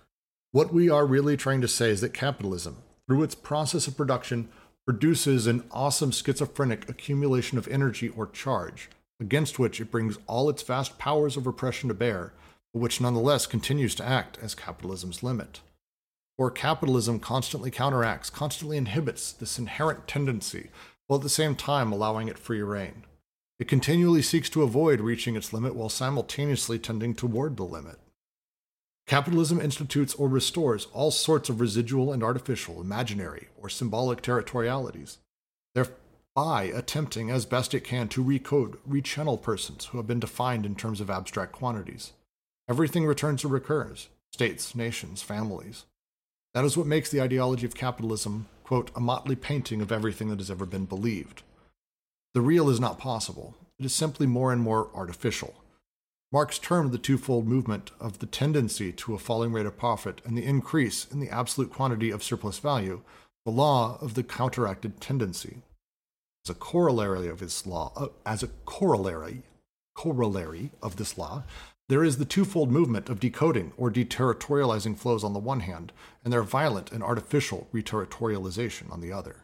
What 0.51 0.73
we 0.73 0.89
are 0.89 1.05
really 1.05 1.37
trying 1.37 1.61
to 1.61 1.67
say 1.69 1.89
is 1.89 2.01
that 2.01 2.13
capitalism, 2.13 2.83
through 3.07 3.23
its 3.23 3.35
process 3.35 3.87
of 3.87 3.95
production, 3.95 4.49
produces 4.85 5.47
an 5.47 5.63
awesome 5.71 6.11
schizophrenic 6.11 6.89
accumulation 6.89 7.57
of 7.57 7.67
energy 7.69 8.09
or 8.09 8.27
charge, 8.27 8.89
against 9.21 9.59
which 9.59 9.79
it 9.79 9.91
brings 9.91 10.17
all 10.27 10.49
its 10.49 10.63
vast 10.63 10.97
powers 10.97 11.37
of 11.37 11.45
repression 11.45 11.87
to 11.87 11.93
bear, 11.93 12.33
but 12.73 12.79
which 12.79 12.99
nonetheless 12.99 13.45
continues 13.45 13.95
to 13.95 14.05
act 14.05 14.37
as 14.41 14.55
capitalism's 14.55 15.23
limit. 15.23 15.61
For 16.37 16.49
capitalism 16.49 17.19
constantly 17.19 17.69
counteracts, 17.69 18.29
constantly 18.29 18.77
inhibits 18.77 19.31
this 19.31 19.59
inherent 19.59 20.07
tendency, 20.07 20.69
while 21.07 21.19
at 21.19 21.23
the 21.23 21.29
same 21.29 21.55
time 21.55 21.91
allowing 21.91 22.27
it 22.27 22.39
free 22.39 22.61
rein. 22.61 23.03
It 23.59 23.67
continually 23.67 24.23
seeks 24.23 24.49
to 24.49 24.63
avoid 24.63 24.99
reaching 24.99 25.35
its 25.35 25.53
limit 25.53 25.75
while 25.75 25.89
simultaneously 25.89 26.79
tending 26.79 27.13
toward 27.13 27.57
the 27.57 27.63
limit. 27.63 27.99
Capitalism 29.05 29.61
institutes 29.61 30.15
or 30.15 30.27
restores 30.27 30.87
all 30.93 31.11
sorts 31.11 31.49
of 31.49 31.61
residual 31.61 32.11
and 32.11 32.23
artificial, 32.23 32.81
imaginary, 32.81 33.49
or 33.55 33.69
symbolic 33.69 34.23
territorialities, 34.23 35.17
thereby 36.35 36.63
attempting 36.63 37.29
as 37.29 37.45
best 37.45 37.73
it 37.73 37.83
can 37.83 38.07
to 38.09 38.23
recode, 38.23 38.77
rechannel 38.87 39.41
persons 39.41 39.85
who 39.85 39.97
have 39.97 40.07
been 40.07 40.19
defined 40.19 40.65
in 40.65 40.75
terms 40.75 41.01
of 41.01 41.09
abstract 41.09 41.51
quantities. 41.51 42.13
Everything 42.69 43.05
returns 43.05 43.43
or 43.43 43.49
recurs 43.49 44.07
states, 44.31 44.73
nations, 44.75 45.21
families. 45.21 45.83
That 46.53 46.63
is 46.63 46.77
what 46.77 46.87
makes 46.87 47.09
the 47.09 47.21
ideology 47.21 47.65
of 47.65 47.75
capitalism, 47.75 48.47
quote, 48.63 48.89
a 48.95 49.01
motley 49.01 49.35
painting 49.35 49.81
of 49.81 49.91
everything 49.91 50.29
that 50.29 50.39
has 50.39 50.49
ever 50.49 50.65
been 50.65 50.85
believed. 50.85 51.43
The 52.33 52.39
real 52.39 52.69
is 52.69 52.79
not 52.79 52.97
possible. 52.97 53.55
It 53.77 53.85
is 53.85 53.93
simply 53.93 54.27
more 54.27 54.53
and 54.53 54.61
more 54.61 54.89
artificial. 54.93 55.53
Marx 56.31 56.57
termed 56.57 56.93
the 56.93 56.97
twofold 56.97 57.45
movement 57.45 57.91
of 57.99 58.19
the 58.19 58.25
tendency 58.25 58.93
to 58.93 59.13
a 59.13 59.19
falling 59.19 59.51
rate 59.51 59.65
of 59.65 59.77
profit 59.77 60.21
and 60.23 60.37
the 60.37 60.45
increase 60.45 61.05
in 61.11 61.19
the 61.19 61.29
absolute 61.29 61.73
quantity 61.73 62.09
of 62.09 62.23
surplus 62.23 62.59
value 62.59 63.01
the 63.43 63.51
law 63.51 63.97
of 63.99 64.13
the 64.13 64.23
counteracted 64.23 65.01
tendency. 65.01 65.57
As 66.45 66.49
a 66.49 66.55
corollary 66.55 67.27
of 67.27 67.39
this 67.39 67.67
law, 67.67 67.93
uh, 67.95 68.07
as 68.25 68.41
a 68.41 68.47
corollary, 68.65 69.43
corollary 69.95 70.71
of 70.81 70.95
this 70.95 71.17
law, 71.17 71.43
there 71.87 72.03
is 72.03 72.17
the 72.17 72.25
twofold 72.25 72.71
movement 72.71 73.09
of 73.09 73.19
decoding 73.19 73.73
or 73.77 73.91
deterritorializing 73.91 74.97
flows 74.97 75.23
on 75.23 75.33
the 75.33 75.39
one 75.39 75.59
hand, 75.59 75.91
and 76.23 76.33
their 76.33 76.41
violent 76.41 76.91
and 76.91 77.03
artificial 77.03 77.67
reterritorialization 77.73 78.91
on 78.91 79.01
the 79.01 79.11
other. 79.11 79.43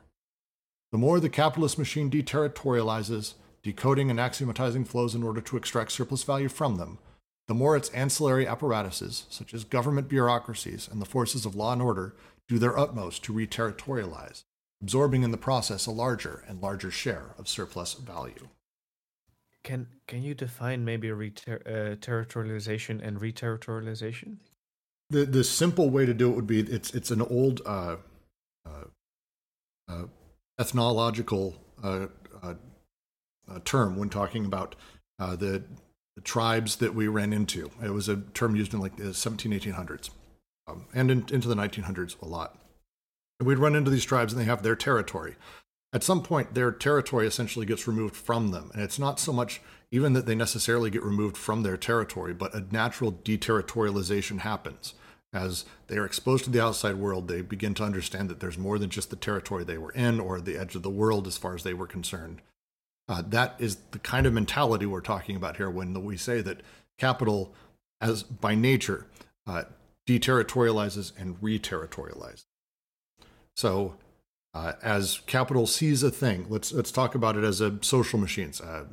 The 0.91 0.98
more 0.98 1.19
the 1.19 1.30
capitalist 1.30 1.78
machine 1.78 2.10
deterritorializes, 2.10 3.34
decoding 3.61 4.10
and 4.10 4.18
axiomatizing 4.18 4.88
flows 4.88 5.14
in 5.14 5.24
order 5.24 5.41
to 5.41 5.57
extract 5.57 5.91
surplus 5.91 6.24
value 6.24 6.49
from 6.49 6.78
them, 6.78 6.98
the 7.48 7.53
more 7.53 7.76
its 7.76 7.90
ancillary 7.90 8.48
apparatuses, 8.48 9.26
such 9.30 9.53
as 9.53 9.64
government 9.64 10.10
bureaucracies 10.10 10.88
and 10.91 11.02
the 11.02 11.06
forces 11.06 11.45
of 11.45 11.56
law 11.56 11.74
and 11.74 11.82
order, 11.82 12.15
do 12.48 12.57
their 12.57 12.78
utmost 12.78 13.24
to 13.26 13.34
reterritorialize, 13.34 14.44
absorbing 14.82 15.24
in 15.24 15.32
the 15.32 15.38
process 15.38 15.86
a 15.86 15.91
larger 15.91 16.44
and 16.48 16.62
larger 16.62 16.91
share 16.91 17.34
of 17.38 17.48
surplus 17.48 17.94
value. 17.94 18.48
Can 19.64 19.88
can 20.08 20.24
you 20.24 20.34
define 20.34 20.86
maybe 20.86 21.12
reter- 21.12 21.62
uh, 21.66 21.95
territorialization 21.95 23.06
and 23.06 23.20
reterritorialization? 23.20 24.38
The 25.10 25.26
the 25.26 25.44
simple 25.44 25.90
way 25.90 26.06
to 26.06 26.14
do 26.14 26.32
it 26.32 26.36
would 26.36 26.48
be 26.48 26.60
it's 26.60 26.94
it's 26.94 27.12
an 27.12 27.22
old 27.22 27.62
uh, 27.66 27.98
uh, 28.66 28.86
uh 29.90 30.04
ethnological 30.60 31.56
uh, 31.84 32.08
uh, 32.41 32.56
uh, 33.49 33.60
term 33.64 33.98
when 33.98 34.10
talking 34.10 34.45
about 34.45 34.76
uh, 35.20 35.36
the, 35.36 35.64
the, 36.16 36.22
tribes 36.22 36.78
that 36.78 36.94
we 36.95 37.08
ran 37.08 37.32
into. 37.32 37.70
It 37.84 37.91
was 37.91 38.10
a 38.10 38.18
term 38.34 38.56
used 38.56 38.74
in 38.74 38.80
like 38.80 38.98
the 38.98 39.14
17, 39.14 39.52
1800s 39.52 40.10
um, 40.68 40.86
and 40.94 41.12
in, 41.12 41.26
into 41.32 41.48
the 41.48 41.56
1900s 41.56 42.20
a 42.22 42.26
lot. 42.26 42.58
And 43.39 43.47
we'd 43.47 43.59
run 43.59 43.76
into 43.76 43.91
these 43.91 44.05
tribes 44.05 44.34
and 44.34 44.41
they 44.41 44.45
have 44.45 44.64
their 44.64 44.76
territory. 44.76 45.35
At 45.93 46.03
some 46.03 46.22
point, 46.22 46.53
their 46.53 46.72
territory 46.72 47.27
essentially 47.27 47.65
gets 47.65 47.88
removed 47.88 48.15
from 48.15 48.51
them. 48.51 48.72
And 48.73 48.81
it's 48.81 48.99
not 48.99 49.19
so 49.19 49.31
much 49.31 49.61
even 49.89 50.14
that 50.14 50.26
they 50.26 50.35
necessarily 50.35 50.89
get 50.89 51.03
removed 51.03 51.38
from 51.38 51.64
their 51.64 51.77
territory, 51.77 52.34
but 52.34 52.53
a 52.53 52.65
natural 52.72 53.14
deterritorialization 53.14 54.39
happens 54.39 54.93
as 55.34 55.65
they 55.88 55.97
are 55.97 56.05
exposed 56.05 56.43
to 56.45 56.49
the 56.49 56.64
outside 56.64 56.95
world, 56.95 57.27
they 57.27 57.41
begin 57.41 57.73
to 57.76 57.84
understand 57.84 58.30
that 58.30 58.39
there's 58.39 58.57
more 58.57 58.80
than 58.80 58.89
just 58.89 59.09
the 59.09 59.15
territory 59.15 59.64
they 59.64 59.77
were 59.77 59.91
in 59.91 60.19
or 60.19 60.39
the 60.39 60.57
edge 60.57 60.76
of 60.76 60.84
the 60.84 60.89
world 60.89 61.27
as 61.27 61.38
far 61.38 61.53
as 61.53 61.64
they 61.64 61.73
were 61.73 61.88
concerned. 61.88 62.41
Uh, 63.09 63.22
that 63.26 63.55
is 63.59 63.77
the 63.91 63.99
kind 63.99 64.26
of 64.26 64.34
mentality 64.34 64.85
we're 64.85 65.01
talking 65.01 65.35
about 65.35 65.57
here 65.57 65.69
when 65.69 65.93
we 66.03 66.18
say 66.18 66.41
that 66.41 66.61
capital, 66.97 67.53
as 68.01 68.23
by 68.23 68.55
nature, 68.55 69.05
uh, 69.45 69.64
deterritorializes 70.07 71.11
and 71.18 71.39
reterritorializes. 71.41 72.45
So, 73.58 73.96
uh, 74.54 74.74
as 74.84 75.22
capital 75.26 75.66
sees 75.66 76.04
a 76.04 76.12
thing, 76.12 76.46
let's 76.48 76.72
let's 76.72 76.92
talk 76.92 77.16
about 77.16 77.36
it 77.36 77.44
as 77.44 77.60
a 77.60 77.78
social 77.82 78.20
machines. 78.20 78.62
Uh, 78.62 78.86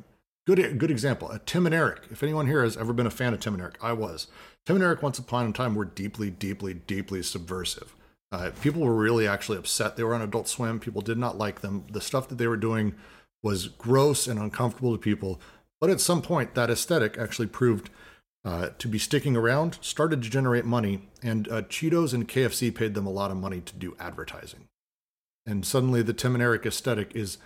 good 0.47 0.79
good 0.79 0.89
example. 0.91 1.29
Uh, 1.31 1.37
Tim 1.45 1.67
and 1.67 1.75
Eric. 1.75 2.01
If 2.09 2.23
anyone 2.23 2.47
here 2.47 2.63
has 2.63 2.75
ever 2.75 2.91
been 2.91 3.05
a 3.05 3.11
fan 3.11 3.33
of 3.33 3.39
Tim 3.39 3.53
and 3.53 3.61
Eric, 3.61 3.77
I 3.81 3.93
was. 3.93 4.27
Tim 4.65 4.77
and 4.77 4.83
Eric, 4.83 5.03
once 5.03 5.19
upon 5.19 5.47
a 5.47 5.53
time, 5.53 5.75
were 5.75 5.85
deeply, 5.85 6.31
deeply, 6.31 6.73
deeply 6.73 7.21
subversive. 7.21 7.95
Uh, 8.31 8.49
people 8.61 8.81
were 8.81 8.95
really 8.95 9.27
actually 9.27 9.59
upset. 9.59 9.95
They 9.95 10.03
were 10.03 10.15
on 10.15 10.23
Adult 10.23 10.47
Swim. 10.47 10.79
People 10.79 11.01
did 11.01 11.19
not 11.19 11.37
like 11.37 11.61
them. 11.61 11.85
The 11.91 12.01
stuff 12.01 12.27
that 12.29 12.39
they 12.39 12.47
were 12.47 12.57
doing 12.57 12.95
was 13.43 13.67
gross 13.67 14.25
and 14.25 14.39
uncomfortable 14.39 14.91
to 14.93 14.97
people. 14.97 15.39
But 15.79 15.91
at 15.91 16.01
some 16.01 16.23
point, 16.23 16.55
that 16.55 16.71
aesthetic 16.71 17.19
actually 17.19 17.47
proved 17.47 17.91
uh, 18.45 18.69
to 18.77 18.87
be 18.87 18.99
sticking 18.99 19.35
around, 19.35 19.79
started 19.81 20.21
to 20.21 20.29
generate 20.29 20.65
money, 20.65 21.09
and 21.23 21.47
uh, 21.49 21.63
Cheetos 21.63 22.13
and 22.13 22.27
KFC 22.27 22.73
paid 22.73 22.93
them 22.93 23.07
a 23.07 23.11
lot 23.11 23.31
of 23.31 23.37
money 23.37 23.59
to 23.59 23.75
do 23.75 23.97
advertising. 23.99 24.67
And 25.47 25.65
suddenly, 25.65 26.03
the 26.03 26.13
Tim 26.13 26.35
and 26.35 26.43
Eric 26.43 26.65
aesthetic 26.65 27.15
is 27.15 27.39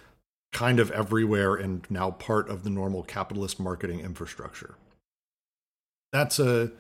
kind 0.52 0.80
of 0.80 0.92
everywhere 0.92 1.56
and 1.56 1.86
now 1.90 2.12
part 2.12 2.50
of 2.50 2.64
the 2.64 2.70
normal 2.70 3.04
capitalist 3.04 3.60
marketing 3.60 4.02
infrastructure. 4.02 4.76
That's 6.12 6.40
a 6.40 6.72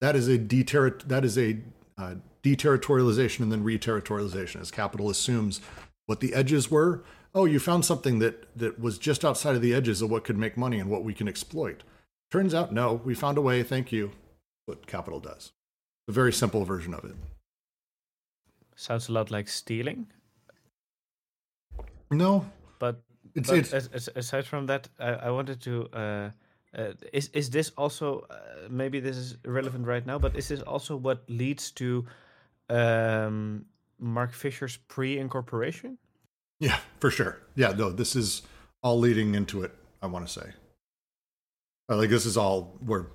that 0.00 0.16
is 0.16 0.28
a 0.28 0.38
deterri- 0.38 1.02
that 1.02 1.24
is 1.24 1.36
a 1.36 1.58
uh, 1.98 2.14
deterritorialization 2.42 3.40
and 3.40 3.52
then 3.52 3.64
reterritorialization 3.64 4.60
as 4.60 4.70
capital 4.70 5.10
assumes 5.10 5.60
what 6.06 6.20
the 6.20 6.32
edges 6.32 6.70
were. 6.70 7.02
Oh, 7.34 7.44
you 7.44 7.58
found 7.58 7.84
something 7.84 8.18
that 8.20 8.56
that 8.56 8.80
was 8.80 8.98
just 8.98 9.24
outside 9.24 9.56
of 9.56 9.62
the 9.62 9.74
edges 9.74 10.00
of 10.00 10.10
what 10.10 10.24
could 10.24 10.38
make 10.38 10.56
money 10.56 10.78
and 10.78 10.88
what 10.88 11.04
we 11.04 11.12
can 11.12 11.28
exploit. 11.28 11.82
Turns 12.30 12.54
out, 12.54 12.72
no, 12.72 13.00
we 13.04 13.14
found 13.14 13.38
a 13.38 13.40
way. 13.40 13.62
Thank 13.62 13.90
you. 13.92 14.12
What 14.66 14.86
capital 14.86 15.20
does. 15.20 15.52
A 16.08 16.12
very 16.12 16.32
simple 16.32 16.64
version 16.64 16.94
of 16.94 17.04
it. 17.04 17.16
Sounds 18.76 19.08
a 19.08 19.12
lot 19.12 19.30
like 19.30 19.48
stealing. 19.48 20.06
No, 22.10 22.46
but, 22.78 23.02
it's, 23.34 23.48
but 23.48 23.58
it's, 23.92 24.08
aside 24.14 24.46
from 24.46 24.66
that, 24.66 24.88
I, 24.98 25.12
I 25.14 25.30
wanted 25.30 25.60
to. 25.62 25.88
Uh, 25.92 26.30
uh, 26.76 26.92
is 27.12 27.28
is 27.32 27.50
this 27.50 27.70
also 27.76 28.26
uh, 28.30 28.68
maybe 28.70 29.00
this 29.00 29.16
is 29.16 29.36
relevant 29.44 29.86
right 29.86 30.06
now? 30.06 30.18
But 30.18 30.36
is 30.36 30.48
this 30.48 30.60
also 30.62 30.96
what 30.96 31.28
leads 31.28 31.70
to 31.72 32.06
um, 32.68 33.64
Mark 33.98 34.32
Fisher's 34.32 34.76
pre-incorporation? 34.76 35.98
Yeah, 36.60 36.78
for 37.00 37.10
sure. 37.10 37.38
Yeah, 37.56 37.72
no, 37.72 37.90
this 37.90 38.14
is 38.16 38.42
all 38.82 38.98
leading 38.98 39.34
into 39.34 39.62
it. 39.62 39.72
I 40.02 40.06
want 40.06 40.26
to 40.26 40.32
say, 40.32 40.52
like 41.96 42.10
this 42.10 42.26
is 42.26 42.36
all 42.36 42.76
where 42.84 43.06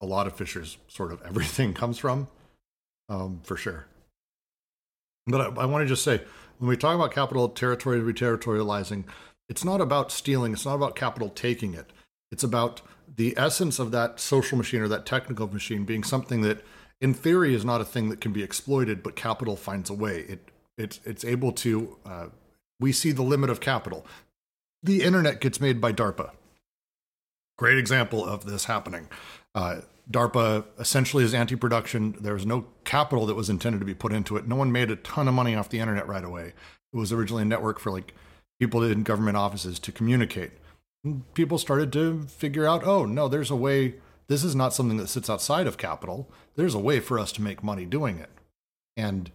a 0.00 0.06
lot 0.06 0.26
of 0.26 0.34
Fisher's 0.34 0.78
sort 0.88 1.12
of 1.12 1.22
everything 1.26 1.74
comes 1.74 1.98
from, 1.98 2.28
um, 3.08 3.40
for 3.42 3.56
sure. 3.56 3.86
But 5.26 5.40
I, 5.40 5.62
I 5.62 5.66
want 5.66 5.82
to 5.82 5.88
just 5.88 6.04
say, 6.04 6.22
when 6.58 6.68
we 6.68 6.76
talk 6.76 6.94
about 6.94 7.12
capital 7.12 7.48
territory 7.48 8.00
reterritorializing, 8.00 9.04
it's 9.48 9.64
not 9.64 9.80
about 9.80 10.12
stealing. 10.12 10.52
It's 10.52 10.64
not 10.64 10.74
about 10.74 10.96
capital 10.96 11.28
taking 11.28 11.74
it 11.74 11.92
it's 12.32 12.44
about 12.44 12.82
the 13.16 13.34
essence 13.36 13.78
of 13.78 13.90
that 13.92 14.20
social 14.20 14.58
machine 14.58 14.80
or 14.80 14.88
that 14.88 15.06
technical 15.06 15.52
machine 15.52 15.84
being 15.84 16.02
something 16.02 16.42
that, 16.42 16.62
in 17.00 17.14
theory, 17.14 17.54
is 17.54 17.64
not 17.64 17.80
a 17.80 17.84
thing 17.84 18.08
that 18.08 18.20
can 18.20 18.32
be 18.32 18.42
exploited, 18.42 19.02
but 19.02 19.16
capital 19.16 19.56
finds 19.56 19.90
a 19.90 19.94
way. 19.94 20.20
It 20.28 20.50
it's 20.76 21.00
it's 21.04 21.24
able 21.24 21.52
to. 21.52 21.96
Uh, 22.04 22.26
we 22.78 22.92
see 22.92 23.12
the 23.12 23.22
limit 23.22 23.48
of 23.48 23.60
capital. 23.60 24.04
the 24.82 25.02
internet 25.02 25.40
gets 25.40 25.60
made 25.60 25.80
by 25.80 25.92
DARPA. 25.92 26.30
Great 27.58 27.78
example 27.78 28.24
of 28.24 28.44
this 28.44 28.66
happening. 28.66 29.08
Uh, 29.54 29.80
DARPA 30.10 30.64
essentially 30.78 31.24
is 31.24 31.34
anti 31.34 31.56
production. 31.56 32.16
There 32.20 32.34
was 32.34 32.46
no 32.46 32.66
capital 32.84 33.26
that 33.26 33.34
was 33.34 33.50
intended 33.50 33.78
to 33.80 33.84
be 33.84 33.94
put 33.94 34.12
into 34.12 34.36
it. 34.36 34.46
No 34.46 34.56
one 34.56 34.70
made 34.70 34.90
a 34.90 34.96
ton 34.96 35.26
of 35.26 35.34
money 35.34 35.54
off 35.54 35.68
the 35.68 35.80
internet 35.80 36.06
right 36.06 36.24
away. 36.24 36.52
It 36.92 36.96
was 36.96 37.12
originally 37.12 37.42
a 37.42 37.46
network 37.46 37.78
for 37.80 37.90
like 37.90 38.14
people 38.60 38.82
in 38.82 39.02
government 39.02 39.36
offices 39.36 39.78
to 39.80 39.92
communicate. 39.92 40.52
And 41.04 41.32
people 41.34 41.58
started 41.58 41.92
to 41.94 42.22
figure 42.22 42.66
out 42.66 42.84
oh, 42.84 43.04
no, 43.04 43.28
there's 43.28 43.50
a 43.50 43.56
way. 43.56 43.94
This 44.28 44.44
is 44.44 44.56
not 44.56 44.74
something 44.74 44.96
that 44.98 45.08
sits 45.08 45.30
outside 45.30 45.66
of 45.66 45.78
capital. 45.78 46.28
There's 46.56 46.74
a 46.74 46.80
way 46.80 47.00
for 47.00 47.18
us 47.18 47.32
to 47.32 47.42
make 47.42 47.62
money 47.62 47.84
doing 47.84 48.18
it. 48.18 48.30
And 48.96 49.30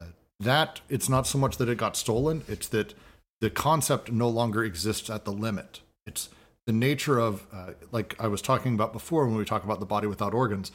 uh, 0.00 0.06
that, 0.40 0.80
it's 0.88 1.08
not 1.08 1.26
so 1.26 1.38
much 1.38 1.58
that 1.58 1.68
it 1.68 1.76
got 1.76 1.96
stolen, 1.96 2.42
it's 2.48 2.68
that 2.68 2.94
the 3.40 3.50
concept 3.50 4.10
no 4.10 4.28
longer 4.28 4.64
exists 4.64 5.10
at 5.10 5.24
the 5.24 5.32
limit. 5.32 5.80
It's 6.06 6.30
the 6.66 6.72
nature 6.72 7.18
of, 7.18 7.46
uh, 7.52 7.72
like 7.90 8.14
I 8.20 8.28
was 8.28 8.42
talking 8.42 8.74
about 8.74 8.92
before 8.92 9.26
when 9.26 9.36
we 9.36 9.44
talk 9.44 9.64
about 9.64 9.80
the 9.80 9.86
body 9.86 10.06
without 10.06 10.34
organs, 10.34 10.70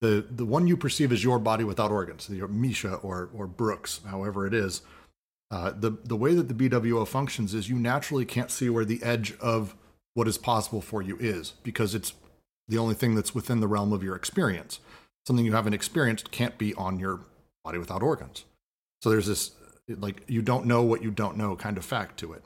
the, 0.00 0.24
the 0.30 0.44
one 0.44 0.66
you 0.66 0.76
perceive 0.76 1.12
as 1.12 1.24
your 1.24 1.38
body 1.38 1.64
without 1.64 1.90
organs, 1.90 2.28
your 2.28 2.48
Misha 2.48 2.94
or, 2.96 3.30
or 3.34 3.46
Brooks, 3.46 4.00
however 4.06 4.46
it 4.46 4.54
is, 4.54 4.82
uh, 5.50 5.72
the, 5.76 5.92
the 6.04 6.16
way 6.16 6.34
that 6.34 6.48
the 6.48 6.68
BWO 6.68 7.06
functions 7.06 7.54
is 7.54 7.68
you 7.68 7.76
naturally 7.76 8.24
can't 8.24 8.50
see 8.50 8.68
where 8.68 8.84
the 8.84 9.02
edge 9.02 9.36
of 9.38 9.74
what 10.14 10.28
is 10.28 10.38
possible 10.38 10.80
for 10.80 11.00
you 11.00 11.16
is 11.18 11.52
because 11.62 11.94
it's 11.94 12.12
the 12.68 12.78
only 12.78 12.94
thing 12.94 13.14
that's 13.14 13.34
within 13.34 13.60
the 13.60 13.68
realm 13.68 13.92
of 13.92 14.02
your 14.02 14.14
experience. 14.14 14.80
Something 15.26 15.46
you 15.46 15.54
haven't 15.54 15.74
experienced 15.74 16.30
can't 16.30 16.58
be 16.58 16.74
on 16.74 16.98
your 16.98 17.20
body 17.64 17.78
without 17.78 18.02
organs. 18.02 18.44
So 19.02 19.10
there's 19.10 19.26
this, 19.26 19.52
like, 19.88 20.22
you 20.26 20.42
don't 20.42 20.66
know 20.66 20.82
what 20.82 21.02
you 21.02 21.10
don't 21.10 21.36
know 21.36 21.56
kind 21.56 21.78
of 21.78 21.84
fact 21.84 22.18
to 22.20 22.32
it. 22.32 22.44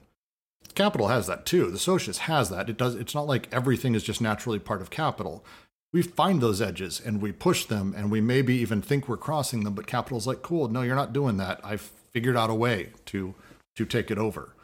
Capital 0.74 1.08
has 1.08 1.26
that 1.26 1.44
too. 1.44 1.70
The 1.70 1.78
socialist 1.78 2.20
has 2.20 2.48
that. 2.50 2.70
It 2.70 2.78
does. 2.78 2.94
It's 2.94 3.14
not 3.14 3.26
like 3.26 3.48
everything 3.52 3.94
is 3.94 4.02
just 4.02 4.20
naturally 4.20 4.58
part 4.58 4.80
of 4.80 4.90
capital. 4.90 5.44
We 5.92 6.00
find 6.00 6.40
those 6.40 6.62
edges 6.62 7.00
and 7.04 7.20
we 7.20 7.32
push 7.32 7.66
them, 7.66 7.94
and 7.96 8.10
we 8.10 8.20
maybe 8.20 8.54
even 8.54 8.80
think 8.80 9.08
we're 9.08 9.18
crossing 9.18 9.64
them. 9.64 9.74
But 9.74 9.86
capital's 9.86 10.26
like, 10.26 10.40
cool. 10.40 10.68
No, 10.68 10.80
you're 10.80 10.96
not 10.96 11.12
doing 11.12 11.36
that. 11.36 11.60
I've 11.62 11.90
figured 12.12 12.36
out 12.36 12.50
a 12.50 12.54
way 12.54 12.90
to 13.06 13.34
to 13.76 13.84
take 13.84 14.10
it 14.10 14.18
over. 14.18 14.54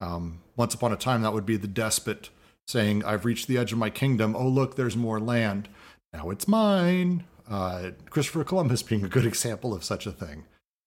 Um, 0.00 0.40
once 0.56 0.74
upon 0.74 0.92
a 0.92 0.96
time, 0.96 1.22
that 1.22 1.32
would 1.32 1.46
be 1.46 1.56
the 1.56 1.66
despot 1.66 2.30
saying, 2.66 3.04
"I've 3.04 3.24
reached 3.24 3.48
the 3.48 3.58
edge 3.58 3.72
of 3.72 3.78
my 3.78 3.90
kingdom. 3.90 4.36
Oh, 4.36 4.48
look, 4.48 4.76
there's 4.76 4.96
more 4.96 5.18
land. 5.18 5.68
Now 6.12 6.30
it's 6.30 6.46
mine." 6.46 7.24
Uh, 7.48 7.92
Christopher 8.10 8.44
Columbus 8.44 8.82
being 8.82 9.04
a 9.04 9.08
good 9.08 9.26
example 9.32 9.74
of 9.74 9.82
such 9.82 10.06
a 10.06 10.12
thing. 10.12 10.44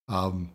Um, 0.08 0.52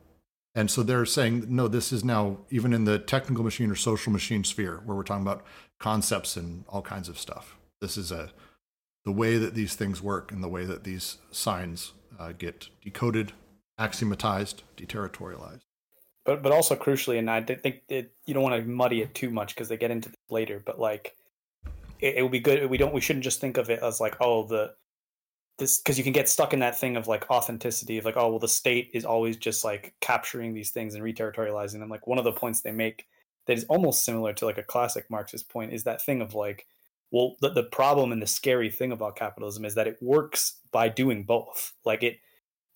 and 0.57 0.71
so 0.71 0.83
they're 0.83 1.05
saying, 1.05 1.45
no, 1.51 1.69
this 1.69 1.93
is 1.93 2.03
now 2.03 2.39
even 2.49 2.73
in 2.73 2.85
the 2.85 2.99
technical 2.99 3.45
machine 3.45 3.71
or 3.71 3.75
social 3.75 4.11
machine 4.11 4.43
sphere 4.43 4.81
where 4.87 4.97
we're 4.97 5.03
talking 5.03 5.23
about 5.23 5.45
concepts 5.79 6.35
and 6.35 6.65
all 6.67 6.81
kinds 6.81 7.11
of 7.11 7.19
stuff. 7.19 7.59
This 7.83 7.99
is 7.99 8.11
a 8.11 8.31
the 9.05 9.13
way 9.13 9.37
that 9.37 9.55
these 9.55 9.75
things 9.75 10.03
work 10.03 10.33
and 10.33 10.43
the 10.43 10.49
way 10.49 10.65
that 10.65 10.83
these 10.83 11.19
signs 11.31 11.93
uh, 12.19 12.33
get 12.33 12.69
decoded, 12.83 13.33
axiomatized, 13.79 14.63
deterritorialized. 14.79 15.61
But 16.25 16.43
but 16.43 16.53
also 16.53 16.75
crucially, 16.75 17.19
and 17.19 17.31
I 17.31 17.43
think 17.43 17.83
that 17.89 18.11
you 18.25 18.35
don't 18.35 18.43
want 18.43 18.61
to 18.61 18.69
muddy 18.69 19.03
it 19.03 19.15
too 19.15 19.29
much 19.29 19.55
because 19.55 19.69
they 19.69 19.77
get 19.77 19.91
into 19.91 20.09
this 20.09 20.19
later. 20.31 20.61
But 20.65 20.81
like, 20.81 21.15
it, 22.01 22.17
it 22.17 22.23
would 22.23 22.33
be 22.33 22.41
good. 22.41 22.69
We 22.71 22.79
don't. 22.79 22.95
We 22.95 23.03
shouldn't 23.03 23.25
just 23.25 23.43
think 23.43 23.59
of 23.59 23.69
it 23.69 23.83
as 23.83 24.01
like, 24.01 24.17
oh, 24.21 24.47
the 24.47 24.73
this 25.59 25.79
because 25.79 25.97
you 25.97 26.05
can 26.05 26.13
get 26.13 26.29
stuck 26.29 26.53
in 26.53 26.61
that 26.61 26.79
thing 26.79 26.97
of 26.97 27.09
like 27.09 27.31
authenticity 27.31 27.99
of 27.99 28.05
like 28.05 28.17
oh 28.17 28.31
well 28.31 28.39
the 28.39 28.49
state 28.49 28.91
is 28.93 29.05
always 29.05 29.37
just 29.37 29.65
like 29.65 29.95
capturing 30.01 30.55
these 30.55 30.71
things 30.71 30.95
and 30.95 31.03
reterritorializing 31.03 31.79
them. 31.79 31.89
Like 31.89 32.07
one 32.07 32.19
of 32.19 32.25
the 32.25 32.33
points 32.33 32.61
they 32.61 32.73
make 32.73 33.07
that 33.47 33.57
is 33.57 33.65
almost 33.65 34.05
similar 34.05 34.33
to 34.35 34.45
like 34.45 34.59
a 34.59 34.63
classic 34.63 35.07
marxist 35.11 35.49
point 35.49 35.73
is 35.73 35.85
that 35.85 36.05
thing 36.05 36.21
of 36.21 36.35
like 36.35 36.67
well 37.11 37.37
the, 37.41 37.51
the 37.51 37.63
problem 37.63 38.13
and 38.13 38.21
the 38.21 38.27
scary 38.27 38.71
thing 38.71 38.93
about 38.93 39.17
capitalism 39.17 39.65
is 39.65 39.75
that 39.75 39.87
it 39.87 39.99
works 40.03 40.59
by 40.73 40.89
doing 40.89 41.25
both. 41.25 41.73
Like 41.85 42.03
it 42.03 42.19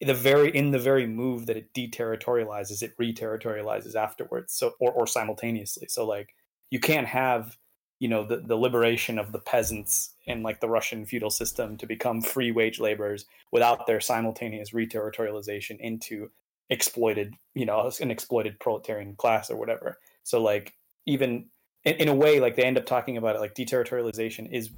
the 0.01 0.15
very 0.15 0.55
in 0.57 0.71
the 0.71 0.79
very 0.79 1.07
move 1.07 1.47
that 1.47 1.59
it 1.59 1.73
deterritorializes 1.75 2.83
it 2.83 2.97
reterritorializes 2.97 3.95
afterwards 3.95 4.55
so 4.55 4.73
or, 4.81 4.93
or 4.93 5.07
simultaneously. 5.07 5.87
So 5.89 6.07
like 6.07 6.35
you 6.71 6.81
can't 6.81 7.07
have 7.07 7.57
you 8.01 8.09
know 8.09 8.25
the, 8.25 8.39
the 8.39 8.57
liberation 8.57 9.19
of 9.19 9.31
the 9.31 9.39
peasants 9.39 10.15
in 10.27 10.43
like 10.43 10.61
the 10.61 10.69
russian 10.69 11.05
feudal 11.05 11.31
system 11.31 11.77
to 11.77 11.87
become 11.87 12.21
free 12.21 12.51
wage 12.51 12.81
laborers 12.81 13.27
without 13.53 13.87
their 13.87 14.01
simultaneous 14.01 14.71
reterritorialization 14.71 15.79
into 15.79 16.29
exploited 16.71 17.35
you 17.55 17.67
know 17.67 17.91
an 18.01 18.11
exploited 18.11 18.59
proletarian 18.59 19.15
class 19.15 19.51
or 19.51 19.57
whatever 19.57 19.99
so 20.25 20.43
like 20.43 20.75
even 21.07 21.47
in, 21.85 21.95
in 21.97 22.09
a 22.09 22.15
way 22.15 22.41
like 22.41 22.57
they 22.57 22.65
end 22.65 22.79
up 22.79 22.87
talking 22.87 23.17
about 23.17 23.37
it 23.37 23.41
like 23.41 23.55
deterritorialization 23.55 24.51
is 24.51 24.71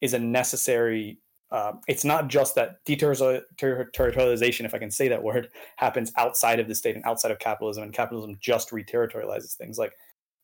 is 0.00 0.14
a 0.14 0.18
necessary 0.18 1.20
uh, 1.52 1.72
it's 1.88 2.04
not 2.04 2.28
just 2.28 2.54
that 2.54 2.84
deterritorialization, 2.84 4.64
if 4.64 4.72
I 4.72 4.78
can 4.78 4.90
say 4.90 5.08
that 5.08 5.22
word, 5.22 5.48
happens 5.76 6.12
outside 6.16 6.60
of 6.60 6.68
the 6.68 6.74
state 6.76 6.94
and 6.94 7.04
outside 7.04 7.32
of 7.32 7.40
capitalism, 7.40 7.82
and 7.82 7.92
capitalism 7.92 8.36
just 8.40 8.70
reterritorializes 8.70 9.54
things. 9.54 9.76
Like 9.76 9.92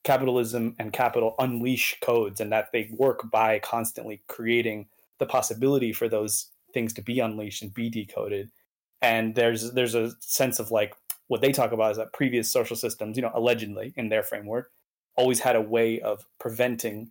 capitalism 0.07 0.77
and 0.79 0.93
capital 0.93 1.35
unleash 1.41 1.99
codes 2.01 2.41
and 2.41 2.53
that 2.53 2.69
they 2.73 2.89
work 2.93 3.29
by 3.29 3.59
constantly 3.59 4.23
creating 4.29 4.87
the 5.19 5.27
possibility 5.27 5.93
for 5.93 6.09
those 6.09 6.47
things 6.73 6.93
to 6.93 7.03
be 7.03 7.19
unleashed 7.19 7.61
and 7.61 7.75
be 7.75 7.91
decoded. 7.91 8.51
And 9.03 9.35
there's 9.35 9.73
there's 9.73 9.97
a 9.97 10.13
sense 10.21 10.61
of 10.61 10.71
like 10.71 10.95
what 11.27 11.41
they 11.41 11.51
talk 11.51 11.73
about 11.73 11.91
is 11.91 11.97
that 11.97 12.13
previous 12.13 12.51
social 12.51 12.77
systems 12.77 13.17
you 13.17 13.23
know 13.23 13.33
allegedly 13.35 13.93
in 13.97 14.09
their 14.09 14.23
framework 14.23 14.71
always 15.17 15.41
had 15.41 15.57
a 15.57 15.61
way 15.61 16.01
of 16.01 16.25
preventing 16.39 17.11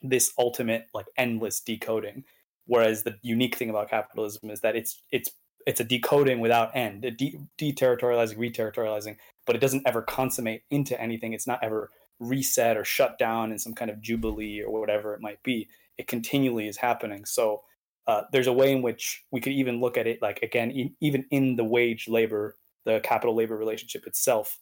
this 0.00 0.32
ultimate 0.38 0.86
like 0.94 1.06
endless 1.18 1.60
decoding. 1.60 2.22
Whereas 2.66 3.02
the 3.02 3.18
unique 3.22 3.56
thing 3.56 3.70
about 3.70 3.90
capitalism 3.90 4.50
is 4.50 4.60
that 4.60 4.76
it's 4.76 5.02
it's 5.10 5.30
it's 5.66 5.80
a 5.80 5.84
decoding 5.84 6.38
without 6.38 6.76
end 6.76 7.04
a 7.04 7.10
de- 7.10 7.40
deterritorializing 7.58 8.36
reterritorializing 8.36 9.16
but 9.46 9.56
it 9.56 9.60
doesn't 9.60 9.86
ever 9.86 10.02
consummate 10.02 10.62
into 10.70 11.00
anything. 11.00 11.32
It's 11.32 11.46
not 11.46 11.62
ever 11.62 11.90
reset 12.18 12.76
or 12.76 12.84
shut 12.84 13.18
down 13.18 13.52
in 13.52 13.58
some 13.58 13.74
kind 13.74 13.90
of 13.90 14.00
jubilee 14.00 14.62
or 14.62 14.80
whatever 14.80 15.14
it 15.14 15.20
might 15.20 15.42
be. 15.42 15.68
It 15.98 16.06
continually 16.06 16.68
is 16.68 16.76
happening. 16.76 17.24
So 17.24 17.62
uh, 18.06 18.22
there's 18.32 18.46
a 18.46 18.52
way 18.52 18.72
in 18.72 18.82
which 18.82 19.24
we 19.30 19.40
could 19.40 19.52
even 19.52 19.80
look 19.80 19.96
at 19.96 20.06
it 20.06 20.22
like 20.22 20.40
again, 20.42 20.70
e- 20.70 20.94
even 21.00 21.24
in 21.30 21.56
the 21.56 21.64
wage 21.64 22.08
labor, 22.08 22.56
the 22.84 23.00
capital 23.02 23.34
labor 23.34 23.56
relationship 23.56 24.06
itself, 24.06 24.58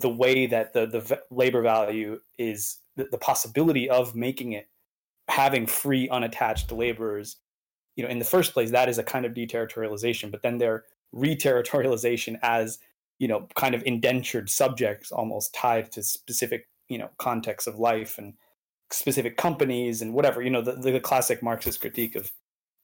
the 0.00 0.08
way 0.08 0.46
that 0.46 0.72
the 0.72 0.86
the 0.86 1.00
v- 1.00 1.14
labor 1.30 1.62
value 1.62 2.18
is 2.38 2.78
the, 2.96 3.04
the 3.10 3.18
possibility 3.18 3.88
of 3.88 4.14
making 4.14 4.52
it 4.52 4.68
having 5.28 5.66
free 5.66 6.08
unattached 6.08 6.70
laborers 6.72 7.36
you 7.96 8.02
know 8.02 8.10
in 8.10 8.18
the 8.18 8.24
first 8.24 8.52
place 8.52 8.70
that 8.70 8.88
is 8.88 8.98
a 8.98 9.02
kind 9.02 9.24
of 9.24 9.32
deterritorialization 9.32 10.30
but 10.30 10.42
then 10.42 10.58
their 10.58 10.84
reterritorialization 11.14 12.38
as 12.42 12.78
you 13.18 13.28
know 13.28 13.46
kind 13.54 13.74
of 13.74 13.82
indentured 13.86 14.50
subjects 14.50 15.12
almost 15.12 15.54
tied 15.54 15.90
to 15.92 16.02
specific 16.02 16.66
you 16.88 16.98
know 16.98 17.10
context 17.18 17.66
of 17.66 17.76
life 17.76 18.18
and 18.18 18.34
specific 18.90 19.36
companies 19.36 20.02
and 20.02 20.14
whatever 20.14 20.42
you 20.42 20.50
know 20.50 20.62
the, 20.62 20.72
the 20.72 21.00
classic 21.00 21.42
marxist 21.42 21.80
critique 21.80 22.14
of 22.16 22.30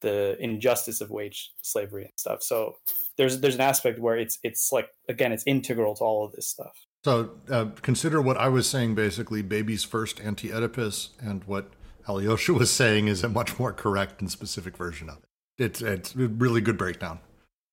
the 0.00 0.36
injustice 0.40 1.00
of 1.00 1.10
wage 1.10 1.52
slavery 1.62 2.04
and 2.04 2.12
stuff. 2.16 2.42
So 2.42 2.76
there's 3.18 3.40
there's 3.40 3.54
an 3.54 3.60
aspect 3.60 3.98
where 3.98 4.16
it's 4.16 4.38
it's 4.42 4.72
like 4.72 4.88
again 5.08 5.32
it's 5.32 5.44
integral 5.46 5.94
to 5.96 6.04
all 6.04 6.24
of 6.24 6.32
this 6.32 6.48
stuff. 6.48 6.72
So 7.04 7.30
uh, 7.50 7.66
consider 7.80 8.20
what 8.20 8.36
i 8.36 8.48
was 8.48 8.68
saying 8.68 8.94
basically 8.94 9.40
baby's 9.40 9.84
first 9.84 10.20
anti-oedipus 10.20 11.10
and 11.18 11.42
what 11.44 11.70
alyosha 12.06 12.52
was 12.52 12.70
saying 12.70 13.08
is 13.08 13.24
a 13.24 13.28
much 13.28 13.58
more 13.58 13.72
correct 13.72 14.20
and 14.20 14.30
specific 14.30 14.76
version 14.76 15.08
of 15.08 15.16
it. 15.16 15.64
It's 15.64 15.80
it's 15.80 16.14
a 16.14 16.28
really 16.28 16.60
good 16.60 16.76
breakdown. 16.76 17.20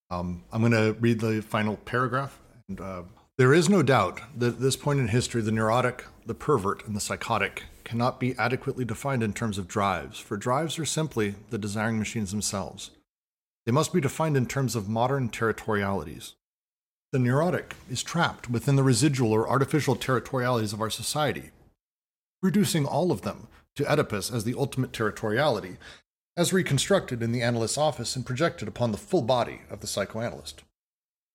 Um, 0.10 0.44
i'm 0.52 0.62
going 0.62 0.72
to 0.72 0.98
read 1.00 1.20
the 1.20 1.42
final 1.42 1.76
paragraph 1.78 2.40
and 2.70 2.80
uh, 2.82 3.04
there 3.38 3.54
is 3.54 3.70
no 3.70 3.84
doubt 3.84 4.20
that 4.36 4.56
at 4.56 4.60
this 4.60 4.76
point 4.76 5.00
in 5.00 5.10
history, 5.10 5.42
the 5.42 5.52
neurotic, 5.52 6.06
the 6.28 6.36
pervert, 6.36 6.86
and 6.86 6.96
the 6.96 7.02
psychotic 7.02 7.64
cannot 7.84 8.20
be 8.20 8.38
adequately 8.38 8.86
defined 8.86 9.24
in 9.24 9.34
terms 9.34 9.58
of 9.58 9.68
drives, 9.68 10.20
for 10.20 10.38
drives 10.38 10.78
are 10.78 10.86
simply 10.86 11.36
the 11.50 11.58
desiring 11.58 11.98
machines 11.98 12.32
themselves. 12.32 12.92
They 13.66 13.72
must 13.72 13.94
be 13.94 14.02
defined 14.02 14.38
in 14.38 14.46
terms 14.46 14.76
of 14.76 14.90
modern 14.90 15.30
territorialities. 15.30 16.34
The 17.12 17.20
neurotic 17.20 17.76
is 17.90 18.04
trapped 18.04 18.50
within 18.50 18.76
the 18.76 18.84
residual 18.84 19.32
or 19.32 19.50
artificial 19.50 19.96
territorialities 19.96 20.74
of 20.74 20.82
our 20.82 20.90
society, 20.90 21.52
reducing 22.42 22.86
all 22.86 23.12
of 23.12 23.22
them 23.22 23.48
to 23.76 23.90
Oedipus 23.90 24.32
as 24.32 24.44
the 24.44 24.56
ultimate 24.58 24.92
territoriality, 24.92 25.78
as 26.36 26.54
reconstructed 26.54 27.24
in 27.24 27.32
the 27.32 27.42
analyst's 27.42 27.78
office 27.78 28.16
and 28.16 28.26
projected 28.26 28.68
upon 28.68 28.92
the 28.92 28.98
full 28.98 29.22
body 29.22 29.62
of 29.70 29.80
the 29.80 29.88
psychoanalyst. 29.88 30.64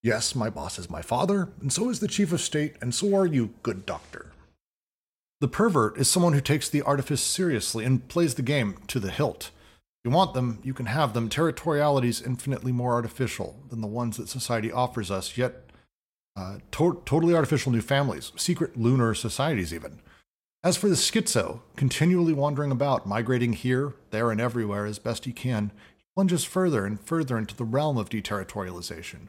Yes, 0.02 0.34
my 0.34 0.50
boss 0.50 0.78
is 0.78 0.90
my 0.90 1.00
father, 1.00 1.48
and 1.60 1.72
so 1.72 1.88
is 1.88 2.00
the 2.00 2.08
chief 2.08 2.32
of 2.32 2.40
state, 2.40 2.76
and 2.80 2.94
so 2.94 3.16
are 3.16 3.26
you, 3.26 3.54
good 3.62 3.86
doctor. 3.86 4.32
The 5.42 5.48
pervert 5.48 5.98
is 5.98 6.08
someone 6.08 6.34
who 6.34 6.40
takes 6.40 6.68
the 6.68 6.82
artifice 6.82 7.20
seriously 7.20 7.84
and 7.84 8.06
plays 8.06 8.36
the 8.36 8.42
game 8.42 8.76
to 8.86 9.00
the 9.00 9.10
hilt. 9.10 9.50
If 9.50 10.04
you 10.04 10.12
want 10.12 10.34
them, 10.34 10.60
you 10.62 10.72
can 10.72 10.86
have 10.86 11.14
them. 11.14 11.28
Territorialities 11.28 12.24
infinitely 12.24 12.70
more 12.70 12.92
artificial 12.92 13.58
than 13.68 13.80
the 13.80 13.88
ones 13.88 14.18
that 14.18 14.28
society 14.28 14.70
offers 14.70 15.10
us, 15.10 15.36
yet 15.36 15.68
uh, 16.36 16.58
to- 16.70 17.02
totally 17.04 17.34
artificial 17.34 17.72
new 17.72 17.80
families, 17.80 18.30
secret 18.36 18.76
lunar 18.76 19.14
societies, 19.14 19.74
even. 19.74 19.98
As 20.62 20.76
for 20.76 20.88
the 20.88 20.94
schizo, 20.94 21.62
continually 21.74 22.32
wandering 22.32 22.70
about, 22.70 23.04
migrating 23.04 23.54
here, 23.54 23.94
there, 24.10 24.30
and 24.30 24.40
everywhere 24.40 24.86
as 24.86 25.00
best 25.00 25.24
he 25.24 25.32
can, 25.32 25.72
he 25.96 26.04
plunges 26.14 26.44
further 26.44 26.86
and 26.86 27.00
further 27.00 27.36
into 27.36 27.56
the 27.56 27.64
realm 27.64 27.98
of 27.98 28.10
deterritorialization, 28.10 29.26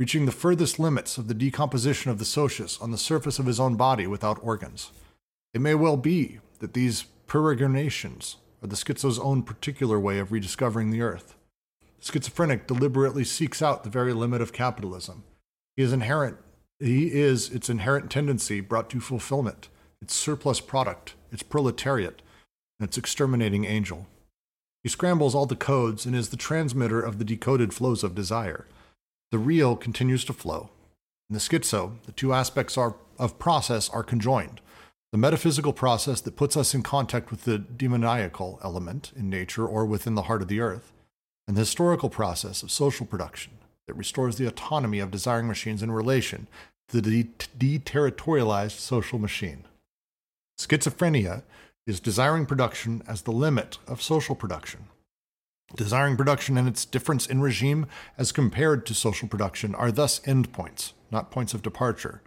reaching 0.00 0.26
the 0.26 0.32
furthest 0.32 0.80
limits 0.80 1.16
of 1.16 1.28
the 1.28 1.32
decomposition 1.32 2.10
of 2.10 2.18
the 2.18 2.24
socius 2.24 2.76
on 2.80 2.90
the 2.90 2.98
surface 2.98 3.38
of 3.38 3.46
his 3.46 3.60
own 3.60 3.76
body 3.76 4.08
without 4.08 4.40
organs. 4.42 4.90
It 5.54 5.60
may 5.60 5.74
well 5.74 5.96
be 5.96 6.40
that 6.58 6.74
these 6.74 7.04
peregrinations 7.26 8.36
are 8.62 8.68
the 8.68 8.76
schizo's 8.76 9.18
own 9.18 9.42
particular 9.42 9.98
way 9.98 10.18
of 10.18 10.32
rediscovering 10.32 10.90
the 10.90 11.00
earth. 11.00 11.36
The 12.00 12.12
schizophrenic 12.12 12.66
deliberately 12.66 13.24
seeks 13.24 13.62
out 13.62 13.84
the 13.84 13.90
very 13.90 14.12
limit 14.12 14.42
of 14.42 14.52
capitalism. 14.52 15.24
He 15.76 15.82
is 15.82 15.92
inherent 15.92 16.38
he 16.80 17.12
is 17.12 17.50
its 17.50 17.70
inherent 17.70 18.10
tendency 18.10 18.60
brought 18.60 18.90
to 18.90 19.00
fulfillment, 19.00 19.68
its 20.02 20.14
surplus 20.14 20.60
product, 20.60 21.14
its 21.30 21.42
proletariat, 21.42 22.20
and 22.78 22.88
its 22.88 22.98
exterminating 22.98 23.64
angel. 23.64 24.06
He 24.82 24.88
scrambles 24.88 25.34
all 25.34 25.46
the 25.46 25.56
codes 25.56 26.04
and 26.04 26.14
is 26.14 26.28
the 26.28 26.36
transmitter 26.36 27.00
of 27.00 27.18
the 27.18 27.24
decoded 27.24 27.72
flows 27.72 28.04
of 28.04 28.14
desire. 28.14 28.66
The 29.30 29.38
real 29.38 29.76
continues 29.76 30.24
to 30.26 30.32
flow. 30.32 30.70
In 31.30 31.34
the 31.34 31.40
schizo, 31.40 31.94
the 32.04 32.12
two 32.12 32.34
aspects 32.34 32.76
are, 32.76 32.96
of 33.18 33.38
process 33.38 33.88
are 33.88 34.02
conjoined. 34.02 34.60
The 35.14 35.18
metaphysical 35.18 35.72
process 35.72 36.20
that 36.22 36.34
puts 36.34 36.56
us 36.56 36.74
in 36.74 36.82
contact 36.82 37.30
with 37.30 37.44
the 37.44 37.56
demoniacal 37.56 38.58
element 38.64 39.12
in 39.14 39.30
nature 39.30 39.64
or 39.64 39.86
within 39.86 40.16
the 40.16 40.22
heart 40.22 40.42
of 40.42 40.48
the 40.48 40.58
earth, 40.58 40.92
and 41.46 41.56
the 41.56 41.60
historical 41.60 42.10
process 42.10 42.64
of 42.64 42.72
social 42.72 43.06
production 43.06 43.52
that 43.86 43.94
restores 43.94 44.38
the 44.38 44.48
autonomy 44.48 44.98
of 44.98 45.12
desiring 45.12 45.46
machines 45.46 45.84
in 45.84 45.92
relation 45.92 46.48
to 46.88 47.00
the 47.00 47.28
deterritorialized 47.56 48.80
social 48.80 49.20
machine. 49.20 49.66
Schizophrenia 50.58 51.44
is 51.86 52.00
desiring 52.00 52.44
production 52.44 53.00
as 53.06 53.22
the 53.22 53.30
limit 53.30 53.78
of 53.86 54.02
social 54.02 54.34
production. 54.34 54.88
Desiring 55.76 56.16
production 56.16 56.58
and 56.58 56.66
its 56.66 56.84
difference 56.84 57.24
in 57.24 57.40
regime 57.40 57.86
as 58.18 58.32
compared 58.32 58.84
to 58.86 58.94
social 58.94 59.28
production 59.28 59.76
are 59.76 59.92
thus 59.92 60.18
endpoints, 60.22 60.92
not 61.12 61.30
points 61.30 61.54
of 61.54 61.62
departure. 61.62 62.20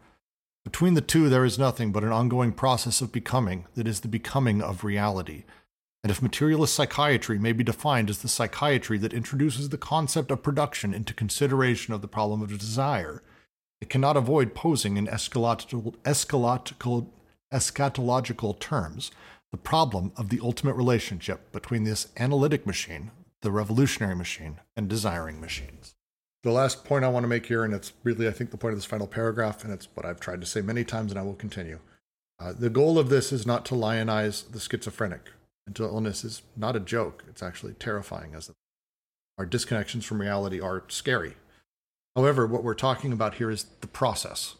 Between 0.67 0.95
the 0.95 1.01
two, 1.01 1.29
there 1.29 1.45
is 1.45 1.57
nothing 1.57 1.93
but 1.93 2.03
an 2.03 2.11
ongoing 2.11 2.51
process 2.51 2.99
of 2.99 3.13
becoming 3.13 3.67
that 3.75 3.87
is 3.87 4.01
the 4.01 4.09
becoming 4.09 4.61
of 4.61 4.83
reality, 4.83 5.45
and 6.03 6.11
if 6.11 6.21
materialist 6.21 6.75
psychiatry 6.75 7.39
may 7.39 7.53
be 7.53 7.63
defined 7.63 8.09
as 8.09 8.21
the 8.21 8.27
psychiatry 8.27 8.97
that 8.97 9.13
introduces 9.13 9.69
the 9.69 9.77
concept 9.77 10.29
of 10.29 10.43
production 10.43 10.93
into 10.93 11.13
consideration 11.13 11.93
of 11.93 12.01
the 12.01 12.07
problem 12.09 12.41
of 12.41 12.49
desire, 12.59 13.23
it 13.79 13.89
cannot 13.89 14.17
avoid 14.17 14.53
posing 14.53 14.97
in 14.97 15.07
eschatological, 15.07 15.95
eschatological 17.53 18.59
terms 18.59 19.11
the 19.51 19.57
problem 19.57 20.11
of 20.17 20.27
the 20.27 20.41
ultimate 20.43 20.75
relationship 20.75 21.49
between 21.53 21.85
this 21.85 22.09
analytic 22.17 22.67
machine, 22.67 23.11
the 23.41 23.51
revolutionary 23.51 24.17
machine, 24.17 24.59
and 24.75 24.89
desiring 24.89 25.39
machines. 25.39 25.95
The 26.43 26.51
last 26.51 26.85
point 26.85 27.03
I 27.03 27.09
want 27.09 27.23
to 27.23 27.27
make 27.27 27.47
here, 27.47 27.63
and 27.63 27.73
it's 27.73 27.93
really, 28.03 28.27
I 28.27 28.31
think, 28.31 28.51
the 28.51 28.57
point 28.57 28.73
of 28.73 28.77
this 28.77 28.85
final 28.85 29.07
paragraph, 29.07 29.63
and 29.63 29.73
it's 29.73 29.87
what 29.93 30.05
I've 30.05 30.19
tried 30.19 30.41
to 30.41 30.47
say 30.47 30.61
many 30.61 30.83
times, 30.83 31.11
and 31.11 31.19
I 31.19 31.23
will 31.23 31.33
continue. 31.33 31.79
Uh, 32.39 32.53
the 32.53 32.69
goal 32.69 32.99
of 32.99 33.09
this 33.09 33.31
is 33.31 33.45
not 33.45 33.65
to 33.65 33.75
lionize 33.75 34.49
the 34.51 34.59
schizophrenic 34.59 35.31
mental 35.67 35.87
illness 35.87 36.23
is 36.23 36.41
not 36.55 36.75
a 36.75 36.79
joke. 36.79 37.23
It's 37.27 37.43
actually 37.43 37.73
terrifying 37.73 38.33
as 38.33 38.49
our 39.37 39.45
disconnections 39.45 40.03
from 40.03 40.21
reality 40.21 40.59
are 40.59 40.83
scary. 40.87 41.35
However, 42.15 42.47
what 42.47 42.63
we're 42.63 42.73
talking 42.73 43.11
about 43.11 43.35
here 43.35 43.51
is 43.51 43.65
the 43.81 43.87
process 43.87 44.55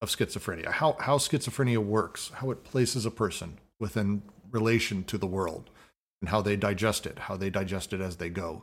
of 0.00 0.08
schizophrenia, 0.08 0.70
how, 0.70 0.96
how 1.00 1.18
schizophrenia 1.18 1.78
works, 1.78 2.30
how 2.36 2.50
it 2.50 2.64
places 2.64 3.04
a 3.04 3.10
person 3.10 3.58
within 3.80 4.22
relation 4.50 5.04
to 5.04 5.18
the 5.18 5.26
world, 5.26 5.68
and 6.22 6.30
how 6.30 6.40
they 6.40 6.56
digest 6.56 7.06
it, 7.06 7.18
how 7.20 7.36
they 7.36 7.50
digest 7.50 7.92
it 7.92 8.00
as 8.00 8.16
they 8.16 8.30
go. 8.30 8.62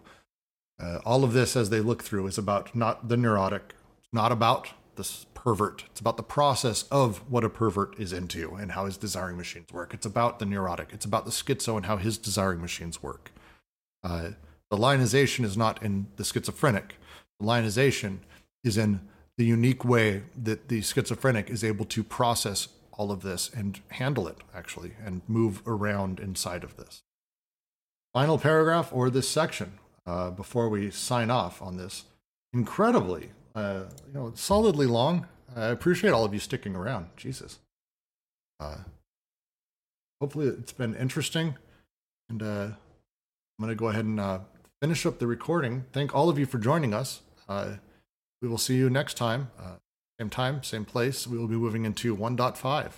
Uh, 0.84 1.00
all 1.06 1.24
of 1.24 1.32
this, 1.32 1.56
as 1.56 1.70
they 1.70 1.80
look 1.80 2.04
through, 2.04 2.28
is 2.28 2.38
about 2.38 2.76
not 2.76 3.08
the 3.08 3.16
neurotic, 3.16 3.74
not 4.12 4.34
about 4.34 4.70
this 4.96 5.26
pervert. 5.34 5.86
It's 5.90 6.02
about 6.02 6.18
the 6.18 6.24
process 6.24 6.84
of 6.92 7.20
what 7.32 7.46
a 7.46 7.50
pervert 7.50 7.98
is 7.98 8.12
into 8.12 8.56
and 8.56 8.74
how 8.74 8.86
his 8.86 8.98
desiring 8.98 9.38
machines 9.38 9.72
work. 9.72 9.94
It's 9.94 10.06
about 10.06 10.40
the 10.40 10.46
neurotic. 10.46 10.90
It's 10.92 11.06
about 11.06 11.24
the 11.24 11.32
schizo 11.32 11.78
and 11.78 11.86
how 11.86 11.98
his 11.98 12.18
desiring 12.18 12.60
machines 12.60 13.02
work. 13.02 13.32
Uh, 14.04 14.32
the 14.70 14.78
lionization 14.78 15.46
is 15.46 15.56
not 15.56 15.82
in 15.82 16.08
the 16.18 16.26
schizophrenic. 16.26 16.96
The 17.40 17.46
lionization 17.46 18.22
is 18.64 18.78
in 18.78 19.00
the 19.38 19.46
unique 19.46 19.86
way 19.86 20.24
that 20.36 20.68
the 20.68 20.82
schizophrenic 20.82 21.50
is 21.50 21.64
able 21.64 21.86
to 21.86 22.04
process 22.04 22.68
all 22.92 23.10
of 23.10 23.22
this 23.22 23.50
and 23.50 23.80
handle 23.90 24.28
it, 24.28 24.38
actually, 24.54 24.94
and 25.04 25.22
move 25.28 25.64
around 25.66 26.20
inside 26.20 26.64
of 26.64 26.76
this. 26.76 27.04
Final 28.14 28.38
paragraph 28.38 28.90
or 28.92 29.10
this 29.10 29.30
section 29.30 29.80
uh, 30.06 30.32
before 30.32 30.70
we 30.70 30.90
sign 30.92 31.30
off 31.30 31.62
on 31.62 31.78
this 31.78 32.06
incredibly, 32.54 33.32
uh, 33.56 33.84
you 34.08 34.14
know, 34.14 34.32
solidly 34.36 34.86
long 34.86 35.28
I 35.56 35.68
appreciate 35.68 36.12
all 36.12 36.26
of 36.26 36.34
you 36.34 36.40
sticking 36.40 36.76
around. 36.76 37.10
Jesus. 37.16 37.60
Uh, 38.60 38.78
hopefully, 40.20 40.48
it's 40.48 40.74
been 40.74 40.96
interesting. 40.96 41.56
And 42.30 42.42
uh, 42.42 42.68
I'm 42.70 43.60
going 43.60 43.70
to 43.70 43.76
go 43.76 43.88
ahead 43.88 44.06
and 44.06 44.20
uh, 44.20 44.40
finish 44.82 45.06
up 45.06 45.20
the 45.20 45.28
recording. 45.28 45.86
Thank 45.94 46.16
all 46.16 46.30
of 46.30 46.40
you 46.40 46.46
for 46.46 46.58
joining 46.58 46.94
us. 46.94 47.22
Uh, 47.48 47.74
we 48.42 48.48
will 48.48 48.58
see 48.58 48.76
you 48.76 48.90
next 48.90 49.16
time. 49.16 49.52
Uh, 49.60 49.76
same 50.20 50.30
time, 50.30 50.64
same 50.64 50.86
place. 50.86 51.28
We 51.28 51.38
will 51.38 51.48
be 51.48 51.56
moving 51.56 51.86
into 51.86 52.16
1.5. 52.16 52.92